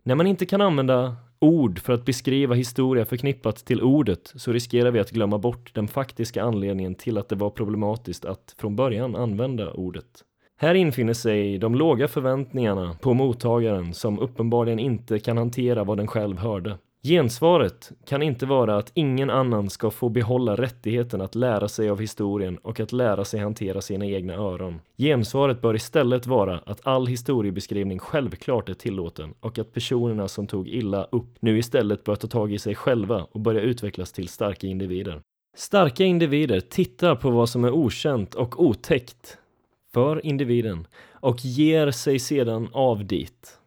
När 0.03 0.15
man 0.15 0.27
inte 0.27 0.45
kan 0.45 0.61
använda 0.61 1.15
ord 1.43 1.79
för 1.79 1.93
att 1.93 2.05
beskriva 2.05 2.55
historia 2.55 3.05
förknippat 3.05 3.55
till 3.55 3.81
ordet 3.81 4.33
så 4.35 4.51
riskerar 4.51 4.91
vi 4.91 4.99
att 4.99 5.11
glömma 5.11 5.37
bort 5.37 5.71
den 5.73 5.87
faktiska 5.87 6.43
anledningen 6.43 6.95
till 6.95 7.17
att 7.17 7.29
det 7.29 7.35
var 7.35 7.49
problematiskt 7.49 8.25
att 8.25 8.55
från 8.57 8.75
början 8.75 9.15
använda 9.15 9.73
ordet. 9.73 10.23
Här 10.57 10.75
infinner 10.75 11.13
sig 11.13 11.57
de 11.57 11.75
låga 11.75 12.07
förväntningarna 12.07 12.97
på 13.01 13.13
mottagaren 13.13 13.93
som 13.93 14.19
uppenbarligen 14.19 14.79
inte 14.79 15.19
kan 15.19 15.37
hantera 15.37 15.83
vad 15.83 15.97
den 15.97 16.07
själv 16.07 16.37
hörde. 16.37 16.77
Gensvaret 17.05 17.91
kan 18.05 18.21
inte 18.21 18.45
vara 18.45 18.77
att 18.77 18.91
ingen 18.93 19.29
annan 19.29 19.69
ska 19.69 19.91
få 19.91 20.09
behålla 20.09 20.55
rättigheten 20.55 21.21
att 21.21 21.35
lära 21.35 21.67
sig 21.67 21.89
av 21.89 21.99
historien 21.99 22.57
och 22.57 22.79
att 22.79 22.91
lära 22.91 23.25
sig 23.25 23.39
hantera 23.39 23.81
sina 23.81 24.05
egna 24.05 24.33
öron. 24.33 24.81
Gensvaret 24.97 25.61
bör 25.61 25.75
istället 25.75 26.27
vara 26.27 26.59
att 26.65 26.87
all 26.87 27.07
historiebeskrivning 27.07 27.99
självklart 27.99 28.69
är 28.69 28.73
tillåten 28.73 29.33
och 29.39 29.59
att 29.59 29.73
personerna 29.73 30.27
som 30.27 30.47
tog 30.47 30.67
illa 30.67 31.03
upp 31.11 31.37
nu 31.39 31.57
istället 31.57 32.03
bör 32.03 32.15
ta 32.15 32.27
tag 32.27 32.53
i 32.53 32.59
sig 32.59 32.75
själva 32.75 33.27
och 33.31 33.39
börja 33.39 33.61
utvecklas 33.61 34.11
till 34.11 34.27
starka 34.27 34.67
individer. 34.67 35.21
Starka 35.57 36.03
individer 36.03 36.59
tittar 36.59 37.15
på 37.15 37.29
vad 37.29 37.49
som 37.49 37.65
är 37.65 37.71
okänt 37.71 38.35
och 38.35 38.63
otäckt 38.63 39.37
för 39.93 40.25
individen 40.25 40.87
och 41.11 41.45
ger 41.45 41.91
sig 41.91 42.19
sedan 42.19 42.69
av 42.71 43.05
dit. 43.05 43.59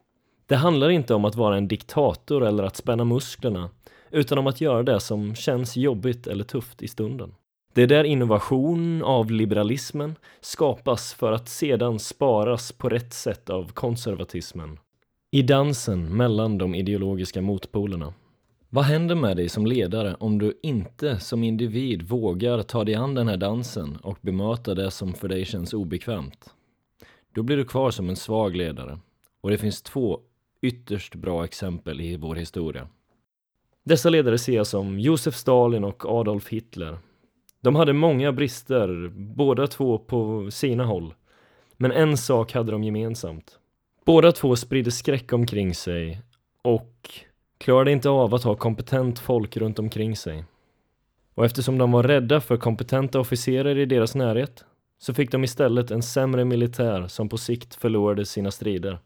Det 0.48 0.56
handlar 0.56 0.90
inte 0.90 1.14
om 1.14 1.24
att 1.24 1.36
vara 1.36 1.56
en 1.56 1.68
diktator 1.68 2.44
eller 2.44 2.64
att 2.64 2.76
spänna 2.76 3.04
musklerna, 3.04 3.70
utan 4.10 4.38
om 4.38 4.46
att 4.46 4.60
göra 4.60 4.82
det 4.82 5.00
som 5.00 5.34
känns 5.34 5.76
jobbigt 5.76 6.26
eller 6.26 6.44
tufft 6.44 6.82
i 6.82 6.88
stunden. 6.88 7.34
Det 7.74 7.82
är 7.82 7.86
där 7.86 8.04
innovation 8.04 9.02
av 9.02 9.30
liberalismen 9.30 10.14
skapas 10.40 11.14
för 11.14 11.32
att 11.32 11.48
sedan 11.48 11.98
sparas 11.98 12.72
på 12.72 12.88
rätt 12.88 13.12
sätt 13.12 13.50
av 13.50 13.72
konservatismen. 13.72 14.78
I 15.30 15.42
dansen 15.42 16.16
mellan 16.16 16.58
de 16.58 16.74
ideologiska 16.74 17.42
motpolerna. 17.42 18.14
Vad 18.68 18.84
händer 18.84 19.14
med 19.14 19.36
dig 19.36 19.48
som 19.48 19.66
ledare 19.66 20.14
om 20.14 20.38
du 20.38 20.58
inte 20.62 21.20
som 21.20 21.44
individ 21.44 22.02
vågar 22.02 22.62
ta 22.62 22.84
dig 22.84 22.94
an 22.94 23.14
den 23.14 23.28
här 23.28 23.36
dansen 23.36 23.96
och 23.96 24.18
bemöta 24.20 24.74
det 24.74 24.90
som 24.90 25.12
för 25.12 25.28
dig 25.28 25.44
känns 25.44 25.74
obekvämt? 25.74 26.54
Då 27.34 27.42
blir 27.42 27.56
du 27.56 27.64
kvar 27.64 27.90
som 27.90 28.08
en 28.08 28.16
svag 28.16 28.56
ledare. 28.56 28.98
Och 29.40 29.50
det 29.50 29.58
finns 29.58 29.82
två 29.82 30.20
ytterst 30.66 31.14
bra 31.14 31.44
exempel 31.44 32.00
i 32.00 32.16
vår 32.16 32.34
historia. 32.34 32.88
Dessa 33.84 34.10
ledare 34.10 34.38
ser 34.38 34.56
jag 34.56 34.66
som 34.66 34.98
Josef 34.98 35.34
Stalin 35.34 35.84
och 35.84 36.04
Adolf 36.06 36.48
Hitler. 36.48 36.98
De 37.60 37.74
hade 37.76 37.92
många 37.92 38.32
brister, 38.32 39.12
båda 39.14 39.66
två 39.66 39.98
på 39.98 40.50
sina 40.50 40.84
håll. 40.84 41.14
Men 41.76 41.92
en 41.92 42.16
sak 42.16 42.52
hade 42.52 42.72
de 42.72 42.84
gemensamt. 42.84 43.58
Båda 44.04 44.32
två 44.32 44.56
spridde 44.56 44.90
skräck 44.90 45.32
omkring 45.32 45.74
sig 45.74 46.22
och 46.62 47.10
klarade 47.58 47.92
inte 47.92 48.08
av 48.08 48.34
att 48.34 48.42
ha 48.42 48.54
kompetent 48.56 49.18
folk 49.18 49.56
runt 49.56 49.78
omkring 49.78 50.16
sig. 50.16 50.44
Och 51.34 51.44
eftersom 51.44 51.78
de 51.78 51.92
var 51.92 52.02
rädda 52.02 52.40
för 52.40 52.56
kompetenta 52.56 53.20
officerare 53.20 53.82
i 53.82 53.86
deras 53.86 54.14
närhet 54.14 54.64
så 54.98 55.14
fick 55.14 55.32
de 55.32 55.44
istället 55.44 55.90
en 55.90 56.02
sämre 56.02 56.44
militär 56.44 57.08
som 57.08 57.28
på 57.28 57.38
sikt 57.38 57.74
förlorade 57.74 58.26
sina 58.26 58.50
strider. 58.50 58.98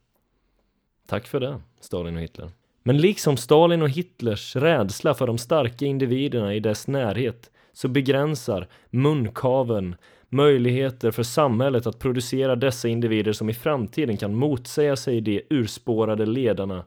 Tack 1.10 1.26
för 1.26 1.40
det, 1.40 1.60
Stalin 1.80 2.16
och 2.16 2.22
Hitler. 2.22 2.50
Men 2.82 2.98
liksom 2.98 3.36
Stalin 3.36 3.82
och 3.82 3.90
Hitlers 3.90 4.56
rädsla 4.56 5.14
för 5.14 5.26
de 5.26 5.38
starka 5.38 5.86
individerna 5.86 6.54
i 6.54 6.60
dess 6.60 6.86
närhet 6.86 7.50
så 7.72 7.88
begränsar 7.88 8.68
munkaven 8.90 9.96
möjligheter 10.28 11.10
för 11.10 11.22
samhället 11.22 11.86
att 11.86 11.98
producera 11.98 12.56
dessa 12.56 12.88
individer 12.88 13.32
som 13.32 13.50
i 13.50 13.54
framtiden 13.54 14.16
kan 14.16 14.34
motsäga 14.34 14.96
sig 14.96 15.20
de 15.20 15.42
urspårade 15.50 16.26
ledarna 16.26 16.84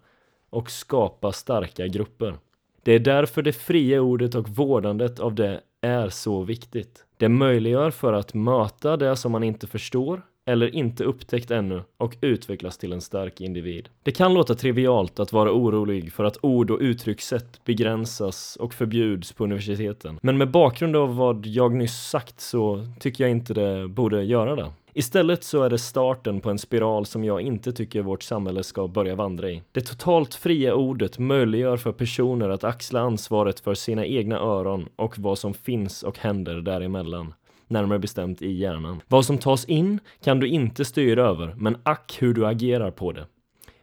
och 0.50 0.72
skapa 0.72 1.32
starka 1.32 1.88
grupper. 1.88 2.36
Det 2.84 2.91
är 2.91 3.00
därför 3.00 3.41
det 3.41 3.54
fria 3.54 4.02
ordet 4.02 4.36
och 4.36 4.50
vårdandet 4.50 5.20
av 5.20 5.36
det 5.36 5.62
är 5.82 6.10
så 6.10 6.44
viktigt. 6.44 7.06
Det 7.18 7.30
möjliggör 7.30 7.91
för 7.91 8.14
att 8.14 8.34
möta 8.34 8.98
det 8.98 9.16
som 9.16 9.32
man 9.32 9.44
inte 9.44 9.68
förstår 9.68 10.22
eller 10.45 10.76
inte 10.76 11.03
upptäckt 11.03 11.52
ännu 11.52 11.82
och 11.98 12.15
utvecklas 12.22 12.78
till 12.78 12.94
en 12.94 13.02
stark 13.02 13.41
individ. 13.41 13.90
Det 14.03 14.11
kan 14.11 14.34
låta 14.34 14.56
trivialt 14.56 15.20
att 15.20 15.34
vara 15.34 15.52
orolig 15.52 16.14
för 16.14 16.24
att 16.24 16.38
ord 16.41 16.72
och 16.72 16.80
uttryckssätt 16.82 17.65
begränsas 17.65 18.56
och 18.56 18.74
förbjuds 18.74 19.34
på 19.34 19.44
universiteten. 19.44 20.20
Men 20.22 20.38
med 20.38 20.52
bakgrund 20.52 20.95
av 20.95 21.15
vad 21.15 21.45
jag 21.45 21.76
nyss 21.76 22.10
sagt 22.10 22.40
så 22.40 22.88
tycker 22.99 23.24
jag 23.24 23.32
inte 23.32 23.53
det 23.53 23.88
borde 23.88 24.24
göra 24.24 24.56
det. 24.56 24.72
Istället 24.95 25.44
så 25.44 25.64
är 25.64 25.70
det 25.70 25.80
starten 25.80 26.41
på 26.41 26.49
en 26.49 26.60
spiral 26.60 27.06
som 27.06 27.24
jag 27.24 27.41
inte 27.41 27.74
tycker 27.74 28.02
vårt 28.02 28.24
samhälle 28.24 28.64
ska 28.64 28.88
börja 28.88 29.15
vandra 29.15 29.49
i. 29.49 29.61
Det 29.72 29.82
totalt 29.82 30.36
fria 30.36 30.76
ordet 30.76 31.20
möjliggör 31.20 31.78
för 31.78 31.91
personer 31.91 32.49
att 32.49 32.64
axla 32.64 32.99
ansvaret 32.99 33.60
för 33.60 33.74
sina 33.74 34.06
egna 34.06 34.40
öron 34.40 34.90
och 34.95 35.20
vad 35.20 35.38
som 35.38 35.53
finns 35.53 36.03
och 36.03 36.18
händer 36.18 36.61
däremellan 36.61 37.34
närmare 37.68 37.99
bestämt 37.99 38.41
i 38.41 38.52
hjärnan. 38.52 39.02
Vad 39.07 39.26
som 39.26 39.38
tas 39.38 39.65
in 39.65 39.99
kan 40.23 40.40
du 40.40 40.48
inte 40.48 40.85
styra 40.85 41.27
över, 41.27 41.56
men 41.57 41.77
ack 41.84 42.18
hur 42.19 42.34
du 42.34 42.48
agerar 42.48 42.91
på 42.91 43.11
det. 43.11 43.26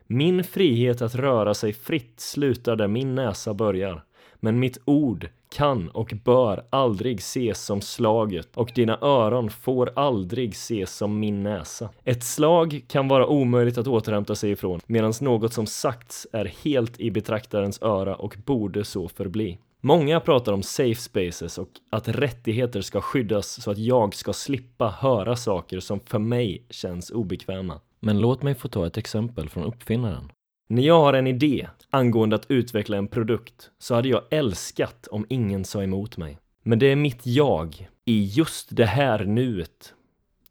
Min 0.07 0.45
frihet 0.45 1.03
att 1.03 1.15
röra 1.15 1.55
sig 1.55 1.73
fritt 1.73 2.21
slutar 2.21 2.77
där 2.77 2.89
min 2.89 3.15
näsa 3.15 3.55
börjar, 3.55 4.05
men 4.41 4.59
mitt 4.59 4.79
ord 4.85 5.29
kan 5.55 5.89
och 5.89 6.13
bör 6.25 6.65
aldrig 6.71 7.19
ses 7.19 7.65
som 7.65 7.81
slaget 7.81 8.57
och 8.57 8.73
dina 8.75 8.99
öron 9.03 9.51
får 9.51 9.91
aldrig 9.97 10.51
ses 10.51 10.97
som 10.97 11.19
min 11.19 11.43
näsa. 11.43 11.89
Ett 12.05 12.25
slag 12.25 12.85
kan 12.89 13.09
vara 13.09 13.27
omöjligt 13.27 13.79
att 13.79 13.87
återhämta 13.87 14.35
sig 14.35 14.51
ifrån, 14.51 14.81
medan 14.87 15.13
något 15.21 15.53
som 15.53 15.67
sagts 15.67 16.27
är 16.33 16.45
helt 16.45 17.01
i 17.01 17.11
betraktarens 17.11 17.83
öra 17.83 18.17
och 18.17 18.37
borde 18.45 18.85
så 18.85 19.09
förbli. 19.09 19.59
Många 19.83 20.21
pratar 20.21 20.53
om 20.53 20.63
safe 20.63 21.01
spaces 21.01 21.59
och 21.59 21.69
att 21.91 22.09
rättigheter 22.09 22.81
ska 22.81 23.01
skyddas 23.01 23.63
så 23.63 23.71
att 23.71 23.79
jag 23.79 24.15
ska 24.15 24.33
slippa 24.33 24.89
höra 24.89 25.37
saker 25.37 25.81
som 25.81 26.01
för 26.01 26.19
mig 26.19 26.67
känns 26.71 27.11
obekväma. 27.11 27.81
Men 28.01 28.21
låt 28.21 28.43
mig 28.43 28.55
få 28.55 28.69
ta 28.69 28.87
ett 28.87 28.97
exempel 28.97 29.49
från 29.49 29.65
uppfinnaren. 29.65 30.33
När 30.69 30.83
jag 30.83 31.01
har 31.01 31.15
en 31.15 31.27
idé 31.27 31.69
angående 31.91 32.37
att 32.37 32.51
utveckla 32.51 32.97
en 32.97 33.09
produkt 33.09 33.71
så 33.79 33.95
hade 33.95 34.09
jag 34.09 34.23
älskat 34.31 35.07
om 35.07 35.27
ingen 35.29 35.65
sa 35.65 35.83
emot 35.83 36.17
mig. 36.17 36.39
Men 36.63 36.79
det 36.79 36.87
är 36.87 36.97
mitt 36.97 37.27
jag, 37.27 37.89
i 38.05 38.25
just 38.25 38.77
det 38.77 38.87
här 38.87 39.25
nuet, 39.25 39.95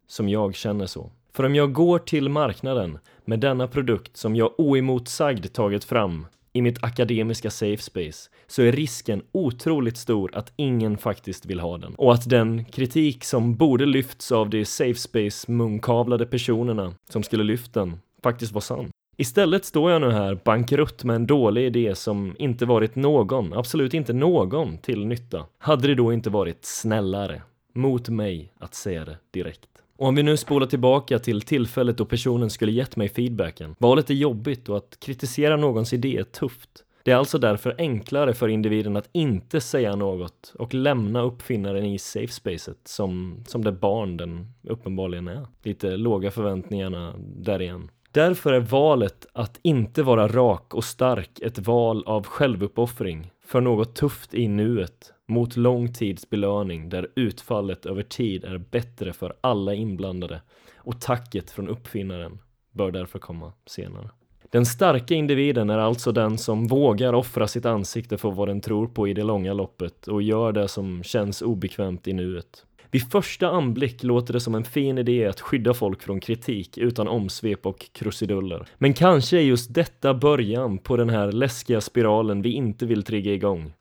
som 0.08 0.30
jag 0.30 0.56
känner 0.56 0.86
så. 0.86 1.12
För 1.34 1.44
om 1.44 1.56
jag 1.56 1.74
går 1.74 2.00
till 2.00 2.30
marknaden 2.30 3.00
med 3.26 3.40
denna 3.40 3.68
produkt 3.68 4.18
som 4.18 4.36
jag 4.36 4.54
oemotsagd 4.58 5.54
tagit 5.54 5.84
fram 5.84 6.26
i 6.60 6.62
mitt 6.62 6.84
akademiska 6.84 7.50
safe 7.50 7.84
space 7.84 8.30
så 8.48 8.62
är 8.62 8.72
risken 8.72 9.22
otroligt 9.32 9.98
stor 9.98 10.36
att 10.36 10.54
ingen 10.56 10.98
faktiskt 10.98 11.46
vill 11.46 11.60
ha 11.60 11.78
den. 11.78 11.96
Och 11.96 12.14
att 12.14 12.30
den 12.30 12.66
kritik 12.66 13.24
som 13.24 13.56
borde 13.56 13.86
lyfts 13.86 14.32
av 14.32 14.50
de 14.50 14.66
safe 14.66 15.00
space 15.00 15.52
munkavlade 15.52 16.26
personerna 16.26 16.94
som 17.10 17.24
skulle 17.24 17.44
lyft 17.44 17.74
den 17.74 18.00
faktiskt 18.24 18.52
var 18.52 18.62
sann. 18.62 18.90
Istället 19.18 19.66
står 19.66 19.92
jag 19.92 20.02
nu 20.02 20.12
här 20.12 20.40
bankrutt 20.44 21.04
med 21.04 21.16
en 21.16 21.28
dålig 21.28 21.66
idé 21.66 21.96
som 21.96 22.36
inte 22.40 22.66
varit 22.66 22.96
någon, 22.96 23.54
absolut 23.54 23.94
inte 23.94 24.14
någon, 24.14 24.78
till 24.78 25.06
nytta. 25.06 25.46
Hade 25.58 25.88
det 25.88 25.96
då 25.96 26.14
inte 26.14 26.30
varit 26.30 26.66
snällare 26.66 27.42
mot 27.74 28.10
mig 28.10 28.54
att 28.60 28.76
säga 28.76 29.06
det 29.06 29.18
direkt? 29.32 29.79
Och 30.00 30.08
om 30.08 30.16
vi 30.16 30.24
nu 30.24 30.38
spolar 30.38 30.68
tillbaka 30.68 31.20
till 31.20 31.42
tillfället 31.42 31.98
då 31.98 32.06
personen 32.06 32.50
skulle 32.50 32.72
gett 32.72 32.96
mig 32.96 33.10
feedbacken. 33.10 33.76
Valet 33.80 34.10
är 34.10 34.14
jobbigt 34.14 34.70
och 34.70 34.78
att 34.78 34.98
kritisera 35.00 35.58
någons 35.58 35.94
idé 35.94 36.18
är 36.18 36.24
tufft. 36.24 36.70
Det 37.04 37.12
är 37.12 37.16
alltså 37.16 37.38
därför 37.38 37.76
enklare 37.78 38.34
för 38.34 38.48
individen 38.48 38.98
att 38.98 39.10
inte 39.12 39.62
säga 39.62 39.96
något 39.96 40.54
och 40.60 40.74
lämna 40.74 41.22
uppfinnaren 41.22 41.86
i 41.86 42.00
safe 42.00 42.34
spacet 42.34 42.78
som, 42.86 43.44
som 43.48 43.64
det 43.64 43.72
barn 43.72 44.18
den 44.18 44.54
uppenbarligen 44.64 45.28
är. 45.28 45.48
Lite 45.64 45.98
låga 45.98 46.32
förväntningarna 46.32 47.14
där 47.18 47.62
igen. 47.62 47.90
Därför 48.12 48.54
är 48.54 48.60
valet 48.60 49.26
att 49.34 49.60
inte 49.62 50.04
vara 50.04 50.28
rak 50.28 50.74
och 50.74 50.84
stark 50.84 51.40
ett 51.40 51.60
val 51.60 52.04
av 52.06 52.26
självuppoffring 52.26 53.32
för 53.46 53.62
något 53.62 53.96
tufft 53.96 54.34
i 54.34 54.48
nuet 54.48 55.14
mot 55.30 55.58
lång 55.58 55.94
tids 55.94 56.30
belöning 56.30 56.90
där 56.90 57.08
utfallet 57.16 57.86
över 57.86 58.04
tid 58.04 58.44
är 58.44 58.58
bättre 58.58 59.14
för 59.14 59.34
alla 59.42 59.74
inblandade 59.74 60.42
och 60.76 61.02
tacket 61.02 61.52
från 61.52 61.70
uppfinnaren 61.70 62.40
bör 62.72 62.92
därför 62.92 63.20
komma 63.20 63.54
senare. 63.66 64.10
Den 64.52 64.66
starka 64.66 65.14
individen 65.14 65.70
är 65.70 65.78
alltså 65.78 66.12
den 66.12 66.38
som 66.38 66.68
vågar 66.68 67.14
offra 67.14 67.48
sitt 67.48 67.66
ansikte 67.66 68.18
för 68.18 68.32
vad 68.32 68.48
den 68.48 68.62
tror 68.62 68.88
på 68.88 69.08
i 69.08 69.14
det 69.14 69.24
långa 69.24 69.54
loppet 69.54 70.08
och 70.08 70.22
gör 70.22 70.52
det 70.52 70.68
som 70.68 71.04
känns 71.04 71.42
obekvämt 71.42 72.08
i 72.08 72.14
nuet. 72.14 72.66
Vid 72.92 73.12
första 73.12 73.50
anblick 73.50 74.04
låter 74.04 74.34
det 74.34 74.40
som 74.40 74.56
en 74.56 74.64
fin 74.64 74.98
idé 74.98 75.26
att 75.26 75.42
skydda 75.42 75.74
folk 75.74 76.02
från 76.02 76.20
kritik 76.20 76.78
utan 76.78 77.08
omsvep 77.08 77.66
och 77.66 77.86
krusiduller. 77.92 78.68
Men 78.78 78.94
kanske 78.94 79.38
är 79.38 79.42
just 79.42 79.74
detta 79.74 80.14
början 80.14 80.78
på 80.78 80.98
den 80.98 81.10
här 81.10 81.32
läskiga 81.32 81.82
spiralen 81.82 82.42
vi 82.42 82.52
inte 82.52 82.86
vill 82.86 83.04
trigga 83.04 83.34
igång. 83.34 83.74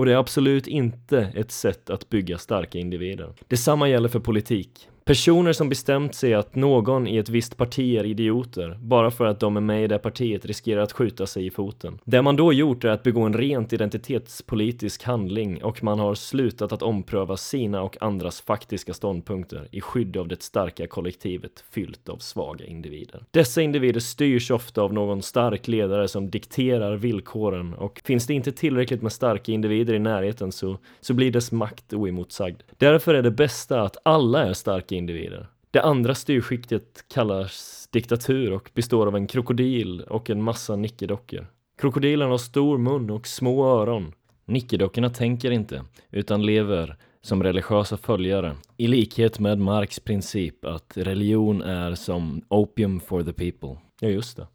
Och 0.00 0.06
det 0.06 0.12
är 0.12 0.16
absolut 0.16 0.66
inte 0.66 1.32
ett 1.34 1.50
sätt 1.50 1.90
att 1.90 2.08
bygga 2.08 2.38
starka 2.38 2.78
individer. 2.78 3.34
Detsamma 3.48 3.88
gäller 3.88 4.08
för 4.08 4.20
politik. 4.20 4.88
Personer 5.04 5.52
som 5.52 5.68
bestämt 5.68 6.14
sig 6.14 6.34
att 6.34 6.54
någon 6.54 7.06
i 7.06 7.16
ett 7.16 7.28
visst 7.28 7.56
parti 7.56 7.96
är 7.98 8.04
idioter 8.04 8.78
bara 8.80 9.10
för 9.10 9.24
att 9.24 9.40
de 9.40 9.56
är 9.56 9.60
med 9.60 9.84
i 9.84 9.86
det 9.86 9.98
partiet 9.98 10.44
riskerar 10.44 10.82
att 10.82 10.92
skjuta 10.92 11.26
sig 11.26 11.46
i 11.46 11.50
foten. 11.50 11.98
Det 12.04 12.22
man 12.22 12.36
då 12.36 12.52
gjort 12.52 12.84
är 12.84 12.88
att 12.88 13.02
begå 13.02 13.20
en 13.22 13.34
rent 13.34 13.72
identitetspolitisk 13.72 15.02
handling 15.02 15.62
och 15.64 15.84
man 15.84 15.98
har 15.98 16.14
slutat 16.14 16.72
att 16.72 16.82
ompröva 16.82 17.36
sina 17.36 17.82
och 17.82 17.96
andras 18.00 18.40
faktiska 18.40 18.94
ståndpunkter 18.94 19.68
i 19.70 19.80
skydd 19.80 20.16
av 20.16 20.28
det 20.28 20.42
starka 20.42 20.86
kollektivet 20.86 21.64
fyllt 21.70 22.08
av 22.08 22.16
svaga 22.18 22.64
individer. 22.64 23.24
Dessa 23.30 23.62
individer 23.62 24.00
styrs 24.00 24.50
ofta 24.50 24.82
av 24.82 24.92
någon 24.92 25.22
stark 25.22 25.68
ledare 25.68 26.08
som 26.08 26.30
dikterar 26.30 26.96
villkoren 26.96 27.74
och 27.74 28.00
finns 28.04 28.26
det 28.26 28.34
inte 28.34 28.52
tillräckligt 28.52 29.02
med 29.02 29.12
starka 29.12 29.52
individer 29.52 29.94
i 29.94 29.98
närheten 29.98 30.52
så, 30.52 30.78
så 31.00 31.14
blir 31.14 31.32
dess 31.32 31.52
makt 31.52 31.92
oemotsagd. 31.92 32.62
Därför 32.78 33.14
är 33.14 33.22
det 33.22 33.30
bästa 33.30 33.82
att 33.82 33.96
alla 34.02 34.46
är 34.46 34.52
starka 34.52 34.89
individer. 34.96 35.48
Det 35.70 35.82
andra 35.82 36.14
styrskiktet 36.14 37.04
kallas 37.08 37.88
diktatur 37.92 38.52
och 38.52 38.70
består 38.74 39.06
av 39.06 39.16
en 39.16 39.26
krokodil 39.26 40.00
och 40.00 40.30
en 40.30 40.42
massa 40.42 40.76
nickedockor. 40.76 41.46
Krokodilen 41.78 42.30
har 42.30 42.38
stor 42.38 42.78
mun 42.78 43.10
och 43.10 43.26
små 43.26 43.80
öron. 43.80 44.12
Nickedockorna 44.44 45.10
tänker 45.10 45.50
inte, 45.50 45.84
utan 46.10 46.46
lever 46.46 46.96
som 47.20 47.42
religiösa 47.42 47.96
följare, 47.96 48.56
i 48.76 48.86
likhet 48.86 49.38
med 49.38 49.58
Marx 49.58 50.00
princip 50.00 50.64
att 50.64 50.96
religion 50.96 51.62
är 51.62 51.94
som 51.94 52.42
opium 52.48 53.00
for 53.00 53.22
the 53.22 53.32
people. 53.32 53.80
Ja, 54.00 54.08
just 54.08 54.36
det. 54.36 54.46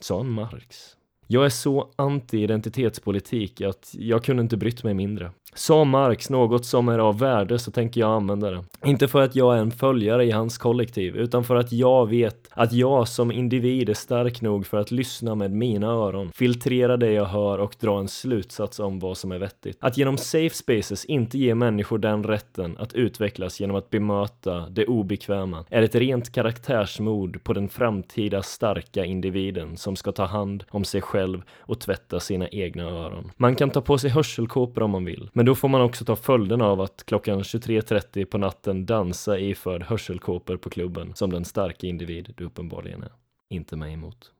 Sa 0.00 0.16
han 0.16 0.30
Marx. 0.30 0.96
Jag 1.28 1.44
är 1.44 1.48
så 1.48 1.88
anti-identitetspolitik 1.96 3.60
att 3.60 3.94
jag 3.98 4.24
kunde 4.24 4.42
inte 4.42 4.56
brytt 4.56 4.84
mig 4.84 4.94
mindre. 4.94 5.30
Sa 5.54 5.84
Marx 5.84 6.30
något 6.30 6.66
som 6.66 6.88
är 6.88 6.98
av 6.98 7.18
värde 7.18 7.58
så 7.58 7.70
tänker 7.70 8.00
jag 8.00 8.10
använda 8.10 8.50
det. 8.50 8.64
Inte 8.84 9.08
för 9.08 9.22
att 9.22 9.36
jag 9.36 9.56
är 9.56 9.60
en 9.60 9.70
följare 9.70 10.24
i 10.24 10.30
hans 10.30 10.58
kollektiv, 10.58 11.16
utan 11.16 11.44
för 11.44 11.56
att 11.56 11.72
jag 11.72 12.08
vet 12.08 12.48
att 12.50 12.72
jag 12.72 13.08
som 13.08 13.32
individ 13.32 13.88
är 13.88 13.94
stark 13.94 14.40
nog 14.40 14.66
för 14.66 14.76
att 14.76 14.90
lyssna 14.90 15.34
med 15.34 15.50
mina 15.50 15.86
öron, 15.86 16.30
filtrera 16.34 16.96
det 16.96 17.12
jag 17.12 17.24
hör 17.24 17.58
och 17.58 17.76
dra 17.80 17.98
en 18.00 18.08
slutsats 18.08 18.80
om 18.80 18.98
vad 18.98 19.16
som 19.16 19.32
är 19.32 19.38
vettigt. 19.38 19.78
Att 19.80 19.98
genom 19.98 20.18
safe 20.18 20.54
spaces 20.54 21.04
inte 21.04 21.38
ge 21.38 21.54
människor 21.54 21.98
den 21.98 22.24
rätten 22.24 22.76
att 22.78 22.94
utvecklas 22.94 23.60
genom 23.60 23.76
att 23.76 23.90
bemöta 23.90 24.68
det 24.68 24.86
obekväma 24.86 25.64
är 25.70 25.82
ett 25.82 25.94
rent 25.94 26.32
karaktärsmord 26.32 27.44
på 27.44 27.52
den 27.52 27.68
framtida 27.68 28.42
starka 28.42 29.04
individen 29.04 29.76
som 29.76 29.96
ska 29.96 30.12
ta 30.12 30.24
hand 30.24 30.64
om 30.70 30.84
sig 30.84 31.00
själv 31.00 31.15
och 31.58 31.80
tvätta 31.80 32.20
sina 32.20 32.48
egna 32.48 32.82
öron. 32.82 33.32
Man 33.36 33.56
kan 33.56 33.70
ta 33.70 33.80
på 33.80 33.98
sig 33.98 34.10
hörselkåpor 34.10 34.82
om 34.82 34.90
man 34.90 35.04
vill, 35.04 35.30
men 35.32 35.46
då 35.46 35.54
får 35.54 35.68
man 35.68 35.80
också 35.80 36.04
ta 36.04 36.16
följden 36.16 36.62
av 36.62 36.80
att 36.80 37.04
klockan 37.06 37.42
23.30 37.42 38.24
på 38.24 38.38
natten 38.38 38.86
dansa 38.86 39.38
iförd 39.38 39.82
hörselkåpor 39.82 40.56
på 40.56 40.70
klubben 40.70 41.12
som 41.14 41.30
den 41.30 41.44
starka 41.44 41.86
individ 41.86 42.34
du 42.36 42.44
uppenbarligen 42.44 43.02
är. 43.02 43.12
Inte 43.50 43.76
mig 43.76 43.92
emot. 43.92 44.32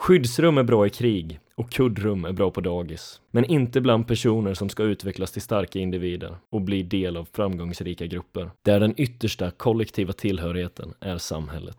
Skyddsrum 0.00 0.58
är 0.58 0.62
bra 0.62 0.86
i 0.86 0.90
krig 0.90 1.40
och 1.54 1.70
kuddrum 1.70 2.24
är 2.24 2.32
bra 2.32 2.50
på 2.50 2.60
dagis. 2.60 3.20
Men 3.30 3.44
inte 3.44 3.80
bland 3.80 4.06
personer 4.06 4.54
som 4.54 4.68
ska 4.68 4.82
utvecklas 4.82 5.32
till 5.32 5.42
starka 5.42 5.78
individer 5.78 6.36
och 6.50 6.60
bli 6.60 6.82
del 6.82 7.16
av 7.16 7.28
framgångsrika 7.32 8.06
grupper. 8.06 8.50
Där 8.62 8.80
den 8.80 8.94
yttersta 8.96 9.50
kollektiva 9.50 10.12
tillhörigheten 10.12 10.94
är 11.00 11.18
samhället. 11.18 11.78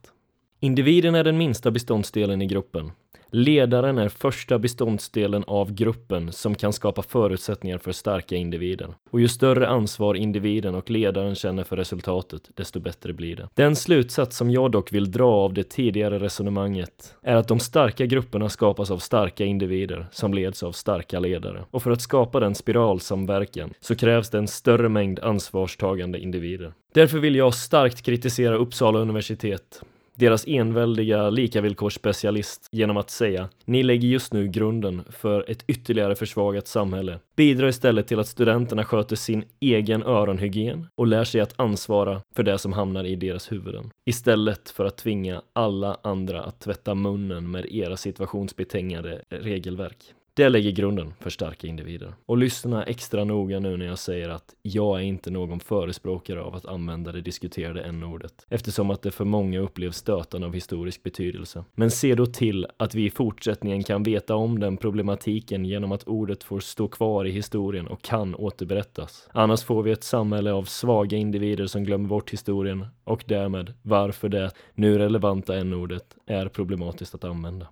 Individen 0.60 1.16
är 1.16 1.24
den 1.24 1.38
minsta 1.38 1.72
beståndsdelen 1.72 2.42
i 2.42 2.46
gruppen 2.46 2.92
Ledaren 3.34 3.98
är 3.98 4.10
första 4.10 4.60
beståndsdelen 4.60 5.44
av 5.48 5.74
gruppen 5.74 6.32
som 6.32 6.56
kan 6.56 6.74
skapa 6.74 7.02
förutsättningar 7.02 7.78
för 7.78 7.92
starka 7.92 8.36
individer. 8.36 8.94
Och 9.12 9.22
ju 9.22 9.28
större 9.28 9.68
ansvar 9.68 10.16
individen 10.16 10.76
och 10.76 10.90
ledaren 10.90 11.36
känner 11.36 11.64
för 11.64 11.78
resultatet, 11.78 12.50
desto 12.56 12.80
bättre 12.80 13.14
blir 13.14 13.36
det. 13.36 13.50
Den 13.54 13.76
slutsats 13.76 14.38
som 14.38 14.52
jag 14.52 14.72
dock 14.72 14.94
vill 14.94 15.12
dra 15.12 15.32
av 15.32 15.54
det 15.54 15.64
tidigare 15.64 16.20
resonemanget 16.20 17.16
är 17.22 17.36
att 17.36 17.48
de 17.48 17.60
starka 17.60 18.06
grupperna 18.06 18.50
skapas 18.50 18.92
av 18.92 18.98
starka 18.98 19.46
individer 19.46 20.08
som 20.12 20.34
leds 20.34 20.64
av 20.64 20.72
starka 20.72 21.20
ledare. 21.20 21.66
Och 21.72 21.84
för 21.84 21.92
att 21.92 22.02
skapa 22.02 22.40
den 22.40 22.56
spiralsamverkan 22.56 23.74
så 23.80 23.96
krävs 23.96 24.30
det 24.30 24.38
en 24.38 24.48
större 24.48 24.90
mängd 24.90 25.20
ansvarstagande 25.20 26.20
individer. 26.20 26.74
Därför 26.94 27.18
vill 27.20 27.36
jag 27.36 27.54
starkt 27.54 28.02
kritisera 28.02 28.56
Uppsala 28.56 29.00
universitet 29.00 29.82
deras 30.16 30.48
enväldiga 30.48 31.30
likavillkorsspecialist 31.30 32.68
genom 32.72 32.98
att 32.98 33.10
säga 33.10 33.50
ni 33.66 33.84
lägger 33.84 34.08
just 34.08 34.34
nu 34.34 34.48
grunden 34.48 35.04
för 35.10 35.52
ett 35.52 35.64
ytterligare 35.68 36.16
försvagat 36.16 36.68
samhälle. 36.68 37.20
Bidra 37.36 37.70
istället 37.70 38.08
till 38.08 38.20
att 38.20 38.28
studenterna 38.28 38.86
sköter 38.86 39.16
sin 39.16 39.44
egen 39.60 40.04
öronhygien 40.04 40.88
och 40.96 41.08
lär 41.08 41.24
sig 41.24 41.42
att 41.42 41.60
ansvara 41.60 42.22
för 42.36 42.44
det 42.44 42.58
som 42.58 42.74
hamnar 42.74 43.04
i 43.04 43.16
deras 43.16 43.52
huvuden. 43.52 43.92
Istället 44.06 44.70
för 44.70 44.86
att 44.86 44.98
tvinga 44.98 45.42
alla 45.54 45.98
andra 46.04 46.44
att 46.44 46.60
tvätta 46.60 46.96
munnen 46.96 47.52
med 47.52 47.66
era 47.66 47.98
situationsbetingade 47.98 49.22
regelverk. 49.30 50.14
Det 50.34 50.50
lägger 50.50 50.72
grunden 50.72 51.14
för 51.20 51.30
starka 51.30 51.68
individer. 51.68 52.14
Och 52.26 52.38
lyssna 52.38 52.84
extra 52.84 53.24
noga 53.24 53.60
nu 53.60 53.78
när 53.78 53.86
jag 53.86 54.00
säger 54.00 54.30
att 54.30 54.56
jag 54.62 55.00
är 55.00 55.04
inte 55.04 55.32
någon 55.32 55.60
förespråkare 55.60 56.42
av 56.42 56.56
att 56.56 56.66
använda 56.66 57.12
det 57.12 57.22
diskuterade 57.22 57.82
n-ordet, 57.82 58.46
eftersom 58.50 58.92
att 58.92 59.02
det 59.02 59.12
för 59.12 59.26
många 59.26 59.60
upplevs 59.60 59.98
stötande 59.98 60.48
av 60.48 60.54
historisk 60.54 61.04
betydelse. 61.04 61.64
Men 61.76 61.92
se 61.92 62.16
då 62.16 62.26
till 62.26 62.68
att 62.78 62.96
vi 62.96 63.06
i 63.06 63.10
fortsättningen 63.10 63.84
kan 63.84 64.04
veta 64.04 64.36
om 64.36 64.60
den 64.60 64.78
problematiken 64.78 65.66
genom 65.66 65.92
att 65.92 66.04
ordet 66.04 66.44
får 66.44 66.60
stå 66.60 66.88
kvar 66.88 67.26
i 67.26 67.32
historien 67.32 67.88
och 67.88 68.02
kan 68.02 68.36
återberättas. 68.36 69.28
Annars 69.32 69.64
får 69.64 69.84
vi 69.84 69.92
ett 69.92 70.04
samhälle 70.04 70.52
av 70.52 70.64
svaga 70.64 71.18
individer 71.18 71.68
som 71.68 71.84
glömmer 71.84 72.10
bort 72.10 72.30
historien 72.34 72.86
och 73.04 73.24
därmed 73.28 73.74
varför 73.82 74.30
det 74.30 74.52
nu 74.74 74.98
relevanta 74.98 75.58
n-ordet 75.58 76.16
är 76.28 76.48
problematiskt 76.48 77.16
att 77.16 77.24
använda. 77.24 77.68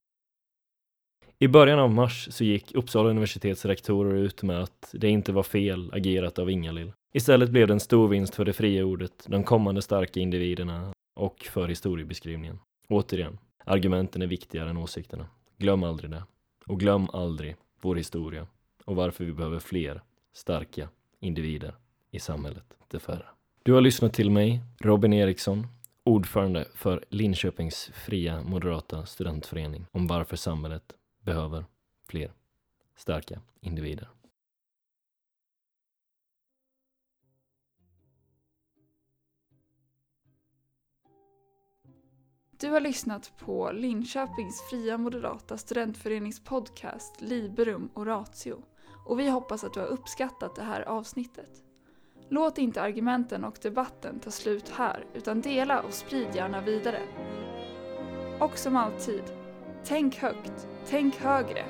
I 1.42 1.48
början 1.48 1.80
av 1.80 1.92
mars 1.92 2.28
så 2.32 2.44
gick 2.44 2.76
Uppsala 2.76 3.10
universitets 3.10 3.66
rektorer 3.66 4.16
ut 4.16 4.44
med 4.44 4.64
att 4.64 4.90
det 4.92 5.10
inte 5.10 5.32
var 5.32 5.44
fel 5.44 5.94
agerat 5.94 6.40
av 6.40 6.50
Ingalill. 6.50 6.92
Istället 7.14 7.50
blev 7.50 7.68
det 7.68 7.74
en 7.74 7.80
stor 7.80 8.08
vinst 8.08 8.36
för 8.36 8.46
det 8.46 8.54
fria 8.54 8.86
ordet, 8.86 9.26
de 9.28 9.44
kommande 9.44 9.82
starka 9.82 10.20
individerna 10.20 10.94
och 11.16 11.48
för 11.52 11.68
historiebeskrivningen. 11.68 12.60
Återigen, 12.90 13.38
argumenten 13.66 14.22
är 14.22 14.28
viktigare 14.28 14.70
än 14.70 14.78
åsikterna. 14.78 15.26
Glöm 15.58 15.84
aldrig 15.84 16.12
det. 16.12 16.24
Och 16.66 16.80
glöm 16.80 17.10
aldrig 17.14 17.56
vår 17.82 17.96
historia 17.96 18.48
och 18.86 18.96
varför 18.96 19.24
vi 19.24 19.34
behöver 19.34 19.60
fler 19.60 20.02
starka 20.34 20.90
individer 21.20 21.76
i 22.12 22.20
samhället, 22.20 22.66
det 22.88 23.00
färre. 23.00 23.26
Du 23.64 23.74
har 23.74 23.82
lyssnat 23.82 24.14
till 24.14 24.32
mig, 24.32 24.62
Robin 24.80 25.14
Eriksson, 25.14 25.68
ordförande 26.04 26.68
för 26.76 27.06
Linköpings 27.10 27.92
fria 27.94 28.42
moderata 28.42 29.06
studentförening 29.06 29.86
om 29.92 30.08
varför 30.08 30.36
samhället 30.36 30.94
behöver 31.30 31.66
fler 32.08 32.34
starka 32.96 33.42
individer. 33.62 34.10
Du 42.52 42.70
har 42.70 42.80
lyssnat 42.80 43.34
på 43.38 43.72
Linköpings 43.72 44.62
fria 44.70 44.98
moderata 44.98 45.58
studentförenings 45.58 46.44
podcast 46.44 47.22
Liberum 47.22 47.90
Oratio 47.94 48.64
och 49.06 49.20
vi 49.20 49.30
hoppas 49.30 49.64
att 49.64 49.74
du 49.74 49.80
har 49.80 49.88
uppskattat 49.88 50.56
det 50.56 50.64
här 50.64 50.82
avsnittet. 50.82 51.64
Låt 52.30 52.58
inte 52.58 52.82
argumenten 52.82 53.44
och 53.44 53.58
debatten 53.62 54.20
ta 54.20 54.32
slut 54.32 54.70
här 54.70 55.06
utan 55.14 55.42
dela 55.42 55.82
och 55.82 55.94
sprid 55.94 56.36
gärna 56.36 56.62
vidare. 56.62 57.02
Och 58.40 58.58
som 58.58 58.76
alltid, 58.76 59.39
tänk 59.86 60.16
högt, 60.16 60.68
tänk 60.90 61.16
högre, 61.16 61.64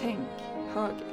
tänk 0.00 0.28
högre. 0.74 1.11